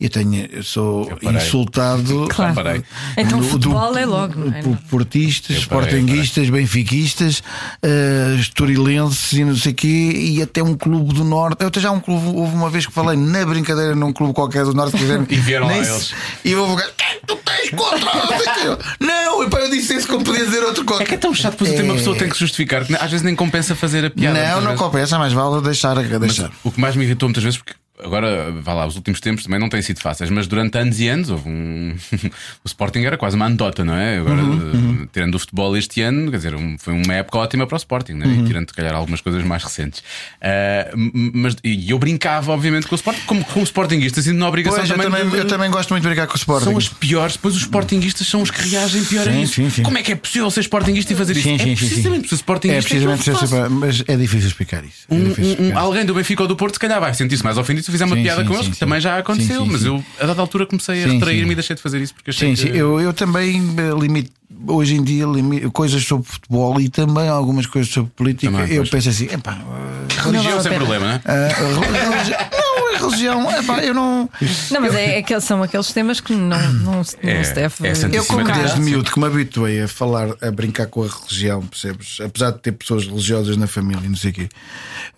eu 0.00 0.10
tenho, 0.10 0.48
eu 0.52 0.62
sou 0.62 1.10
Eu 1.22 1.32
insultado. 1.32 2.26
Claro. 2.28 2.84
Então 3.16 3.38
do- 3.38 3.44
futebol 3.48 3.96
é 3.96 4.04
logo, 4.04 4.38
não 4.38 4.54
é? 4.56 4.60
por 4.62 4.76
portistas, 4.90 5.56
sportinguistas, 5.58 6.50
benfiquistas, 6.50 7.42
uh, 7.84 8.38
estorilenses 8.38 9.32
e 9.32 9.44
não 9.44 9.56
sei 9.56 9.72
o 9.72 9.74
quê, 9.74 9.86
e 10.14 10.42
até 10.42 10.62
um 10.62 10.74
clube 10.74 11.14
do 11.14 11.24
Norte. 11.24 11.56
Eu 11.60 11.68
até 11.68 11.80
já 11.80 11.90
um 11.90 12.00
clube, 12.00 12.26
houve 12.36 12.54
uma 12.54 12.68
vez 12.70 12.86
que 12.86 12.92
falei 12.92 13.16
na 13.16 13.44
brincadeira 13.46 13.94
num 13.94 14.12
clube 14.12 14.34
qualquer 14.34 14.64
do 14.64 14.74
Norte 14.74 14.92
que 14.92 14.98
quiseram- 14.98 15.26
E 15.30 15.36
vieram 15.36 15.66
lá 15.66 15.76
eles. 15.76 16.12
E 16.44 16.54
houve 16.54 16.72
um 16.72 16.76
gajo, 16.76 16.90
"Quem 16.96 17.20
tu 17.26 17.36
tens 17.36 17.70
contra? 17.70 18.14
Não 18.14 18.28
sei 18.38 18.72
o 18.72 18.76
quê." 18.76 18.84
Não, 19.00 19.42
e 19.44 19.50
pá, 19.50 19.58
eu 19.60 19.70
disse 19.70 19.94
isso 19.96 20.06
como 20.08 20.24
podia 20.24 20.44
dizer 20.44 20.62
outro 20.64 20.84
qualquer. 20.84 21.04
É 21.04 21.06
que 21.06 21.14
é 21.14 21.18
tão 21.18 21.34
chato, 21.34 21.52
depois 21.52 21.70
É. 21.72 21.82
uma 21.82 21.94
pessoa 21.94 22.16
tem 22.16 22.28
que 22.28 22.34
se 22.34 22.40
justificar, 22.40 22.84
que 22.84 22.94
às 22.94 23.10
vezes 23.10 23.22
nem 23.22 23.34
compensa 23.34 23.74
fazer 23.74 24.04
a 24.04 24.10
piada. 24.10 24.38
Não, 24.38 24.56
não 24.56 24.62
vezes. 24.62 24.78
compensa, 24.80 25.18
mas 25.18 25.32
vale 25.32 25.60
deixar. 25.62 25.96
Mas 25.96 26.18
deixar. 26.20 26.50
o 26.62 26.70
que 26.70 26.80
mais 26.80 26.94
me 26.96 27.04
irritou 27.04 27.28
muitas 27.28 27.42
vezes, 27.44 27.58
porque 27.58 27.72
agora, 28.02 28.50
vá 28.60 28.74
lá, 28.74 28.86
os 28.86 28.96
últimos 28.96 29.20
tempos 29.20 29.44
também 29.44 29.58
não 29.60 29.68
têm 29.68 29.80
sido 29.82 30.00
fáceis, 30.00 30.30
mas 30.30 30.46
durante 30.46 30.76
anos 30.78 30.98
e 31.00 31.08
anos 31.08 31.30
houve 31.30 31.48
um. 31.48 31.94
o 32.64 32.66
Sporting 32.66 33.00
era 33.00 33.16
quase 33.16 33.36
uma 33.36 33.46
anedota, 33.46 33.84
não 33.84 33.94
é? 33.94 34.18
Agora, 34.18 34.42
Uhum, 34.42 35.02
eh, 35.04 35.08
tirando 35.12 35.34
o 35.34 35.38
futebol 35.38 35.76
este 35.76 36.00
ano, 36.02 36.30
quer 36.30 36.36
dizer, 36.38 36.54
um- 36.54 36.76
foi 36.78 36.92
uma 36.94 37.14
época 37.14 37.38
ótima 37.38 37.66
para 37.66 37.76
o 37.76 37.78
Sporting, 37.78 38.14
é? 38.22 38.26
Uhum. 38.26 38.44
Tirando, 38.44 38.68
se 38.68 38.74
calhar, 38.74 38.94
algumas 38.94 39.20
coisas 39.20 39.42
mais 39.44 39.62
recentes. 39.62 40.02
M- 40.94 41.30
mas, 41.34 41.56
e 41.62 41.90
eu 41.90 41.98
brincava, 41.98 42.52
obviamente, 42.52 42.86
com 42.86 42.94
o 42.94 42.96
Sporting, 42.96 43.22
como, 43.26 43.44
como 43.44 43.64
Sportingista, 43.64 44.20
sinto 44.22 44.36
na 44.38 44.48
obrigação 44.48 44.78
Pois, 44.78 44.90
eu, 44.90 44.96
também. 44.96 45.10
também, 45.10 45.30
de- 45.30 45.38
eu 45.38 45.46
também 45.46 45.70
gosto 45.70 45.90
muito 45.90 46.02
de 46.02 46.08
brincar 46.08 46.26
com 46.26 46.34
o 46.34 46.36
Sporting. 46.36 46.64
São 46.64 46.74
os 46.76 46.88
piores, 46.88 47.34
depois 47.34 47.54
os 47.54 47.62
Sportinguistas 47.62 48.26
são 48.26 48.42
os 48.42 48.50
que 48.50 48.60
reagem 48.68 49.04
pior 49.04 49.28
a 49.28 49.32
Sim, 49.32 49.42
isso. 49.42 49.54
sim, 49.54 49.70
sim. 49.70 49.82
Como 49.82 49.98
é 49.98 50.02
que 50.02 50.12
é 50.12 50.16
possível 50.16 50.50
ser 50.50 50.60
Sportinguista 50.60 51.12
e 51.12 51.16
fazer 51.16 51.32
isso? 51.36 51.42
Sim, 51.48 51.58
sim, 51.58 51.72
é 51.72 51.76
sim, 51.76 51.76
sim. 51.76 51.86
precisamente 51.86 52.28
ser 52.28 52.34
Sportinguista. 52.36 52.86
É 52.86 52.90
precisamente 52.90 53.30
eu 53.30 53.36
ser 53.46 53.68
mas 53.70 54.04
é 54.06 54.16
difícil 54.16 54.48
explicar 54.48 54.84
isso. 54.84 55.06
É 55.10 55.14
difícil 55.16 55.44
um- 55.44 55.46
um- 55.46 55.50
explicar. 55.52 55.78
alguém 55.80 56.04
do 56.04 56.14
Benfica 56.14 56.42
ou 56.42 56.48
do 56.48 56.56
Porto, 56.56 56.74
se 56.74 56.80
calhar 56.80 57.00
vai 57.00 57.12
sentir-se 57.14 57.44
mais 57.44 57.56
ofendido 57.58 57.83
se 57.84 57.90
fizer 57.92 58.04
uma 58.04 58.16
Sim, 58.16 58.22
piada 58.22 58.42
sim, 58.42 58.46
com 58.48 58.54
sim, 58.54 58.58
eles, 58.60 58.68
que 58.68 58.74
sim. 58.74 58.80
também 58.80 59.00
já 59.00 59.18
aconteceu, 59.18 59.60
Sim, 59.60 59.66
sim, 59.66 59.72
mas 59.72 59.80
sim. 59.82 59.86
eu 59.88 60.04
a 60.20 60.26
dada 60.26 60.40
altura 60.40 60.66
comecei 60.66 61.04
a 61.04 61.06
Sim, 61.08 61.14
retrair-me 61.14 61.46
sim. 61.46 61.52
e 61.52 61.54
deixei 61.54 61.76
de 61.76 61.82
fazer 61.82 62.00
isso 62.00 62.14
porque 62.14 62.30
achei 62.30 62.56
Sim, 62.56 62.66
sim, 62.66 62.72
que... 62.72 62.78
eu, 62.78 63.00
eu 63.00 63.12
também 63.12 63.56
eh, 63.76 64.00
limito, 64.00 64.30
hoje 64.66 64.94
em 64.94 65.02
dia 65.02 65.26
coisas 65.72 66.02
sobre 66.04 66.26
futebol 66.28 66.80
e 66.80 66.88
também 66.88 67.28
algumas 67.28 67.66
coisas 67.66 67.92
sobre 67.92 68.10
política, 68.16 68.50
Também, 68.52 68.70
eu 68.70 68.82
pois. 68.82 68.90
penso 68.90 69.08
assim, 69.10 69.24
epá, 69.26 69.58
Religião 70.22 70.62
sem 70.62 70.72
problema, 70.72 71.06
não 71.24 71.34
é? 71.34 71.48
a, 71.50 72.63
religião, 73.08 73.50
epá, 73.50 73.78
eu 73.84 73.94
não. 73.94 74.28
Não, 74.70 74.80
mas 74.80 74.94
é, 74.94 75.18
é 75.18 75.22
que 75.22 75.38
são 75.40 75.62
aqueles 75.62 75.92
temas 75.92 76.20
que 76.20 76.34
não, 76.34 76.72
não, 76.72 77.00
É- 77.22 77.44
se 77.44 77.54
deve. 77.54 77.74
é 77.86 78.16
Eu, 78.18 78.24
como 78.24 78.44
desde 78.44 78.80
miúdo 78.80 79.10
que 79.10 79.18
me 79.18 79.26
habituei 79.26 79.82
a 79.82 79.88
falar, 79.88 80.28
a 80.40 80.50
brincar 80.50 80.86
com 80.86 81.02
a 81.02 81.06
religião, 81.08 81.62
percebes? 81.66 82.18
Apesar 82.20 82.52
de 82.52 82.58
ter 82.60 82.72
pessoas 82.72 83.06
religiosas 83.06 83.56
na 83.56 83.66
família 83.66 84.04
e 84.04 84.08
não 84.08 84.16
sei 84.16 84.30
o 84.30 84.34
quê, 84.34 84.48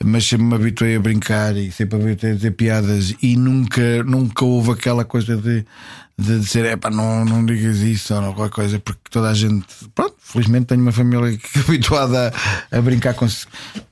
mas 0.05 0.25
sempre 0.27 0.47
me 0.47 0.55
habituei 0.55 0.97
a 0.97 1.01
brincar 1.01 1.57
e 1.57 1.71
sempre 1.73 1.99
me 1.99 2.05
habituei 2.05 2.33
a 2.33 2.35
dizer 2.37 2.51
piadas 2.53 3.15
e 3.23 3.37
nunca, 3.37 4.03
nunca 4.05 4.45
houve 4.45 4.73
aquela 4.73 5.05
coisa 5.05 5.37
de, 5.37 5.65
de 6.19 6.39
dizer, 6.41 6.65
é 6.65 6.77
pá, 6.77 6.89
não, 6.91 7.27
não 7.27 7.45
digas 7.45 7.77
isso 7.79 8.15
ou 8.15 8.23
não, 8.23 8.33
qualquer 8.33 8.55
coisa, 8.55 8.79
porque 8.79 9.01
toda 9.11 9.29
a 9.29 9.35
gente, 9.35 9.67
pronto, 9.95 10.15
felizmente 10.19 10.65
tenho 10.67 10.81
uma 10.81 10.91
família 10.93 11.37
que 11.37 11.59
habituada 11.61 12.33
a, 12.73 12.79
a 12.79 12.81
brincar 12.81 13.13
com. 13.13 13.27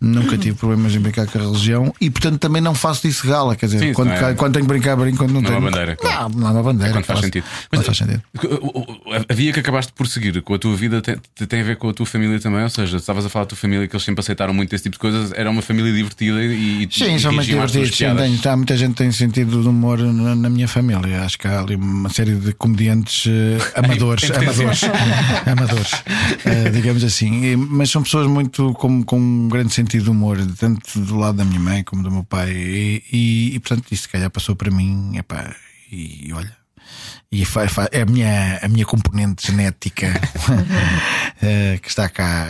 Nunca 0.00 0.38
tive 0.38 0.56
problemas 0.56 0.94
em 0.94 1.00
brincar 1.00 1.26
com 1.26 1.38
a 1.38 1.42
religião 1.42 1.94
e, 2.00 2.08
portanto, 2.10 2.38
também 2.38 2.62
não 2.62 2.74
faço 2.74 3.06
disso 3.06 3.26
gala, 3.26 3.54
quer 3.54 3.66
dizer, 3.66 3.78
Sim, 3.80 3.92
quando, 3.92 4.08
não 4.08 4.14
é- 4.28 4.34
quando 4.34 4.54
tenho 4.54 4.64
que 4.64 4.68
brincar, 4.72 4.96
brinco, 4.96 5.18
quando 5.18 5.32
não, 5.34 5.42
Não 5.42 5.48
há 5.48 5.52
tenho. 5.52 5.62
bandeira, 5.64 5.96
claro. 5.96 6.30
Não, 6.30 6.40
não 6.40 6.46
há 6.46 6.50
uma 6.52 6.62
bandeira. 6.62 6.92
Quando 6.94 7.04
faz 7.04 7.18
faço- 7.18 7.26
sentido. 7.26 7.44
Mas, 7.70 7.84
faz 7.84 7.98
sentido. 7.98 8.22
o- 8.62 8.94
A 9.28 9.34
via 9.34 9.52
que 9.52 9.60
acabaste 9.60 9.92
por 9.92 10.06
seguir 10.08 10.40
com 10.42 10.54
a 10.54 10.58
tua 10.58 10.74
vida 10.74 11.02
tem, 11.02 11.16
tem 11.46 11.60
a 11.60 11.64
ver 11.64 11.76
com 11.76 11.90
a 11.90 11.92
tua 11.94 12.06
família 12.06 12.40
também? 12.40 12.62
Ou 12.62 12.70
seja, 12.70 12.96
estavas 12.96 13.26
a 13.26 13.28
falar 13.28 13.44
da 13.44 13.50
tua 13.50 13.58
família 13.58 13.86
que 13.86 13.94
eles 13.94 14.04
sempre 14.04 14.20
aceitaram 14.20 14.54
muito 14.54 14.74
esse 14.74 14.82
tipo 14.84 14.94
de 14.94 14.98
coisas, 15.00 15.30
era 15.34 15.50
uma 15.50 15.60
família 15.62 15.92
divertida 15.92 16.42
e, 16.42 16.84
e 16.84 16.88
Sim, 16.90 17.18
são 17.18 17.32
muito 17.34 17.46
divertidos. 17.46 17.94
Sim, 17.96 18.14
tenho, 18.16 18.38
tá, 18.38 18.56
muita 18.56 18.76
gente 18.78 18.94
tem 18.94 19.12
sentido 19.12 19.60
de 19.62 19.68
humor 19.68 19.98
na, 19.98 20.34
na 20.34 20.48
minha 20.48 20.66
família. 20.66 21.22
Acho 21.22 21.38
que 21.38 21.46
há 21.46 21.60
ali 21.60 21.76
uma 21.76 22.13
série 22.14 22.34
de 22.36 22.52
comediantes 22.52 23.26
eh, 23.26 23.58
amadores, 23.74 24.30
amadores, 24.32 24.80
amadores, 25.46 25.90
eh, 26.44 26.70
digamos 26.70 27.02
assim. 27.04 27.44
E- 27.44 27.56
mas 27.56 27.90
são 27.90 28.02
pessoas 28.02 28.26
muito 28.26 28.72
com, 28.74 29.02
com 29.02 29.18
um 29.18 29.48
grande 29.48 29.72
sentido 29.74 30.04
de 30.04 30.10
humor, 30.10 30.38
tanto 30.58 30.98
do 31.00 31.16
lado 31.16 31.36
da 31.38 31.44
minha 31.44 31.60
mãe 31.60 31.82
como 31.82 32.02
do 32.02 32.10
meu 32.10 32.24
pai. 32.24 32.50
E, 32.52 33.02
e, 33.12 33.54
e, 33.56 33.58
portanto, 33.60 33.86
isso 33.92 34.02
se 34.02 34.08
calhar 34.08 34.30
passou 34.30 34.54
para 34.56 34.70
mim. 34.70 35.16
Epá, 35.16 35.54
e 35.90 36.30
olha. 36.32 36.52
E 37.32 37.44
fa- 37.44 37.66
fa- 37.68 37.88
é 37.90 38.02
a 38.02 38.06
minha, 38.06 38.60
a 38.62 38.68
minha 38.68 38.84
componente 38.86 39.46
genética 39.48 40.06
eh, 41.42 41.78
que 41.82 41.88
está 41.88 42.08
cá. 42.08 42.46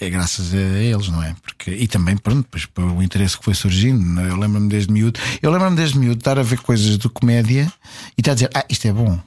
Que 0.00 0.06
é 0.06 0.08
graças 0.08 0.54
a 0.54 0.56
eles, 0.56 1.08
não 1.08 1.22
é? 1.22 1.34
Porque, 1.42 1.70
e 1.72 1.86
também, 1.86 2.16
pronto, 2.16 2.38
depois 2.38 2.64
pelo 2.64 3.02
interesse 3.02 3.36
que 3.36 3.44
foi 3.44 3.52
surgindo. 3.52 4.18
é? 4.18 4.30
Eu 4.30 4.36
lembro-me 4.38 4.66
desde 4.66 4.90
miúdo, 4.90 5.20
eu 5.42 5.50
lembro-me 5.50 5.76
desde 5.76 5.98
miúdo 5.98 6.14
de 6.14 6.20
estar 6.22 6.38
a 6.38 6.42
ver 6.42 6.58
coisas 6.60 6.96
de 6.96 7.06
comédia 7.10 7.70
e 8.16 8.22
estar 8.22 8.32
a 8.32 8.34
dizer, 8.34 8.50
ah, 8.54 8.64
isto 8.66 8.88
é 8.88 8.92
bom. 8.94 9.20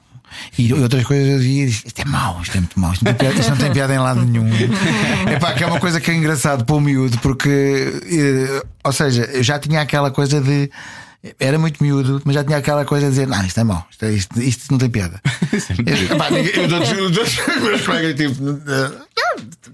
E 0.58 0.74
outras 0.74 1.04
coisas 1.04 1.28
eu 1.28 1.38
dizia, 1.38 1.66
isto 1.66 2.00
é 2.00 2.04
mau, 2.04 2.42
isto 2.42 2.56
é 2.56 2.60
muito 2.60 2.80
mau, 2.80 2.92
isto 2.92 3.04
não 3.04 3.14
tem 3.14 3.30
piada, 3.30 3.50
não 3.50 3.56
tem 3.56 3.72
piada 3.72 3.94
em 3.94 3.98
lado 3.98 4.24
nenhum. 4.24 4.50
É 5.30 5.38
pá, 5.38 5.52
que 5.52 5.62
é 5.62 5.66
uma 5.68 5.78
coisa 5.78 6.00
que 6.00 6.10
é 6.10 6.14
engraçado 6.14 6.64
para 6.64 6.74
o 6.74 6.80
miúdo, 6.80 7.18
porque, 7.18 7.48
eh, 8.10 8.66
ou 8.82 8.92
seja, 8.92 9.30
eu 9.32 9.44
já 9.44 9.60
tinha 9.60 9.80
aquela 9.80 10.10
coisa 10.10 10.40
de. 10.40 10.68
Era 11.40 11.58
muito 11.58 11.82
miúdo, 11.82 12.20
mas 12.24 12.34
já 12.34 12.44
tinha 12.44 12.58
aquela 12.58 12.84
coisa 12.84 13.06
de 13.06 13.12
dizer: 13.12 13.26
Não, 13.26 13.44
isto 13.46 13.58
é 13.58 13.64
mau, 13.64 13.86
isto, 13.90 14.04
é- 14.04 14.12
isto, 14.12 14.42
isto 14.42 14.70
não 14.70 14.78
tem 14.78 14.90
piada. 14.90 15.20
Eu- 15.54 16.62
outros- 16.64 16.92
os 16.92 17.16
outros 17.18 17.62
meus 17.62 17.80
colegas, 17.82 18.14
tipo, 18.14 18.42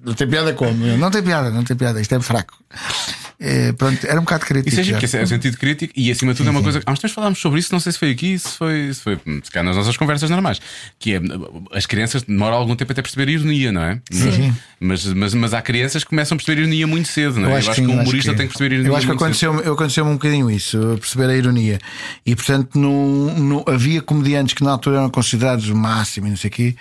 "Não, 0.05 0.15
tem 0.15 0.29
piada 0.29 0.53
como? 0.55 0.87
Eu, 0.87 0.97
Não 0.99 1.11
tem 1.11 1.23
piada, 1.23 1.51
não 1.51 1.65
tem 1.65 1.77
piada, 1.77 2.01
isto 2.01 2.15
é 2.15 2.21
fraco. 2.21 2.55
Eh, 3.43 3.73
pronto, 3.73 4.07
era 4.07 4.21
um 4.21 4.25
bocado 4.25 4.45
crítico. 4.45 4.69
Isso 4.69 4.81
é, 4.95 4.99
que 4.99 5.05
é 5.17 5.27
sentido 5.27 5.57
crítico 5.57 5.95
e 5.97 6.11
acima 6.11 6.33
de 6.33 6.37
tudo 6.37 6.49
é 6.49 6.51
uma 6.51 6.63
coisa. 6.63 6.83
Há 6.85 6.93
uns 6.93 6.99
tempos 6.99 7.15
falámos 7.15 7.39
sobre 7.39 7.59
isso, 7.59 7.73
não 7.73 7.81
sei 7.81 7.91
se 7.93 7.99
foi 7.99 8.11
aqui, 8.11 8.39
se 8.39 8.49
foi, 8.51 8.93
se 8.93 9.01
foi 9.01 9.19
se 9.43 9.51
calhar 9.51 9.65
nas 9.65 9.77
nossas 9.77 9.97
conversas 9.97 10.29
normais. 10.29 10.61
Que 10.99 11.15
é 11.15 11.21
as 11.73 11.87
crianças 11.87 12.23
demoram 12.23 12.55
algum 12.59 12.77
tempo 12.77 12.93
até 12.93 13.01
perceber 13.01 13.31
ironia, 13.33 13.73
não 13.73 13.83
é? 13.83 13.99
Sim. 14.13 14.55
Mas, 14.79 15.07
mas, 15.07 15.33
mas 15.33 15.55
há 15.55 15.63
crianças 15.63 16.05
que 16.05 16.11
começam 16.11 16.35
a 16.35 16.39
perceber 16.39 16.61
ironia 16.61 16.87
muito 16.87 17.09
cedo, 17.09 17.41
não 17.41 17.49
é? 17.49 17.53
Eu 17.53 17.57
acho, 17.57 17.75
sim, 17.75 17.83
que 17.87 17.89
um 17.89 17.95
eu 17.95 18.01
humorista 18.03 18.31
que- 18.33 18.37
tem 18.37 18.47
que 18.47 18.53
perceber 18.53 18.75
ironia. 18.75 18.91
Eu 18.93 18.97
acho 18.97 19.07
que 19.07 19.13
aconteceu-me 19.13 19.61
aconteceu 19.61 20.05
um 20.07 20.13
bocadinho 20.13 20.51
isso, 20.51 20.93
a 20.93 20.99
perceber 20.99 21.25
a 21.31 21.37
ironia. 21.41 21.79
E 22.25 22.35
portanto, 22.37 22.79
não, 22.79 23.35
não- 23.39 23.65
havia 23.67 24.01
comediantes 24.01 24.55
que 24.55 24.63
na 24.65 24.71
altura 24.71 24.99
eram 24.99 25.11
considerados 25.11 25.69
o 25.69 25.75
máximo 25.77 26.27
e 26.27 26.31
não 26.31 26.37
sei 26.37 26.49
o 26.49 26.53
quê, 26.53 26.77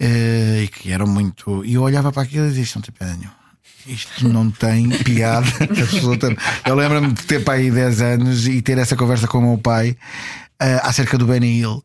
eh, 0.00 0.62
e 0.64 0.68
que 0.68 0.90
eram 0.92 1.06
muito. 1.06 1.64
E 1.64 1.74
eu 1.74 1.82
olhava 1.82 2.10
para 2.12 2.22
aquilo 2.22 2.46
e 2.46 2.48
dizia: 2.48 2.64
Isto 2.64 2.76
não 2.76 2.82
tem 2.82 2.94
piada 2.94 3.12
nenhuma. 3.16 3.38
Isto 3.86 4.28
não 4.28 4.50
tem 4.50 4.88
piada. 5.04 5.48
Eu 6.66 6.74
lembro-me 6.74 7.12
de 7.12 7.22
ter 7.22 7.42
pai 7.44 7.60
aí 7.60 7.70
10 7.70 8.00
anos 8.02 8.46
e 8.46 8.60
ter 8.60 8.76
essa 8.78 8.96
conversa 8.96 9.26
com 9.26 9.38
o 9.38 9.42
meu 9.42 9.58
pai 9.58 9.96
eh, 10.60 10.80
acerca 10.82 11.16
do 11.16 11.26
Benny 11.26 11.60
Hill. 11.60 11.82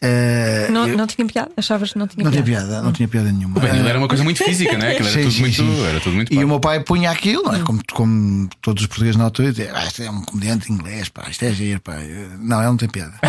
Eh, 0.00 0.68
Não, 0.70 0.86
eu- 0.86 0.96
não 0.96 1.06
tinha 1.06 1.26
piada? 1.26 1.50
Achavas 1.56 1.92
que 1.92 1.98
não 1.98 2.06
tinha 2.06 2.24
não 2.24 2.30
tinha 2.30 2.42
piada? 2.42 2.66
piada, 2.66 2.82
não 2.82 2.92
tinha 2.92 3.08
piada 3.08 3.32
nenhuma. 3.32 3.58
O 3.58 3.60
Benny 3.60 3.78
Hill 3.78 3.88
era 3.88 3.98
uma 3.98 4.08
coisa 4.08 4.22
muito 4.24 4.38
física, 4.44 4.76
não 4.78 4.86
é? 4.86 4.92
Aquilo 4.92 5.08
era, 5.08 5.16
Sim, 5.18 5.22
tudo 5.24 5.32
sim, 5.32 5.40
muito, 5.40 5.56
sim. 5.56 5.84
era 5.86 6.00
tudo 6.00 6.14
muito 6.16 6.32
E 6.32 6.36
parvo. 6.36 6.46
o 6.46 6.50
meu 6.50 6.60
pai 6.60 6.80
punha 6.80 7.10
aquilo, 7.10 7.42
não 7.44 7.54
é? 7.54 7.60
como, 7.60 7.80
como 7.92 8.48
todos 8.62 8.82
os 8.82 8.86
portugueses 8.86 9.16
na 9.16 9.24
altura, 9.24 9.50
dizia, 9.50 9.72
ah, 9.74 9.84
isto 9.84 10.02
é 10.02 10.10
um 10.10 10.22
comediante 10.22 10.72
inglês, 10.72 11.08
pá, 11.08 11.24
isto 11.30 11.44
é 11.44 11.52
giro, 11.52 11.80
pá. 11.80 11.94
Não, 12.40 12.58
ele 12.60 12.66
não 12.68 12.76
tem 12.76 12.88
piada. 12.88 13.14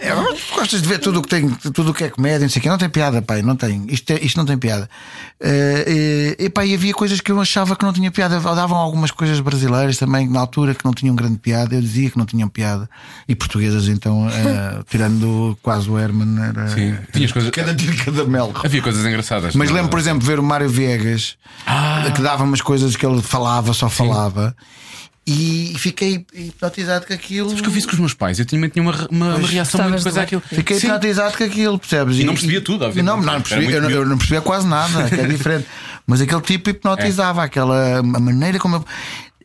É, 0.00 0.10
gostas 0.54 0.82
de 0.82 0.88
ver 0.88 0.98
tudo 0.98 1.18
o 1.20 1.22
que 1.22 1.28
tem, 1.28 1.48
tudo 1.72 1.90
o 1.90 1.94
que 1.94 2.04
é 2.04 2.10
comédia, 2.10 2.40
não 2.40 2.48
sei 2.48 2.60
o 2.60 2.62
quê, 2.62 2.68
não 2.68 2.78
tem 2.78 2.88
piada, 2.88 3.20
pai, 3.22 3.42
não 3.42 3.56
tem. 3.56 3.84
Isto, 3.88 4.10
é- 4.12 4.20
isto 4.20 4.36
não 4.36 4.44
tem 4.44 4.56
piada. 4.58 4.88
Eh, 5.40 6.36
e, 6.38 6.50
pá, 6.50 6.64
e 6.64 6.74
havia 6.74 6.92
coisas 6.94 7.20
que 7.20 7.30
eu 7.32 7.40
achava 7.40 7.74
que 7.76 7.84
não 7.84 7.92
tinha 7.92 8.10
piada. 8.10 8.38
Davam 8.40 8.76
algumas 8.78 9.10
coisas 9.10 9.40
brasileiras 9.40 9.96
também, 9.98 10.28
na 10.28 10.40
altura, 10.40 10.74
que 10.74 10.84
não 10.84 10.92
tinham 10.92 11.14
grande 11.14 11.38
piada. 11.38 11.74
Eu 11.74 11.80
dizia 11.80 12.10
que 12.10 12.18
não 12.18 12.26
tinham 12.26 12.48
piada. 12.48 12.88
E 13.28 13.34
portuguesas, 13.34 13.88
então, 13.88 14.28
eh, 14.28 14.82
tirando 14.88 15.29
quase 15.62 15.88
o 15.90 15.98
Herman, 15.98 16.42
era. 16.42 16.68
Sim. 16.68 16.96
Tinhas 17.12 17.32
coisas- 17.32 17.50
Cada 17.50 17.74
tiro, 17.74 17.96
cada 18.04 18.24
mel. 18.24 18.52
Havia 18.64 18.82
coisas 18.82 19.04
engraçadas. 19.04 19.54
Mas 19.54 19.68
não- 19.68 19.76
lembro, 19.76 19.90
por 19.90 19.98
exemplo, 19.98 20.26
ver 20.26 20.38
o 20.38 20.42
Mário 20.42 20.68
Viegas 20.68 21.36
que 22.14 22.22
dava 22.22 22.44
umas 22.44 22.60
coisas 22.60 22.96
que 22.96 23.04
ele 23.06 23.20
falava, 23.22 23.72
só 23.74 23.88
falava, 23.88 24.56
e 25.26 25.74
fiquei 25.78 26.24
hipnotizado 26.34 27.06
com 27.06 27.12
aquilo. 27.12 27.48
Sabes 27.50 27.62
que 27.62 27.68
eu 27.68 27.72
fiz 27.72 27.86
com 27.86 27.92
os 27.92 27.98
meus 27.98 28.14
pais? 28.14 28.38
Eu 28.38 28.44
tinha, 28.46 28.68
tinha 28.68 28.82
uma, 28.82 28.92
uma, 29.10 29.36
uma 29.36 29.48
reação 29.48 29.88
muito 29.88 30.02
coisa 30.02 30.22
àquilo. 30.22 30.42
Fiquei 30.46 30.78
Sim. 30.80 30.86
hipnotizado 30.88 31.36
com 31.36 31.44
aquilo, 31.44 31.78
percebes? 31.78 32.16
E 32.18 32.24
não 32.24 32.32
percebia 32.32 32.60
tudo, 32.60 32.84
obviamente. 32.84 33.06
Não, 33.06 33.22
não, 33.22 33.34
Era 33.34 33.42
percebia, 33.42 33.76
eu, 33.76 33.82
não- 33.82 33.90
eu 33.90 34.06
não 34.06 34.18
percebia 34.18 34.40
quase 34.40 34.66
nada, 34.66 35.08
que 35.08 35.14
é 35.20 35.26
diferente. 35.26 35.66
Mas 36.06 36.20
aquele 36.20 36.40
tipo 36.40 36.70
hipnotizava, 36.70 37.44
aquela 37.44 37.98
a 37.98 38.02
maneira 38.02 38.58
como 38.58 38.76
eu. 38.76 38.84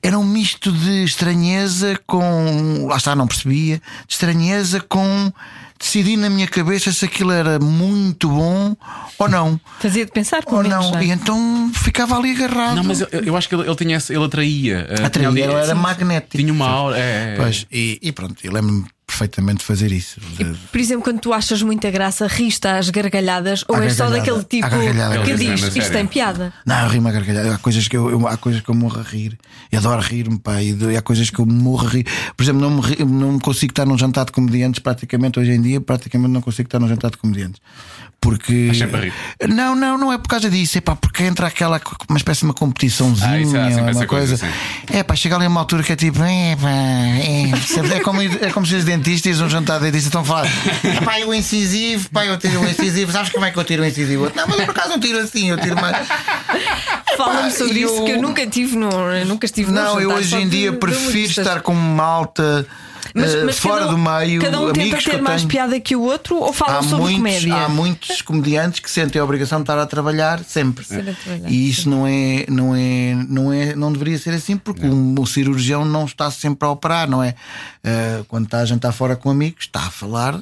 Era 0.02 0.18
um 0.20 0.24
misto 0.24 0.72
de 0.72 1.04
estranheza 1.04 2.00
com. 2.08 2.86
Lá 2.88 2.98
está, 2.98 3.16
não 3.16 3.28
percebia. 3.28 3.82
De 4.08 4.14
estranheza 4.14 4.80
com. 4.80 5.32
Decidi 5.78 6.16
na 6.16 6.30
minha 6.30 6.48
cabeça 6.48 6.92
se 6.92 7.04
aquilo 7.06 7.32
era 7.32 7.60
muito 7.60 8.30
bom 8.30 8.76
ou 9.20 9.30
não. 9.30 9.60
Fazia 9.80 10.06
de 10.06 10.12
pensar, 10.12 10.44
pelo 10.44 10.58
Ou 10.58 10.64
menos. 10.64 10.86
não. 10.86 10.92
não 10.92 11.00
é? 11.00 11.06
E 11.06 11.12
então 11.12 11.72
ficava 11.74 12.18
ali 12.18 12.32
agarrado. 12.32 12.76
Não, 12.78 12.84
mas 12.84 13.02
eu, 13.02 13.08
eu 13.12 13.36
acho 13.36 13.50
que 13.50 13.56
ele, 13.56 13.64
ele 13.68 13.76
tinha 13.76 13.98
esse- 13.98 14.14
ele 14.14 14.24
atraía. 14.24 14.88
eh, 14.90 14.94
Atraía, 15.06 15.10
tinha 15.12 15.30
ali- 15.30 15.42
ele 15.42 15.54
era 15.54 15.76
magnético. 15.76 16.38
Tinha 16.38 16.54
uma 16.54 16.68
aura. 16.70 16.98
É, 16.98 17.34
é, 17.34 17.36
Pois, 17.38 17.68
e, 17.72 18.00
e 18.02 18.12
pronto, 18.14 18.36
eu 18.44 18.54
lembro-me 18.54 18.86
perfeitamente 19.16 19.64
fazer 19.64 19.92
isso. 19.92 20.20
De- 20.38 20.44
Por 20.72 20.80
exemplo, 20.80 21.04
quando 21.04 21.20
tu 21.20 21.32
achas 21.34 21.62
muita 21.62 21.90
graça, 21.90 22.28
riste 22.28 22.68
às 22.68 22.90
gargalhadas 22.90 23.64
ou 23.68 23.82
és 23.82 23.94
só 23.96 24.10
daquele 24.10 24.44
tipo 24.44 24.68
que 25.24 25.34
diz 25.36 25.62
isto 25.62 25.72
sério. 25.74 25.92
tem 25.92 26.06
piada? 26.08 26.54
Não, 26.66 26.84
eu 26.84 26.90
rimo 26.90 27.08
a 27.08 27.12
gargalhada. 27.12 27.56
Há 27.56 27.58
coisas 27.58 27.88
que 27.88 27.96
eu, 27.96 28.10
eu- 28.10 28.28
há 28.28 28.36
coisas 28.38 28.62
que 28.62 28.70
eu 28.70 28.76
morro 28.76 29.00
a 29.00 29.04
rir. 29.04 29.38
Eu 29.72 29.80
adoro 29.80 30.02
rir-me, 30.02 30.38
pá. 30.38 30.62
E 30.62 30.76
há 30.98 31.02
coisas 31.02 31.30
que 31.30 31.40
eu 31.40 31.46
morro 31.46 31.88
a 31.88 31.90
rir. 31.90 32.06
Por 32.36 32.44
exemplo, 32.44 32.62
não, 32.62 32.72
me 32.72 33.06
não 33.06 33.40
consigo 33.40 33.72
estar 33.72 33.86
num 33.86 33.98
jantar 33.98 34.26
de 34.26 34.32
comediantes 34.34 34.80
praticamente 34.80 35.40
hoje 35.40 35.52
em 35.52 35.62
dia. 35.62 35.80
Praticamente 35.80 36.32
não 36.32 36.42
consigo 36.42 36.68
estar 36.68 36.80
num 36.80 36.88
jantar 36.88 37.12
de 37.12 37.18
comediantes. 37.18 37.62
Porque. 38.26 38.72
Sempre. 38.74 39.14
Não, 39.48 39.76
não, 39.76 40.00
não 40.00 40.12
é 40.12 40.18
por 40.18 40.28
causa 40.28 40.50
disso. 40.50 40.80
É 40.80 40.82
pá, 40.82 40.96
porque 40.96 41.22
entra 41.24 41.46
aquela 41.46 41.80
uma 42.10 42.18
espécie 42.18 42.40
de 42.40 42.46
uma 42.46 42.56
competiçãozinha. 42.56 43.30
Ah, 43.30 43.40
isso 43.40 43.56
há 43.56 43.66
sempre 43.66 43.82
uma 43.82 43.90
essa 43.92 44.08
coisa, 44.08 44.38
coisa. 44.40 44.54
É 44.88 45.04
pá, 45.04 45.16
chega 45.16 45.36
ali 45.36 45.46
a 45.46 45.48
uma 45.48 45.60
altura 45.60 45.84
que 45.84 45.92
é 45.92 45.96
tipo. 45.96 46.24
É 46.24 46.56
pá, 46.56 46.70
é, 46.72 47.52
é, 47.98 48.00
como, 48.00 48.24
é 48.24 48.52
como 48.52 48.66
se 48.66 48.74
os 48.74 48.84
dentistas, 48.84 49.40
um 49.42 49.48
jantar 49.48 49.78
de 49.80 49.86
dentista, 49.86 50.08
estão 50.10 50.22
a 50.22 50.26
falar. 50.26 50.48
É 50.84 51.02
pá, 51.02 51.20
e 51.20 51.26
o 51.26 51.34
incisivo, 51.36 52.10
pá, 52.10 52.26
eu 52.26 52.36
tiro 52.40 52.62
o 52.62 52.68
incisivo. 52.68 53.12
Sabes 53.12 53.30
como 53.32 53.46
é 53.46 53.52
que 53.52 53.60
eu 53.60 53.64
tiro 53.64 53.84
o 53.84 53.86
incisivo? 53.86 54.32
Não, 54.36 54.48
mas 54.48 54.58
eu 54.60 54.66
por 54.66 54.72
acaso 54.72 54.90
não 54.90 55.00
tiro 55.00 55.20
assim, 55.20 55.52
eu 55.52 55.58
tiro 55.60 55.76
mais. 55.80 56.08
Fala-me 57.16 57.52
sobre 57.52 57.80
e 57.80 57.84
isso, 57.84 57.94
eu- 57.96 58.06
que 58.06 58.12
eu 58.14 58.22
nunca 58.22 58.48
tive 58.48 58.76
no. 58.76 58.90
eu 58.90 59.26
Nunca 59.26 59.46
estive 59.46 59.70
num 59.72 59.76
Não, 59.82 60.00
eu 60.02 60.12
hoje 60.12 60.36
em 60.36 60.48
dia 60.50 60.74
prefiro 60.74 61.30
estar 61.30 61.62
com 61.62 61.74
malta 61.74 62.66
eh, 63.16 63.54
fora 63.54 63.82
cada 63.82 63.88
um- 63.88 63.96
do 63.96 63.98
meio. 63.98 64.42
Cada 64.42 64.60
um 64.60 64.66
tenta 64.68 64.82
amigos 64.82 65.04
que 65.06 65.12
ter 65.12 65.22
mais 65.22 65.42
tenho. 65.42 65.50
piada 65.50 65.80
que 65.80 65.96
o 65.96 66.02
outro 66.02 66.36
ou 66.38 66.52
falam 66.52 66.80
Há 66.80 66.84
sobre 66.84 66.98
muitos, 67.14 67.18
comédia? 67.18 67.56
há 67.56 67.70
muitos 67.70 68.22
comediantes 68.22 68.80
que 68.80 68.92
sentem 68.92 69.20
a 69.22 69.24
obrigação 69.24 69.60
de 69.60 69.64
estar 69.64 69.80
a 69.80 69.86
trabalhar 69.86 70.44
sempre. 70.44 70.86
E 71.48 71.70
isso 71.70 71.90
não 71.90 72.06
é, 72.06 72.46
não 72.50 72.76
é, 72.76 73.16
não 73.28 73.54
é, 73.54 73.76
não 73.76 73.92
deveria 73.92 74.18
ser 74.18 74.32
assim, 74.32 74.58
porque 74.58 74.86
o, 74.86 75.16
o 75.20 75.26
cirurgião 75.26 75.86
não 75.86 76.06
está 76.06 76.30
sempre 76.30 76.68
a 76.68 76.72
operar, 76.72 77.10
não 77.10 77.24
é? 77.24 77.36
Eh, 77.84 78.24
quando 78.28 78.46
está 78.46 78.60
a 78.60 78.66
jantar 78.66 78.92
fora 78.92 79.16
com 79.16 79.30
amigos, 79.30 79.64
está 79.66 79.82
a 79.82 79.90
falar 79.90 80.40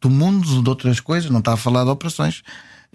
do 0.00 0.10
mundo, 0.10 0.62
de 0.62 0.68
outras 0.68 1.00
coisas, 1.00 1.30
não 1.30 1.38
está 1.38 1.54
a 1.54 1.56
falar 1.56 1.84
de 1.84 1.90
operações. 1.90 2.42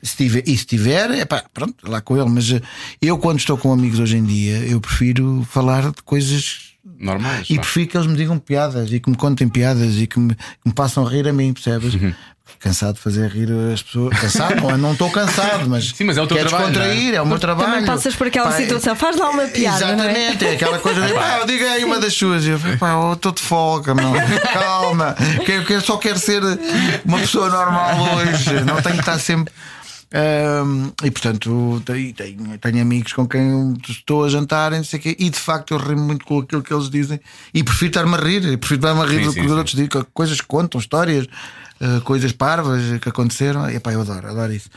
Se 0.01 0.15
tiver, 0.15 0.43
e 0.47 0.57
se 0.57 0.65
tiver, 0.65 1.11
é 1.11 1.25
pá, 1.25 1.43
pronto, 1.53 1.75
lá 1.89 1.99
com 1.99 2.15
ele. 2.15 2.29
Mas 2.29 2.49
eh, 2.51 2.61
eu, 3.01 3.17
quando 3.17 3.39
estou 3.39 3.57
com 3.57 3.73
amigos 3.73 3.99
hoje 3.99 4.15
em 4.17 4.23
dia, 4.23 4.59
eu 4.59 4.79
prefiro 4.79 5.45
falar 5.51 5.91
de 5.91 6.01
coisas 6.05 6.68
Normais. 6.99 7.47
e 7.49 7.55
pá. 7.55 7.61
prefiro 7.61 7.87
que 7.87 7.97
eles 7.97 8.07
me 8.07 8.15
digam 8.17 8.37
piadas 8.37 8.91
e 8.91 8.99
que 8.99 9.09
me 9.09 9.15
contem 9.15 9.47
piadas 9.47 9.95
e 9.95 10.05
que 10.05 10.19
me, 10.19 10.35
que 10.35 10.41
me 10.65 10.73
façam 10.75 11.03
rir 11.05 11.27
a 11.27 11.33
mim, 11.33 11.53
percebes? 11.53 11.93
Uhum. 11.93 12.13
cansado 12.59 12.95
de 12.95 12.99
fazer 12.99 13.29
rir 13.29 13.49
as 13.73 13.81
pessoas. 13.81 14.19
Cansado, 14.19 14.55
não, 14.61 14.77
não 14.77 14.91
estou 14.93 15.09
cansado, 15.09 15.69
mas. 15.69 15.91
Sim, 15.91 16.03
mas 16.03 16.17
é 16.17 16.21
o 16.21 16.27
teu 16.27 16.35
quer 16.35 16.47
trabalho, 16.47 16.71
descontrair, 16.71 17.13
é 17.13 17.21
o 17.21 17.25
meu 17.25 17.39
trabalho. 17.39 17.71
Também 17.71 17.85
passas 17.85 18.15
por 18.15 18.27
aquela 18.27 18.51
Pá, 18.51 18.57
situação, 18.57 18.95
faz 18.95 19.15
lá 19.17 19.29
uma 19.29 19.43
piada. 19.45 19.95
não 19.95 20.03
é? 20.03 20.11
Exatamente, 20.11 20.45
é 20.45 20.53
aquela 20.55 20.79
coisa 20.79 21.01
de 21.07 21.13
pá, 21.13 21.45
diga 21.45 21.71
aí 21.71 21.85
uma 21.85 21.99
das 21.99 22.13
suas. 22.13 22.43
E 22.45 22.49
eu 22.49 22.59
falei, 22.59 22.75
pá, 22.77 22.89
eu 22.91 23.13
estou 23.13 23.31
de 23.31 23.41
folga, 23.41 23.93
não. 23.93 24.11
Calma, 24.53 25.15
que 25.45 25.51
eu, 25.51 25.63
que 25.65 25.73
eu 25.73 25.81
só 25.81 25.95
quero 25.97 26.19
ser 26.19 26.41
uma 27.05 27.19
pessoa 27.19 27.49
normal 27.49 27.95
hoje, 28.15 28.61
não 28.65 28.81
tenho 28.81 28.95
que 28.95 29.01
estar 29.01 29.19
sempre. 29.19 29.53
Ahm, 30.11 30.91
e 31.03 31.11
portanto 31.11 31.83
tenho, 31.85 32.57
tenho, 32.57 32.81
amigos 32.81 33.13
com 33.13 33.27
quem 33.27 33.75
estou 33.87 34.25
a 34.25 34.29
jantar 34.29 34.73
e 34.73 34.77
não 34.77 34.83
sei 34.83 34.97
o 34.97 35.01
quê, 35.03 35.15
e 35.19 35.29
de 35.29 35.37
facto 35.37 35.71
eu 35.71 35.77
rimo 35.77 36.01
muito 36.01 36.25
com 36.25 36.39
aquilo 36.39 36.63
que 36.63 36.73
eles 36.73 36.89
dizem 36.89 37.19
e 37.53 37.63
prefiro 37.63 37.89
estar-me 37.91 38.15
a 38.15 38.17
rir, 38.17 38.57
prefiro 38.57 38.79
estar-me 38.79 39.01
a 39.01 39.05
rir 39.05 39.19
Sim, 39.19 39.25
do 39.25 39.33
que 39.33 39.41
os 39.41 39.51
outros 39.51 39.75
dizem, 39.75 39.89
coisas 40.11 40.41
que 40.41 40.47
contam, 40.47 40.79
histórias, 40.79 41.27
ah, 41.81 42.01
coisas 42.03 42.31
parvas 42.31 42.81
que 42.99 43.09
aconteceram. 43.09 43.69
E 43.69 43.79
pá, 43.79 43.93
eu 43.93 44.01
adoro, 44.01 44.27
adoro 44.27 44.53
isso. 44.53 44.69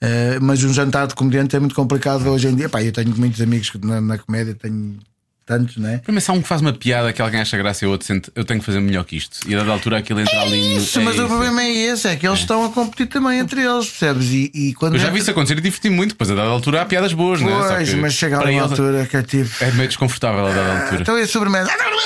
Ah, 0.00 0.38
mas 0.40 0.62
um 0.64 0.72
jantar 0.72 1.06
de 1.06 1.14
comediante 1.14 1.56
é 1.56 1.60
muito 1.60 1.74
complicado 1.74 2.26
hoje 2.28 2.48
em 2.48 2.54
dia. 2.54 2.68
Pá, 2.68 2.82
eu 2.82 2.92
tenho 2.92 3.14
muitos 3.16 3.40
amigos 3.40 3.70
que 3.70 3.84
na, 3.84 4.00
na 4.00 4.18
comédia, 4.18 4.54
tenho 4.54 4.98
tantos, 5.46 5.76
não 5.76 5.88
é? 5.88 6.00
Mas 6.08 6.24
se 6.24 6.30
há 6.30 6.34
um 6.34 6.42
que 6.42 6.48
faz 6.48 6.60
uma 6.60 6.72
piada 6.72 7.12
que 7.12 7.22
alguém 7.22 7.40
acha 7.40 7.56
graça 7.56 7.84
e 7.84 7.88
o 7.88 7.92
outro 7.92 8.06
sente, 8.06 8.30
eu 8.34 8.44
tenho 8.44 8.58
que 8.60 8.66
fazer 8.66 8.80
melhor 8.80 9.04
que 9.04 9.16
isto. 9.16 9.48
E 9.48 9.54
a 9.54 9.58
dada 9.58 9.70
altura 9.72 9.98
aquilo 9.98 10.20
entra 10.20 10.40
ali 10.42 10.74
no. 10.74 10.80
Isso, 10.80 10.98
é 10.98 11.02
mas 11.02 11.14
o 11.16 11.20
isso. 11.20 11.28
problema 11.28 11.62
é 11.62 11.70
esse, 11.72 12.08
é 12.08 12.16
que 12.16 12.26
eles 12.26 12.40
estão 12.40 12.64
a 12.64 12.68
competir 12.70 13.06
também 13.06 13.38
entre 13.38 13.62
eles, 13.62 13.88
percebes? 13.88 14.26
E, 14.28 14.50
e 14.52 14.74
quando 14.74 14.94
Eu 14.96 15.00
já 15.00 15.10
vi 15.10 15.20
isso 15.20 15.30
acontecer 15.30 15.56
e 15.56 15.60
diverti 15.60 15.88
muito, 15.88 16.10
depois 16.10 16.30
a 16.30 16.34
dada 16.34 16.48
altura 16.50 16.82
há 16.82 16.84
piadas 16.84 17.12
boas, 17.12 17.40
não 17.40 17.64
é? 17.64 17.76
Pois, 17.76 17.94
mas 17.94 18.14
chega 18.14 18.38
a 18.38 18.42
uma 18.44 18.62
altura 18.62 19.06
que 19.06 19.16
é 19.16 19.22
tipo. 19.22 19.50
É 19.60 19.70
meio 19.70 19.88
desconfortável 19.88 20.46
a 20.46 20.52
dada 20.52 20.82
altura. 20.82 21.02
Então 21.02 21.16
é 21.16 21.22
a 21.22 21.28
sobremesa. 21.28 21.70
O. 21.70 21.96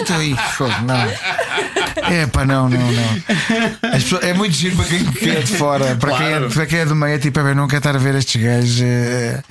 Então 0.00 0.22
isso, 0.22 0.64
não. 0.84 2.12
É 2.12 2.26
pá, 2.26 2.44
não, 2.44 2.68
não, 2.68 2.78
não. 2.78 3.22
As 3.92 4.02
pessoas- 4.04 4.22
é 4.22 4.34
muito 4.34 4.54
giro 4.54 4.76
para 4.76 4.84
quem 4.84 5.30
é 5.30 5.40
de 5.40 5.56
fora. 5.56 5.96
Para, 5.96 6.16
quem, 6.16 6.26
é, 6.26 6.30
Claro. 6.30 6.50
para 6.50 6.66
quem 6.66 6.78
é 6.80 6.84
do 6.86 6.94
meio, 6.94 7.14
é 7.14 7.18
tipo, 7.18 7.40
é 7.40 7.42
bem, 7.42 7.54
não 7.54 7.66
quer 7.66 7.78
estar 7.78 7.96
a 7.96 7.98
ver 7.98 8.14
estes 8.14 8.40
gajos. 8.40 8.80
eh, 8.82 9.42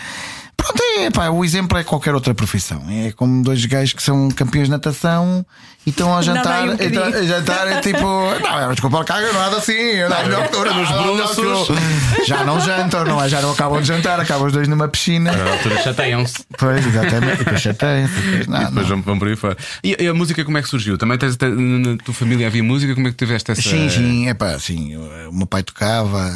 Pronto, 0.65 0.83
é 0.99 1.09
pá, 1.11 1.29
o 1.29 1.43
exemplo 1.45 1.77
é 1.77 1.83
qualquer 1.83 2.13
outra 2.15 2.33
profissão. 2.33 2.83
É 2.89 3.11
como 3.11 3.43
dois 3.43 3.63
gajos 3.65 3.93
que 3.93 4.01
são 4.03 4.29
campeões 4.29 4.67
de 4.67 4.71
natação 4.71 5.45
e 5.85 5.91
estão 5.91 6.17
a 6.17 6.21
jantar. 6.21 6.65
e 6.67 6.71
estão 6.71 7.03
bocadinho. 7.03 7.17
a 7.19 7.23
jantar 7.27 7.67
é 7.67 7.79
tipo, 7.81 7.99
não, 8.01 8.71
desculpa, 8.71 9.03
caga, 9.05 9.31
não 9.31 9.39
nada 9.39 9.57
assim. 9.57 9.73
Eu 9.73 10.09
não, 10.09 10.23
melhor 10.23 10.49
que 10.49 10.57
nos 10.57 11.35
bruços. 11.35 11.77
Já 12.27 12.43
não 12.43 12.59
jantam, 12.59 13.05
não 13.05 13.23
é? 13.23 13.29
Já 13.29 13.41
não 13.41 13.51
acabam 13.51 13.79
de 13.81 13.87
jantar, 13.87 14.19
acabam 14.19 14.47
os 14.47 14.53
dois 14.53 14.67
numa 14.67 14.87
piscina. 14.87 15.31
A 15.31 15.35
dada 15.35 15.51
altura 15.51 15.81
chateiam-se. 15.83 16.43
Pois, 16.57 16.85
exatamente. 16.87 17.33
E 17.33 17.37
depois 17.37 17.61
chateiam-se, 17.61 18.13
depois, 18.15 18.47
não, 18.47 18.59
Depois 18.65 18.89
não. 18.89 19.01
vão, 19.03 19.19
por 19.19 19.27
aí 19.27 19.35
fora. 19.35 19.57
E, 19.83 19.95
e 19.99 20.07
a 20.07 20.13
música 20.13 20.43
como 20.43 20.57
é 20.57 20.61
que 20.63 20.67
surgiu? 20.69 20.97
Também 20.97 21.17
tens, 21.19 21.35
tens- 21.35 21.53
na 21.55 21.97
tua 21.97 22.13
família 22.13 22.47
havia 22.47 22.63
música? 22.63 22.95
Como 22.95 23.07
é 23.07 23.11
que 23.11 23.17
tiveste 23.17 23.51
essa. 23.51 23.61
Sim, 23.61 23.87
sim, 23.89 24.27
é 24.27 24.33
pá, 24.33 24.57
sim. 24.57 24.95
O 25.29 25.33
meu 25.33 25.45
pai 25.45 25.61
tocava. 25.61 26.31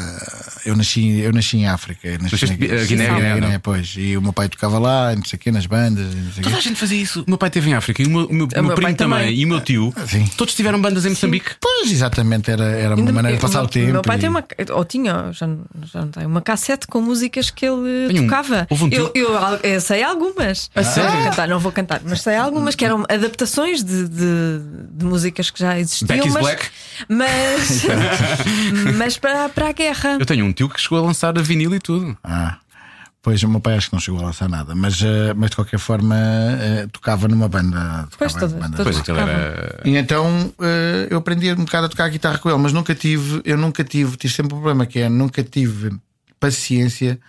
Eu 0.66 0.76
nasci, 0.76 1.22
eu 1.22 1.32
nasci 1.34 1.58
em 1.58 1.68
África. 1.68 2.08
Nasci 2.22 2.34
Nasceste, 2.34 2.50
na 2.50 2.56
Guiné, 2.86 2.86
Sim, 3.08 3.16
Guiné, 3.16 3.40
não? 3.54 3.60
pois. 3.62 3.96
E 3.98 4.19
o 4.20 4.22
meu 4.22 4.34
pai 4.34 4.48
tocava 4.50 4.78
lá, 4.80 5.16
não 5.16 5.24
sei 5.26 5.38
o 5.38 5.40
quê, 5.40 5.52
nas 5.52 5.66
bandas. 5.66 6.14
Não 6.14 6.32
sei 6.32 6.42
o 6.42 6.44
Toda 6.44 6.58
a 6.58 6.62
gente 6.62 6.76
fazia 6.80 7.02
isso. 7.02 7.22
O 7.22 7.26
meu 7.30 7.38
pai 7.38 7.50
esteve 7.50 7.70
em 7.70 7.74
África 7.74 8.02
e 8.02 8.06
o 8.06 8.10
meu, 8.10 8.26
o 8.28 8.34
meu- 8.34 8.46
o 8.46 8.50
meu 8.54 8.64
meu 8.64 8.76
primo 8.76 8.82
pai 8.82 8.94
também. 8.96 9.20
também. 9.20 9.36
e 9.40 9.46
o 9.46 9.48
meu 9.48 9.62
tio. 9.62 9.94
Sim. 10.08 10.26
Todos 10.38 10.54
tiveram 10.54 10.80
bandas 10.82 11.06
em 11.06 11.10
Moçambique. 11.10 11.52
Pois, 11.60 11.92
exatamente, 11.92 12.52
era, 12.52 12.64
era 12.66 12.90
uma 12.96 13.02
Ainda- 13.02 13.12
maneira 13.14 13.38
de 13.38 13.42
passar 13.42 13.64
o 13.64 13.68
tempo. 13.68 13.92
meu 13.92 14.02
pai 14.02 14.18
e- 14.18 14.20
tem 14.20 14.30
uma. 14.30 14.44
Ou 14.74 14.86
tinha, 14.86 15.32
já, 15.32 15.48
não- 15.48 15.66
já 15.92 16.02
não 16.02 16.08
tem, 16.10 16.26
uma 16.26 16.42
cassete 16.42 16.88
com 16.88 17.02
músicas 17.02 17.50
que 17.50 17.66
ele 17.66 18.08
Tenho 18.10 18.24
um- 18.24 18.28
tocava. 18.28 18.68
houve 18.70 18.84
um 18.86 18.90
eu, 18.92 19.12
eu, 19.16 19.30
eu 19.64 19.82
sei 19.82 20.04
algumas. 20.04 20.70
A 20.76 20.84
sério? 20.84 21.10
Não 21.10 21.16
vou 21.20 21.30
cantar, 21.30 21.48
não 21.48 21.60
vou 21.60 21.72
cantar, 21.72 22.02
mas 22.06 22.22
sei 22.22 22.36
algumas 22.36 22.76
que 22.76 22.86
eram 22.86 23.04
adaptações 23.10 23.84
de, 23.84 24.08
de, 24.08 24.60
de 24.92 25.06
músicas 25.06 25.50
que 25.50 25.60
já 25.60 25.80
existiam. 25.80 26.08
Back 26.08 26.28
is 26.28 26.34
mas, 26.34 26.44
Black? 26.44 26.66
Mas, 27.08 27.84
mas 28.98 29.18
para, 29.18 29.50
para 29.50 29.70
a 29.70 29.72
guerra. 29.72 30.18
Eu 30.20 30.26
tenho 30.26 30.46
um 30.46 30.52
tio 30.54 30.70
que 30.70 30.80
chegou 30.80 31.00
a 31.00 31.02
lançar 31.02 31.38
a 31.38 31.42
vinil 31.42 31.74
e 31.74 31.80
tudo. 31.80 32.18
Ah, 32.24 32.58
pois 33.22 33.44
o 33.44 33.50
meu 33.50 33.60
pai 33.60 33.76
acho 33.76 33.88
que 33.90 33.94
não 33.94 34.00
chegou 34.00 34.20
a 34.22 34.24
lançar 34.28 34.48
nada, 34.50 34.74
mas, 34.76 35.02
eh, 35.02 35.34
mas 35.36 35.50
de 35.50 35.56
qualquer 35.58 35.78
forma 35.80 36.16
eh, 36.16 36.88
tocava 36.92 37.28
numa 37.28 37.48
banda. 37.50 38.08
Pois, 38.18 38.34
tocava 38.34 38.54
em 38.56 38.60
todas- 38.60 38.70
banda. 38.72 38.84
Pois 38.84 39.10
era. 39.10 39.82
E 39.86 39.98
então 39.98 40.54
eh, 40.62 41.08
eu 41.10 41.18
aprendi 41.18 41.52
um 41.52 41.66
bocado 41.66 41.86
a 41.88 41.90
tocar 41.90 42.10
guitarra 42.10 42.38
com 42.38 42.50
ele, 42.50 42.58
mas 42.60 42.72
nunca 42.74 42.96
tive, 42.96 43.42
eu 43.46 43.58
nunca 43.58 43.84
tive, 43.84 44.16
tive 44.18 44.34
sempre 44.34 44.54
um 44.56 44.60
problema 44.60 44.86
que 44.86 45.00
é 45.00 45.10
nunca 45.10 45.44
tive 45.44 45.96
paciência, 46.40 47.20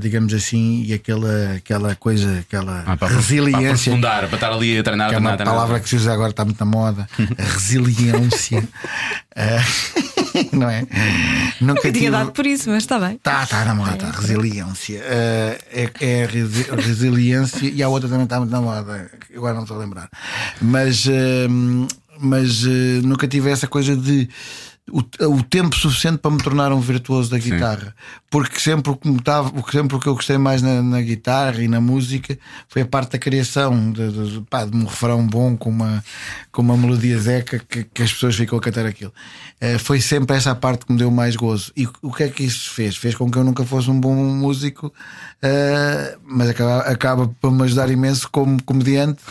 digamos 0.00 0.32
assim, 0.32 0.84
e 0.86 0.92
aquela, 0.94 1.52
aquela 1.56 1.94
coisa, 1.94 2.38
aquela 2.40 2.80
Ah, 2.80 2.96
para, 2.96 3.08
para 3.08 3.08
resiliência. 3.16 3.92
aprofundar, 3.92 4.26
para 4.26 4.34
estar 4.36 4.52
ali 4.52 4.78
a 4.78 4.82
treinar, 4.82 5.08
Que 5.10 5.14
é 5.14 5.18
treinar, 5.18 5.32
uma 5.32 5.36
treinar. 5.36 5.54
palavra 5.54 5.80
que 5.80 5.88
se 5.88 5.96
usa 5.96 6.12
agora, 6.14 6.30
está 6.30 6.44
muito 6.46 6.58
na 6.60 6.70
moda. 6.70 7.06
A 7.38 7.42
resiliência. 7.54 8.66
Não 10.52 10.68
é? 10.70 10.86
Nunca 11.60 11.88
Eu 11.88 11.92
tinha 11.92 11.92
tive. 11.92 12.10
dado 12.10 12.32
por 12.32 12.46
isso, 12.46 12.68
mas 12.70 12.82
está 12.82 12.98
bem. 12.98 13.18
Tá, 13.22 13.46
tá 13.46 13.64
na 13.64 13.74
moda, 13.74 13.96
tá. 13.96 14.10
Resiliência. 14.10 15.00
Eh, 15.04 15.58
é, 15.72 15.90
é 16.00 16.24
a 16.24 16.26
resi- 16.26 16.66
resiliência 16.70 17.68
e 17.68 17.82
a 17.82 17.88
outra 17.88 18.08
também 18.08 18.24
está 18.24 18.38
muito 18.38 18.50
na 18.50 18.60
moda. 18.60 19.10
Agora 19.34 19.54
não 19.54 19.62
estou 19.62 19.76
a 19.76 19.80
lembrar. 19.80 20.08
Mas, 20.60 21.06
eh, 21.06 21.46
mas 22.18 22.64
eh, 22.64 23.00
nunca 23.02 23.26
tive 23.28 23.50
essa 23.50 23.66
coisa 23.66 23.96
de. 23.96 24.28
O, 24.92 24.98
o 25.26 25.42
tempo 25.44 25.76
suficiente 25.76 26.18
para 26.18 26.32
me 26.32 26.42
tornar 26.42 26.72
um 26.72 26.80
virtuoso 26.80 27.30
da 27.30 27.38
guitarra, 27.38 27.94
porque 28.28 28.58
sempre 28.58 28.90
o 28.90 28.96
que, 28.96 29.08
me 29.08 29.20
tava, 29.20 29.52
sempre 29.70 29.96
o 29.96 30.00
que 30.00 30.08
eu 30.08 30.16
gostei 30.16 30.36
mais 30.36 30.62
na, 30.62 30.82
na 30.82 31.00
guitarra 31.00 31.62
e 31.62 31.68
na 31.68 31.80
música 31.80 32.36
foi 32.68 32.82
a 32.82 32.86
parte 32.86 33.12
da 33.12 33.18
criação, 33.18 33.92
de, 33.92 34.10
de, 34.10 34.40
pá, 34.50 34.64
de 34.64 34.76
um 34.76 34.84
refrão 34.84 35.24
bom 35.24 35.56
com 35.56 35.70
uma, 35.70 36.02
com 36.50 36.62
uma 36.62 36.76
melodia 36.76 37.16
zeca 37.20 37.60
que, 37.60 37.84
que 37.84 38.02
as 38.02 38.12
pessoas 38.12 38.34
ficam 38.34 38.58
a 38.58 38.60
cantar 38.60 38.84
aquilo. 38.84 39.12
Eh, 39.60 39.78
foi 39.78 40.00
sempre 40.00 40.36
essa 40.36 40.50
a 40.50 40.54
parte 40.56 40.86
que 40.86 40.92
me 40.92 40.98
deu 40.98 41.10
mais 41.10 41.36
gozo. 41.36 41.70
E 41.76 41.86
o 42.02 42.12
que 42.12 42.24
é 42.24 42.28
que 42.28 42.42
isso 42.42 42.70
fez? 42.70 42.96
Fez 42.96 43.14
com 43.14 43.30
que 43.30 43.38
eu 43.38 43.44
nunca 43.44 43.64
fosse 43.64 43.88
um 43.90 44.00
bom 44.00 44.14
músico, 44.14 44.92
eh, 45.40 46.18
mas 46.24 46.48
acaba, 46.48 46.78
acaba 46.80 47.28
por 47.40 47.52
me 47.52 47.62
ajudar 47.62 47.90
imenso 47.90 48.28
como 48.28 48.60
comediante. 48.62 49.22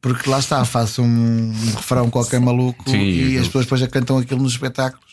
Porque 0.00 0.28
lá 0.30 0.38
está, 0.38 0.64
faço 0.64 1.02
um, 1.02 1.06
um 1.52 1.74
refrão 1.76 2.08
qualquer 2.08 2.40
maluco 2.40 2.88
Sim, 2.88 2.96
e 3.02 3.22
aquilo. 3.24 3.40
as 3.40 3.46
pessoas 3.48 3.64
depois 3.66 3.80
já 3.82 3.86
cantam 3.88 4.16
aquilo 4.18 4.42
nos 4.42 4.52
espetáculos. 4.52 5.10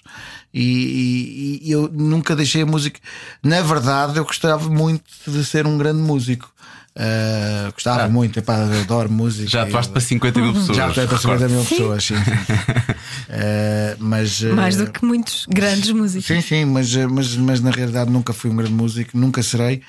E, 0.54 1.60
e- 1.62 1.68
e 1.68 1.72
eu 1.72 1.90
nunca 1.94 2.36
deixei 2.36 2.62
a 2.62 2.66
música. 2.66 3.00
Na 3.44 3.62
verdade, 3.62 4.18
eu 4.18 4.24
gostava 4.24 4.70
muito 4.70 5.04
de 5.28 5.44
ser 5.46 5.68
um 5.68 5.78
grande 5.78 6.02
músico. 6.02 6.52
Uh, 6.96 7.72
gostava 7.74 8.08
muito, 8.10 8.40
epá, 8.40 8.58
eu 8.58 8.82
adoro 8.82 9.12
música. 9.12 9.48
Já 9.48 9.64
atuaste 9.64 9.92
para 9.92 10.02
50 10.02 10.42
mil 10.42 10.54
pessoas. 10.54 10.78
Já 10.78 10.88
atuei 10.88 11.06
para 11.06 11.18
50 11.20 11.48
mil 11.50 11.64
pessoas, 11.66 12.04
sim. 12.04 12.16
sim. 12.16 12.32
Uh, 12.32 13.96
mas, 14.00 14.42
uh, 14.42 14.56
Mais 14.56 14.78
do 14.78 14.92
que 14.92 15.06
muitos 15.06 15.46
grandes 15.48 15.92
músicos. 15.92 16.26
Sim, 16.26 16.42
sim, 16.42 16.66
mas, 16.66 16.96
mas, 16.96 17.36
mas 17.36 17.62
na 17.62 17.70
realidade 17.70 18.10
nunca 18.10 18.34
fui 18.34 18.50
um 18.50 18.56
grande 18.56 18.74
músico, 18.74 19.16
nunca 19.16 19.44
serei. 19.44 19.82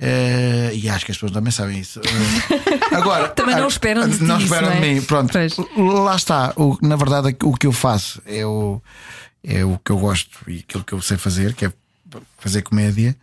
Uh, 0.00 0.72
e 0.72 0.88
acho 0.88 1.04
que 1.04 1.12
as 1.12 1.18
pessoas 1.18 1.32
também 1.32 1.52
sabem 1.52 1.78
isso. 1.78 2.00
Uh, 2.00 2.94
agora, 2.96 3.28
Também 3.36 3.54
não 3.54 3.68
esperam 3.68 4.08
de 4.08 4.22
Não 4.22 4.38
esperam 4.38 4.70
não 4.70 4.76
é? 4.76 4.80
de 4.80 4.94
mim. 4.94 5.02
Pronto, 5.02 5.30
Pois. 5.30 5.56
lá 5.76 6.16
está. 6.16 6.54
O, 6.56 6.78
na 6.80 6.96
verdade, 6.96 7.36
o 7.42 7.54
que 7.54 7.66
eu 7.66 7.72
faço 7.72 8.22
é 8.24 8.44
o, 8.46 8.80
é 9.44 9.62
o 9.62 9.78
que 9.84 9.92
eu 9.92 9.98
gosto 9.98 10.38
e 10.48 10.60
aquilo 10.60 10.84
que 10.84 10.94
eu 10.94 11.02
sei 11.02 11.18
fazer, 11.18 11.54
que 11.54 11.66
é 11.66 11.72
fazer 12.38 12.62
comédia. 12.62 13.14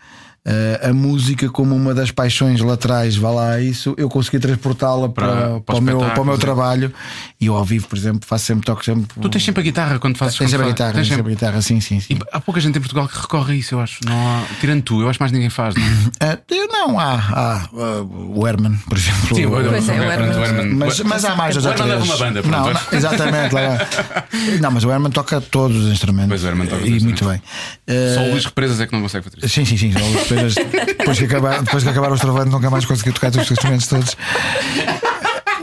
Uh, 0.47 0.89
a 0.91 0.93
música 0.93 1.49
como 1.49 1.75
uma 1.75 1.93
das 1.93 2.09
paixões 2.09 2.61
laterais, 2.61 3.17
vá 3.17 3.29
lá, 3.31 3.59
isso 3.59 3.93
eu 3.97 4.07
consegui 4.07 4.39
transportá-la 4.39 5.09
para, 5.09 5.27
Para- 5.27 5.37
para, 5.49 5.59
para 5.59 5.75
o 5.75 5.81
meu, 5.81 5.97
para 5.99 6.21
o 6.21 6.25
meu 6.25 6.37
trabalho. 6.37 6.93
E 7.39 7.47
eu 7.47 7.55
ao 7.57 7.65
vivo, 7.65 7.85
por 7.87 7.97
exemplo, 7.97 8.21
faço 8.25 8.45
sempre 8.45 8.65
toque 8.65 8.85
sempre. 8.85 9.03
Tu 9.21 9.27
tens 9.29 9.43
sempre 9.43 9.59
a 9.59 9.63
guitarra 9.63 9.99
quando 9.99 10.15
fazes 10.17 10.37
Tens 10.37 10.49
sempre 10.49 10.67
a 10.67 10.69
guitarra, 10.69 10.93
tens 10.93 11.07
sempre 11.09 11.21
a 11.33 11.35
guitarra, 11.35 11.61
sim, 11.61 11.81
sim, 11.81 11.99
sim. 11.99 12.13
E 12.13 12.19
há 12.31 12.39
pouca 12.39 12.61
gente 12.61 12.77
em 12.77 12.81
Portugal 12.81 13.09
que 13.09 13.19
recorre 13.19 13.53
a 13.53 13.55
isso, 13.57 13.75
eu 13.75 13.81
acho. 13.81 13.99
Não 14.05 14.13
há... 14.15 14.43
Tirando 14.61 14.81
tu, 14.83 15.01
eu 15.01 15.09
acho 15.09 15.19
que 15.19 15.23
mais 15.23 15.33
ninguém 15.33 15.49
faz. 15.49 15.75
Não? 15.75 15.83
é? 16.27 16.37
Eu 16.49 16.67
não, 16.69 16.97
há, 16.99 17.13
há 17.13 17.69
uh, 17.73 18.39
o 18.39 18.47
Herman, 18.47 18.77
por 18.87 18.97
exemplo. 18.97 19.35
Sim, 19.35 19.45
o 19.47 19.49
Pois 19.51 19.89
é, 19.89 19.91
o 19.99 20.03
Herman. 20.43 20.73
Mas, 20.75 20.99
mas 21.01 21.25
há 21.25 21.35
mais 21.35 21.55
O 21.57 21.61
dois 21.61 21.79
ou 21.79 21.85
Herman 21.87 21.87
leva 21.87 22.05
três. 22.05 22.19
uma 22.19 22.25
banda, 22.25 22.41
pronto. 22.41 22.57
não, 22.57 22.73
não, 22.73 22.97
exatamente. 22.97 23.53
leva- 23.55 23.87
Não, 24.61 24.71
mas 24.71 24.83
o 24.85 24.91
Herman 24.91 25.11
toca 25.11 25.41
todos 25.41 25.75
os 25.85 25.91
instrumentos. 25.91 26.29
Pois, 26.29 26.43
o 26.43 26.47
Herman 26.47 26.67
toca 26.67 26.85
E 26.87 26.99
muito 27.01 27.25
bem. 27.27 27.37
Só 27.37 28.21
Eh, 28.21 28.27
o 28.27 28.31
Luís 28.31 28.45
Represas 28.45 28.79
é 28.79 28.87
que 28.87 28.93
não 28.93 29.01
consegue 29.01 29.23
fazer 29.25 29.37
isso. 29.45 29.49
Sim, 29.53 29.65
sim, 29.65 29.77
sim. 29.77 29.91
Represas, 30.37 30.55
depois, 30.97 31.17
que 31.17 31.25
acabar, 31.25 31.61
depois 31.63 31.83
que 31.83 31.89
acabar 31.89 32.11
os 32.11 32.19
trabalhos, 32.19 32.51
nunca 32.51 32.69
mais 32.69 32.85
consegui 32.85 33.11
tocar 33.11 33.29
os 33.29 33.51
instrumentos 33.51 33.87
todos. 33.87 34.17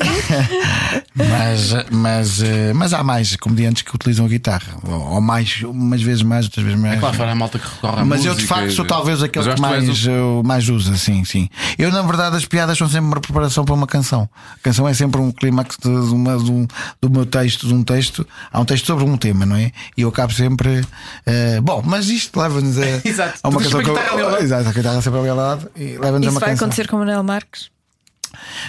mas, 1.15 1.75
mas, 1.91 2.43
eh, 2.43 2.73
mas 2.75 2.93
há 2.93 3.03
mais 3.03 3.37
comediantes 3.37 3.83
que 3.83 3.95
utilizam 3.95 4.27
a 4.27 4.29
guitarra. 4.29 4.75
Ou, 4.83 5.21
mais, 5.21 5.63
umas 5.63 6.03
vezes 6.03 6.23
mais, 6.23 6.45
outras 6.47 6.65
vezes 6.65 6.81
mais. 6.81 6.95
É 6.97 7.01
claro, 7.01 7.17
fora 7.17 7.33
a 7.33 7.35
malta 7.35 7.59
que 7.59 7.67
recorre 7.69 8.01
à 8.01 8.05
Mas 8.05 8.19
música. 8.21 8.33
eu 8.33 8.37
de 8.37 8.47
facto 8.47 8.71
sou 8.73 8.85
talvez 8.85 9.23
aquele 9.23 9.45
que 9.45 9.51
eu 9.59 9.63
mais, 9.63 10.07
o- 10.07 10.11
uh, 10.41 10.45
mais 10.45 10.69
usa, 10.69 10.97
sim, 10.97 11.25
sim. 11.25 11.49
Eu, 11.79 11.91
na 11.91 12.03
verdade, 12.03 12.37
as 12.37 12.45
piadas 12.45 12.77
são 12.79 12.89
sempre 12.89 13.07
uma 13.07 13.21
preparação 13.21 13.65
para 13.65 13.75
uma 13.75 13.87
canção. 13.87 14.29
A 14.55 14.59
canção 14.63 14.87
é 14.89 14.95
sempre 14.95 15.21
um 15.21 15.31
clímax 15.31 15.77
de, 15.83 15.89
de 15.91 16.15
uma, 16.15 16.37
de 16.37 16.51
um, 16.51 16.67
do 17.01 17.11
meu 17.11 17.27
texto, 17.27 17.67
de 17.67 17.75
um 17.75 17.83
texto. 17.83 18.27
Há 18.53 18.61
um 18.61 18.65
texto 18.65 18.87
sobre 18.87 19.05
um 19.05 19.17
tema, 19.17 19.47
não 19.47 19.57
é? 19.57 19.71
E 19.97 20.03
eu 20.03 20.09
acabo 20.09 20.33
sempre. 20.33 20.81
uh, 20.81 21.63
bom, 21.63 21.83
mas 21.85 22.09
isto 22.09 22.39
leva-nos 22.41 22.77
a, 22.79 22.83
a 23.43 23.49
uma 23.49 23.61
Tu 23.61 23.71
canção 23.71 23.97
ao 24.11 24.19
lado. 24.31 24.43
Exato, 24.43 24.69
a 24.69 24.73
guitarra 24.73 25.03
sempre 25.03 25.29
ao 25.29 25.37
lado. 25.37 25.71
E 25.77 25.97
leva-nos 25.99 26.15
a 26.15 26.21
Isso 26.21 26.31
uma 26.31 26.41
vai 26.41 26.49
canção. 26.51 26.67
acontecer 26.67 26.89
com 26.89 26.97
o 26.97 26.99
Manuel 27.01 27.23
Marques? 27.23 27.74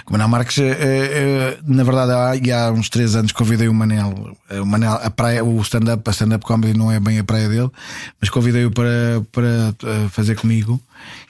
Com 0.05 0.11
o 0.11 0.13
Manel 0.13 0.28
Marques, 0.28 0.57
eh, 0.59 0.78
eh, 0.80 1.57
na 1.66 1.84
verdade, 1.84 2.11
há, 2.51 2.68
há 2.68 2.72
uns 2.72 2.89
três 2.89 3.16
anos 3.16 3.32
convidei 3.32 3.68
o 3.68 3.74
Manel, 3.74 4.38
eh, 4.49 4.59
o 4.61 4.66
Manel, 4.66 4.93
a 4.93 5.09
praia, 5.09 5.43
o 5.43 5.61
stand-up, 5.61 6.01
a 6.07 6.11
stand-up 6.11 6.43
comedy 6.45 6.78
não 6.78 6.91
é 6.91 6.99
bem 6.99 7.20
a 7.20 7.24
praia 7.24 7.47
dele, 7.49 7.70
mas 8.20 8.30
convidei-o 8.30 8.72
para, 8.72 9.22
para 9.32 10.09
fazer 10.09 10.36
comigo. 10.36 10.82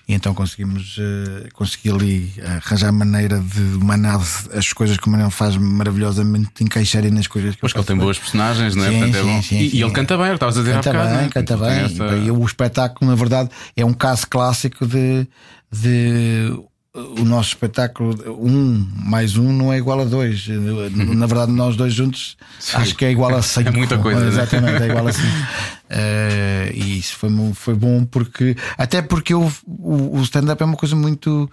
E 0.08 0.14
então 0.14 0.36
conseguimos 0.36 0.98
eh, 1.00 1.50
consegui 1.54 1.90
ali 1.90 2.32
arranjar 2.64 2.92
maneira 2.92 3.40
de 3.40 3.60
Manel, 3.84 4.22
as 4.54 4.72
coisas 4.72 4.98
que 4.98 5.08
o 5.08 5.12
Manel 5.12 5.32
faz 5.32 5.58
maravilhosamente 5.58 6.64
encaixarem 6.64 7.10
nas 7.10 7.26
coisas 7.26 7.56
que 7.56 7.62
Pois 7.62 7.74
que 7.74 7.80
ele 7.80 7.88
tem 7.88 7.98
boas 7.98 8.20
personagens, 8.20 8.76
não 8.76 8.86
é? 8.86 8.90
Sim, 8.90 9.00
Portanto, 9.00 9.16
é 9.18 9.22
sim, 9.22 9.28
bom. 9.28 9.42
sim, 9.42 9.58
e, 9.58 9.76
e 9.78 9.82
ele 9.82 9.92
canta 9.92 10.16
bem, 10.16 10.28
é 10.28 10.34
estavas 10.36 10.58
a 10.58 10.62
dizer 10.62 10.74
Canta 10.76 10.90
há 10.92 10.94
bocado. 10.94 11.10
bem, 11.10 11.18
não 11.22 11.26
é? 11.26 11.30
canta 11.30 11.58
bem. 11.58 11.80
essa- 11.86 12.16
E 12.18 12.30
o 12.32 12.46
espetáculo, 12.46 13.10
na 13.10 13.16
verdade, 13.18 13.50
é 13.76 13.84
um 13.84 13.94
caso 13.94 14.28
clássico 14.28 14.86
de, 14.86 15.28
de 15.72 16.54
o 16.96 17.26
nosso 17.26 17.50
espetáculo, 17.50 18.16
um 18.41 18.88
mais 18.96 19.36
um 19.36 19.52
não 19.52 19.72
é 19.72 19.78
igual 19.78 20.00
a 20.00 20.06
dois. 20.06 20.48
Na 21.16 21.26
verdade, 21.26 21.52
nós 21.52 21.76
dois 21.76 21.93
juntos 21.93 22.38
acho 22.74 22.96
que 22.96 23.04
é 23.04 23.12
igual 23.12 23.36
a 23.36 23.41
cinco. 23.43 23.70
É 23.70 23.72
muita 23.72 23.98
coisa, 23.98 24.22
né? 24.22 24.28
Exatamente, 24.28 24.84
é 24.84 24.88
igual 24.88 25.08
a 25.08 25.12
cinco. 25.14 25.48
Eh, 25.89 26.72
e 26.74 26.98
isso 26.98 27.18
foi, 27.18 27.30
foi 27.54 27.76
bom 27.76 28.06
porque 28.06 28.56
até 28.78 29.02
porque 29.02 29.34
eu, 29.34 29.52
o, 29.68 30.18
o 30.18 30.22
stand-up 30.24 30.62
é 30.62 30.66
uma 30.66 30.78
coisa 30.78 30.96
muito 30.96 31.50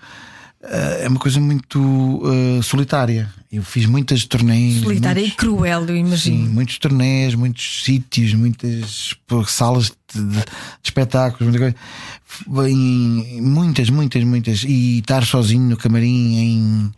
é 0.62 1.08
uma 1.08 1.18
coisa 1.18 1.40
muito 1.40 2.22
eh, 2.58 2.62
solitária. 2.62 3.28
Eu 3.50 3.62
fiz 3.62 3.84
muitas 3.86 4.24
turnês. 4.24 4.80
Solitária 4.82 5.20
e 5.20 5.24
muitos- 5.24 5.36
cruel, 5.36 5.80
eu 5.82 5.86
Sim, 5.88 5.98
imagino. 5.98 6.50
muitos 6.50 6.78
torneios, 6.78 7.34
muitos 7.34 7.82
sítios, 7.84 8.32
muitas 8.34 9.14
salas 9.48 9.92
de, 10.14 10.22
de- 10.24 10.38
de 10.38 10.44
espetáculos, 10.84 11.42
muita 11.52 11.58
coisa. 11.58 12.70
Em- 12.70 13.40
muitas, 13.42 13.90
muitas, 13.90 14.24
muitas. 14.24 14.64
E 14.64 14.98
estar 15.00 15.24
sozinho 15.26 15.68
no 15.68 15.76
camarim 15.76 16.36
em 16.38 16.92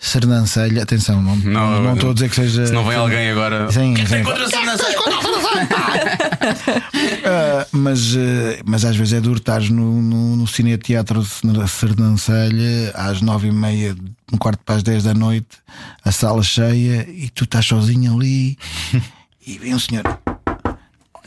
Sernancelha. 0.00 0.82
Atenção, 0.82 1.20
não 1.20 1.36
estou 1.36 1.52
Não, 1.52 1.82
não, 1.82 1.94
estou 1.94 2.10
a 2.10 2.14
dizer 2.14 2.30
que 2.30 2.36
seja. 2.36 2.66
Se 2.66 2.72
não 2.72 2.84
vem 2.84 2.96
alguém 2.96 3.30
agora. 3.30 3.70
Sim, 3.70 3.94
sim. 4.06 4.24
Contra 4.24 4.44
a 4.44 4.48
Sernancelha! 4.48 4.98
Ah, 7.22 7.66
mas, 7.70 8.16
eh, 8.16 8.60
mas 8.64 8.84
às 8.84 8.96
vezes 8.96 9.12
é 9.12 9.20
duro 9.20 9.38
estar 9.38 9.60
no, 9.60 10.00
no, 10.00 10.36
no 10.36 10.46
Cine 10.46 10.78
Teatro 10.78 11.22
de 11.22 11.68
Sernancelha 11.68 12.92
às 12.94 13.20
nove 13.20 13.48
e 13.48 13.52
meia, 13.52 13.94
um 14.32 14.38
quarto 14.38 14.60
para 14.64 14.76
as 14.76 14.82
dez 14.82 15.04
da 15.04 15.12
noite, 15.12 15.58
a 16.04 16.10
sala 16.10 16.42
cheia 16.42 17.06
e 17.08 17.28
tu 17.30 17.44
estás 17.44 17.66
sozinho 17.66 18.16
ali 18.16 18.56
e 19.46 19.58
vem 19.58 19.74
um 19.74 19.78
senhor. 19.78 20.04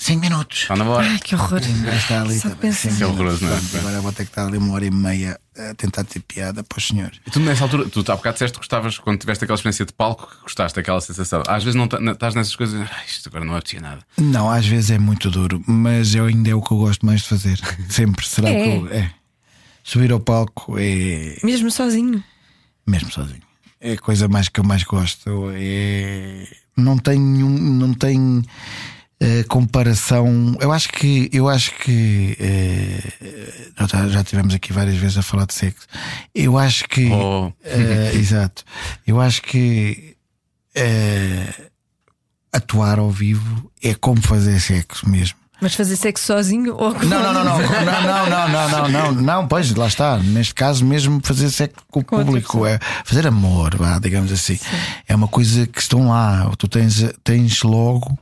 Cinco 0.03 0.19
minutos. 0.19 0.63
Está 0.63 0.75
na 0.75 0.83
hora. 0.83 1.07
Ai, 1.07 1.17
que 1.19 1.33
horror. 1.33 1.61
Está 1.61 2.21
ali 2.23 2.35
Só 2.35 2.49
também, 2.49 2.57
pensa 2.57 2.89
Que 2.89 3.03
horroroso, 3.05 3.45
não 3.45 3.53
é? 3.53 3.59
Agora 3.79 4.01
vou 4.01 4.11
ter 4.11 4.25
que 4.25 4.31
estar 4.31 4.45
ali 4.47 4.57
uma 4.57 4.73
hora 4.73 4.85
e 4.85 4.91
meia 4.91 5.39
a 5.57 5.73
tentar 5.75 6.03
ter 6.03 6.19
piada 6.19 6.61
para 6.61 6.77
os 6.77 6.85
senhores. 6.87 7.21
E 7.25 7.31
tu 7.31 7.39
nessa 7.39 7.63
altura, 7.63 7.87
tu 7.87 7.99
há 8.11 8.15
bocado 8.17 8.33
disseste 8.33 8.53
que 8.55 8.59
gostavas, 8.59 8.97
quando 8.97 9.17
tiveste 9.19 9.45
aquela 9.45 9.55
experiência 9.55 9.85
de 9.85 9.93
palco, 9.93 10.27
que 10.29 10.41
gostaste 10.41 10.75
daquela 10.75 10.99
sensação. 10.99 11.41
Às 11.47 11.63
vezes 11.63 11.75
não 11.75 11.85
estás 12.11 12.35
nessas 12.35 12.53
coisas, 12.53 12.81
"Ai, 12.81 13.03
isto 13.07 13.29
agora 13.29 13.45
não 13.45 13.53
apetecia 13.55 13.79
nada. 13.79 14.01
Não, 14.17 14.49
às 14.49 14.65
vezes 14.67 14.91
é 14.91 14.99
muito 14.99 15.31
duro, 15.31 15.63
mas 15.65 16.13
eu 16.13 16.25
ainda 16.25 16.49
é 16.49 16.53
o 16.53 16.61
que 16.61 16.73
eu 16.73 16.77
gosto 16.79 17.05
mais 17.05 17.21
de 17.21 17.29
fazer. 17.29 17.57
Sempre. 17.87 18.27
Será 18.27 18.49
É. 18.49 18.61
que 18.61 18.69
eu. 18.75 18.87
É. 18.93 19.09
Subir 19.85 20.11
ao 20.11 20.19
palco 20.19 20.75
é. 20.77 21.37
Mesmo 21.43 21.71
sozinho. 21.71 22.21
mesmo 22.85 23.09
sozinho. 23.09 23.41
É 23.79 23.93
a 23.93 23.97
coisa 23.97 24.27
mais 24.27 24.49
que 24.49 24.59
eu 24.59 24.65
mais 24.65 24.83
gosto. 24.83 25.29
É... 25.53 26.45
Não 26.75 26.97
tem 26.97 27.17
nenhum, 27.19 27.49
não 27.49 27.93
tem 27.93 28.43
eh, 29.23 29.43
comparação. 29.47 30.55
Eu 30.59 30.71
acho 30.71 30.89
que 30.89 31.29
eu 31.31 31.47
acho 31.47 31.71
que 31.79 32.35
eh, 32.39 33.85
já, 33.89 34.07
já 34.09 34.23
tivemos 34.23 34.53
aqui 34.53 34.73
várias 34.73 34.97
vezes 34.97 35.17
a 35.17 35.21
falar 35.21 35.45
de 35.45 35.53
sexo. 35.53 35.87
Eu 36.35 36.57
acho 36.57 36.87
que 36.89 37.09
Oh. 37.11 37.51
eh, 37.63 38.11
exato. 38.19 38.63
Eu 39.07 39.21
acho 39.21 39.41
que 39.41 40.15
atuar 42.51 42.99
ao 42.99 43.09
vivo 43.09 43.71
é 43.81 43.93
como 43.93 44.21
fazer 44.21 44.59
sexo 44.59 45.07
mesmo. 45.09 45.37
Mas 45.61 45.75
fazer 45.75 45.95
sexo 45.95 46.25
sozinho 46.25 46.75
ou 46.75 46.93
com 46.93 47.05
Não, 47.05 47.23
não, 47.23 47.33
não, 47.33 47.43
não, 47.45 47.57
não, 47.57 47.85
não, 47.85 48.29
não, 48.29 48.49
não, 48.49 48.69
não, 48.69 48.89
não, 48.89 49.11
não, 49.13 49.47
pois 49.47 49.73
lá 49.73 49.87
está. 49.87 50.17
Neste 50.17 50.53
caso, 50.53 50.83
mesmo 50.83 51.21
fazer 51.23 51.49
sexo 51.49 51.77
com 51.89 52.01
o 52.01 52.03
Com 52.03 52.17
público, 52.17 52.65
é 52.65 52.77
fazer 53.05 53.25
amor, 53.25 53.77
vá, 53.77 53.97
digamos 53.97 54.29
assim. 54.31 54.59
É 55.07 55.15
uma 55.15 55.27
coisa 55.27 55.65
que 55.65 55.79
estão 55.79 56.09
lá. 56.09 56.51
Tu 56.57 56.67
tens, 56.67 57.05
tens 57.23 57.61
logo 57.63 58.17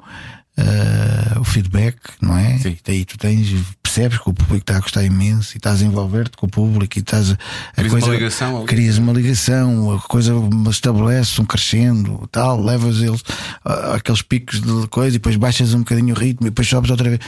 eh, 0.58 1.40
o 1.40 1.44
feedback, 1.44 1.98
não 2.22 2.38
é? 2.38 2.58
Sim. 2.58 2.70
E 2.70 2.80
daí 2.86 3.06
tu 3.06 3.18
tens, 3.18 3.48
percebes 3.82 4.18
que 4.20 4.30
o 4.30 4.34
público 4.34 4.58
está 4.64 4.78
a 4.78 4.80
gostar 4.80 5.04
imenso 5.04 5.56
e 5.56 5.58
estás 5.58 5.82
a 5.82 5.86
envolver-te 5.86 6.38
com 6.38 6.46
o 6.46 6.50
público 6.50 6.98
e 6.98 7.02
estás 7.02 7.32
a, 7.32 7.34
a 7.34 7.38
Crias 7.76 7.92
uma 7.94 8.14
ligação 8.14 8.66
crias 8.66 8.98
uma 8.98 9.14
ligação, 9.14 9.94
a 9.96 10.00
coisa 10.02 10.34
estabelece 10.70 11.42
um 11.42 11.46
crescendo, 11.46 12.28
tal, 12.32 12.62
levas 12.64 12.98
eles 13.02 13.24
a- 13.66 13.96
àqueles 13.96 14.22
picos 14.22 14.62
de 14.62 14.88
coisa 14.88 15.10
e 15.16 15.20
depois 15.20 15.36
baixas 15.36 15.74
um 15.74 15.80
bocadinho 15.80 16.14
o 16.16 16.18
ritmo 16.18 16.48
e 16.48 16.50
depois 16.50 16.68
sobes 16.68 16.90
outra 16.92 17.10
vez. 17.10 17.20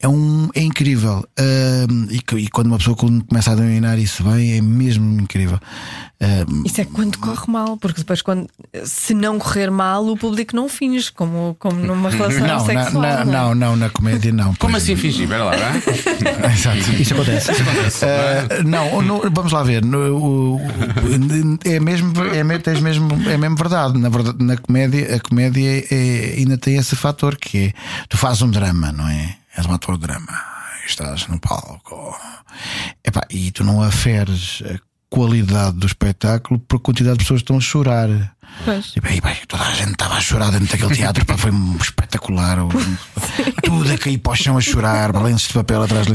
É, 0.00 0.08
um, 0.08 0.48
é 0.54 0.60
incrível. 0.62 1.24
Ahm, 1.38 2.08
e, 2.10 2.22
e 2.42 2.48
quando 2.48 2.66
uma 2.68 2.78
pessoa 2.78 2.96
começa 2.96 3.52
a 3.52 3.54
dominar 3.54 3.98
isso 3.98 4.22
bem, 4.24 4.58
é 4.58 4.60
mesmo 4.60 5.20
incrível. 5.20 5.58
Ahm, 6.20 6.62
Isso 6.66 6.80
é 6.80 6.84
quando 6.84 7.18
corre 7.18 7.50
mal, 7.50 7.76
porque 7.76 8.00
depois, 8.00 8.20
quando, 8.22 8.46
se 8.84 9.14
não 9.14 9.38
correr 9.38 9.70
mal, 9.70 10.06
o 10.06 10.16
público 10.16 10.54
não 10.54 10.68
finge, 10.68 11.10
como, 11.12 11.56
como 11.58 11.76
numa 11.80 12.08
relação 12.10 12.40
não, 12.40 12.46
na, 12.46 12.60
sexual. 12.60 13.02
na- 13.02 13.24
não, 13.24 13.32
é? 13.32 13.32
não, 13.32 13.54
não, 13.54 13.76
na 13.76 13.90
comédia 13.90 14.32
não. 14.32 14.54
Como 14.54 14.76
assim 14.76 14.94
fingir? 14.96 15.22
Espera 15.24 15.44
lá, 15.44 15.56
não 15.56 15.66
é? 15.66 16.52
Exato. 16.52 16.78
Isso 17.00 17.14
acontece. 17.14 17.50
Ah, 18.04 18.62
não, 18.64 19.00
no- 19.02 19.30
vamos 19.30 19.52
lá 19.52 19.62
ver. 19.62 19.84
No- 19.84 20.16
o- 20.16 20.60
é 21.64 21.80
mesmo, 21.80 22.12
é, 22.34 22.44
me- 22.44 22.58
tens 22.58 22.80
mesmo, 22.80 23.08
é 23.28 23.36
mesmo 23.36 23.56
verdade. 23.56 23.98
Na, 23.98 24.08
verdade, 24.08 24.42
na 24.44 24.56
comédia, 24.56 25.16
a 25.16 25.20
comédia 25.20 25.84
é- 25.90 26.34
ainda 26.38 26.56
tem 26.58 26.76
esse 26.76 26.94
fator 26.96 27.36
que 27.36 27.58
é 27.58 27.72
tu 28.08 28.16
fazes 28.16 28.42
um 28.42 28.50
drama, 28.50 28.92
não 28.92 29.08
é? 29.08 29.36
És 29.56 29.66
um 29.66 29.72
ator 29.72 29.96
de 29.96 30.06
drama, 30.06 30.32
estás 30.86 31.28
no 31.28 31.38
palco 31.38 32.16
e 33.30 33.50
tu 33.50 33.64
não 33.64 33.82
aferes 33.82 34.62
a 34.64 34.78
qualidade 35.08 35.76
do 35.76 35.86
espetáculo 35.86 36.58
por 36.60 36.80
quantidade 36.80 37.18
de 37.18 37.24
pessoas 37.24 37.40
estão 37.40 37.56
a 37.56 37.60
chorar. 37.60 38.33
Pois. 38.64 38.86
Tipo, 38.86 39.08
aí, 39.08 39.20
bem, 39.20 39.36
toda 39.48 39.64
a 39.64 39.70
gente 39.72 39.92
estava 39.92 40.14
a 40.14 40.20
chorar 40.20 40.50
dentro 40.50 40.66
daquele 40.66 40.94
teatro, 40.94 41.24
pá, 41.26 41.36
foi 41.36 41.50
um 41.50 41.76
espetacular. 41.76 42.58
Tudo 43.62 43.92
a 43.92 43.98
cair 43.98 44.18
para 44.18 44.32
o 44.32 44.36
chão 44.36 44.56
a 44.56 44.60
chorar, 44.60 45.12
balanços 45.12 45.48
de 45.48 45.54
papel 45.54 45.82
atrás 45.82 46.06
de 46.06 46.14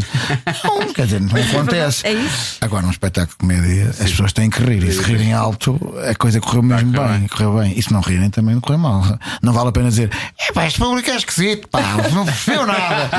Não, 0.64 0.94
quer 0.94 1.06
dizer, 1.06 1.22
não 1.22 1.36
acontece. 1.36 2.08
É 2.08 2.14
isso? 2.14 2.58
Agora, 2.62 2.84
num 2.84 2.92
espetáculo 2.92 3.32
de 3.32 3.38
comédia, 3.38 3.90
as 3.90 3.98
pessoas 4.12 4.34
têm 4.34 4.50
que 4.50 4.62
rir. 4.64 4.84
E 4.84 4.92
se 4.92 5.02
rirem 5.02 5.34
alto, 5.34 5.80
a 6.10 6.16
coisa 6.16 6.40
correu 6.40 6.64
mesmo 6.64 6.92
bem, 6.92 7.08
bem. 7.08 7.28
correu 7.28 7.58
bem. 7.60 7.74
E 7.78 7.84
se 7.84 7.92
não 7.92 8.02
rirem, 8.02 8.30
também 8.30 8.56
não 8.56 8.62
correu 8.62 8.80
mal. 8.80 9.04
Não 9.42 9.54
vale 9.54 9.70
a 9.70 9.72
pena 9.72 9.90
dizer, 9.90 10.12
é 10.40 10.52
pá, 10.52 10.66
este 10.66 10.80
público 10.80 11.10
é 11.10 11.16
esquisito, 11.16 11.68
pá, 11.68 11.82
não 12.14 12.26
percebeu 12.26 12.66
nada. 12.66 13.10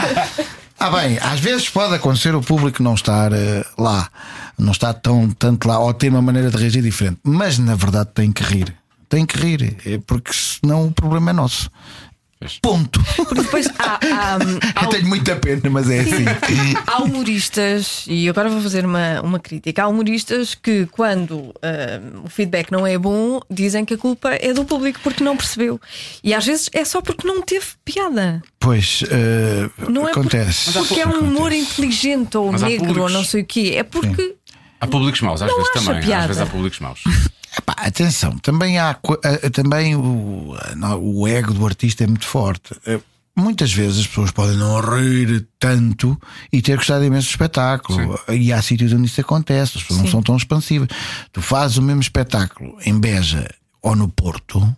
Ah, 0.83 0.91
bem, 0.91 1.19
às 1.21 1.39
vezes 1.39 1.69
pode 1.69 1.95
acontecer 1.95 2.35
o 2.35 2.41
público 2.41 2.83
não 2.83 2.95
estar 2.95 3.35
eh, 3.35 3.63
lá, 3.77 4.09
não 4.59 4.73
estar 4.73 4.95
tão 4.95 5.29
tanto 5.29 5.69
lá, 5.69 5.79
ou 5.79 5.93
ter 5.93 6.09
uma 6.09 6.23
maneira 6.23 6.51
de 6.51 6.57
reagir 6.57 6.83
diferente, 6.83 7.19
mas 7.23 7.59
na 7.59 7.75
verdade 7.75 8.09
tem 8.15 8.33
que 8.33 8.43
rir. 8.43 8.75
Tem 9.11 9.27
que 9.27 9.37
rir, 9.37 9.77
é 9.85 9.99
porque 10.07 10.33
senão 10.33 10.87
o 10.87 10.93
problema 10.93 11.31
é 11.31 11.33
nosso. 11.35 11.71
Ponto. 12.63 13.05
Porque 13.17 13.35
depois 13.35 13.69
há, 13.79 13.99
há, 14.01 14.37
há, 14.81 14.85
Eu 14.85 14.89
tenho 14.89 15.07
muita 15.07 15.37
pena, 15.37 15.61
mas 15.69 15.91
é 15.91 16.01
assim. 16.01 16.25
há 16.87 17.03
humoristas, 17.03 18.05
e 18.07 18.27
agora 18.31 18.49
vou 18.49 18.63
fazer 18.63 18.87
uma, 18.87 19.21
uma 19.21 19.39
crítica. 19.39 19.83
Há 19.83 19.89
humoristas 19.89 20.55
que, 20.55 20.87
quando 20.87 21.53
ah, 21.63 22.01
o 22.25 22.31
feedback 22.31 22.71
não 22.73 22.87
é 22.87 22.97
bom, 22.97 23.41
dizem 23.51 23.85
que 23.85 23.93
a 23.93 23.99
culpa 23.99 24.31
é 24.31 24.55
do 24.55 24.65
público 24.65 25.01
porque 25.03 25.23
não 25.23 25.37
percebeu. 25.37 25.79
E 26.25 26.33
às 26.33 26.47
vezes 26.47 26.71
é 26.73 26.83
só 26.83 27.03
porque 27.03 27.27
não 27.29 27.43
teve 27.43 27.67
piada. 27.85 28.41
Pois 28.59 29.05
eh, 29.11 29.69
Não 29.91 30.09
é 30.09 30.13
acontece. 30.13 30.73
porque, 30.73 30.89
porque 30.95 31.01
é 31.03 31.07
um 31.07 31.19
humor 31.21 31.53
inteligente 31.53 32.39
ou 32.39 32.53
Mas 32.53 32.63
negro 32.63 32.81
ou 32.87 32.87
públicos- 32.95 33.13
não 33.13 33.25
sei 33.25 33.43
o 33.43 33.45
quê. 33.45 33.75
É 33.77 33.83
porque. 33.83 34.37
Há 34.81 34.87
públicos 34.87 35.21
maus, 35.21 35.43
às 35.43 35.49
Não 35.51 35.59
vezes 35.59 35.73
também. 35.75 36.01
piada. 36.03 36.23
Às 36.23 36.27
vezes 36.29 36.43
há 36.43 36.47
públicos 36.47 36.79
maus. 36.81 37.01
Epá, 37.57 37.75
atenção, 37.79 38.39
também 38.39 38.79
há 38.79 38.95
co- 38.95 39.19
eh, 39.25 39.51
também 39.51 39.97
o, 39.97 40.55
eh, 40.57 40.95
o 41.01 41.27
ego 41.27 41.53
do 41.53 41.67
artista 41.67 42.05
é 42.05 42.07
muito 42.07 42.27
forte. 42.27 42.75
Eh, 42.87 43.01
Muitas 43.37 43.73
vezes 43.73 44.01
as 44.01 44.07
pessoas 44.09 44.33
podem 44.33 44.57
não 44.57 44.79
rir 44.81 45.47
tanto 45.59 46.21
e 46.53 46.61
ter 46.61 46.77
gostado 46.77 47.05
imenso 47.05 47.29
do 47.29 47.31
espetáculo. 47.31 48.19
E 48.29 48.53
há 48.53 48.61
sítios 48.61 48.93
onde 48.93 49.07
isso 49.07 49.21
acontece, 49.21 49.79
as 49.79 49.83
pessoas 49.85 50.01
não 50.01 50.11
são 50.11 50.23
tão 50.23 50.37
expansivas. 50.37 50.89
Tu 51.33 51.41
fazes 51.41 51.79
o 51.79 51.83
mesmo 51.83 52.03
espetáculo 52.03 52.77
em 52.85 52.99
Beja 52.99 53.49
ou 53.81 53.95
no 53.97 54.09
Porto 54.09 54.77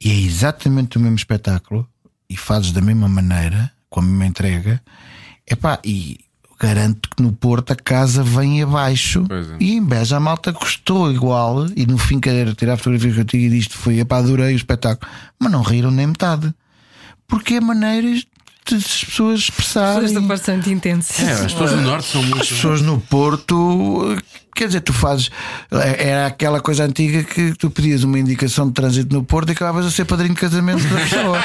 e 0.00 0.10
é 0.10 0.14
exatamente 0.14 0.98
o 0.98 1.00
mesmo 1.00 1.16
espetáculo 1.16 1.88
e 2.28 2.36
fazes 2.36 2.72
da 2.72 2.80
mesma 2.82 3.08
maneira, 3.08 3.72
com 3.88 4.00
a 4.00 4.02
mesma 4.02 4.26
entrega, 4.26 4.82
epá, 5.48 5.78
e 5.84 6.20
garanto 6.58 7.10
que 7.14 7.22
no 7.22 7.32
Porto 7.32 7.72
a 7.72 7.76
casa 7.76 8.22
vem 8.22 8.62
abaixo 8.62 9.24
é. 9.30 9.56
e 9.60 9.74
em 9.74 9.84
Beja 9.84 10.16
a 10.16 10.20
malta 10.20 10.52
gostou 10.52 11.12
igual 11.12 11.66
e 11.76 11.86
no 11.86 11.98
fim 11.98 12.18
querer 12.18 12.54
tirar 12.54 12.76
fotografias 12.76 13.16
contigo 13.16 13.44
e 13.44 13.50
disto 13.50 13.76
foi, 13.76 13.98
epá, 14.00 14.18
adorei 14.18 14.54
o 14.54 14.56
espetáculo, 14.56 15.10
mas 15.38 15.52
não 15.52 15.62
riram 15.62 15.90
nem 15.90 16.06
metade. 16.06 16.54
Porque 17.28 17.54
é 17.54 17.60
maneiras 17.60 18.26
de 18.74 18.76
as 18.76 19.04
pessoas 19.04 19.40
expressarem. 19.40 20.00
Pessoas 20.02 20.12
do 20.22 20.28
Porto 20.28 20.44
são 20.44 20.54
muito 20.54 20.70
intensas. 20.70 21.20
É, 21.28 21.32
as 21.32 21.40
pessoas 21.52 21.70
do 21.72 21.80
Norte 21.82 22.08
são 22.08 22.22
muito. 22.22 22.42
As 22.42 22.48
pessoas 22.48 22.82
no 22.82 23.00
Porto, 23.00 24.16
quer 24.54 24.66
dizer, 24.66 24.80
tu 24.80 24.92
fazes. 24.92 25.30
é- 25.70 26.08
Era 26.08 26.26
aquela 26.26 26.60
coisa 26.60 26.84
antiga 26.84 27.22
que 27.24 27.54
tu 27.58 27.70
pedias 27.70 28.02
uma 28.04 28.18
indicação 28.18 28.66
de 28.68 28.74
trânsito 28.74 29.14
no 29.14 29.22
Porto 29.24 29.48
e 29.50 29.52
acabavas 29.52 29.86
a 29.86 29.90
ser 29.90 30.04
padrinho 30.04 30.34
de 30.34 30.40
casamento 30.40 30.82
da 30.84 30.96
pessoa. 31.00 31.38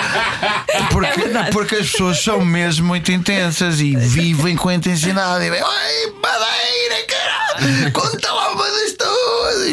Porque, 0.91 1.51
porque 1.51 1.75
as 1.75 1.91
pessoas 1.91 2.19
são 2.23 2.43
mesmo 2.43 2.87
muito 2.87 3.11
intensas 3.11 3.79
e 3.79 3.95
vivem 3.95 4.55
com 4.55 4.69
a 4.69 4.73
intensidade. 4.73 5.45
E 5.45 5.49
vem, 5.49 5.61
Oi, 5.61 6.13
madeira, 6.21 7.05
caralho! 7.07 7.91
Conta 7.91 8.31
lá 8.31 8.51
uma 8.53 8.65
das 8.69 8.93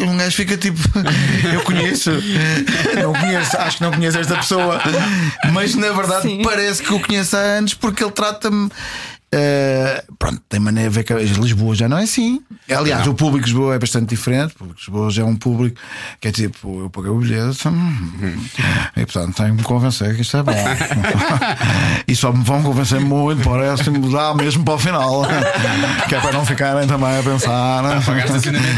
um 0.03 0.17
gajo 0.17 0.37
fica 0.37 0.57
tipo. 0.57 0.79
Eu 1.53 1.63
conheço. 1.63 2.11
Não 3.03 3.13
conheço, 3.13 3.57
acho 3.57 3.77
que 3.79 3.83
não 3.83 3.93
conheço 3.93 4.19
esta 4.19 4.37
pessoa. 4.37 4.81
Mas 5.53 5.75
na 5.75 5.93
verdade 5.93 6.23
Sim. 6.23 6.43
parece 6.43 6.83
que 6.83 6.93
o 6.93 7.01
conheço 7.01 7.37
há 7.37 7.41
anos 7.41 7.75
porque 7.75 8.03
ele 8.03 8.13
trata-me. 8.13 8.71
Eh, 9.31 10.05
pronto, 10.19 10.41
tem 10.49 10.59
maneira 10.59 10.89
a 10.89 10.93
ver 10.93 11.05
que 11.05 11.13
Lisboa 11.13 11.75
já 11.75 11.87
não 11.87 11.99
é 11.99 12.05
assim. 12.05 12.41
Aliás, 12.71 13.07
o 13.07 13.15
público 13.15 13.45
de 13.45 13.53
Lisboa 13.53 13.75
é 13.75 13.79
bastante 13.79 14.09
diferente. 14.09 14.55
O 14.55 14.59
público 14.59 14.81
de 14.81 14.87
Lisboa 14.87 15.11
já 15.11 15.23
é 15.23 15.25
um 15.27 15.37
público 15.37 15.79
que 16.19 16.29
é 16.29 16.33
tipo, 16.33 16.85
eu 16.85 16.91
paguei 16.91 17.11
o 17.11 17.19
bilhete 17.19 17.69
hum, 17.69 18.13
e 18.97 19.05
portanto 19.05 19.37
tenho 19.37 19.51
que 19.51 19.57
me 19.57 19.63
convencer 19.63 20.15
que 20.15 20.23
isto 20.23 20.37
é 20.39 20.43
bom. 20.43 20.53
e 22.09 22.17
só 22.17 22.33
me 22.33 22.43
vão 22.43 22.63
convencer 22.63 23.01
muito, 23.01 23.43
parece-me 23.47 24.11
dar 24.11 24.35
mesmo 24.35 24.65
para 24.65 24.75
o 24.75 24.79
final. 24.79 25.23
que 26.09 26.15
é 26.15 26.21
para 26.21 26.33
não 26.33 26.47
ficarem 26.47 26.87
também 26.87 27.19
a 27.19 27.23
pensar. 27.23 27.85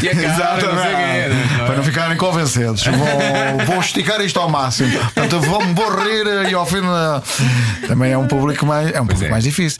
e 0.03 0.09
a 0.09 0.15
cara, 0.35 0.67
não 0.67 0.75
não 0.75 0.83
é? 0.83 1.29
Para 1.65 1.75
não 1.77 1.83
ficarem 1.83 2.17
convencidos. 2.17 2.83
Vou, 2.85 3.65
vou 3.65 3.79
esticar 3.79 4.19
isto 4.19 4.39
ao 4.39 4.49
máximo. 4.49 4.91
Portanto, 4.99 5.33
eu 5.33 5.41
vou, 5.41 5.61
rir 6.03 6.49
e 6.49 6.53
ao 6.53 6.65
fim. 6.65 6.81
Também 7.87 8.11
é 8.11 8.17
um 8.17 8.27
público 8.27 8.65
mais, 8.65 8.91
é 8.91 8.99
um 8.99 9.05
público 9.05 9.27
é. 9.27 9.29
mais 9.29 9.43
difícil. 9.43 9.79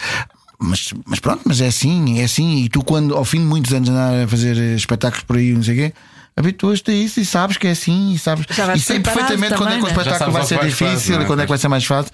Mas, 0.62 0.94
mas 1.08 1.20
pronto, 1.20 1.42
mas 1.46 1.60
é 1.60 1.68
assim, 1.68 2.20
é 2.20 2.24
assim. 2.24 2.64
E 2.64 2.70
tu, 2.70 2.84
quando 2.84 3.16
ao 3.16 3.26
fim 3.26 3.40
de 3.40 3.46
muitos 3.46 3.74
anos 3.74 3.90
andar 3.90 4.24
a 4.24 4.28
fazer 4.28 4.56
eh, 4.58 4.76
espetáculos 4.76 5.24
por 5.24 5.38
aí, 5.38 5.54
não 5.54 5.64
sei 5.64 5.74
o 5.74 5.78
quê. 5.78 5.94
Habituas-te 6.36 6.92
a 6.92 6.94
isso 6.94 7.20
e 7.20 7.26
sabes 7.26 7.58
que 7.58 7.68
é 7.68 7.72
assim 7.72 8.14
e 8.14 8.20
sabes 8.20 8.46
e 8.76 8.80
sei 8.80 9.00
perfeitamente 9.00 9.56
quando 9.56 9.70
é 9.70 9.78
que 9.78 9.84
o 9.84 9.86
né? 9.86 9.92
Espetáculo 9.92 10.32
vai 10.32 10.46
ser 10.46 10.58
vais 10.58 10.70
difícil 10.70 11.16
não 11.16 11.22
é? 11.22 11.24
e 11.24 11.28
quando 11.28 11.40
é 11.42 11.44
que 11.44 11.50
vai 11.50 11.58
ser 11.58 11.68
mais 11.68 11.84
fácil. 11.84 12.12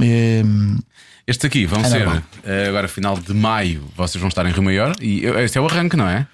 Ehm, 0.00 0.78
Este 1.26 1.46
aqui 1.46 1.64
vão 1.64 1.80
não, 1.80 1.88
ser 1.88 2.22
eh, 2.44 2.66
agora 2.68 2.88
final 2.88 3.16
de 3.16 3.32
maio. 3.32 3.84
Vocês 3.96 4.20
vão 4.20 4.28
estar 4.28 4.44
em 4.44 4.50
Rio 4.50 4.62
Maior 4.62 4.94
e 5.00 5.24
este 5.24 5.58
é 5.58 5.60
o 5.60 5.66
arranque, 5.66 5.96
não 5.96 6.08
é? 6.08 6.26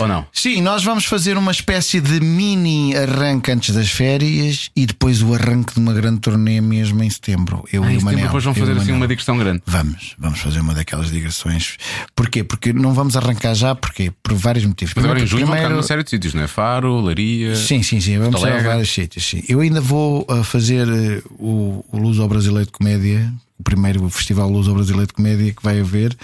Ou 0.00 0.08
não? 0.08 0.26
Sim, 0.32 0.60
nós 0.62 0.82
vamos 0.82 1.04
fazer 1.04 1.36
uma 1.36 1.52
espécie 1.52 2.00
de 2.00 2.20
mini 2.20 2.96
arranque 2.96 3.50
antes 3.52 3.74
das 3.74 3.90
férias 3.90 4.70
e 4.74 4.86
depois 4.86 5.22
o 5.22 5.34
arranque 5.34 5.74
de 5.74 5.80
uma 5.80 5.92
grande 5.92 6.20
turnê 6.20 6.60
mesmo 6.60 7.02
em 7.02 7.10
setembro. 7.10 7.64
Eu 7.72 7.84
Ah, 7.84 7.92
e 7.92 7.98
o 7.98 8.02
Manel. 8.02 8.24
depois 8.26 8.42
vão 8.44 8.54
fazer 8.54 8.72
assim 8.76 8.92
uma 8.92 9.06
digressão 9.06 9.36
grande. 9.38 9.62
Vamos, 9.66 10.14
vamos 10.18 10.38
fazer 10.40 10.60
uma 10.60 10.74
daquelas 10.74 11.10
digressões. 11.10 11.76
Porquê? 12.16 12.42
Porque 12.42 12.72
não 12.72 12.92
vamos 12.94 13.16
arrancar 13.16 13.54
já, 13.54 13.74
porquê? 13.74 14.12
Por 14.22 14.34
vários 14.34 14.64
motivos. 14.64 14.94
Mas 14.94 15.04
agora 15.04 15.20
em 15.20 15.26
junho 15.26 15.46
vão 15.46 15.52
Primeiro- 15.52 15.68
ficar 15.68 15.74
numa 15.74 15.82
série 15.86 16.02
de 16.02 16.10
sítios, 16.10 16.34
não 16.34 16.42
é? 16.42 16.46
Faro, 16.48 17.00
Laria. 17.00 17.54
Sim, 17.54 17.82
sim, 17.82 18.00
sim. 18.00 18.18
Vamos 18.18 18.42
a 18.42 18.58
vários 18.62 18.90
sítios. 18.92 19.24
Sim. 19.24 19.42
Eu 19.48 19.60
ainda 19.60 19.80
vou 19.80 20.26
uh, 20.30 20.42
fazer 20.42 20.88
uh, 20.88 21.22
o, 21.38 21.84
o 21.92 21.98
Luz 21.98 22.18
ao 22.18 22.28
Brasileiro 22.28 22.66
de 22.66 22.72
Comédia, 22.72 23.32
o 23.58 23.62
primeiro 23.62 24.08
Festival 24.08 24.48
Luz 24.48 24.66
ao 24.68 24.74
Brasileiro 24.74 25.06
de 25.08 25.12
Comédia 25.12 25.52
que 25.52 25.62
vai 25.62 25.80
haver. 25.80 26.16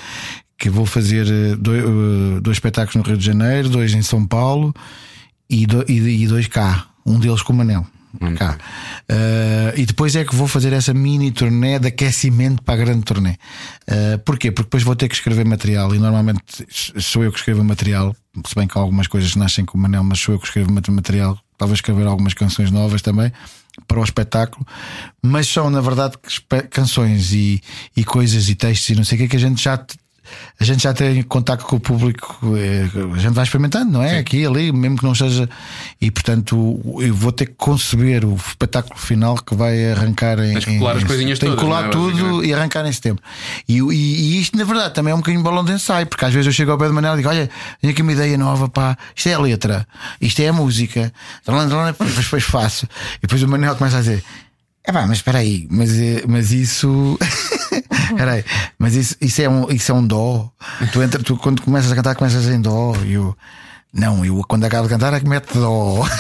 Que 0.58 0.70
vou 0.70 0.86
fazer 0.86 1.26
uh, 1.26 1.56
dois, 1.56 1.84
uh, 1.84 2.40
dois 2.40 2.56
espetáculos 2.56 2.96
no 2.96 3.02
Rio 3.02 3.16
de 3.18 3.24
Janeiro, 3.24 3.68
dois 3.68 3.92
em 3.92 4.02
São 4.02 4.26
Paulo 4.26 4.74
e, 5.50 5.66
do- 5.66 5.84
e- 5.88 6.22
e 6.24 6.26
dois 6.26 6.46
cá. 6.48 6.86
Um 7.04 7.18
deles 7.18 7.42
com 7.42 7.52
o 7.52 7.56
Manel. 7.56 7.86
Cá. 8.38 8.56
Uh, 9.10 9.78
e 9.78 9.84
depois 9.84 10.16
é 10.16 10.24
que 10.24 10.34
vou 10.34 10.48
fazer 10.48 10.72
essa 10.72 10.94
mini 10.94 11.30
turnê 11.30 11.78
de 11.78 11.88
aquecimento 11.88 12.62
para 12.62 12.72
a 12.72 12.76
grande 12.78 13.02
turnê. 13.02 13.32
Uh, 13.86 14.18
porquê? 14.24 14.50
Porque 14.50 14.66
depois 14.68 14.82
vou 14.82 14.96
ter 14.96 15.06
que 15.08 15.14
escrever 15.14 15.44
material 15.44 15.94
e 15.94 15.98
normalmente 15.98 16.42
sou 16.98 17.22
eu 17.22 17.30
que 17.30 17.38
escrevo 17.38 17.62
material, 17.62 18.16
se 18.46 18.54
bem 18.54 18.66
que 18.66 18.78
algumas 18.78 19.06
coisas 19.06 19.36
nascem 19.36 19.66
com 19.66 19.76
o 19.76 19.80
Manel, 19.82 20.02
mas 20.02 20.18
sou 20.18 20.34
eu 20.34 20.38
que 20.40 20.46
escrevo 20.46 20.72
mat- 20.72 20.88
material. 20.88 21.38
Talvez 21.58 21.76
escrever 21.78 22.06
algumas 22.06 22.32
canções 22.32 22.70
novas 22.70 23.02
também 23.02 23.30
para 23.86 24.00
o 24.00 24.04
espetáculo, 24.04 24.66
mas 25.22 25.46
são 25.46 25.68
na 25.68 25.82
verdade 25.82 26.14
canções 26.70 27.34
e, 27.34 27.60
e 27.94 28.02
coisas 28.02 28.48
e 28.48 28.54
textos 28.54 28.88
e 28.88 28.94
não 28.94 29.04
sei 29.04 29.18
o 29.18 29.20
que 29.22 29.28
que 29.28 29.36
a 29.36 29.40
gente 29.40 29.62
já 29.62 29.78
a 30.58 30.64
gente 30.64 30.82
já 30.82 30.92
tem 30.94 31.22
contato 31.22 31.64
com 31.64 31.76
o 31.76 31.80
público, 31.80 32.38
eh, 32.56 32.86
a 33.14 33.18
gente 33.18 33.32
vai 33.34 33.44
experimentando, 33.44 33.92
não 33.92 34.02
é? 34.02 34.18
Aqui, 34.18 34.44
ali, 34.46 34.72
mesmo 34.72 34.98
que 34.98 35.04
não 35.04 35.14
seja. 35.14 35.48
E 36.00 36.10
portanto, 36.10 36.80
eu 37.00 37.14
vou 37.14 37.32
ter 37.32 37.46
que 37.46 37.54
conceber 37.54 38.24
o 38.24 38.34
espetáculo 38.34 38.98
final 38.98 39.36
que 39.36 39.54
vai 39.54 39.92
arrancar 39.92 40.38
em. 40.38 40.52
Tens 40.52 40.64
que 40.64 40.78
colar 40.78 40.94
em- 40.94 40.98
as 40.98 41.04
coisinhas 41.04 41.38
que 41.38 41.46
todas, 41.46 41.60
colar 41.60 41.82
não 41.82 41.88
é? 41.88 41.92
tudo 41.92 42.44
e 42.44 42.52
arrancar 42.54 42.86
em 42.86 42.92
setembro. 42.92 43.22
E, 43.68 43.78
e, 43.78 43.82
e 43.92 44.40
isto, 44.40 44.56
na 44.56 44.64
verdade, 44.64 44.94
também 44.94 45.12
é 45.12 45.14
um 45.14 45.18
bocadinho 45.18 45.42
balão 45.42 45.64
de 45.64 45.72
ensaio, 45.72 46.06
porque 46.06 46.24
às 46.24 46.32
vezes 46.32 46.46
eu 46.46 46.52
chego 46.52 46.70
ao 46.72 46.78
pé 46.78 46.88
do 46.88 46.94
Manel 46.94 47.14
e 47.14 47.16
digo: 47.18 47.28
Olha, 47.28 47.50
tenho 47.80 47.92
aqui 47.92 48.02
uma 48.02 48.12
ideia 48.12 48.36
nova, 48.38 48.68
pá, 48.68 48.96
isto 49.14 49.28
é 49.28 49.34
a 49.34 49.38
letra, 49.38 49.86
isto 50.20 50.40
é 50.40 50.48
a 50.48 50.52
música, 50.52 51.12
depois 52.22 52.44
faço. 52.44 52.86
E 53.18 53.22
depois 53.22 53.42
o 53.42 53.48
Manel 53.48 53.76
começa 53.76 53.96
a 53.98 54.00
dizer: 54.00 54.22
É 54.86 54.92
pá, 54.92 55.04
mas 55.04 55.18
espera 55.18 55.38
aí, 55.38 55.66
mas, 55.68 55.98
eh, 55.98 56.22
mas 56.28 56.52
isso. 56.52 57.18
Aí, 58.18 58.44
mas 58.78 58.94
isso, 58.94 59.16
isso, 59.20 59.42
é 59.42 59.48
um, 59.48 59.68
isso 59.70 59.90
é 59.90 59.94
um 59.94 60.06
dó. 60.06 60.48
Tu, 60.92 61.02
entra, 61.02 61.20
tu 61.22 61.36
quando 61.36 61.60
começas 61.60 61.90
a 61.90 61.94
cantar, 61.94 62.14
começas 62.14 62.46
em 62.46 62.60
dó. 62.60 62.94
E 63.04 63.14
eu. 63.14 63.36
Não, 63.96 64.24
eu 64.24 64.42
quando 64.46 64.64
acabo 64.64 64.84
de 64.86 64.90
cantar 64.92 65.12
é 65.14 65.20
que 65.20 65.28
mete 65.28 65.54
dó. 65.54 66.04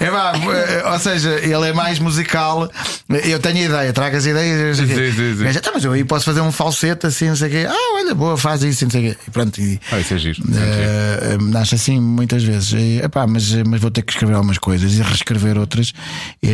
É 0.00 0.06
eh, 0.06 0.90
ou 0.92 0.98
seja, 0.98 1.30
ele 1.40 1.68
é 1.68 1.72
mais 1.72 1.98
musical. 1.98 2.68
Eu 3.08 3.38
tenho 3.38 3.56
a 3.58 3.60
ideia, 3.60 3.92
trago 3.92 4.16
as 4.16 4.26
ideias. 4.26 4.76
Sim, 4.78 4.86
sim, 4.86 5.12
sim. 5.12 5.44
Mas, 5.44 5.60
"Tá, 5.60 5.70
mas 5.74 5.84
eu 5.84 5.92
aí 5.92 6.04
posso 6.04 6.24
fazer 6.24 6.40
um 6.40 6.50
falsete 6.52 7.06
assim, 7.06 7.28
não 7.28 7.36
sei 7.36 7.48
o 7.48 7.50
quê. 7.50 7.66
Ah, 7.68 7.94
olha, 7.96 8.14
boa, 8.14 8.36
faz 8.36 8.62
isso, 8.62 8.84
não 8.84 8.90
sei 8.90 9.10
o 9.10 9.14
quê. 9.14 9.18
E 9.26 9.30
pronto. 9.30 9.60
E, 9.60 9.80
Ah, 9.92 9.98
isso 10.00 10.14
é 10.14 10.18
giro. 10.18 10.42
eh, 10.54 11.38
nasce 11.40 11.74
assim 11.74 12.00
muitas 12.00 12.42
vezes. 12.42 12.72
E, 12.72 13.00
epá, 13.02 13.26
mas, 13.26 13.52
mas 13.66 13.80
vou 13.80 13.90
ter 13.90 14.02
que 14.02 14.12
escrever 14.12 14.34
algumas 14.34 14.58
coisas 14.58 14.92
e 14.94 15.02
reescrever 15.02 15.58
outras 15.58 15.92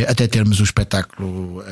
até 0.08 0.26
termos 0.26 0.60
o 0.60 0.64
espetáculo. 0.64 1.62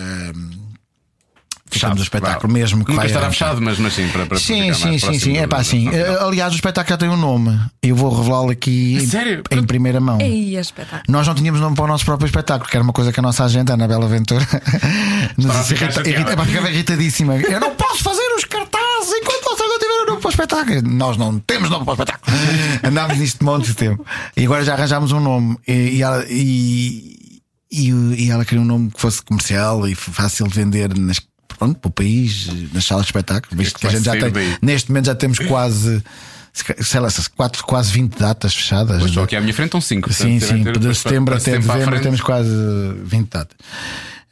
Fechamos 1.71 2.01
o 2.01 2.03
espetáculo 2.03 2.53
mesmo 2.53 2.85
que 2.85 2.91
Nunca 2.91 3.03
vai 3.03 3.07
estará 3.07 3.27
arrancar. 3.27 3.33
fechado, 3.47 3.61
mas, 3.63 3.79
mas 3.79 3.93
sim, 3.95 4.09
para, 4.09 4.27
para 4.27 4.39
Sim, 4.39 4.63
ficar 4.63 4.75
sim, 4.75 4.89
mais 4.89 5.01
sim, 5.03 5.19
sim. 5.19 5.37
É 5.39 5.47
pá, 5.47 5.63
sim. 5.65 5.89
Aliás, 6.21 6.53
o 6.53 6.57
espetáculo 6.57 6.91
já 6.91 6.97
tem 6.99 7.09
um 7.09 7.17
nome. 7.17 7.59
Eu 7.83 7.95
vou 7.97 8.15
revelá-lo 8.17 8.51
aqui 8.51 8.95
em- 8.97 9.07
sério? 9.07 9.43
em 9.51 9.63
primeira 9.65 10.01
mão. 10.01 10.21
Ei, 10.21 10.57
é 10.57 10.61
espetáculo. 10.61 11.03
Nós 11.09 11.27
não 11.27 11.35
tínhamos 11.35 11.61
nome 11.61 11.75
para 11.77 11.85
o 11.85 11.89
nosso 11.89 12.05
próprio 12.05 12.27
espetáculo, 12.27 12.69
que 12.71 12.77
era 12.77 12.83
uma 12.85 12.93
coisa 12.93 13.13
que 13.13 13.21
a 13.21 13.23
nossa 13.23 13.45
agente, 13.45 13.71
a 13.73 13.75
Anabela 13.75 14.07
Ventura, 14.09 14.47
nos 15.37 15.71
irrita, 15.71 16.09
irrita, 16.09 16.45
ficava 16.45 16.71
irritadíssima. 16.71 17.37
Eu 17.37 17.61
não 17.61 17.75
posso 17.75 18.03
fazer 18.03 18.23
os 18.37 18.45
cartazes 18.45 19.13
enquanto 19.21 19.45
vocês 19.45 19.69
não 19.69 19.79
tiverem 19.79 20.07
nome 20.07 20.21
para 20.21 20.29
o 20.29 20.31
espetáculo. 20.31 20.83
Nós 20.83 21.17
não 21.17 21.39
temos 21.41 21.71
nome 21.71 21.85
para 21.85 21.93
o 21.93 21.95
espetáculo. 21.95 22.37
Andámos 22.85 23.19
nisto 23.19 23.45
monte 23.45 23.67
de 23.67 23.75
tempo. 23.75 24.05
E 24.37 24.45
agora 24.45 24.65
já 24.65 24.75
arranjámos 24.75 25.13
um 25.13 25.21
nome. 25.21 25.57
E, 25.67 25.73
e 25.97 26.03
ela, 26.03 26.25
e, 26.29 27.41
e, 27.71 27.91
e 28.25 28.31
ela 28.31 28.45
queria 28.45 28.61
um 28.63 28.67
nome 28.67 28.91
que 28.91 29.01
fosse 29.01 29.23
comercial 29.23 29.87
e 29.89 29.95
fácil 29.95 30.49
de 30.49 30.55
vender 30.55 30.97
nas, 30.99 31.21
pronto, 31.61 31.79
para 31.79 31.89
o 31.89 31.93
país, 31.93 32.49
nas 32.73 32.87
salas 32.87 33.05
de 33.05 33.11
espetáculo. 33.11 33.57
Visto 33.57 33.75
que 33.75 33.81
que 33.83 33.87
a 33.87 33.91
gente 33.91 34.05
já 34.05 34.13
tem, 34.13 34.33
neste 34.63 34.91
momento 34.91 35.07
já 35.07 35.15
temos 35.15 35.39
quase. 35.39 36.03
Sei 36.81 36.99
lá, 36.99 37.09
quatro, 37.37 37.65
quase 37.65 37.93
20 37.93 38.19
datas 38.19 38.53
fechadas. 38.53 38.99
Pois 38.99 39.13
só 39.13 39.23
aqui 39.23 39.37
à 39.37 39.41
minha 39.41 39.55
frente 39.55 39.67
estão 39.67 39.81
5. 39.81 40.13
Sim, 40.13 40.41
sim, 40.41 40.65
de 40.65 40.95
setembro 40.95 41.37
até 41.37 41.57
dezembro 41.57 42.01
temos 42.01 42.21
quase 42.21 42.51
20 43.05 43.29
datas. 43.29 43.57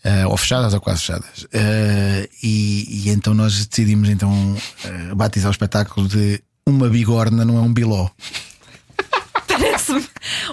Eh, 0.02 0.26
ou 0.26 0.36
fechadas 0.36 0.74
ou 0.74 0.80
quase 0.80 1.00
fechadas. 1.00 1.46
Eh, 1.52 2.28
e, 2.42 3.04
e 3.06 3.10
então 3.10 3.34
nós 3.34 3.66
decidimos 3.66 4.08
então 4.08 4.56
eh, 4.84 5.14
batizar 5.14 5.48
o 5.48 5.52
espetáculo 5.52 6.08
de 6.08 6.42
Uma 6.66 6.88
Bigorna 6.88 7.44
não 7.44 7.56
é 7.56 7.60
um 7.60 7.72
Biló. 7.72 8.08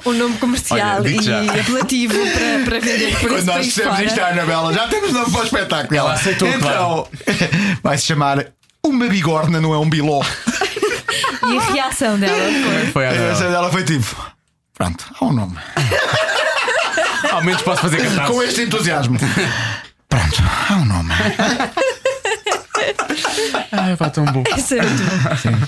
Um 0.05 0.13
nome 0.13 0.37
comercial 0.37 0.97
Olha, 1.01 1.09
e 1.09 1.21
já. 1.21 1.41
apelativo 1.41 2.13
para, 2.13 2.63
para 2.65 2.79
vender 2.79 3.17
por 3.19 3.31
esse 3.33 3.81
país 3.81 4.13
fora. 4.13 4.25
à 4.25 4.29
Anabela, 4.31 4.73
já 4.73 4.87
temos 4.87 5.11
nome 5.13 5.31
para 5.31 5.41
o 5.41 5.43
espetáculo. 5.43 5.97
Ela 5.99 6.13
aceitou, 6.13 6.47
então, 6.47 7.07
vai 7.83 7.97
se 7.97 8.05
chamar 8.05 8.45
Uma 8.83 9.07
Bigorna 9.07 9.59
não 9.61 9.73
é 9.73 9.77
um 9.77 9.89
Biló. 9.89 10.21
E 11.47 11.57
a 11.57 11.61
reação 11.61 12.17
dela 12.19 12.35
foi. 12.81 12.91
Foi 12.91 13.05
a 13.05 13.11
Essa 13.11 13.39
dela. 13.43 13.51
dela 13.51 13.71
foi 13.71 13.83
tipo. 13.83 14.33
Pronto, 14.73 15.05
há 15.21 15.25
um 15.25 15.31
nome. 15.31 15.55
Ao 17.31 17.43
menos 17.43 17.61
posso 17.61 17.81
fazer 17.83 18.01
cantar. 18.01 18.27
Com 18.27 18.41
este 18.41 18.63
entusiasmo. 18.63 19.17
Pronto, 20.09 20.43
há 20.69 20.73
um 20.73 20.85
nome. 20.85 21.11
Ai, 23.71 23.95
pá, 23.95 24.09
tão 24.09 24.25
bom. 24.25 24.43
É 24.47 24.55
muito 24.55 25.59
bom. 25.59 25.67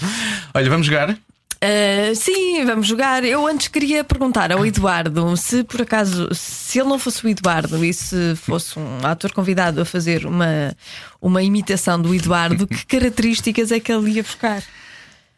Olha, 0.55 0.69
vamos 0.69 0.87
jogar. 0.87 1.15
Uh, 1.57 2.15
sim, 2.15 2.63
vamos 2.65 2.85
jogar. 2.87 3.23
Eu 3.23 3.47
antes 3.47 3.67
queria 3.67 4.03
perguntar 4.03 4.51
ao 4.51 4.63
Eduardo 4.65 5.35
se 5.35 5.63
por 5.63 5.81
acaso, 5.81 6.29
se 6.33 6.79
ele 6.79 6.87
não 6.89 6.99
fosse 6.99 7.25
o 7.25 7.29
Eduardo 7.29 7.83
e 7.83 7.91
se 7.93 8.35
fosse 8.35 8.77
um 8.77 8.99
ator 9.03 9.31
convidado 9.31 9.81
a 9.81 9.85
fazer 9.85 10.25
uma, 10.27 10.75
uma 11.21 11.41
imitação 11.41 11.99
do 12.01 12.13
Eduardo, 12.13 12.67
que 12.67 12.85
características 12.85 13.71
é 13.71 13.79
que 13.79 13.91
ele 13.91 14.11
ia 14.11 14.23
buscar? 14.23 14.61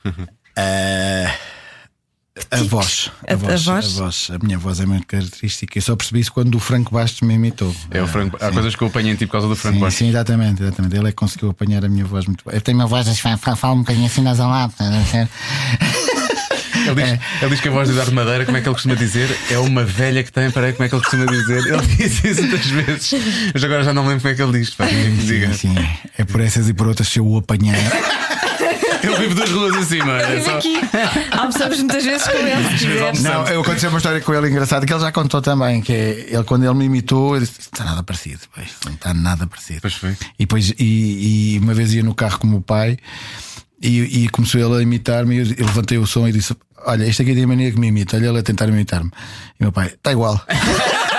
Que 0.03 0.11
A 2.51 2.63
voz, 2.63 3.11
A- 3.27 3.31
a, 3.31 3.33
a 3.33 3.37
voz, 3.37 3.65
voz? 3.65 3.85
a 3.85 4.03
voz, 4.03 4.27
a 4.31 4.39
minha 4.45 4.57
voz 4.57 4.79
é 4.79 4.85
muito 4.85 5.05
característica. 5.07 5.77
Eu 5.77 5.81
só 5.81 5.95
percebi 5.95 6.21
isso 6.21 6.31
quando 6.31 6.55
o 6.55 6.59
Franco 6.59 6.93
Bastos 6.93 7.19
me 7.21 7.33
imitou. 7.33 7.75
É 7.91 8.01
o 8.01 8.07
Franco, 8.07 8.37
há 8.41 8.49
coisas 8.51 8.75
que 8.75 8.81
eu 8.81 8.87
apanho 8.87 9.09
em 9.09 9.15
ti 9.15 9.25
por 9.25 9.33
causa 9.33 9.47
do 9.47 9.55
Franco 9.57 9.75
Sim, 9.75 9.81
Bastos. 9.81 9.97
sim, 9.99 10.07
exatamente, 10.09 10.63
exatamente. 10.63 10.95
Ele 10.95 11.07
é 11.09 11.11
que 11.11 11.17
conseguiu 11.17 11.49
apanhar 11.49 11.83
a 11.83 11.89
minha 11.89 12.05
voz 12.05 12.25
muito 12.25 12.45
bem. 12.45 12.55
Eu 12.55 12.61
tenho 12.61 12.77
uma 12.77 12.87
voz, 12.87 13.19
fa- 13.19 13.37
falo 13.55 13.75
um 13.75 13.79
bocadinho 13.79 14.05
assim 14.05 14.21
nasalado. 14.21 14.71
estás 14.71 14.93
a 14.93 14.99
ver? 14.99 15.29
Ele 16.85 16.95
diz, 16.95 17.09
É. 17.13 17.19
ele 17.41 17.49
diz 17.51 17.61
que 17.61 17.67
a 17.67 17.71
voz 17.71 17.87
de 17.87 17.93
Eduardo 17.93 18.13
Madeira, 18.13 18.45
como 18.45 18.57
é 18.57 18.61
que 18.61 18.67
ele 18.67 18.73
costuma 18.73 18.95
dizer? 18.95 19.35
É 19.51 19.57
uma 19.59 19.83
velha 19.83 20.23
que 20.23 20.31
tem, 20.31 20.49
peraí, 20.51 20.73
como 20.73 20.85
é 20.85 20.89
que 20.89 20.95
ele 20.95 21.01
costuma 21.01 21.25
dizer? 21.25 21.65
Ele 21.65 21.85
diz 21.97 22.23
isso 22.23 22.41
muitas 22.43 22.65
vezes. 22.65 23.13
Mas 23.53 23.63
agora 23.63 23.83
já 23.83 23.93
não 23.93 24.03
lembro 24.07 24.21
como 24.21 24.33
é 24.33 24.35
que 24.35 24.41
ele 24.41 24.59
diz. 24.59 24.69
Pá, 24.71 24.85
é 24.85 24.89
que? 24.89 25.21
Sim, 25.27 25.53
sim. 25.53 25.75
É 26.17 26.23
por 26.25 26.41
essas 26.41 26.69
e 26.69 26.73
por 26.73 26.87
outras 26.87 27.07
se 27.07 27.19
eu 27.19 27.27
o 27.27 27.37
apanhar. 27.37 27.77
Ele 29.01 29.15
vive 29.15 29.33
duas 29.33 29.49
ruas 29.49 29.75
acima. 29.77 30.11
É 30.17 30.35
Vive 30.35 30.43
só... 30.43 30.57
aqui. 30.57 30.73
Almoçamos 31.31 31.77
muitas 31.79 32.03
vezes 32.03 32.27
com 32.27 32.33
ele. 32.37 33.21
Não, 33.21 33.47
eu 33.47 33.61
aconteceu 33.61 33.89
uma 33.89 33.97
história 33.97 34.19
com 34.19 34.33
ele 34.33 34.49
engraçada 34.49 34.85
que 34.85 34.91
ele 34.91 34.99
já 34.99 35.09
contou 35.09 35.41
também. 35.41 35.81
Que 35.81 35.93
é, 35.93 36.25
ele, 36.31 36.43
quando 36.43 36.65
ele 36.65 36.73
me 36.73 36.83
imitou, 36.85 37.35
eu 37.35 37.39
disse: 37.39 37.61
"Isto 37.61 37.71
Não 37.71 37.79
está 37.79 37.85
nada 37.91 38.03
parecido, 38.03 38.39
pois, 38.53 38.67
não 38.85 38.93
está 38.93 39.13
nada 39.13 39.47
parecido. 39.47 39.79
Pois 39.81 39.93
foi. 39.93 40.09
E 40.11 40.39
depois, 40.39 40.73
e, 40.77 41.55
e 41.55 41.59
uma 41.59 41.73
vez 41.73 41.93
ia 41.93 42.03
no 42.03 42.13
carro 42.13 42.39
com 42.39 42.47
o 42.47 42.49
meu 42.49 42.61
pai 42.61 42.97
e, 43.81 44.23
e 44.23 44.29
começou 44.29 44.61
ele 44.61 44.79
a 44.79 44.81
imitar-me. 44.81 45.37
Eu, 45.37 45.45
eu 45.57 45.65
levantei 45.65 45.97
o 45.97 46.05
som 46.05 46.27
e 46.27 46.31
disse: 46.31 46.55
Olha, 46.85 47.05
este 47.05 47.21
aqui 47.21 47.33
tem 47.33 47.43
a 47.43 47.47
mania 47.47 47.71
que 47.71 47.79
me 47.79 47.87
imita. 47.87 48.17
Olha 48.17 48.27
ele 48.27 48.39
a 48.39 48.43
tentar 48.43 48.67
imitar-me. 48.67 49.11
E 49.59 49.63
meu 49.63 49.71
pai: 49.71 49.87
Está 49.87 50.11
igual. 50.11 50.41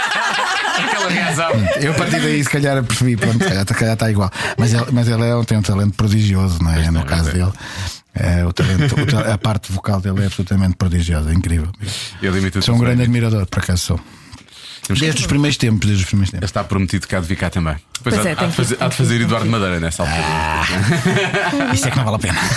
Eu 1.81 1.93
a 1.93 1.95
partir 1.95 2.21
daí, 2.21 2.43
se 2.43 2.51
calhar, 2.51 2.83
percebi: 2.85 3.17
Pronto, 3.17 3.39
se 3.43 3.49
calhar, 3.49 3.67
se 3.67 3.75
calhar 3.75 3.95
está 3.95 4.11
igual. 4.11 4.31
Mas 4.57 4.73
ele, 4.73 4.87
mas 4.93 5.09
ele 5.09 5.25
é, 5.25 5.45
tem 5.45 5.59
um 5.59 5.63
talento 5.63 5.95
prodigioso, 5.95 6.63
não 6.63 6.73
é? 6.73 6.91
no 6.91 7.05
caso 7.05 7.33
dele. 7.33 7.53
É, 8.15 8.45
o 8.45 8.53
talento, 8.53 8.95
o 8.95 9.33
a 9.33 9.39
parte 9.39 9.73
vocal 9.73 10.01
dele 10.01 10.23
é 10.23 10.27
absolutamente 10.27 10.77
prodigiosa, 10.77 11.31
é 11.31 11.35
incrível. 11.35 11.71
Imita 12.23 12.61
Sou 12.61 12.75
um 12.75 12.79
grande 12.79 13.03
admirador, 13.03 13.47
por 13.47 13.61
acaso 13.61 13.83
sou. 13.83 14.01
Desde 14.99 15.21
os 15.21 15.27
primeiros 15.27 15.57
tempos, 15.57 15.87
desde 15.87 16.03
os 16.05 16.09
primeiros 16.09 16.31
Ele 16.33 16.41
tempos. 16.41 16.51
está 16.51 16.65
prometido 16.65 17.07
que 17.07 17.15
há 17.15 17.21
de 17.21 17.27
vir 17.27 17.37
cá 17.37 17.51
também. 17.51 17.77
Depois 17.99 18.15
Pois 18.15 18.27
há, 18.27 18.31
é, 18.31 18.33
há 18.33 18.35
de 18.35 18.47
que- 18.47 18.53
fazer, 18.57 18.77
há 18.81 18.85
de 18.85 18.91
que- 18.91 18.97
fazer 18.97 19.21
Eduardo 19.21 19.47
que- 19.47 19.53
Madeira 19.53 19.81
nessa 19.81 20.03
altura. 20.03 21.75
Isso 21.75 21.87
é 21.87 21.91
que 21.91 21.97
não 21.97 22.05
vale 22.05 22.17
a 22.17 22.19
pena. 22.19 22.41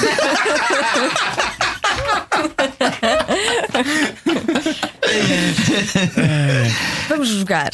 Vamos 7.09 7.27
jogar. 7.29 7.69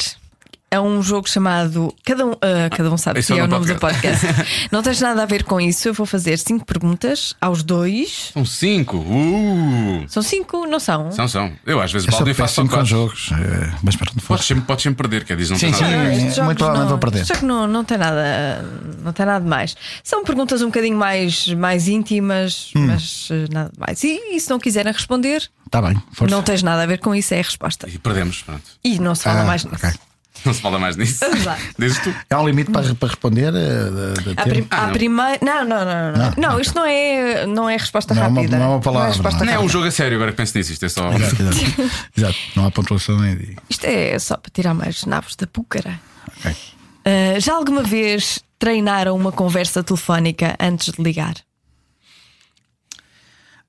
É 0.72 0.78
um 0.80 1.02
jogo 1.02 1.28
chamado. 1.28 1.92
Cada 2.04 2.24
um, 2.24 2.30
ah, 2.40 2.70
cada 2.70 2.88
um 2.92 2.96
sabe 2.96 3.18
Esse 3.18 3.32
que 3.32 3.38
é 3.38 3.42
é 3.42 3.44
o 3.44 3.48
nome 3.48 3.66
do 3.66 3.74
podcast. 3.74 4.24
Não 4.70 4.82
tens 4.84 5.00
nada 5.00 5.20
a 5.24 5.26
ver 5.26 5.42
com 5.42 5.60
isso. 5.60 5.88
Eu 5.88 5.92
vou 5.94 6.06
fazer 6.06 6.38
cinco 6.38 6.64
perguntas 6.64 7.34
aos 7.40 7.64
dois. 7.64 8.30
São 8.32 8.44
cinco. 8.44 8.98
Uh! 8.98 10.04
São 10.06 10.22
cinco, 10.22 10.66
não 10.66 10.78
são? 10.78 11.10
São, 11.10 11.26
são. 11.26 11.52
Eu 11.66 11.80
às 11.80 11.90
vezes 11.92 12.06
Eu 12.06 12.12
baldo 12.12 12.30
e 12.30 12.34
faço 12.34 12.54
só 12.54 12.64
quatro. 12.68 12.86
jogos. 12.86 13.30
eh, 13.32 13.72
Mas 13.82 13.96
pronto, 13.96 14.12
Podes 14.12 14.24
força. 14.26 14.44
sempre, 14.44 14.62
podes 14.64 14.82
sempre 14.84 14.96
perder, 15.08 15.24
quer 15.24 15.36
dizer, 15.36 15.52
não 15.54 15.58
Sim, 15.58 15.72
tem 15.72 15.80
nada 15.80 16.02
a 16.02 16.14
sim. 16.14 16.22
Muito 16.42 16.58
provavelmente 16.58 16.78
não, 16.82 16.88
vou 16.88 16.98
perder. 16.98 17.20
estes 17.22 17.36
jogos 17.36 17.48
não, 17.48 17.66
não 17.66 17.84
tem 17.84 17.98
nada, 17.98 18.64
não 19.02 19.12
tem 19.12 19.26
nada 19.26 19.40
de 19.44 19.50
mais. 19.50 19.76
São 20.04 20.22
perguntas 20.24 20.62
um 20.62 20.66
bocadinho 20.66 20.96
mais, 20.96 21.48
mais 21.48 21.88
íntimas, 21.88 22.70
Hum. 22.76 22.86
mas 22.86 23.28
eh, 23.32 23.46
nada 23.50 23.70
de 23.72 23.78
mais. 23.80 24.04
E, 24.04 24.36
e 24.36 24.40
se 24.40 24.48
não 24.48 24.58
quiserem 24.60 24.92
responder, 24.92 25.50
Está 25.66 25.80
Tá 25.82 25.88
bem, 25.88 26.00
força. 26.12 26.34
não 26.34 26.42
tens 26.42 26.62
nada 26.62 26.82
a 26.82 26.86
ver 26.86 26.98
com 26.98 27.12
isso, 27.14 27.34
é 27.34 27.40
a 27.40 27.42
resposta. 27.42 27.88
E 27.88 27.98
perdemos, 27.98 28.42
pronto. 28.42 28.62
E 28.84 28.98
não 29.00 29.14
se 29.16 29.24
fala 29.24 29.40
Ah, 29.40 29.44
mais 29.44 29.64
nisso. 29.64 29.76
ok. 29.76 29.98
Não 30.44 30.54
se 30.54 30.60
fala 30.60 30.78
mais 30.78 30.96
nisso. 30.96 31.24
Lá. 31.44 31.58
Dizes 31.78 31.98
tu. 32.02 32.14
Há 32.30 32.40
um 32.40 32.46
limite 32.48 32.70
para, 32.70 32.94
para 32.94 33.08
responder? 33.08 33.52
eh, 33.54 34.14
de- 34.14 34.22
de 34.22 34.30
A, 34.30 34.44
tempo? 34.44 34.48
prim 34.48 34.66
a 34.70 34.86
não. 34.86 34.92
primeira. 34.92 35.38
Não, 35.42 35.64
não, 35.64 35.84
não, 35.84 36.12
não. 36.12 36.34
Não, 36.36 36.60
isto 36.60 36.74
não 36.74 36.86
é, 36.86 37.46
não 37.46 37.68
é 37.68 37.76
resposta 37.76 38.14
Não 38.14 38.22
é 38.22 38.26
uma- 38.28 38.36
rápida. 38.40 38.58
não 38.58 38.64
é 38.64 38.68
uma 38.68 38.80
palavra, 38.80 39.08
resposta 39.08 39.44
Não 39.44 39.52
é 39.52 39.58
um 39.58 39.68
jogo 39.68 39.86
a 39.86 39.90
sério, 39.90 40.16
agora 40.16 40.30
que 40.30 40.36
penso 40.38 40.56
nisso. 40.56 40.72
Isto 40.72 40.86
é 40.86 40.88
só. 40.88 41.12
Exato, 41.12 41.42
exato. 41.42 41.90
Exato. 42.16 42.36
Não 42.56 42.66
há 42.66 42.70
pontuação 42.70 43.18
nem 43.18 43.36
de. 43.36 43.56
Isto 43.68 43.84
é 43.84 44.18
só 44.18 44.36
para 44.36 44.50
tirar 44.50 44.72
mais 44.72 45.04
nabos 45.04 45.36
da 45.36 45.46
púcara. 45.46 46.00
Ok. 46.38 46.56
Ah, 47.04 47.38
já 47.40 47.54
alguma 47.54 47.82
vez 47.82 48.38
treinaram 48.58 49.16
uma 49.16 49.32
conversa 49.32 49.82
telefónica 49.82 50.56
antes 50.60 50.92
de 50.94 51.02
ligar? 51.02 51.34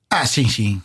Ah, 0.09 0.25
sim, 0.25 0.47
sim. 0.47 0.81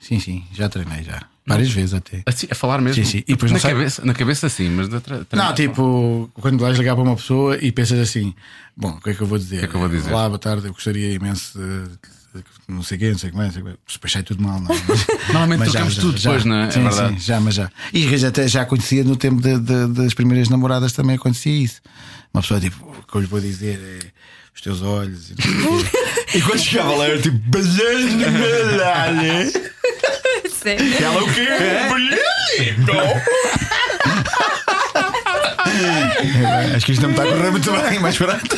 Sim, 0.00 0.18
sim. 0.18 0.44
Já 0.52 0.68
treinei 0.68 1.02
já. 1.04 1.22
Várias 1.54 1.70
vezes 1.70 1.94
até. 1.94 2.22
Assim, 2.26 2.46
a 2.50 2.54
falar 2.54 2.80
mesmo. 2.80 3.04
Sim, 3.04 3.10
sim. 3.10 3.18
E 3.26 3.32
depois 3.32 3.50
na, 3.52 3.60
cabeça, 3.60 4.04
na 4.04 4.14
cabeça, 4.14 4.48
sim, 4.48 4.68
mas 4.70 4.88
da 4.88 5.00
tra- 5.00 5.26
Não, 5.32 5.54
tipo, 5.54 6.30
quando 6.34 6.58
vais 6.60 6.76
ligar 6.78 6.94
para 6.94 7.04
uma 7.04 7.16
pessoa 7.16 7.56
e 7.60 7.70
pensas 7.72 7.98
assim: 7.98 8.34
Bom, 8.76 8.90
o 8.90 9.00
que 9.00 9.10
é 9.10 9.14
que 9.14 9.20
eu 9.20 9.26
vou 9.26 9.38
dizer? 9.38 9.56
O 9.56 9.58
que 9.60 9.64
é 9.64 9.68
que 9.68 9.74
eu 9.74 9.80
vou 9.80 9.88
dizer? 9.88 10.12
Olá, 10.12 10.26
boa 10.28 10.38
tarde, 10.38 10.66
eu 10.66 10.72
gostaria 10.72 11.12
imenso 11.12 11.58
de. 11.58 11.90
Não 12.68 12.80
sei 12.84 12.96
quem, 12.96 13.10
não 13.10 13.18
sei 13.18 13.30
como 13.30 13.42
é, 13.42 13.46
não 13.46 13.52
sei 13.52 13.60
como 13.62 13.74
é. 13.74 13.76
Depois 13.92 14.12
sai 14.12 14.22
tudo 14.22 14.40
mal, 14.40 14.60
não 14.60 14.72
é? 14.72 14.78
Mas- 14.86 15.06
Normalmente 15.30 15.58
mas 15.58 15.70
trocamos 15.72 15.96
tudo 15.96 16.12
depois, 16.16 16.44
não 16.44 16.56
é? 16.56 16.68
É 16.68 16.70
Sim, 16.70 16.82
verdade. 16.84 17.14
sim, 17.14 17.26
já, 17.26 17.40
mas 17.40 17.54
já. 17.56 17.70
E 17.92 18.16
já, 18.18 18.28
até 18.28 18.46
já 18.46 18.62
acontecia 18.62 19.02
no 19.02 19.16
tempo 19.16 19.42
de- 19.42 19.58
de- 19.58 19.88
das 19.88 20.14
primeiras 20.14 20.48
namoradas 20.48 20.92
também 20.92 21.16
acontecia 21.16 21.52
isso. 21.64 21.80
Uma 22.32 22.40
pessoa, 22.42 22.60
tipo, 22.60 22.86
o 22.88 23.02
que 23.04 23.16
eu 23.16 23.20
lhe 23.22 23.26
vou 23.26 23.40
dizer 23.40 23.80
é 23.82 24.06
os 24.54 24.60
teus 24.60 24.80
olhos. 24.80 25.32
E, 26.34 26.38
não 26.38 26.38
sei 26.38 26.38
o 26.38 26.38
quê. 26.38 26.38
E 26.38 26.42
quando 26.42 26.58
chegava 26.60 26.96
lá, 26.96 27.04
era 27.06 27.20
tipo, 27.20 27.38
beijo 27.46 28.16
na 28.16 28.30
medalha. 28.30 29.52
Sério? 30.50 31.04
Ela 31.04 31.22
o 31.22 31.32
quê? 31.32 31.48
Acho 36.76 36.86
que 36.86 36.92
isto 36.92 37.02
não 37.02 37.08
me 37.10 37.14
está 37.16 37.24
a 37.28 37.32
correr 37.36 37.50
muito 37.50 37.70
bem, 37.72 37.98
mas 38.00 38.16
pronto. 38.16 38.56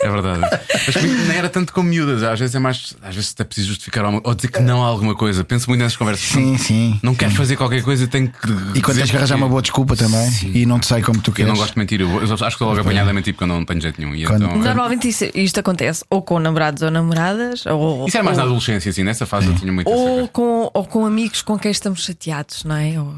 É 0.00 0.08
verdade. 0.10 0.40
Mas 0.86 0.94
comigo 0.96 1.14
nem 1.28 1.36
era 1.38 1.48
tanto 1.48 1.72
com 1.72 1.82
miúdas. 1.82 2.22
Às 2.22 2.38
vezes 2.38 2.54
é 2.54 2.58
mais. 2.58 2.94
Às 3.02 3.14
vezes 3.14 3.32
até 3.32 3.44
preciso 3.44 3.68
justificar 3.68 4.04
alguma, 4.04 4.22
ou 4.24 4.34
dizer 4.34 4.48
que 4.48 4.60
não 4.60 4.82
a 4.84 4.86
alguma 4.86 5.14
coisa. 5.14 5.42
Penso 5.44 5.68
muito 5.68 5.80
nessas 5.80 5.96
conversas. 5.96 6.24
Sim, 6.26 6.56
sim. 6.58 7.00
Não 7.02 7.14
quero 7.14 7.32
fazer 7.32 7.56
qualquer 7.56 7.82
coisa, 7.82 8.06
tenho 8.06 8.28
que. 8.28 8.78
E 8.78 8.82
quando 8.82 8.98
tens 8.98 9.10
que 9.10 9.16
arranjar 9.16 9.36
uma 9.36 9.48
boa 9.48 9.60
desculpa 9.62 9.96
também 9.96 10.30
e 10.54 10.64
não 10.66 10.78
te 10.78 10.86
sai 10.86 11.02
como 11.02 11.20
tu 11.20 11.30
Eu 11.30 11.34
queres. 11.34 11.50
não 11.52 11.58
gosto 11.58 11.72
de 11.74 11.78
mentir. 11.78 12.00
Eu, 12.00 12.08
eu 12.08 12.22
acho 12.22 12.36
que 12.38 12.44
estou 12.46 12.68
logo 12.68 12.80
apanhado 12.80 13.10
a 13.10 13.12
mentir 13.12 13.34
porque 13.34 13.44
eu 13.44 13.48
não 13.48 13.64
tenho 13.64 13.80
jeito 13.80 14.00
nenhum. 14.00 14.14
E 14.14 14.24
Quando- 14.24 14.44
então, 14.44 14.58
Normalmente 14.58 15.08
isso- 15.08 15.28
isto 15.34 15.58
acontece 15.60 16.04
ou 16.08 16.22
com 16.22 16.38
namorados 16.38 16.82
ou 16.82 16.90
namoradas, 16.90 17.66
ou, 17.66 18.06
Isso 18.06 18.16
era 18.16 18.24
mais 18.24 18.36
na 18.36 18.44
ou, 18.44 18.50
adolescência, 18.50 18.90
assim. 18.90 19.02
Nessa 19.02 19.26
fase 19.26 19.48
eu 19.48 19.54
tinha 19.54 19.72
muito 19.72 19.88
ou 19.90 20.08
coisa. 20.14 20.28
com, 20.28 20.70
ou 20.72 20.84
com 20.84 21.04
amigos 21.06 21.42
com 21.42 21.58
quem 21.58 21.70
estamos 21.70 22.04
chateados, 22.04 22.64
não 22.64 22.76
é? 22.76 22.94
Ou, 23.00 23.14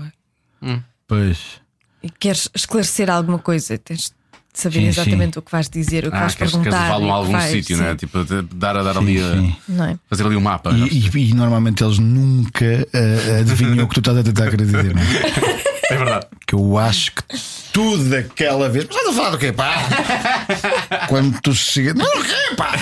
Pois. 1.06 1.38
E 2.02 2.08
queres 2.10 2.48
esclarecer 2.54 3.10
alguma 3.10 3.38
coisa, 3.38 3.76
tens 3.78 4.04
de 4.04 4.12
saber 4.54 4.80
Sim, 4.80 4.86
exatamente 4.88 5.38
o 5.38 5.42
que 5.42 5.52
vais 5.52 5.68
dizer, 5.68 6.06
o 6.06 6.10
que 6.10 6.16
Ah, 6.16 6.20
vais 6.20 6.34
queres, 6.34 6.52
queres 6.52 6.64
perguntar. 6.68 6.84
levá-lo 6.96 7.12
a 7.12 7.14
algum 7.16 7.40
sítio, 7.40 7.76
não 7.76 7.84
é? 7.86 7.90
sim, 7.90 7.96
Tipo, 7.96 8.24
dar 8.54 8.76
a 8.76 8.82
dar 8.82 8.98
ali. 8.98 9.20
a- 9.20 9.34
sim. 9.34 9.56
é? 9.82 9.96
Fazer 10.08 10.26
ali 10.26 10.36
um 10.36 10.40
mapa. 10.40 10.70
E, 10.72 10.88
e- 10.88 11.30
e 11.30 11.34
normalmente 11.34 11.82
eles 11.84 11.98
nunca 11.98 12.64
eh, 12.64 13.40
adivinham 13.40 13.84
o 13.84 13.88
que 13.88 13.94
tu 13.94 14.00
estás 14.00 14.16
a 14.18 14.22
tentar 14.22 14.50
querer 14.50 14.64
dizer, 14.64 14.94
não 14.94 15.02
é? 15.02 15.58
É 15.90 15.96
verdade. 15.96 16.26
Que 16.46 16.54
eu 16.54 16.76
acho 16.76 17.12
que 17.12 17.22
tudo 17.72 18.10
daquela 18.10 18.68
vez. 18.68 18.84
Mas 18.86 18.94
estás 18.94 19.08
a 19.10 19.16
falar 19.18 19.30
do 19.30 19.38
quê, 19.38 19.52
pá? 19.54 19.74
Quando 21.08 21.40
tu 21.40 21.54
chegas. 21.54 21.94
Não, 21.94 22.04
o 22.04 22.22
quê, 22.24 22.54
pá? 22.58 22.74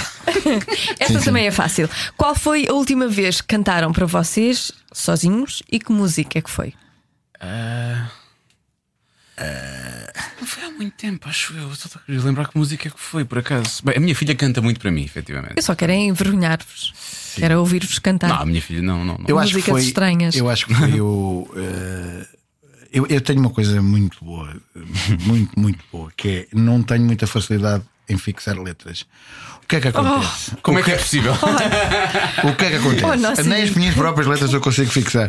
Esta 0.99 1.21
também 1.21 1.47
é 1.47 1.53
fácil. 1.53 1.89
Qual 2.17 2.35
foi 2.35 2.67
a 2.69 2.73
última 2.73 3.07
vez 3.07 3.41
que 3.41 3.47
cantaram 3.47 3.93
para 3.93 4.07
vocês 4.07 4.73
sozinhos 4.93 5.63
e 5.71 5.79
que 5.79 5.93
música 5.93 6.41
é 6.41 6.43
que 6.43 6.51
foi? 6.51 6.75
Não 10.41 10.47
foi 10.47 10.65
há 10.65 10.71
muito 10.71 10.95
tempo, 10.95 11.29
acho 11.29 11.55
eu. 11.57 11.71
Estou 11.73 11.91
a 11.95 12.07
querer 12.07 12.23
lembrar 12.23 12.49
que 12.49 12.57
música 12.57 12.89
é 12.89 12.91
que 12.91 13.01
foi, 13.01 13.25
por 13.25 13.39
acaso. 13.39 13.83
Bem, 13.85 13.97
a 13.97 14.01
minha 14.01 14.15
filha 14.15 14.35
canta 14.35 14.61
muito 14.63 14.81
para 14.81 14.91
mim, 14.91 15.05
efetivamente. 15.05 15.55
Eu 15.57 15.63
só 15.63 15.75
quero 15.75 15.93
é 15.93 15.97
envergonhar-vos. 15.97 16.93
Quero 17.37 17.59
ouvir-vos 17.59 17.99
cantar. 17.99 18.29
Não, 18.29 18.37
a 18.37 18.47
minha 18.47 18.63
filha 18.63 18.83
não. 18.83 19.05
não, 19.05 19.19
não. 19.19 19.25
Eu 19.29 19.39
acho 19.39 19.55
que 19.55 19.63
foi. 19.63 19.83
estranhas. 19.83 20.35
Eu 20.35 20.49
acho 20.49 20.67
que 20.67 20.75
foi 20.75 21.01
o. 21.01 21.49
eh, 21.55 22.27
eu, 22.93 23.07
eu 23.09 23.21
tenho 23.21 23.41
uma 23.41 23.51
coisa 23.51 23.83
muito 23.83 24.25
boa, 24.25 24.57
muito, 25.27 25.59
muito 25.59 25.85
boa, 25.93 26.11
que 26.17 26.29
é 26.29 26.57
não 26.57 26.83
tenho 26.83 27.05
muita 27.05 27.27
facilidade 27.27 27.85
em 28.09 28.17
fixar 28.17 28.59
letras. 28.59 29.05
O 29.63 29.67
que 29.67 29.77
é 29.77 29.81
que 29.81 29.89
acontece? 29.89 30.53
Como 30.63 30.79
é 30.79 30.83
que 30.83 30.93
é 30.93 30.97
possível? 30.97 31.35
O 32.45 32.55
que 32.55 32.65
é 32.65 32.71
que 32.71 32.77
acontece? 32.77 33.41
Oh. 33.41 33.45
Nem 33.45 33.63
as 33.65 33.71
minhas 33.71 33.95
próprias 33.95 34.27
letras 34.27 34.53
eu 34.53 34.61
consigo 34.61 34.91
fixar. 34.91 35.29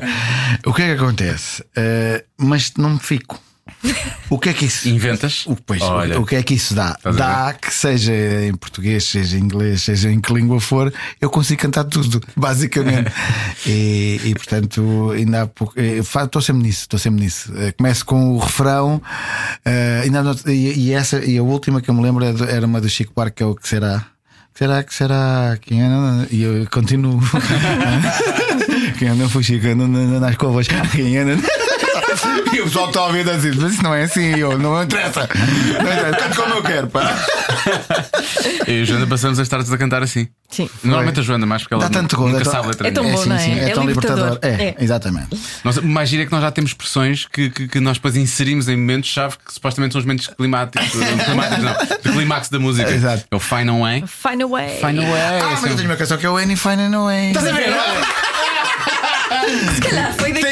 O 0.66 0.74
que 0.74 0.84
é 0.84 0.96
que 0.96 1.02
acontece? 1.02 1.64
Eh, 1.76 2.24
mas 2.38 2.74
não 2.78 2.92
me 2.92 3.00
fico. 3.00 3.42
O 4.30 4.38
que 4.38 4.50
é 4.50 4.54
que 4.54 4.66
isso 4.66 4.90
Inventas? 4.90 5.46
O, 5.48 5.56
pois, 5.56 5.82
Olha. 5.82 6.20
o 6.20 6.26
que 6.26 6.36
é 6.36 6.44
que 6.44 6.54
isso 6.54 6.74
dá? 6.76 6.98
Dá 7.16 7.54
que 7.54 7.74
seja 7.74 8.12
em 8.46 8.54
português, 8.54 9.06
seja 9.06 9.38
em 9.38 9.40
inglês, 9.42 9.84
seja 9.84 10.12
em 10.12 10.20
que 10.20 10.34
língua 10.34 10.60
for, 10.60 10.94
eu 11.22 11.30
consigo 11.30 11.62
cantar 11.62 11.86
tudo, 11.86 12.22
basicamente. 12.36 13.10
e, 13.66 14.20
e, 14.26 14.34
portanto, 14.36 15.12
ainda 15.16 15.44
há 15.44 15.48
pouco. 15.48 15.74
eh, 15.78 16.00
Estou 16.00 16.42
sempre 16.42 16.64
nisso, 16.64 16.82
estou 16.82 17.00
sempre 17.00 17.22
nisso. 17.24 17.54
Eh, 17.56 17.72
Começo 17.72 18.06
com 18.06 18.34
o 18.34 18.38
refrão, 18.38 19.02
eh, 19.64 20.02
ainda 20.04 20.22
não- 20.22 20.36
e, 20.48 20.74
e 20.88 20.92
essa, 20.94 21.24
e 21.24 21.38
a 21.38 21.44
última 21.44 21.80
que 21.82 21.90
eu 21.90 21.94
me 21.94 22.02
lembro 22.04 22.26
é 22.26 22.34
era 22.54 22.66
uma 22.66 22.82
do 22.82 22.90
Chico 22.90 23.14
Buarque, 23.16 23.38
que 23.38 23.44
é 23.44 23.46
o 23.46 23.56
que 23.56 23.66
será. 23.68 24.08
Será 24.54 24.84
que 24.84 24.94
será? 24.94 25.58
Quem 25.62 25.84
é? 25.84 25.88
E 26.32 26.42
eu 26.42 26.68
continuo. 26.70 27.20
Quem 28.98 29.08
anda 29.10 29.30
fuxica 29.30 29.70
anda 29.72 29.88
nas 30.20 30.36
covas. 30.36 30.68
Quem 30.92 31.16
anda. 31.18 31.38
E 32.54 32.62
o 32.62 32.64
pessoal 32.66 32.88
está 32.88 33.00
a 33.02 33.06
ouvir 33.08 33.30
assim, 33.30 33.52
mas 33.56 33.74
isso 33.74 33.84
não 33.84 33.94
é 33.94 34.04
assim, 34.04 34.36
eu, 34.40 34.58
não 34.58 34.82
interessa. 34.84 35.28
Não 35.28 35.94
interessa, 35.94 36.18
canto 36.18 36.36
como 36.42 36.54
eu 36.56 36.64
quero, 36.64 36.88
pá. 36.88 37.16
Eu 38.66 38.80
e 38.80 38.82
a 38.82 38.86
Joana 38.86 39.08
passamos 39.08 39.40
as 39.40 39.48
tardes 39.48 39.72
a 39.72 39.78
cantar 39.78 40.02
assim. 40.04 40.28
Sim. 40.50 40.70
Normalmente 40.84 41.20
a 41.20 41.24
Joana 41.24 41.46
mais 41.46 41.62
porque 41.64 41.74
ela 41.74 41.84
Dá 41.84 41.90
tanto 41.90 42.16
nunca 42.18 42.32
gosto, 42.32 42.40
é 42.40 42.44
tão- 42.44 42.52
sabe 42.54 42.66
a 42.66 42.70
letra 42.70 42.88
é 42.88 42.92
tão 42.92 43.04
nenhuma. 43.04 43.18
bom, 43.20 43.24
sim, 43.24 43.30
não 43.30 43.36
é? 43.36 43.40
sim, 43.40 43.60
é, 43.60 43.70
É 43.70 43.74
tão 43.74 43.86
libertador. 43.86 44.26
libertador. 44.34 44.60
É, 44.62 44.66
É. 44.70 44.76
exatamente. 44.80 45.40
Nós, 45.64 45.78
mais 45.80 46.10
giro 46.10 46.24
é 46.24 46.26
que 46.26 46.32
nós 46.32 46.42
já 46.42 46.52
temos 46.52 46.72
expressões 46.72 47.26
que, 47.32 47.50
que, 47.50 47.68
que 47.68 47.80
nós 47.80 47.98
depois 47.98 48.16
inserimos 48.16 48.68
em 48.70 48.78
momentos-chave 48.78 49.36
que 49.46 49.54
supostamente 49.54 49.92
são 49.94 50.00
os 50.00 50.06
momentos 50.06 50.28
climáticos, 50.28 50.90
climáticos 51.26 51.64
não, 51.64 51.74
de 51.98 52.12
clímax 52.18 52.50
da 52.50 52.60
música. 52.60 52.90
Exato. 52.90 53.26
É 53.30 53.36
o 53.36 53.40
Fine 53.40 53.70
Away. 53.70 54.04
Fine 54.08 54.44
away. 54.44 54.70
Fine 54.80 55.06
Away. 55.06 55.22
Ah, 55.42 55.50
mas 55.52 55.64
é 55.66 55.70
eu 55.72 55.76
tenho 55.76 55.90
uma 55.90 55.98
canção 55.98 56.18
que 56.18 56.26
é 56.26 56.30
o 56.30 56.38
Any 56.38 56.56
Fine 56.56 56.96
Away. 56.96 57.28
Estás 57.30 57.48
a 57.48 57.52
ver? 57.52 57.74
Se 59.76 59.82
calhar 59.82 60.14
foi 60.18 60.34
daqui. 60.34 60.47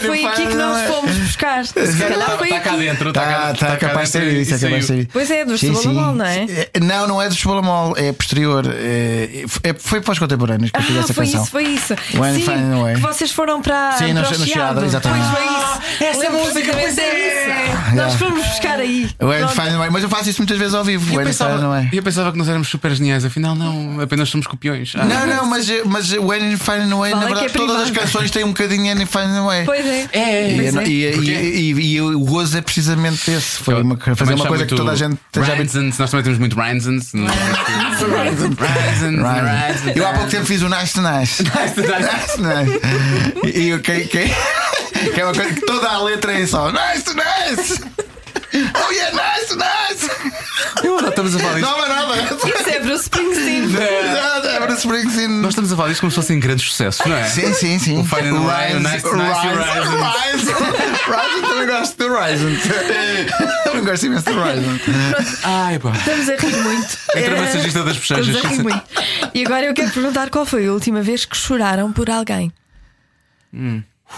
Foi 0.00 0.24
aqui 0.24 0.46
que 0.46 0.54
nós 0.54 0.82
fomos 0.86 1.15
buscar. 1.36 1.64
Se 1.66 1.96
calhar 1.96 2.38
foi 2.38 2.48
Está 2.48 2.60
cá 2.60 2.70
aqui. 2.72 2.78
dentro. 2.84 3.12
Tá, 3.12 3.20
cá- 3.24 3.54
tá, 3.54 3.66
cá 3.66 3.76
capaz 3.76 4.08
de 4.08 4.12
ser 4.12 4.20
dentro 4.20 4.36
isso, 4.40 4.54
é 4.54 4.58
capaz 4.58 4.80
de 4.80 4.86
saiu. 4.86 4.86
ser 4.86 4.98
isso. 5.02 5.08
Pois 5.12 5.30
é, 5.30 5.44
do 5.44 5.58
sim. 5.58 5.70
não 5.94 6.24
é? 6.24 6.46
É, 6.74 6.80
Não, 6.80 7.06
não 7.06 7.22
é 7.22 7.28
do 7.28 7.34
Estabalomol, 7.34 7.94
é 7.96 8.12
posterior. 8.12 8.64
É, 8.66 9.44
é- 9.62 9.74
foi 9.74 10.00
para 10.00 10.12
os 10.12 10.18
contemporâneos 10.18 10.70
que 10.70 10.78
eu 10.78 10.82
fiz 10.82 10.96
Ah, 10.96 11.00
essa 11.00 11.14
foi 11.14 11.24
canção. 11.26 11.42
isso, 11.42 11.50
foi 11.50 11.62
isso. 11.64 11.94
When 12.14 12.34
Sim, 12.34 12.40
Fine 12.42 12.72
Away. 12.80 12.94
que 12.94 13.00
vocês 13.00 13.30
foram 13.30 13.60
para, 13.62 13.92
Sim, 13.92 14.14
para 14.14 14.30
no 14.38 14.46
Chiado. 14.46 14.84
Exatamente. 14.84 15.24
Pois 15.30 15.44
foi 15.44 15.56
isso. 15.56 16.04
essa 16.04 16.18
Lembro-me 16.20 16.44
música, 16.46 16.72
pois 16.72 16.98
é. 16.98 17.10
disso. 17.10 17.96
Nós 17.96 18.14
fomos 18.14 18.46
buscar 18.46 18.78
aí. 18.80 19.08
When. 19.20 19.48
Fine 19.48 19.74
Away. 19.76 19.90
Mas 19.90 20.02
eu 20.02 20.08
faço 20.08 20.30
isso 20.30 20.40
muitas 20.40 20.58
vezes 20.58 20.74
ao 20.74 20.84
vivo. 20.84 21.10
Eu 21.12 21.16
When 21.18 21.26
pensava, 21.26 21.88
eu 21.92 22.02
pensava 22.02 22.32
que 22.32 22.38
nós 22.38 22.48
éramos 22.48 22.68
super 22.68 22.92
geniais, 22.94 23.24
afinal 23.24 23.54
não, 23.54 24.00
apenas 24.00 24.28
somos 24.28 24.46
copiões. 24.46 24.92
Ah, 24.96 25.04
Não, 25.04 25.26
não, 25.26 25.46
mas, 25.46 25.68
mas 25.86 26.12
When 26.12 26.56
Fine 26.56 26.92
Away, 26.92 27.10
Fala 27.12 27.22
na 27.22 27.26
verdade, 27.26 27.46
é 27.46 27.48
todas 27.50 27.82
as 27.82 27.90
canções 27.90 28.30
têm 28.30 28.44
um 28.44 28.48
bocadinho 28.48 28.90
Any 28.90 29.06
Fine 29.06 29.38
Away. 29.38 29.64
Pois 29.64 29.86
é. 29.86 30.02
E, 30.12 30.54
Pois 30.56 30.76
é. 30.76 30.84
e, 30.84 31.25
e, 31.30 31.72
e- 31.72 31.94
e 31.94 32.00
o 32.00 32.20
gozo 32.20 32.56
é 32.58 32.60
precisamente 32.60 33.30
esse. 33.30 33.58
Foi 33.62 33.80
uma, 33.82 33.96
fazer 34.14 34.34
uma 34.34 34.46
coisa 34.46 34.66
que 34.66 34.74
toda 34.74 34.92
a 34.92 34.94
gente. 34.96 35.18
Raisins, 35.36 35.98
nós 35.98 36.10
também 36.10 36.24
temos 36.24 36.38
muito. 36.38 36.56
Raisins. 36.56 37.12
Raisins. 38.58 39.96
Eu 39.96 40.06
há 40.06 40.12
pouco 40.12 40.30
tempo 40.30 40.46
fiz 40.46 40.62
o 40.62 40.68
Nice 40.68 40.94
to 40.94 41.02
Nice. 41.02 41.42
Nice 41.44 41.74
to 41.74 42.42
Nice. 42.42 43.58
E 43.58 43.78
quem, 43.80 44.06
que 44.06 45.20
é 45.20 45.24
uma 45.24 45.34
coisa 45.34 45.52
que 45.54 45.60
toda 45.66 45.88
a 45.88 46.02
letra 46.02 46.32
é 46.32 46.46
só 46.46 46.70
Nice 46.72 47.04
to 47.04 47.14
Nice. 47.14 47.80
Oh 48.54 48.90
yeah, 48.92 49.10
nice 49.12 49.48
to 49.48 49.56
nice. 49.56 50.08
Eu 50.84 51.00
não 51.00 51.08
estamos 51.08 51.34
a 51.34 51.38
falar 51.38 51.54
disto. 51.54 51.70
Não 51.70 51.82
há 51.82 51.88
nada. 51.88 52.16
Isso 52.34 52.70
é 52.70 52.80
Bruce 52.80 53.02
Springsteen. 53.04 53.66
Nada, 54.12 54.48
é 54.52 54.60
Bruce 54.60 54.78
Springsteen. 54.86 55.28
Nós 55.28 55.50
estamos 55.50 55.72
a 55.72 55.76
falar 55.76 55.88
disto 55.88 56.00
como 56.00 56.10
se 56.10 56.16
fossem 56.16 56.38
grandes 56.38 56.66
sucessos, 56.66 57.04
não 57.06 57.16
é? 57.16 57.24
Sim, 57.24 57.52
sim, 57.54 57.78
sim. 57.78 57.98
O 58.00 58.04
Fine 58.04 58.28
and 58.28 58.36
Away, 58.36 58.74
o 58.76 58.80
Nice 58.80 59.02
to 59.02 59.16
Nice 59.16 59.46
e 59.46 59.48
o 59.48 59.56
Rise. 59.56 60.52
Rise 60.52 61.42
também 61.42 61.66
gosto 61.66 61.96
do 61.98 62.12
Horizon. 62.12 62.46
Também 63.64 63.84
gosto 63.84 64.06
imenso 64.06 64.24
do 64.24 64.38
Horizon. 64.38 64.78
Ai, 65.44 65.78
pá. 65.78 65.92
Estamos 65.92 66.28
a 66.28 66.36
rir 66.36 66.56
muito. 66.62 66.98
Entre 67.16 67.34
a 67.34 67.36
É, 67.36 67.40
massagista 67.40 67.82
das 67.84 67.96
bochechas. 67.96 68.26
Estamos 68.28 68.44
a 68.44 68.48
rir 68.54 68.62
muito. 68.62 68.82
E 69.34 69.44
agora 69.44 69.66
eu 69.66 69.74
quero 69.74 69.90
perguntar 69.90 70.30
qual 70.30 70.44
foi 70.46 70.66
a 70.66 70.72
última 70.72 71.02
vez 71.02 71.24
que 71.24 71.36
choraram 71.36 71.92
por 71.92 72.10
alguém. 72.10 72.52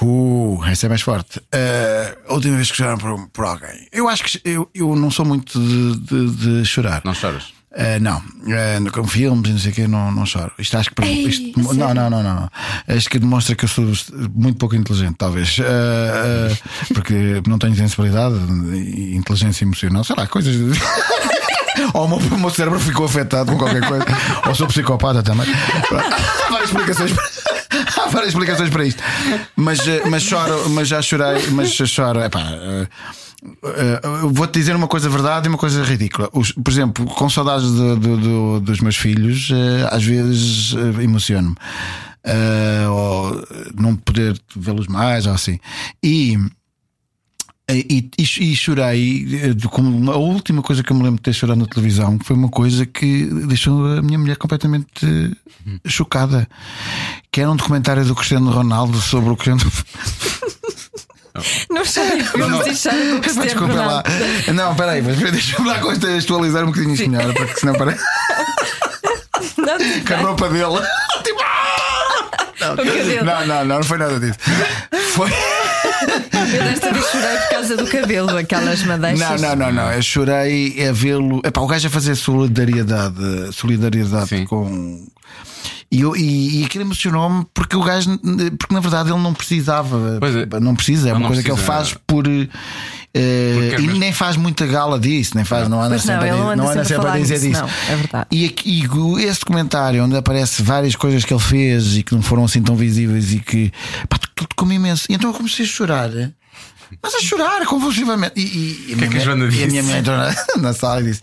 Uh, 0.01 0.61
essa 0.67 0.87
é 0.87 0.89
mais 0.89 1.01
forte. 1.03 1.39
Uh, 1.39 2.31
a 2.31 2.35
última 2.35 2.57
vez 2.57 2.71
que 2.71 2.77
choraram 2.77 2.99
por, 2.99 3.29
por 3.29 3.45
alguém. 3.45 3.89
Eu 3.93 4.09
acho 4.09 4.23
que 4.25 4.41
eu, 4.45 4.69
eu 4.75 4.95
não 4.95 5.11
sou 5.11 5.25
muito 5.25 5.59
de, 5.59 5.97
de- 6.01 6.31
de 6.61 6.65
chorar. 6.65 7.01
Não 7.05 7.15
choras? 7.15 7.45
Uh, 7.71 8.01
não, 8.01 8.19
uh, 8.19 8.93
com 8.93 9.07
filmes 9.07 9.49
e 9.51 9.53
não 9.53 9.59
sei 9.59 9.71
o 9.71 9.75
que, 9.75 9.87
não, 9.87 10.11
não 10.11 10.25
choro. 10.27 10.51
Isto 10.59 10.79
acho 10.79 10.91
que. 10.91 11.05
Ei, 11.05 11.27
isto- 11.29 11.61
não, 11.75 11.93
não, 11.95 12.11
não, 12.11 12.23
não. 12.23 12.51
Acho 12.89 13.09
que 13.11 13.19
demonstra 13.19 13.55
que 13.55 13.65
eu 13.65 13.69
sou 13.69 13.85
muito 14.35 14.59
pouco 14.59 14.75
inteligente, 14.77 15.17
talvez. 15.17 15.59
Uh, 15.59 15.63
uh, 15.63 16.95
porque 16.95 17.43
não 17.47 17.59
tenho 17.59 17.75
sensibilidade 17.77 18.35
e 18.75 19.17
inteligência 19.17 19.65
emocional, 19.65 20.05
sei 20.05 20.17
lá, 20.17 20.27
coisas. 20.27 20.55
de- 20.55 20.81
Ou 21.95 22.07
o 22.07 22.09
meu, 22.09 22.19
o 22.19 22.39
meu 22.41 22.51
cérebro 22.51 22.81
ficou 22.81 23.07
afetado 23.07 23.53
com 23.53 23.59
qualquer 23.59 23.87
coisa. 23.87 24.05
Ou 24.47 24.55
sou 24.55 24.67
psicopata 24.67 25.23
também. 25.23 25.47
Várias 26.51 26.71
explicações. 26.71 27.13
Várias 28.13 28.29
explicações 28.31 28.71
para 28.71 28.85
isto. 28.85 29.03
Mas, 29.57 29.87
eh, 29.87 30.03
mas 30.09 30.23
choro, 30.23 30.69
mas 30.71 30.89
já 30.89 31.01
chorei, 31.03 31.47
mas 31.51 31.69
choro. 31.71 32.21
Epá, 32.21 32.41
eu 32.51 34.31
Vou-te 34.33 34.53
dizer 34.59 34.75
uma 34.75 34.89
coisa 34.89 35.09
verdade 35.09 35.47
e 35.47 35.49
uma 35.49 35.59
coisa 35.59 35.83
ridícula. 35.85 36.29
Os- 36.33 36.53
por 36.53 36.71
exemplo, 36.71 37.05
com 37.07 37.29
saudades 37.31 37.71
do- 37.71 37.97
do- 37.97 38.17
do- 38.17 38.61
dos 38.61 38.81
meus 38.81 38.97
filhos, 38.97 39.51
eh, 39.53 39.89
às 39.93 40.03
vezes 40.05 40.75
eh, 40.75 41.03
emociono-me. 41.05 41.55
Ou 42.91 43.47
não 43.81 43.95
poder 43.97 44.39
vê-los 44.57 44.87
mais, 44.89 45.27
ou 45.27 45.33
assim. 45.33 45.59
E. 46.03 46.37
E, 47.71 48.09
e, 48.17 48.23
e 48.23 48.57
chorei, 48.57 49.29
eh, 49.43 49.69
como 49.69 50.11
a 50.11 50.17
última 50.17 50.63
coisa 50.63 50.83
que 50.83 50.91
eu 50.91 50.97
me 50.97 51.03
lembro 51.03 51.17
de 51.17 51.23
ter 51.23 51.35
chorado 51.35 51.61
na 51.61 51.67
televisão 51.67 52.19
foi 52.25 52.35
uma 52.35 52.49
coisa 52.49 52.87
que 52.87 53.27
deixou 53.47 53.99
a 53.99 54.01
minha 54.01 54.19
mulher 54.19 54.37
completamente 54.37 55.05
eh, 55.05 55.79
chocada. 55.87 56.49
Que 57.31 57.43
era 57.43 57.51
um 57.51 57.57
documentário 57.57 58.07
do 58.07 58.15
Cristiano 58.15 58.51
Ronaldo 58.51 58.99
sobre 59.03 59.31
o 59.31 59.37
Cristiano. 59.37 59.71
Não 61.71 61.85
chorem 61.85 62.25
filmes 62.25 62.67
e 62.67 62.75
chorem 62.75 63.11
com 63.11 63.17
o 63.17 63.21
Cristiano 63.21 63.49
Desculpa 63.49 63.75
lá. 63.75 64.03
Não, 64.55 64.75
peraí, 64.75 65.03
mas 65.03 65.19
deixa-me 65.31 65.69
lá 65.69 65.79
contextualizar 65.79 66.65
um 66.65 66.69
bocadinho, 66.69 66.97
senhora, 66.97 67.35
porque 67.35 67.61
senão 67.61 67.75
parece 67.75 68.03
Não, 69.59 69.79
que 70.05 70.15
a 70.15 70.21
roupa 70.21 70.49
dele. 70.49 70.81
Tipo, 71.23 71.41
ah! 71.43 72.49
Não, 72.61 73.25
não, 73.25 73.47
não, 73.47 73.65
não 73.65 73.83
foi 73.83 73.99
nada 73.99 74.19
disso. 74.19 74.39
Foi. 75.13 75.31
Eu 76.03 76.65
desta 76.65 76.93
vez 76.93 77.05
chorei 77.07 77.37
por 77.39 77.51
causa 77.51 77.77
do 77.77 77.87
cabelo, 77.87 78.37
aquelas 78.37 78.83
madeixas. 78.85 79.41
Não, 79.41 79.57
não, 79.57 79.67
não, 79.67 79.73
não. 79.73 79.93
Eu 79.93 80.03
chorei 80.03 80.89
a 80.89 80.93
vê-lo. 80.93 81.41
Epá, 81.45 81.61
o 81.61 81.67
gajo 81.67 81.87
a 81.87 81.91
fazer 81.91 82.15
solidariedade, 82.15 83.53
solidariedade 83.53 84.29
Sim. 84.29 84.45
com. 84.45 85.07
E, 85.91 86.03
eu, 86.03 86.15
e, 86.15 86.61
e 86.61 86.65
aquilo 86.65 86.85
emocionou-me 86.85 87.47
porque 87.55 87.75
o 87.75 87.83
gajo, 87.83 88.19
porque 88.59 88.75
na 88.75 88.81
verdade 88.81 89.11
ele 89.11 89.21
não 89.23 89.33
precisava. 89.33 90.19
Pois 90.21 90.37
é. 90.37 90.47
Não 90.61 90.75
precisa, 90.75 91.09
é 91.09 91.13
uma 91.13 91.21
não 91.21 91.27
coisa 91.29 91.43
que 91.43 91.51
ele 91.51 91.57
precisa. 91.57 91.73
faz 91.73 91.95
por. 92.07 92.25
Eh, 93.15 93.69
Porque 93.71 93.83
e 93.83 93.89
é 93.91 93.93
nem 93.95 94.13
faz 94.13 94.37
muita 94.37 94.67
gala 94.67 94.99
disso, 94.99 95.33
nem 95.35 95.45
faz, 95.45 95.69
não 95.69 95.81
anda 95.81 95.91
Pois 95.91 96.05
não, 96.05 96.15
sempre, 96.15 96.29
a 96.31 96.37
não 96.37 96.51
anda 96.51 96.57
não 96.57 96.67
sempre 96.67 96.81
a 96.81 96.85
sempre 96.85 97.21
dizer 97.21 97.35
disso, 97.41 97.49
disso. 97.49 97.61
não, 97.63 97.69
é 97.93 97.97
verdade. 97.97 98.27
E, 98.31 98.47
aqui- 98.47 98.71
e 98.71 99.25
esse 99.25 99.41
documentário 99.41 100.05
onde 100.05 100.17
aparece 100.17 100.63
várias 100.63 100.95
coisas 100.95 101.25
que 101.25 101.33
ele 101.33 101.41
fez 101.43 101.97
e 101.97 102.03
que 102.03 102.15
não 102.15 102.23
foram 102.23 102.45
assim 102.45 102.63
tão 102.63 102.77
visíveis 102.77 103.33
e 103.33 103.41
que 103.41 103.73
pá, 104.09 104.19
tudo 104.35 104.49
como 104.55 104.73
imenso. 104.73 105.07
E 105.11 105.15
então 105.15 105.31
eu 105.31 105.35
comecei 105.35 105.65
a 105.65 105.69
chorar. 105.69 106.11
Mas 107.03 107.15
a 107.15 107.21
chorar 107.21 107.65
convulsivamente. 107.67 108.33
E, 108.37 108.41
e, 108.43 108.93
e, 108.93 108.97
que 108.97 109.05
é 109.05 109.09
que 109.09 109.17
a 109.17 109.21
Joana 109.21 109.45
e 109.53 109.63
a 109.65 109.67
minha 109.67 109.83
mãe 109.83 109.99
entrou 109.99 110.17
na, 110.17 110.35
na 110.59 110.73
sala 110.73 111.01
e 111.01 111.05
disse: 111.05 111.21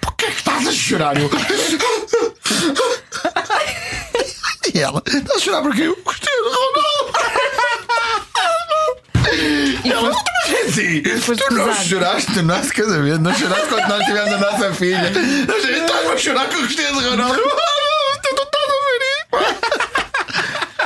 Porquê 0.00 0.26
é 0.26 0.30
que 0.30 0.36
estás 0.38 0.66
a 0.68 0.72
chorar? 0.72 1.16
Eu... 1.16 1.28
e 4.74 4.78
ela: 4.78 5.02
Estás 5.06 5.36
a 5.36 5.44
chorar 5.44 5.62
porque 5.62 5.82
eu 5.82 5.96
gostei 6.04 6.32
do 6.36 6.48
Ronaldo. 6.48 6.80
E 9.84 9.90
Ela, 9.92 10.12
foste 11.20 11.44
tu 11.46 11.54
não 11.54 11.66
gozado. 11.66 11.88
choraste 11.88 12.32
no 12.32 12.42
nosso 12.42 12.72
casamento, 12.72 13.20
não 13.20 13.34
choraste 13.34 13.68
quando 13.68 13.88
nós 13.88 14.04
tivemos 14.04 14.32
a 14.32 14.38
nossa 14.38 14.74
filha. 14.74 15.10
Não 15.10 15.56
Estás 15.56 16.10
a 16.10 16.16
chorar 16.16 16.48
com 16.48 16.56
o 16.56 16.62
Cristiano 16.64 17.00
Ronaldo. 17.00 17.34
Tu 17.34 18.34
não 18.36 18.42
estás 18.44 18.64
a 18.66 18.78
ver 18.86 19.00
isso. 19.60 19.90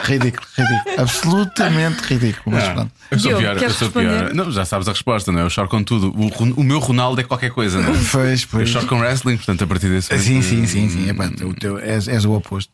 Ridículo, 0.04 0.46
ridículo. 0.58 1.00
Absolutamente 1.00 2.02
ridículo. 2.02 2.56
Mas 2.56 2.68
pronto. 2.68 2.90
Eu 3.10 3.18
sou 3.18 3.28
Diogo, 3.28 3.42
pior, 3.42 3.52
eu 3.54 3.58
queres 3.58 3.76
sou 3.76 3.90
pior. 3.90 4.02
responder? 4.12 4.34
Não, 4.34 4.50
já 4.52 4.64
sabes 4.66 4.86
a 4.88 4.92
resposta, 4.92 5.32
não 5.32 5.40
é? 5.40 5.42
Eu 5.44 5.50
choro 5.50 5.68
com 5.68 5.82
tudo. 5.82 6.08
O, 6.14 6.28
Ron- 6.28 6.52
o 6.58 6.62
meu 6.62 6.78
Ronaldo 6.78 7.20
é 7.20 7.24
qualquer 7.24 7.50
coisa, 7.50 7.80
não 7.80 7.94
é? 7.94 7.98
Pois, 8.12 8.42
Eu 8.42 8.48
pois. 8.50 8.68
choro 8.68 8.86
com 8.86 8.98
wrestling, 8.98 9.36
portanto, 9.38 9.64
a 9.64 9.66
partir 9.66 9.88
desse. 9.88 10.08
Sim, 10.18 10.42
sim, 10.42 10.66
sim, 10.66 10.90
sim. 10.90 11.08
Epá, 11.08 11.24
o 11.42 11.54
teu, 11.54 11.78
és, 11.78 12.06
és 12.06 12.24
o 12.26 12.32
oposto. 12.34 12.70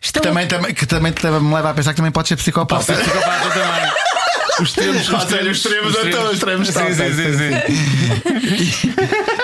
Estão- 0.00 0.22
Também, 0.22 0.46
também, 0.48 0.74
que 0.74 0.86
também 0.86 1.12
te 1.12 1.22
leva- 1.24 1.40
me 1.40 1.54
leva 1.54 1.70
a 1.70 1.74
pensar 1.74 1.92
que 1.92 1.96
também 1.96 2.10
pode 2.12 2.26
ser 2.28 2.36
psicopata. 2.36 2.92
Psicopata 2.94 3.50
também. 3.50 3.92
Os 4.60 4.68
extremos, 4.68 5.08
Ou 5.08 5.20
seja, 5.20 5.50
os 5.50 5.56
extremos, 5.56 5.94
os 5.94 6.32
extremos 6.34 6.68
Sim, 6.68 6.94
sim, 6.94 7.12
sim, 7.14 7.38
sim. 7.38 8.94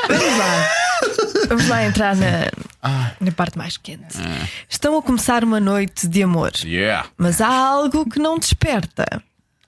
Vamos 0.09 0.39
lá. 0.39 0.69
Vamos 1.49 1.69
lá 1.69 1.85
entrar 1.85 2.17
na, 2.17 2.51
Ah. 2.83 3.13
na 3.21 3.31
parte 3.33 3.57
mais 3.59 3.77
quente. 3.77 4.17
Estão 4.69 4.97
a 4.97 5.03
começar 5.03 5.45
uma 5.45 5.61
noite 5.61 6.09
de 6.09 6.23
amor, 6.23 6.53
Yeah. 6.65 7.07
mas 7.17 7.41
há 7.41 7.49
algo 7.49 8.09
que 8.09 8.19
não 8.19 8.39
desperta. 8.39 9.05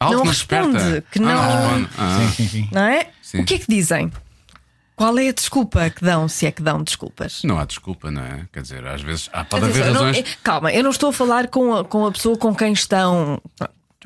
Algo 0.01 0.15
não 0.17 0.23
que 0.23 0.29
responde, 0.29 0.73
desperta. 0.79 1.05
que 1.11 1.19
Ah, 1.19 1.23
não- 1.23 1.69
responde. 1.69 1.89
Ah. 1.99 2.31
Sim, 2.37 2.49
sim. 2.49 2.69
Não 2.73 2.83
é? 2.83 3.09
Sim. 3.23 3.41
O 3.41 3.45
que 3.45 3.55
é 3.55 3.59
que 3.59 3.67
dizem? 3.69 4.13
Qual 4.95 5.19
é 5.19 5.29
a 5.29 5.33
desculpa 5.33 5.91
que 5.91 6.03
dão, 6.03 6.27
se 6.27 6.47
é 6.47 6.51
que 6.51 6.63
dão 6.63 6.83
desculpas? 6.83 7.43
Não 7.45 7.59
há 7.59 7.67
desculpa, 7.67 8.11
não 8.11 8.23
é? 8.23 8.47
Quer 8.51 8.63
dizer, 8.63 8.87
às 8.87 9.03
vezes 9.03 9.29
há, 9.33 9.45
pode 9.45 9.65
Atenção, 9.67 9.83
haver 9.83 9.91
eu 9.91 9.95
não- 9.95 10.07
razões. 10.07 10.27
eh, 10.27 10.37
calma, 10.43 10.73
eu 10.73 10.83
não 10.83 10.91
estou 10.91 11.11
a 11.11 11.13
falar 11.13 11.49
com 11.49 11.75
a, 11.77 11.85
com 11.85 12.07
a 12.07 12.13
pessoa 12.13 12.37
com 12.39 12.55
quem 12.55 12.73
estão. 12.73 13.41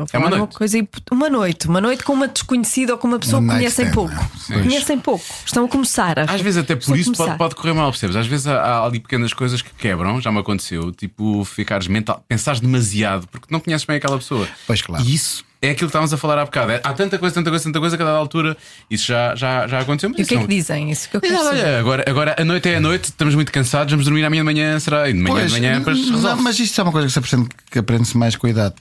Falar 0.06 0.24
uma 0.24 0.30
de 0.30 0.34
uma 0.36 0.38
noite. 0.46 0.56
coisa, 0.56 0.88
uma 1.10 1.30
noite, 1.30 1.68
uma 1.68 1.80
noite 1.80 2.04
com 2.04 2.12
uma 2.12 2.28
desconhecida 2.28 2.92
ou 2.92 2.98
com 2.98 3.08
uma 3.08 3.18
pessoa 3.18 3.40
Um 3.42 3.46
que 3.48 3.54
conhecem 3.54 3.86
stand, 3.86 3.94
pouco. 3.94 4.14
é? 4.14 4.38
Sim. 4.38 4.62
Conhecem 4.62 4.98
pouco. 4.98 5.24
Estão 5.44 5.64
a 5.64 5.68
começar 5.68 6.18
a. 6.18 6.22
Às 6.24 6.40
vezes 6.40 6.62
até 6.62 6.76
por 6.76 6.96
isso 6.96 7.12
pode, 7.12 7.36
pode 7.38 7.54
correr 7.54 7.72
mal, 7.72 7.90
percebes? 7.90 8.16
Às 8.16 8.26
vezes 8.26 8.46
há, 8.46 8.60
há 8.60 8.84
ali 8.86 9.00
pequenas 9.00 9.32
coisas 9.32 9.62
que 9.62 9.70
quebram, 9.74 10.20
já 10.20 10.30
me 10.32 10.38
aconteceu, 10.38 10.92
tipo 10.92 11.44
ficares 11.44 11.86
mental, 11.88 12.24
pensares 12.28 12.60
demasiado 12.60 13.26
porque 13.28 13.46
não 13.50 13.60
conheces 13.60 13.84
bem 13.86 13.96
aquela 13.96 14.16
pessoa. 14.18 14.46
Pois, 14.66 14.82
claro. 14.82 15.04
E 15.04 15.14
isso 15.14 15.44
é 15.62 15.66
aquilo 15.70 15.78
que 15.78 15.84
estávamos 15.86 16.12
a 16.12 16.16
falar 16.16 16.38
há 16.38 16.44
bocado. 16.44 16.72
É- 16.72 16.80
há 16.82 16.92
tanta 16.94 17.18
coisa, 17.18 17.34
tanta 17.34 17.50
coisa, 17.50 17.64
tanta 17.64 17.78
coisa 17.80 17.96
que 17.96 18.02
a 18.02 18.06
dada 18.06 18.18
altura 18.18 18.56
isso 18.90 19.06
já, 19.06 19.34
já, 19.34 19.66
já 19.66 19.80
aconteceu. 19.80 20.08
Mas 20.10 20.18
E 20.18 20.20
o 20.20 20.22
isso 20.22 20.28
que 20.28 20.34
é 20.36 20.40
que 20.40 20.46
dizem? 20.48 20.90
Isso 20.90 21.08
que 21.10 21.16
eu 21.16 21.20
É 21.22 21.28
quero 21.28 21.46
olha, 21.46 21.78
agora, 21.80 22.04
agora 22.08 22.36
a 22.38 22.44
noite 22.44 22.68
é 22.68 22.76
a 22.76 22.80
noite, 22.80 23.04
estamos 23.04 23.34
muito 23.34 23.52
cansados, 23.52 23.90
vamos 23.92 24.04
dormir 24.06 24.24
amanhã 24.24 24.40
de 24.40 24.44
manhã, 24.46 24.78
será? 24.80 25.08
E 25.08 25.12
de 25.12 25.18
manhã 25.18 25.46
de 25.46 25.52
manhã 25.52 25.78
depois 25.78 26.08
não, 26.10 26.36
mas 26.42 26.58
isto 26.58 26.80
é 26.80 26.84
uma 26.84 26.92
coisa 26.92 27.06
que 27.06 27.12
se 27.12 27.18
aprende, 27.18 27.48
que 27.70 27.78
aprende-se 27.78 28.16
mais 28.16 28.36
com 28.36 28.46
a 28.46 28.50
idade. 28.50 28.74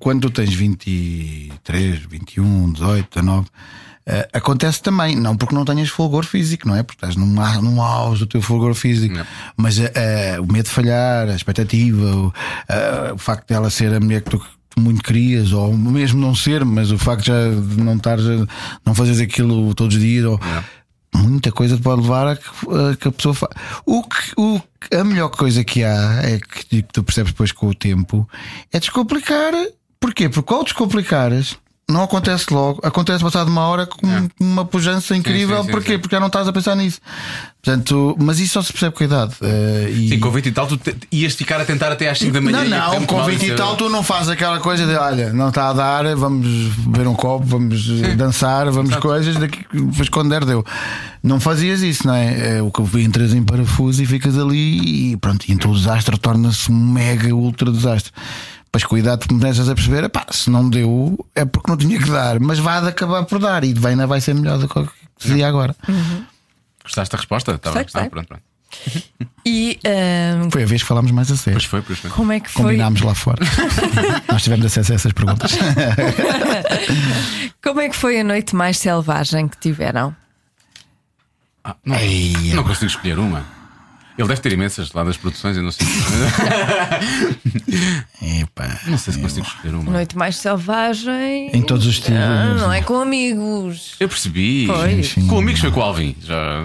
Quando 0.00 0.22
tu 0.22 0.30
tens 0.30 0.52
23, 0.52 2.00
21, 2.08 2.72
18, 2.72 3.08
19, 3.20 3.46
eh, 4.06 4.28
acontece 4.32 4.82
também, 4.82 5.14
não 5.16 5.36
porque 5.36 5.54
não 5.54 5.64
tenhas 5.64 5.88
fulgor 5.88 6.24
físico, 6.24 6.66
não 6.66 6.74
é? 6.76 6.82
Porque 6.82 6.96
estás 6.96 7.14
num, 7.16 7.26
num 7.62 7.82
auge 7.82 8.20
do 8.20 8.26
teu 8.26 8.40
fulgor 8.40 8.74
físico, 8.74 9.14
Não. 9.14 9.26
mas 9.56 9.78
eh, 9.78 10.36
o 10.40 10.50
medo 10.50 10.64
de 10.64 10.70
falhar, 10.70 11.28
a 11.28 11.34
expectativa, 11.34 12.02
o, 12.16 12.32
eh, 12.68 13.12
o 13.14 13.18
facto 13.18 13.46
dela 13.48 13.68
ser 13.70 13.92
a 13.92 14.00
mulher 14.00 14.22
que 14.22 14.30
tu 14.30 14.42
muito 14.80 15.02
querias, 15.02 15.52
ou 15.52 15.76
mesmo 15.76 16.20
não 16.20 16.34
ser, 16.34 16.64
mas 16.64 16.90
o 16.90 16.98
facto 16.98 17.26
já 17.26 17.48
de 17.50 17.80
não 17.82 17.96
estares, 17.96 18.24
a- 18.26 18.46
não 18.84 18.94
fazeres 18.94 19.20
aquilo 19.20 19.74
todos 19.74 19.96
os 19.96 20.00
dias, 20.02 20.24
ou 20.24 20.40
muita 21.14 21.50
coisa 21.50 21.76
te 21.76 21.82
pode 21.82 22.02
levar 22.02 22.28
a 22.28 22.36
que 22.36 22.44
a, 22.92 22.96
que 22.96 23.08
a 23.08 23.12
pessoa 23.12 23.34
fa... 23.34 23.48
o 23.86 24.02
que, 24.02 24.32
o 24.36 24.60
A 24.98 25.04
melhor 25.04 25.30
coisa 25.30 25.64
que 25.64 25.82
há 25.82 26.20
é 26.22 26.38
que, 26.38 26.64
que 26.64 26.82
tu 26.82 27.02
percebes 27.02 27.32
depois 27.32 27.50
com 27.52 27.68
o 27.68 27.74
tempo 27.74 28.28
é 28.72 28.78
descomplicar. 28.78 29.52
Porquê? 30.00 30.28
Porque 30.28 30.52
ao 30.54 30.62
descomplicares. 30.64 31.56
Não 31.90 32.02
acontece 32.02 32.52
logo, 32.52 32.80
acontece 32.86 33.24
passado 33.24 33.48
uma 33.48 33.62
hora 33.62 33.86
com 33.86 34.06
É. 34.06 34.28
uma 34.38 34.62
pujança 34.62 35.16
incrível. 35.16 35.58
sim, 35.60 35.64
sim, 35.66 35.70
Porquê? 35.70 35.92
sim. 35.94 35.98
Porque 35.98 36.14
já 36.14 36.20
não 36.20 36.26
estás 36.26 36.46
a 36.46 36.52
pensar 36.52 36.74
nisso. 36.74 37.00
Portanto, 37.62 38.14
mas 38.20 38.38
isso 38.38 38.52
só 38.54 38.62
se 38.62 38.70
percebe 38.72 38.94
com 38.94 39.02
a 39.04 39.06
idade. 39.06 39.34
eh, 39.42 39.88
e... 39.90 40.08
Sim, 40.10 40.20
com 40.20 40.30
20 40.30 40.46
e 40.46 40.52
tal, 40.52 40.66
tu 40.66 40.76
te- 40.76 40.94
ias 41.10 41.34
ficar 41.34 41.58
a 41.60 41.64
tentar 41.64 41.90
até 41.90 42.10
às 42.10 42.18
5 42.18 42.32
da 42.32 42.40
manhã. 42.42 42.64
Não, 42.64 42.94
não, 43.00 43.06
com 43.06 43.16
mal 43.16 43.24
20 43.26 43.42
e 43.42 43.54
tal 43.54 43.74
tu 43.76 43.88
não 43.88 44.02
fazes 44.02 44.28
aquela 44.28 44.60
coisa 44.60 44.86
de 44.86 44.94
olha, 44.94 45.32
não 45.32 45.48
está 45.48 45.70
a 45.70 45.72
dar, 45.72 46.14
vamos 46.14 46.46
beber 46.76 47.08
um 47.08 47.14
copo, 47.14 47.46
vamos 47.46 47.86
dançar, 48.16 48.70
vamos 48.70 48.94
coisas, 48.96 49.36
daqui, 49.36 49.64
depois 49.72 50.10
quando 50.10 50.28
der, 50.28 50.44
deu. 50.44 50.62
Não 51.22 51.40
fazias 51.40 51.80
isso, 51.82 52.06
não 52.06 52.14
é? 52.14 52.58
É 52.58 52.62
o 52.62 52.70
que 52.70 52.82
entras 53.02 53.32
em 53.34 53.42
parafuso 53.42 54.02
e 54.02 54.06
ficas 54.06 54.38
ali 54.38 55.12
e 55.12 55.16
pronto, 55.16 55.44
e 55.48 55.52
então 55.52 55.70
o 55.70 55.74
desastre 55.74 56.16
torna-se 56.18 56.70
um 56.70 56.92
mega 56.92 57.34
ultra 57.34 57.70
desastre. 57.72 58.12
Depois 58.68 58.84
cuidado, 58.84 59.20
tu 59.20 59.28
começas 59.28 59.66
a 59.68 59.74
perceber, 59.74 60.04
epá, 60.04 60.26
se 60.30 60.50
não 60.50 60.68
deu 60.68 61.26
é 61.34 61.44
porque 61.46 61.70
não 61.70 61.76
tinha 61.76 61.98
que 61.98 62.10
dar, 62.10 62.38
mas 62.38 62.58
vai 62.58 62.82
de 62.82 62.88
acabar 62.88 63.24
por 63.24 63.38
dar 63.38 63.64
e 63.64 63.72
vai, 63.72 63.92
ainda 63.92 64.06
vai 64.06 64.20
ser 64.20 64.34
melhor 64.34 64.58
do 64.58 64.68
que 64.68 64.78
o 64.78 64.86
que 64.86 64.92
dizia 65.18 65.48
agora. 65.48 65.74
Gostaste 66.84 67.12
da 67.12 67.16
resposta? 67.18 67.56
Tá 67.58 67.72
bem. 67.72 67.86
Ah, 67.94 68.06
pronto, 68.10 68.28
pronto. 68.28 68.42
E 69.44 69.78
ahm, 69.86 70.50
Foi 70.50 70.62
a 70.62 70.66
vez 70.66 70.82
que 70.82 70.88
falámos 70.88 71.10
mais 71.10 71.30
a 71.30 71.36
sério. 71.36 71.58
Pois 71.58 71.64
foi, 71.64 71.80
pois 71.80 71.98
foi. 71.98 72.10
como 72.10 72.32
é 72.32 72.40
que 72.40 72.50
foi? 72.50 72.62
Combinámos 72.62 73.00
lá 73.00 73.14
fora. 73.14 73.42
Nós 74.30 74.42
tivemos 74.42 74.66
acesso 74.66 74.92
a 74.92 74.94
essas 74.94 75.12
perguntas. 75.12 75.52
Como 77.62 77.80
é 77.80 77.88
que 77.88 77.96
foi 77.96 78.20
a 78.20 78.24
noite 78.24 78.54
mais 78.54 78.78
selvagem 78.78 79.48
que 79.48 79.58
tiveram? 79.58 80.14
Ah, 81.64 81.74
não, 81.84 81.96
Ei, 81.96 82.32
não 82.54 82.62
consigo 82.62 82.86
escolher 82.86 83.18
uma. 83.18 83.44
Ele 84.18 84.26
deve 84.26 84.40
ter 84.40 84.52
imensas 84.52 84.92
lá 84.92 85.04
das 85.04 85.16
produções, 85.16 85.56
eu 85.56 85.62
não 85.62 85.70
sei. 85.70 85.86
Epá. 88.42 88.80
não 88.88 88.98
sei 88.98 89.14
se 89.14 89.20
consigo 89.20 89.46
escolher 89.46 89.76
uma. 89.76 89.92
Noite 89.92 90.18
mais 90.18 90.36
selvagem. 90.36 91.50
Em 91.52 91.62
todos 91.62 91.86
os 91.86 91.94
estilos. 91.94 92.20
Ah, 92.20 92.54
não 92.54 92.72
é 92.72 92.82
com 92.82 93.00
amigos. 93.00 93.94
Eu 94.00 94.08
percebi. 94.08 94.66
Foi. 94.66 95.04
Sim. 95.04 95.28
Com 95.28 95.38
amigos 95.38 95.60
foi 95.60 95.70
com 95.70 95.78
o 95.78 95.82
Alvin. 95.84 96.16
Já... 96.20 96.64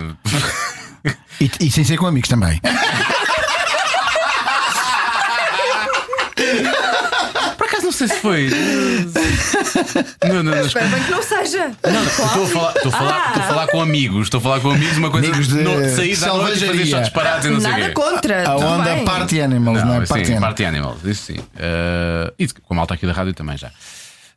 E, 1.40 1.52
e 1.60 1.70
sem 1.70 1.84
ser 1.84 1.98
com 1.98 2.08
amigos 2.08 2.28
também. 2.28 2.60
Não 7.94 7.98
sei 8.00 8.08
se 8.08 8.20
foi. 8.22 8.50
não, 10.28 10.44
não, 10.44 10.44
não, 10.44 10.66
Espero 10.66 10.90
bem 10.90 11.04
que 11.04 11.12
não 11.12 11.22
seja. 11.22 11.72
Estou 11.84 12.44
a 12.44 12.48
falar, 12.48 12.74
estou 12.76 12.90
a 12.92 12.92
falar, 12.98 13.28
estou 13.28 13.44
a 13.44 13.46
falar 13.48 13.68
com 13.68 13.82
amigos, 13.82 14.24
estou 14.24 14.40
a 14.40 14.42
falar 14.42 14.60
com 14.62 14.72
amigos, 14.72 14.98
uma 14.98 15.12
coisa 15.12 15.28
Amigos 15.28 15.48
de 15.48 15.56
no, 15.62 15.90
sair 15.96 16.18
da 16.18 16.28
noite 16.34 16.64
e 16.64 16.68
fazer 16.68 16.86
só 16.88 17.00
disparados 17.02 17.46
e 17.46 17.50
não 17.52 17.60
sei 17.62 17.70
o 17.70 17.72
Nada 17.74 17.86
quê. 17.86 17.92
contra. 17.92 18.50
A 18.50 18.56
onda 18.58 18.96
bem. 18.96 19.06
Party 19.06 19.42
Animals, 19.42 19.84
não, 19.84 20.02
é? 20.02 20.06
sim, 20.06 20.08
Party 20.08 20.24
Animals. 20.24 20.40
Party 20.42 20.66
Animals, 20.66 21.04
isso 21.06 21.24
sim. 21.34 21.38
Eh, 21.56 22.34
e 22.40 22.48
com 22.48 22.74
a 22.74 22.78
malta 22.78 22.96
aqui 22.96 23.06
da 23.06 23.14
rádio 23.14 23.34
também 23.36 23.58
já. 23.58 23.70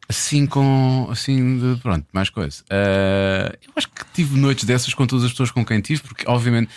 Assim 0.07 0.45
com. 0.47 1.09
Assim, 1.11 1.59
de, 1.59 1.81
pronto, 1.81 2.05
mais 2.13 2.29
coisa. 2.29 2.63
Eh, 2.69 3.57
eu 3.67 3.73
acho 3.75 3.89
que 3.89 4.05
tive 4.13 4.39
noites 4.39 4.65
dessas 4.65 4.93
com 4.93 5.07
todas 5.07 5.25
as 5.25 5.31
pessoas 5.31 5.51
com 5.51 5.65
quem 5.65 5.81
tive, 5.81 6.03
porque 6.03 6.25
obviamente 6.29 6.69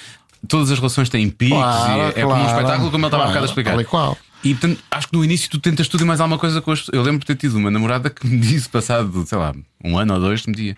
todas 0.47 0.71
as 0.71 0.77
relações 0.79 1.09
têm 1.09 1.29
picos 1.29 1.57
Claro, 1.57 2.01
e 2.01 2.05
é, 2.05 2.07
é 2.07 2.11
como 2.21 2.35
um 2.35 2.37
claro. 2.45 2.47
espetáculo, 2.57 2.89
como 2.91 3.05
ele 3.05 3.07
estava 3.07 3.23
há 3.23 3.25
Claro, 3.25 3.29
bocado 3.31 3.45
a 3.45 3.49
explicar. 3.49 3.81
e 3.81 3.83
qual. 3.83 4.17
E 4.43 4.53
portanto, 4.55 4.81
acho 4.89 5.07
que 5.07 5.13
no 5.17 5.23
início 5.23 5.49
tu 5.49 5.59
tentas 5.59 5.87
tudo 5.87 6.03
e 6.03 6.05
mais 6.07 6.19
alguma 6.21 6.39
coisa 6.39 6.61
com 6.61 6.71
as 6.71 6.79
pessoas. 6.79 6.95
Eu 6.95 7.01
lembro 7.03 7.19
de 7.19 7.25
ter 7.25 7.35
tido 7.35 7.57
uma 7.57 7.69
namorada 7.69 8.09
que 8.09 8.25
me 8.25 8.37
disse, 8.39 8.69
passado, 8.69 9.25
sei 9.27 9.37
lá, 9.37 9.53
um 9.83 9.97
ano 9.97 10.13
ou 10.13 10.19
dois, 10.19 10.45
me 10.45 10.53
dizia: 10.53 10.77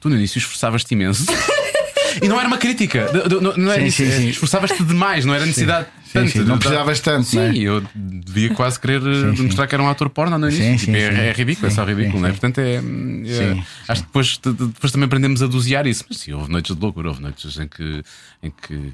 Tu 0.00 0.08
no 0.08 0.16
início 0.16 0.38
esforçavas-te 0.38 0.92
imenso. 0.94 1.26
E 2.22 2.28
não 2.28 2.38
era 2.38 2.46
uma 2.46 2.58
crítica, 2.58 3.10
não, 3.40 3.56
não 3.56 3.72
era 3.72 3.80
Sim, 3.80 3.86
isso. 3.86 3.96
sim, 4.04 4.10
sim. 4.10 4.28
Esforçavas-te 4.28 4.82
demais, 4.84 5.24
não 5.24 5.32
era 5.34 5.46
necessidade 5.46 5.86
de 5.86 6.08
Sim, 6.08 6.12
tanto. 6.12 6.30
sim, 6.30 6.38
não 6.40 6.58
precisavas 6.58 7.00
tanto, 7.00 7.22
Sim, 7.26 7.38
é? 7.38 7.56
eu 7.56 7.82
devia 7.94 8.50
quase 8.54 8.78
querer 8.78 9.00
eh, 9.00 9.34
sim. 9.34 9.44
mostrar 9.44 9.66
que 9.66 9.74
era 9.74 9.82
um 9.82 9.88
ator 9.88 10.10
porno 10.10 10.36
no 10.36 10.46
início. 10.46 10.62
Sim, 10.62 10.76
Tipo, 10.76 10.92
sim, 10.92 10.98
é, 10.98 11.10
sim. 11.10 11.16
é 11.20 11.32
ridículo, 11.32 11.66
é 11.66 11.70
Sim, 11.70 11.76
só 11.76 11.84
ridículo, 11.86 12.16
sim, 12.16 12.20
não 12.20 12.28
é? 12.28 12.32
sim. 12.32 12.38
Portanto, 12.38 12.58
é. 12.58 12.74
é, 12.74 12.80
Sim, 13.54 13.62
acho 13.88 14.00
que 14.02 14.06
depois, 14.08 14.26
de- 14.44 14.52
de- 14.52 14.66
depois 14.74 14.92
também 14.92 15.06
aprendemos 15.06 15.42
a 15.42 15.46
dosear 15.46 15.86
isso. 15.86 16.04
Mas 16.06 16.18
sim, 16.18 16.32
houve 16.34 16.52
noites 16.52 16.76
de 16.76 16.82
loucura, 16.82 17.08
houve 17.08 17.22
noites 17.22 17.58
em 17.58 17.66
que. 17.66 18.02
Em 18.42 18.50
que 18.50 18.92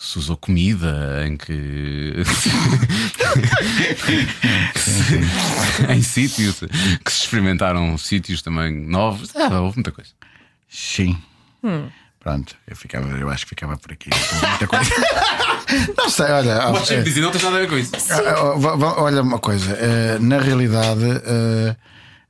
se 0.00 0.18
usou 0.18 0.36
comida, 0.38 1.22
em 1.26 1.36
que. 1.36 2.14
em 5.90 6.02
sítios 6.02 6.60
que 7.04 7.12
se 7.12 7.24
experimentaram 7.24 7.98
sítios 7.98 8.40
também 8.40 8.72
novos. 8.72 9.30
Ah, 9.36 9.60
houve 9.60 9.76
muita 9.76 9.92
coisa. 9.92 10.10
Sim. 10.70 11.18
Pronto, 12.18 12.56
eu, 12.66 12.74
ficava, 12.74 13.08
eu 13.08 13.28
acho 13.28 13.44
que 13.44 13.50
ficava 13.50 13.76
por 13.76 13.92
aqui. 13.92 14.08
Muita 14.48 14.66
coisa. 14.66 14.90
não 15.96 16.08
sei, 16.08 16.30
olha. 16.30 16.60
Podes 16.62 16.88
sempre 16.88 17.02
eh, 17.02 17.04
dizer, 17.04 17.20
não 17.20 17.30
tens 17.30 17.44
nada 17.44 17.56
a 17.56 17.60
ver 17.60 17.68
com 17.68 17.76
isso. 17.76 17.92
Ah, 18.10 18.54
ah, 18.54 19.02
Olha 19.02 19.20
uma 19.20 19.38
coisa, 19.38 19.72
eh, 19.72 20.18
na 20.18 20.38
realidade, 20.38 21.04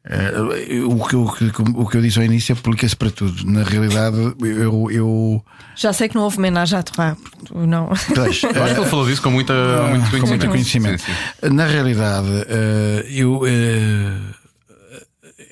eh, 0.04 0.32
eh, 0.70 0.80
o, 0.82 1.04
que, 1.06 1.14
eu- 1.14 1.24
o 1.24 1.32
que- 1.32 1.62
o 1.74 1.86
que 1.86 1.96
eu 1.96 2.00
disse 2.02 2.18
ao 2.18 2.24
início 2.24 2.54
aplica-se 2.54 2.96
para 2.96 3.10
tudo. 3.10 3.44
Na 3.44 3.62
realidade, 3.62 4.16
eu. 4.40 4.88
eu 4.90 5.44
Já 5.76 5.92
sei 5.92 6.08
que 6.08 6.14
não 6.14 6.22
houve 6.22 6.38
homenagem 6.38 6.78
à 6.78 6.82
Torá, 6.82 7.16
não. 7.52 7.88
pois, 8.14 8.42
Eu 8.54 8.62
acho 8.64 8.74
que 8.74 8.80
ele 8.80 8.88
falou 8.90 9.06
disso 9.06 9.22
com, 9.22 9.30
muita, 9.30 9.52
muito 9.90 10.04
com 10.04 10.10
conhecimento. 10.10 10.28
muito 10.30 10.48
conhecimento. 10.50 11.02
Sim, 11.02 11.12
sim. 11.42 11.50
Na 11.54 11.66
realidade, 11.66 12.28
eh, 12.48 13.06
eu. 13.10 13.42
eh, 13.46 14.16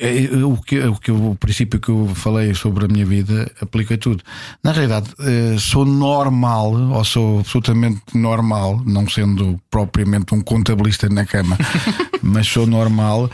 eh, 0.00 0.28
o, 0.44 0.56
que, 0.58 0.78
o, 0.80 0.94
que, 0.96 1.10
o 1.10 1.34
princípio 1.34 1.80
que 1.80 1.88
eu 1.88 2.12
falei 2.14 2.54
sobre 2.54 2.84
a 2.84 2.88
minha 2.88 3.04
vida 3.04 3.50
aplica 3.60 3.94
a 3.94 3.98
tudo. 3.98 4.22
Na 4.62 4.70
realidade, 4.72 5.08
eh, 5.20 5.56
sou 5.58 5.84
normal, 5.84 6.72
ou 6.72 7.04
sou 7.04 7.40
absolutamente 7.40 8.00
normal, 8.14 8.80
não 8.86 9.08
sendo 9.08 9.60
propriamente 9.70 10.34
um 10.34 10.40
contabilista 10.40 11.08
na 11.08 11.26
cama, 11.26 11.58
mas 12.22 12.46
sou 12.46 12.66
normal. 12.66 13.28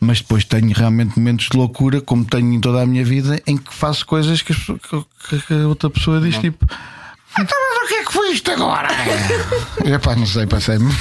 Mas 0.00 0.20
depois 0.20 0.44
tenho 0.44 0.72
realmente 0.74 1.18
momentos 1.18 1.48
de 1.50 1.56
loucura, 1.56 2.00
como 2.00 2.24
tenho 2.24 2.52
em 2.52 2.60
toda 2.60 2.82
a 2.82 2.86
minha 2.86 3.04
vida, 3.04 3.40
em 3.46 3.56
que 3.56 3.72
faço 3.74 4.04
coisas 4.06 4.42
que, 4.42 4.52
que- 4.54 5.38
que 5.40 5.54
a 5.54 5.66
outra 5.68 5.88
pessoa 5.90 6.20
diz 6.20 6.36
tipo. 6.38 6.66
Então, 7.38 7.58
mas 7.70 7.84
o 7.84 7.88
que 7.88 7.94
é 7.94 8.04
que 8.04 8.12
foi 8.12 8.30
isto 8.32 8.50
agora? 8.50 8.88
Epá, 9.84 10.14
não 10.16 10.26
sei, 10.26 10.46
passei-me. 10.46 10.90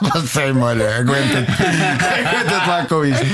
Passei-me, 0.12 0.60
olha, 0.60 0.96
aguenta-te. 0.96 1.50
Aguenta-te 1.50 2.68
lá 2.68 2.86
com 2.86 3.04
isto. 3.04 3.24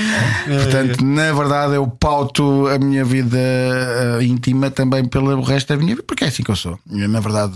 Portanto, 0.47 1.05
na 1.05 1.33
verdade, 1.33 1.75
eu 1.75 1.87
pauto 1.87 2.67
a 2.69 2.79
minha 2.79 3.05
vida 3.05 3.39
eh, 3.39 4.19
íntima 4.23 4.71
também 4.71 5.05
pelo 5.05 5.41
resto 5.43 5.69
da 5.69 5.77
minha 5.77 5.95
vida, 5.95 6.05
porque 6.07 6.25
é 6.25 6.29
assim 6.29 6.43
que 6.43 6.51
eu 6.51 6.57
sou. 6.57 6.79
Eu, 6.91 7.09
na 7.09 7.21
verdade, 7.21 7.55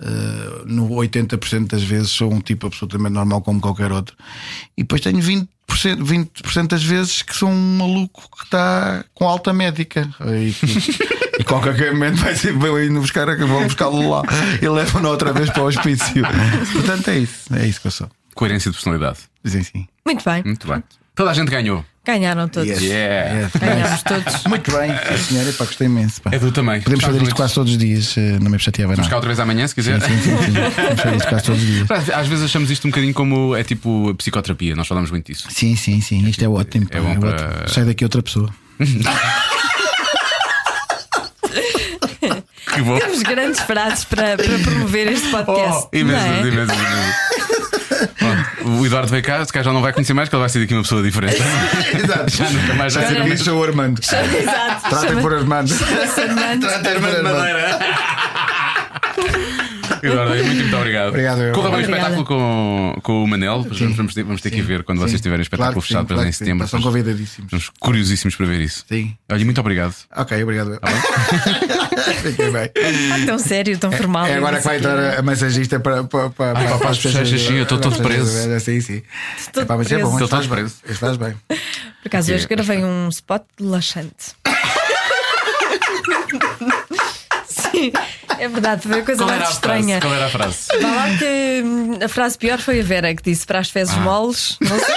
eh, 0.00 0.62
no 0.66 0.88
80% 0.88 1.68
das 1.68 1.82
vezes 1.82 2.10
sou 2.10 2.32
um 2.32 2.40
tipo 2.40 2.66
absolutamente 2.66 3.12
normal 3.12 3.40
como 3.42 3.60
qualquer 3.60 3.92
outro. 3.92 4.16
E 4.76 4.82
depois 4.82 5.00
tenho 5.00 5.18
20%, 5.18 5.46
20% 5.68 6.68
das 6.68 6.82
vezes 6.82 7.22
que 7.22 7.34
sou 7.34 7.48
um 7.48 7.78
maluco 7.78 8.22
que 8.36 8.44
está 8.44 9.04
com 9.14 9.28
alta 9.28 9.52
médica. 9.52 10.08
E, 10.26 10.54
e 11.38 11.44
qualquer 11.44 11.92
momento 11.92 12.16
vai 12.16 12.34
ser 12.34 12.52
vou 12.52 12.80
indo 12.82 13.00
buscar, 13.00 13.36
vou 13.36 13.62
buscá-lo 13.64 14.10
lá 14.10 14.22
e 14.60 14.68
levo-no 14.68 15.08
outra 15.08 15.32
vez 15.32 15.50
para 15.50 15.62
o 15.62 15.66
hospício. 15.66 16.24
Portanto, 16.72 17.08
é 17.08 17.18
isso. 17.18 17.54
É 17.54 17.66
isso 17.66 17.80
que 17.80 17.86
eu 17.86 17.92
sou. 17.92 18.10
Coerência 18.34 18.70
de 18.70 18.76
personalidade. 18.76 19.18
Sim, 19.44 19.62
sim. 19.62 19.86
Muito 20.04 20.24
bem. 20.24 20.42
Muito 20.44 20.66
bem. 20.66 20.82
Toda 21.14 21.30
a 21.30 21.34
gente 21.34 21.50
ganhou. 21.50 21.84
Ganharam 22.04 22.48
todos. 22.48 22.68
Yes. 22.68 22.82
Yeah. 22.82 23.48
Ganhámos 23.58 24.02
todos. 24.02 24.44
Muito 24.44 24.70
bem, 24.72 24.90
sim, 24.90 25.24
senhora. 25.24 25.48
Epá, 25.48 25.64
gostei 25.64 25.86
imenso. 25.86 26.20
pá. 26.20 26.30
É 26.34 26.38
tu 26.38 26.52
também. 26.52 26.82
Podemos 26.82 27.02
fazer 27.04 27.18
Gostava 27.18 27.28
isto 27.28 27.36
quase 27.36 27.54
todos 27.54 27.72
os 27.72 27.78
dias, 27.78 28.16
eh, 28.18 28.38
não 28.40 28.50
me 28.50 28.58
chateava 28.58 28.94
Vamos 28.94 29.08
cá 29.08 29.16
outra 29.16 29.28
vez 29.28 29.40
amanhã, 29.40 29.66
se 29.66 29.74
quiser. 29.74 30.00
Sim, 30.02 30.18
sim, 30.20 30.36
sim. 30.36 30.52
Podemos 30.52 31.00
fazer 31.00 31.16
isto 31.16 31.28
quase 31.28 31.44
todos 31.44 31.62
os 31.62 31.66
dias. 31.66 31.90
Às 32.12 32.26
vezes 32.26 32.44
achamos 32.44 32.70
isto 32.70 32.86
um 32.86 32.90
bocadinho 32.90 33.14
como 33.14 33.54
é 33.56 33.64
tipo 33.64 34.14
psicoterapia, 34.16 34.76
nós 34.76 34.86
falamos 34.86 35.10
muito 35.10 35.32
disso. 35.32 35.46
Sim, 35.50 35.76
sim, 35.76 36.00
sim. 36.02 36.26
Isto 36.28 36.44
é 36.44 36.48
ótimo. 36.48 36.86
pá, 36.88 36.98
É 36.98 37.00
bom 37.00 37.10
é 37.12 37.18
para- 37.18 37.30
ótimo. 37.52 37.68
Sai 37.68 37.84
daqui 37.84 38.04
outra 38.04 38.22
pessoa. 38.22 38.50
Que 42.74 42.82
bom. 42.82 42.98
Temos 42.98 43.22
grandes 43.22 43.60
frases 43.60 44.04
para, 44.04 44.36
para 44.36 44.58
promover 44.58 45.12
este 45.12 45.28
podcast. 45.30 45.88
Oh, 45.92 45.96
imensas, 45.96 46.24
é? 46.24 46.40
imensas, 46.48 46.76
o 48.64 48.84
Eduardo 48.84 49.08
veio 49.10 49.22
cá, 49.22 49.44
se 49.44 49.52
calhar 49.52 49.64
já 49.64 49.72
não 49.72 49.82
vai 49.82 49.92
conhecer 49.92 50.14
mais, 50.14 50.28
que 50.28 50.34
ele 50.34 50.40
vai 50.40 50.48
ser 50.48 50.60
daqui 50.60 50.74
uma 50.74 50.82
pessoa 50.82 51.02
diferente. 51.02 51.36
Exato. 51.94 52.30
Já 52.30 52.50
nunca 52.50 52.74
mais 52.74 52.94
vai 52.94 53.02
Já 53.04 53.08
ser 53.08 53.14
sei 53.14 53.20
o 53.20 53.24
que 53.24 53.30
mesmo. 53.30 53.44
sou 53.44 53.58
o 53.58 53.64
Armando. 53.64 54.00
Exato. 54.00 54.88
Tratem 54.88 55.16
por 55.20 55.34
Armando. 55.34 55.72
Armando. 55.72 56.66
Tratem 56.66 57.00
por 57.00 57.08
Armando. 57.10 57.44
Eduardo, 60.06 60.34
muito, 60.44 60.60
muito 60.62 60.76
obrigado. 60.76 61.08
Obrigado, 61.08 61.40
eu. 61.42 61.52
Corra 61.54 61.70
bem 61.70 61.78
o 61.78 61.82
espetáculo 61.82 62.24
com, 62.24 62.98
com 63.02 63.24
o 63.24 63.26
Manel. 63.28 63.62
Vamos, 63.62 63.96
vamos 63.96 64.14
ter, 64.14 64.22
vamos 64.22 64.40
ter 64.42 64.50
que 64.50 64.58
ir 64.58 64.62
ver 64.62 64.82
quando 64.84 64.98
vocês 65.00 65.20
tiverem 65.20 65.40
o 65.40 65.42
espetáculo 65.42 65.72
Claro 65.74 65.80
sim, 65.82 65.88
fechado 65.88 66.02
depois 66.04 66.16
claro 66.18 66.28
em 66.28 66.32
sim. 66.32 66.38
setembro. 66.38 66.68
Convidadíssimos. 66.82 67.44
Estamos 67.52 67.70
curiosíssimos 67.80 68.36
para 68.36 68.46
ver 68.46 68.60
isso. 68.60 68.84
Sim. 68.88 69.16
Olha, 69.30 69.44
muito 69.44 69.60
obrigado. 69.60 69.94
Ok, 70.16 70.42
obrigado. 70.42 70.78
Fiquei 72.22 72.50
bem. 72.50 72.70
Ah, 73.14 73.26
tão 73.26 73.38
sério, 73.38 73.78
tão 73.78 73.90
formal. 73.92 74.26
É 74.26 74.34
agora 74.34 74.58
que 74.58 74.64
vai 74.64 74.76
entrar 74.78 75.18
a- 75.18 75.22
massagista 75.22 75.78
para, 75.80 76.04
para, 76.04 76.30
para, 76.30 76.54
para- 76.54 76.78
para 76.78 76.90
as 76.90 76.96
bochechas, 76.98 77.40
sim, 77.40 77.54
eu 77.54 77.62
estou 77.62 77.78
todo 77.78 77.96
preso. 78.02 78.60
Sim, 78.60 78.80
sim. 78.80 79.02
Estou 79.38 79.62
é 79.62 79.66
preso. 79.66 80.00
bom, 80.00 80.14
Ele 80.16 80.24
isto 80.24 80.28
faz 80.28 80.44
está 80.44 80.56
bem. 80.56 80.94
faz 80.94 81.16
bem. 81.16 81.34
Por 81.48 82.06
acaso, 82.08 82.32
hoje 82.34 82.44
É. 82.44 82.48
gravei 82.48 82.84
um 82.84 83.08
spot 83.08 83.42
laxante. 83.60 84.34
Sim, 87.46 87.92
é 88.40 88.48
verdade, 88.48 88.82
foi 88.88 89.00
a 89.00 89.02
coisa 89.04 89.20
Qual 89.24 89.28
mais 89.28 89.40
a 89.40 89.44
frase? 89.44 89.54
estranha. 89.56 90.00
Qual 90.00 90.14
era 90.14 90.26
a 90.26 90.28
frase? 90.30 90.68
Vá 90.80 90.88
lá 90.90 91.16
que 91.18 91.62
hum, 91.64 91.98
a 92.04 92.08
frase 92.08 92.38
pior 92.38 92.58
foi 92.58 92.80
a 92.80 92.82
Vera 92.82 93.14
que 93.14 93.22
disse 93.22 93.46
para 93.46 93.58
as 93.58 93.70
fezes 93.70 93.94
Ah. 93.94 94.00
moles. 94.00 94.56
Não, 94.60 94.78
sei. 94.78 94.94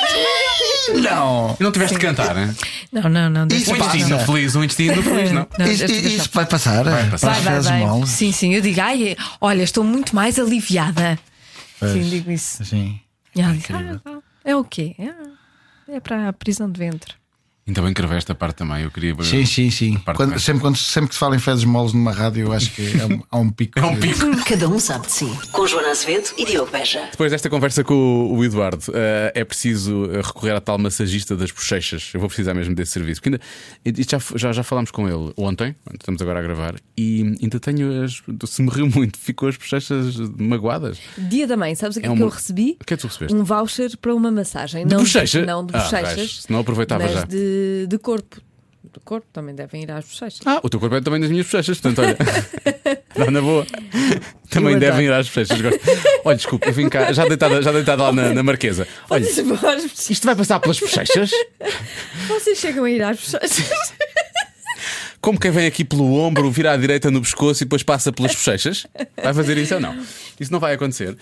Não. 1.01 1.57
E 1.59 1.63
não 1.63 1.71
tiveste 1.71 1.95
de 1.95 2.01
cantar, 2.01 2.33
né? 2.33 2.55
não, 2.91 3.03
não. 3.09 3.29
não 3.29 3.41
Um 3.43 3.47
Isso 3.47 3.71
estar. 3.73 3.77
intestino 3.95 4.19
feliz, 4.19 4.55
um 4.55 4.63
intestino 4.63 5.01
feliz, 5.03 5.31
não? 5.31 5.47
Não, 5.59 5.65
Isso, 5.67 5.85
isso 5.85 6.29
vai 6.33 6.45
passar? 6.45 6.83
Vai 6.83 7.09
passar. 7.09 7.33
Vai, 7.41 7.59
vai, 7.59 7.87
vai. 7.87 8.05
Sim, 8.07 8.31
sim. 8.31 8.53
Eu 8.53 8.61
digo, 8.61 8.79
ai, 8.81 9.15
olha, 9.41 9.63
estou 9.63 9.83
muito 9.83 10.15
mais 10.15 10.39
aliviada. 10.39 11.19
Sim, 11.79 12.09
digo 12.09 12.31
isso. 12.31 12.63
Sim. 12.65 12.99
Diz, 13.35 13.45
ah, 13.69 13.99
tá. 14.03 14.11
é 14.45 14.55
o 14.55 14.63
quê? 14.63 14.95
É, 14.97 15.95
é 15.97 15.99
para 15.99 16.29
a 16.29 16.33
prisão 16.33 16.71
de 16.71 16.79
ventre. 16.79 17.13
Ainda 17.67 17.81
bem 17.81 17.93
que 17.93 18.01
gravei 18.01 18.17
a 18.25 18.35
parte 18.35 18.55
também. 18.57 18.83
Eu 18.83 18.91
queria. 18.91 19.13
Sim, 19.23 19.45
sim, 19.45 19.69
sim. 19.69 19.97
Quando- 20.15 20.39
sempre, 20.39 20.61
quando, 20.61 20.77
sempre 20.77 21.09
que 21.09 21.15
se 21.15 21.19
fala 21.19 21.35
em 21.35 21.39
fezes 21.39 21.65
moles 21.65 21.91
numa 21.91 22.11
rádio, 22.13 22.47
eu 22.47 22.53
acho 22.53 22.71
que 22.71 22.81
é 22.99 23.05
um- 23.05 23.21
há 23.29 23.37
um 23.37 23.49
pico. 23.49 23.77
É 23.79 23.85
um 23.85 23.93
de- 23.95 24.07
pico. 24.07 24.45
Cada 24.45 24.69
um 24.69 24.79
sabe 24.79 25.05
de 25.07 25.11
si. 25.11 25.25
Com 25.51 25.67
Joana 25.67 25.89
Azevedo 25.89 26.29
e 26.37 26.45
Diogo 26.45 26.71
Beja. 26.71 27.07
Depois 27.11 27.29
desta 27.31 27.49
conversa 27.49 27.83
com 27.83 27.93
o, 27.93 28.37
o 28.37 28.45
Eduardo, 28.45 28.83
eh, 28.93 29.33
é 29.35 29.43
preciso 29.43 30.09
eh, 30.11 30.21
recorrer 30.21 30.51
à 30.55 30.61
tal 30.61 30.77
massagista 30.77 31.35
das 31.35 31.51
bochechas. 31.51 32.11
Eu 32.13 32.19
vou 32.21 32.29
precisar 32.29 32.53
mesmo 32.53 32.73
desse 32.73 32.93
serviço. 32.93 33.21
Porque 33.21 33.37
ainda, 33.85 33.99
isto 33.99 34.11
já, 34.11 34.37
já, 34.37 34.51
já 34.53 34.63
falámos 34.63 34.89
com 34.91 35.07
ele 35.07 35.33
ontem, 35.35 35.75
estamos 35.93 36.21
agora 36.21 36.39
a 36.39 36.41
gravar, 36.41 36.75
e 36.97 37.35
ainda 37.41 37.59
tenho 37.59 38.03
as. 38.03 38.21
Se 38.49 38.61
me 38.61 38.69
riu 38.69 38.87
muito, 38.87 39.17
ficou 39.19 39.49
as 39.49 39.57
bochechas 39.57 40.15
magoadas. 40.37 40.97
Dia 41.17 41.45
da 41.45 41.57
mãe, 41.57 41.75
sabes 41.75 41.97
o 41.97 41.99
que 41.99 42.07
É 42.07 42.11
é 42.11 42.15
que 42.15 42.21
eu 42.21 42.29
recebi? 42.29 42.77
O 42.81 42.85
que 42.85 42.93
é 42.93 42.97
que 42.97 43.01
tu 43.01 43.07
recebeste? 43.07 43.35
Um 43.35 43.43
voucher 43.43 43.97
para 43.97 44.15
uma 44.15 44.31
massagem. 44.31 44.85
De 44.87 44.93
não 44.93 45.01
bochecha? 45.01 45.45
Não 45.45 45.65
de 45.65 45.75
Ah, 45.75 45.79
bochechas. 45.79 46.15
vais, 46.15 46.41
senão 46.43 46.59
aproveitava 46.61 47.03
mas 47.03 47.13
já. 47.13 47.21
De, 47.25 47.56
de 47.87 47.97
corpo. 47.97 48.41
Do 48.93 49.01
corpo 49.01 49.27
também 49.33 49.53
devem 49.53 49.83
ir 49.83 49.91
às 49.91 50.05
bochechas. 50.05 50.39
Ah, 50.45 50.59
o 50.63 50.69
teu 50.69 50.79
corpo 50.79 50.95
é 50.95 51.01
também 51.01 51.19
das 51.19 51.29
minhas 51.29 51.45
bochechas, 51.45 51.79
portanto, 51.79 51.99
olha. 52.05 52.17
Dá 53.15 53.29
na 53.31 53.41
boa. 53.41 53.65
Também 54.49 54.73
Eu 54.75 54.79
devem 54.79 55.05
ir 55.05 55.09
adoro. 55.11 55.19
às 55.21 55.27
bochechas. 55.27 55.61
gosto. 55.61 55.79
Olha, 56.23 56.35
desculpa, 56.37 56.67
eu 56.69 56.73
vim 56.73 56.87
cá, 56.89 57.11
já 57.11 57.25
deitada, 57.27 57.61
já 57.61 57.71
deitada 57.71 58.03
lá 58.03 58.11
na, 58.13 58.33
na 58.33 58.43
marquesa. 58.43 58.87
Olha, 59.09 59.23
isto 59.23 60.25
vai 60.25 60.35
passar 60.35 60.59
pelas 60.61 60.79
bochechas? 60.79 61.29
Vocês 62.27 62.57
chegam 62.57 62.85
a 62.85 62.89
ir 62.89 63.01
às 63.03 63.17
bochechas. 63.17 63.61
Como 65.19 65.39
quem 65.39 65.51
vem 65.51 65.65
aqui 65.65 65.83
pelo 65.83 66.13
ombro, 66.13 66.49
vira 66.51 66.71
à 66.73 66.77
direita 66.77 67.09
no 67.11 67.21
pescoço 67.21 67.63
e 67.63 67.65
depois 67.65 67.83
passa 67.83 68.11
pelas 68.13 68.33
bochechas? 68.33 68.85
Vai 69.21 69.33
fazer 69.33 69.57
isso 69.57 69.73
ou 69.75 69.79
não? 69.81 69.95
Isso 70.39 70.51
não 70.51 70.59
vai 70.59 70.73
acontecer. 70.75 71.17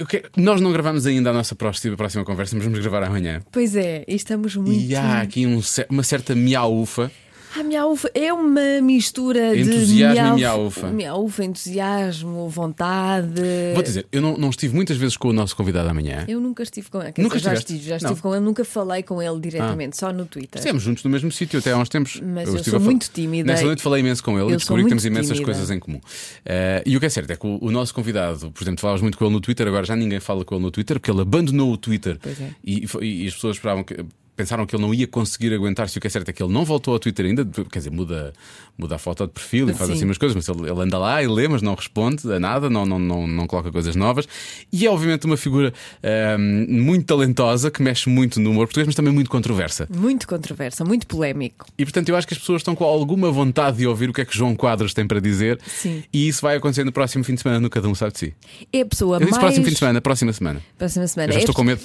O 0.00 0.06
que- 0.06 0.22
Nós 0.36 0.60
não 0.60 0.70
gravamos 0.72 1.06
ainda 1.06 1.30
a 1.30 1.32
nossa 1.32 1.54
próxima, 1.54 1.96
próxima 1.96 2.24
conversa, 2.24 2.54
mas 2.54 2.64
vamos 2.64 2.78
gravar 2.80 3.02
amanhã. 3.02 3.40
Pois 3.50 3.74
é, 3.74 4.04
e 4.06 4.14
estamos 4.14 4.54
muito. 4.56 4.80
E 4.80 4.94
há 4.94 5.20
aqui 5.20 5.46
um 5.46 5.60
uma 5.88 6.02
certa 6.02 6.34
miaufa. 6.34 7.10
A 7.58 7.62
miaufa 7.64 8.10
é 8.14 8.32
uma 8.32 8.80
mistura 8.80 9.54
de. 9.54 9.62
Entusiasmo 9.62 10.36
e 10.36 10.40
miaufa-. 10.40 10.90
Miaufa, 10.90 11.44
entusiasmo, 11.44 12.48
vontade. 12.48 13.42
Vou 13.74 13.82
dizer, 13.82 14.06
eu 14.12 14.20
não, 14.20 14.36
não 14.36 14.50
estive 14.50 14.74
muitas 14.74 14.96
vezes 14.96 15.16
com 15.16 15.28
o 15.28 15.32
nosso 15.32 15.56
convidado 15.56 15.88
amanhã. 15.88 16.24
Eu 16.28 16.40
nunca 16.40 16.62
estive 16.62 16.88
com 16.88 17.02
ele. 17.02 17.12
Nunca 17.18 17.38
dizer, 17.38 17.50
já 17.50 17.54
estive, 17.54 17.80
já 17.82 17.90
Não. 17.90 17.96
estive 17.96 18.22
com 18.22 18.34
ele, 18.34 18.44
nunca 18.44 18.64
falei 18.64 19.02
com 19.02 19.20
ele 19.20 19.40
diretamente, 19.40 19.96
só 19.96 20.12
no 20.12 20.26
Twitter. 20.26 20.58
Estivemos 20.58 20.82
juntos 20.82 21.02
no 21.02 21.10
mesmo 21.10 21.32
sítio 21.32 21.58
até 21.58 21.72
há 21.72 21.76
uns 21.76 21.88
tempos. 21.88 22.20
Mas 22.20 22.48
eu 22.48 22.56
estive 22.56 22.70
sou 22.76 22.80
muito 22.80 23.10
tímida. 23.12 23.50
Nessa 23.52 23.64
noite 23.64 23.82
falei 23.82 24.00
imenso 24.00 24.22
com 24.22 24.32
ele 24.38 24.42
Eu 24.42 24.50
e 24.50 24.56
descobri 24.56 24.84
que 24.84 24.88
temos 24.88 25.04
imensas 25.04 25.32
tímida. 25.32 25.44
coisas 25.44 25.70
em 25.70 25.78
comum. 25.80 26.00
Eh, 26.44 26.82
e 26.86 26.96
o 26.96 27.00
que 27.00 27.06
é 27.06 27.10
certo 27.10 27.30
é 27.32 27.36
que 27.36 27.46
o, 27.46 27.58
o 27.60 27.70
nosso 27.70 27.92
convidado, 27.94 28.50
por 28.52 28.62
exemplo, 28.62 28.80
falavas 28.80 29.02
muito 29.02 29.18
com 29.18 29.24
ele 29.24 29.34
no 29.34 29.40
Twitter, 29.40 29.66
agora 29.66 29.84
já 29.84 29.96
ninguém 29.96 30.20
fala 30.20 30.44
com 30.44 30.54
ele 30.54 30.64
no 30.64 30.70
Twitter 30.70 30.98
porque 31.00 31.10
ele 31.10 31.20
abandonou 31.22 31.72
o 31.72 31.76
Twitter 31.76 32.16
Pois 32.22 32.40
é. 32.40 32.50
e, 32.64 32.86
e 33.02 33.26
as 33.26 33.34
pessoas 33.34 33.56
esperavam 33.56 33.82
que. 33.82 33.96
Pensaram 34.40 34.64
que 34.64 34.74
ele 34.74 34.82
não 34.82 34.94
ia 34.94 35.06
conseguir 35.06 35.52
aguentar-se. 35.52 35.98
O 35.98 36.00
que 36.00 36.06
é 36.06 36.10
certo 36.10 36.30
é 36.30 36.32
que 36.32 36.42
ele 36.42 36.50
não 36.50 36.64
voltou 36.64 36.94
ao 36.94 36.98
Twitter 36.98 37.26
ainda, 37.26 37.44
quer 37.44 37.78
dizer, 37.78 37.90
muda, 37.90 38.32
muda 38.80 38.96
a 38.96 38.98
foto 38.98 39.26
de 39.26 39.32
perfil 39.32 39.68
e 39.70 39.74
faz 39.74 39.88
Sim. 39.90 39.96
assim 39.96 40.04
umas 40.04 40.18
coisas, 40.18 40.34
mas 40.34 40.48
ele, 40.48 40.70
ele 40.70 40.80
anda 40.80 40.98
lá 40.98 41.22
e 41.22 41.28
lê, 41.28 41.46
mas 41.48 41.62
não 41.62 41.74
responde 41.74 42.30
a 42.32 42.40
nada, 42.40 42.68
não, 42.70 42.84
não, 42.86 42.98
não, 42.98 43.26
não 43.26 43.46
coloca 43.46 43.70
coisas 43.70 43.94
novas. 43.94 44.26
E 44.72 44.86
é 44.86 44.90
obviamente 44.90 45.26
uma 45.26 45.36
figura 45.36 45.72
ahm, 46.02 46.66
muito 46.68 47.06
talentosa 47.06 47.70
que 47.70 47.82
mexe 47.82 48.08
muito 48.08 48.40
no 48.40 48.50
humor 48.50 48.66
português, 48.66 48.86
mas 48.86 48.94
também 48.94 49.12
muito 49.12 49.30
controversa. 49.30 49.86
Muito 49.94 50.26
controversa, 50.26 50.84
muito 50.84 51.06
polémico. 51.06 51.66
E 51.78 51.84
portanto 51.84 52.08
eu 52.08 52.16
acho 52.16 52.26
que 52.26 52.34
as 52.34 52.38
pessoas 52.40 52.60
estão 52.60 52.74
com 52.74 52.84
alguma 52.84 53.30
vontade 53.30 53.78
de 53.78 53.86
ouvir 53.86 54.08
o 54.10 54.12
que 54.12 54.20
é 54.20 54.24
que 54.24 54.36
João 54.36 54.54
Quadros 54.56 54.94
tem 54.94 55.06
para 55.06 55.20
dizer. 55.20 55.58
Sim. 55.66 56.02
E 56.12 56.28
isso 56.28 56.40
vai 56.42 56.56
acontecer 56.56 56.84
no 56.84 56.92
próximo 56.92 57.22
fim 57.24 57.34
de 57.34 57.42
semana 57.42 57.60
no 57.60 57.68
Cada 57.70 57.88
Um 57.88 57.94
Sabe 57.94 58.12
de 58.12 58.18
Si. 58.18 58.34
É 58.72 58.80
a 58.80 58.86
pessoa 58.86 59.16
Eu 59.16 59.20
disse 59.20 59.30
mais. 59.32 59.42
próximo 59.42 59.64
fim 59.64 59.72
de 59.72 59.78
semana, 59.78 60.00
próxima 60.00 60.32
semana. 60.32 60.62
Próxima 60.78 61.06
semana. 61.06 61.28
Eu 61.30 61.34
já 61.34 61.38
é, 61.38 61.42
estou 61.42 61.54
com 61.54 61.64
medo. 61.64 61.80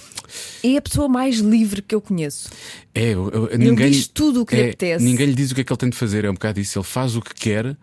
é 0.64 0.78
a 0.78 0.82
pessoa 0.82 1.08
mais 1.08 1.38
livre 1.40 1.82
que 1.82 1.94
eu 1.94 2.02
conheço. 2.02 2.50
É, 2.94 3.10
eu- 3.14 3.30
eu- 3.52 3.58
ninguém, 3.58 3.92
diz 3.92 4.08
tudo 4.08 4.42
o 4.44 4.46
que 4.46 4.56
lhe 4.56 4.62
é, 4.62 4.66
apetece. 4.68 5.04
Ninguém 5.04 5.28
lhe 5.28 5.34
diz 5.36 5.52
o 5.52 5.56
que 5.56 5.62
é 5.62 5.64
que 5.66 5.72
ele 5.74 5.78
tem 5.78 5.90
de 5.90 5.98
fazer. 5.98 6.24
É 6.24 6.30
um 6.30 6.34
bocado 6.34 6.60
isso. 6.62 6.80
Faz 6.86 7.16
o 7.16 7.22
que 7.22 7.34
quer. 7.34 7.76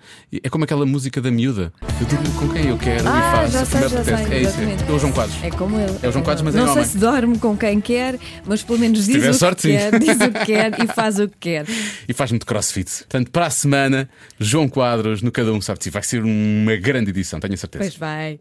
É 0.43 0.49
como 0.49 0.65
aquela 0.65 0.87
música 0.87 1.21
da 1.21 1.31
miúda. 1.31 1.73
Eu 2.01 2.07
durmo 2.07 2.33
com 2.39 2.49
quem 2.49 2.69
eu 2.69 2.79
quero 2.79 3.07
Ah, 3.09 3.19
e 3.19 3.51
faço 3.51 3.53
já 3.53 3.61
que 3.61 3.67
sei, 3.67 3.81
já 3.81 3.87
apetece. 4.01 4.27
sei. 4.27 4.35
é 4.37 4.43
isso. 4.43 4.85
É 4.89 4.93
o 4.93 4.99
João 4.99 5.13
Quadros. 5.13 5.37
É 5.45 5.51
como 5.51 5.79
ele. 5.79 5.99
É 6.03 6.09
o 6.09 6.13
João 6.13 6.25
Quadros, 6.25 6.43
mas 6.43 6.55
é 6.55 6.59
Não 6.59 6.67
sei 6.69 6.73
homem. 6.77 6.85
se 6.87 6.99
dorme 6.99 7.39
com 7.39 7.57
quem 7.57 7.81
quer, 7.81 8.19
mas 8.47 8.63
pelo 8.63 8.79
menos 8.79 9.05
diz 9.07 9.17
o 9.17 9.21
que 9.21 9.33
sorte, 9.35 9.63
sim. 9.63 9.69
quer, 9.77 9.99
diz 9.99 10.17
o 10.17 10.31
que 10.33 10.47
quer 10.47 10.83
e 10.83 10.87
faz 10.87 11.19
o 11.19 11.29
que 11.29 11.37
quer. 11.39 11.67
E 12.09 12.13
faz 12.13 12.31
muito 12.31 12.47
crossfit. 12.47 12.91
Portanto, 13.01 13.31
para 13.31 13.47
a 13.47 13.51
semana, 13.51 14.09
João 14.39 14.69
Quadros 14.69 15.23
no 15.23 15.31
Cada 15.31 15.53
Um 15.53 15.61
Sabe 15.61 15.79
de 15.79 15.85
Si. 15.85 15.91
Vai 15.91 16.03
ser 16.03 16.23
uma 16.23 16.77
grande 16.77 17.11
edição, 17.11 17.39
tenho 17.41 17.55
a 17.55 17.57
certeza. 17.57 17.85
Pois 17.85 17.97
vai. 17.97 18.39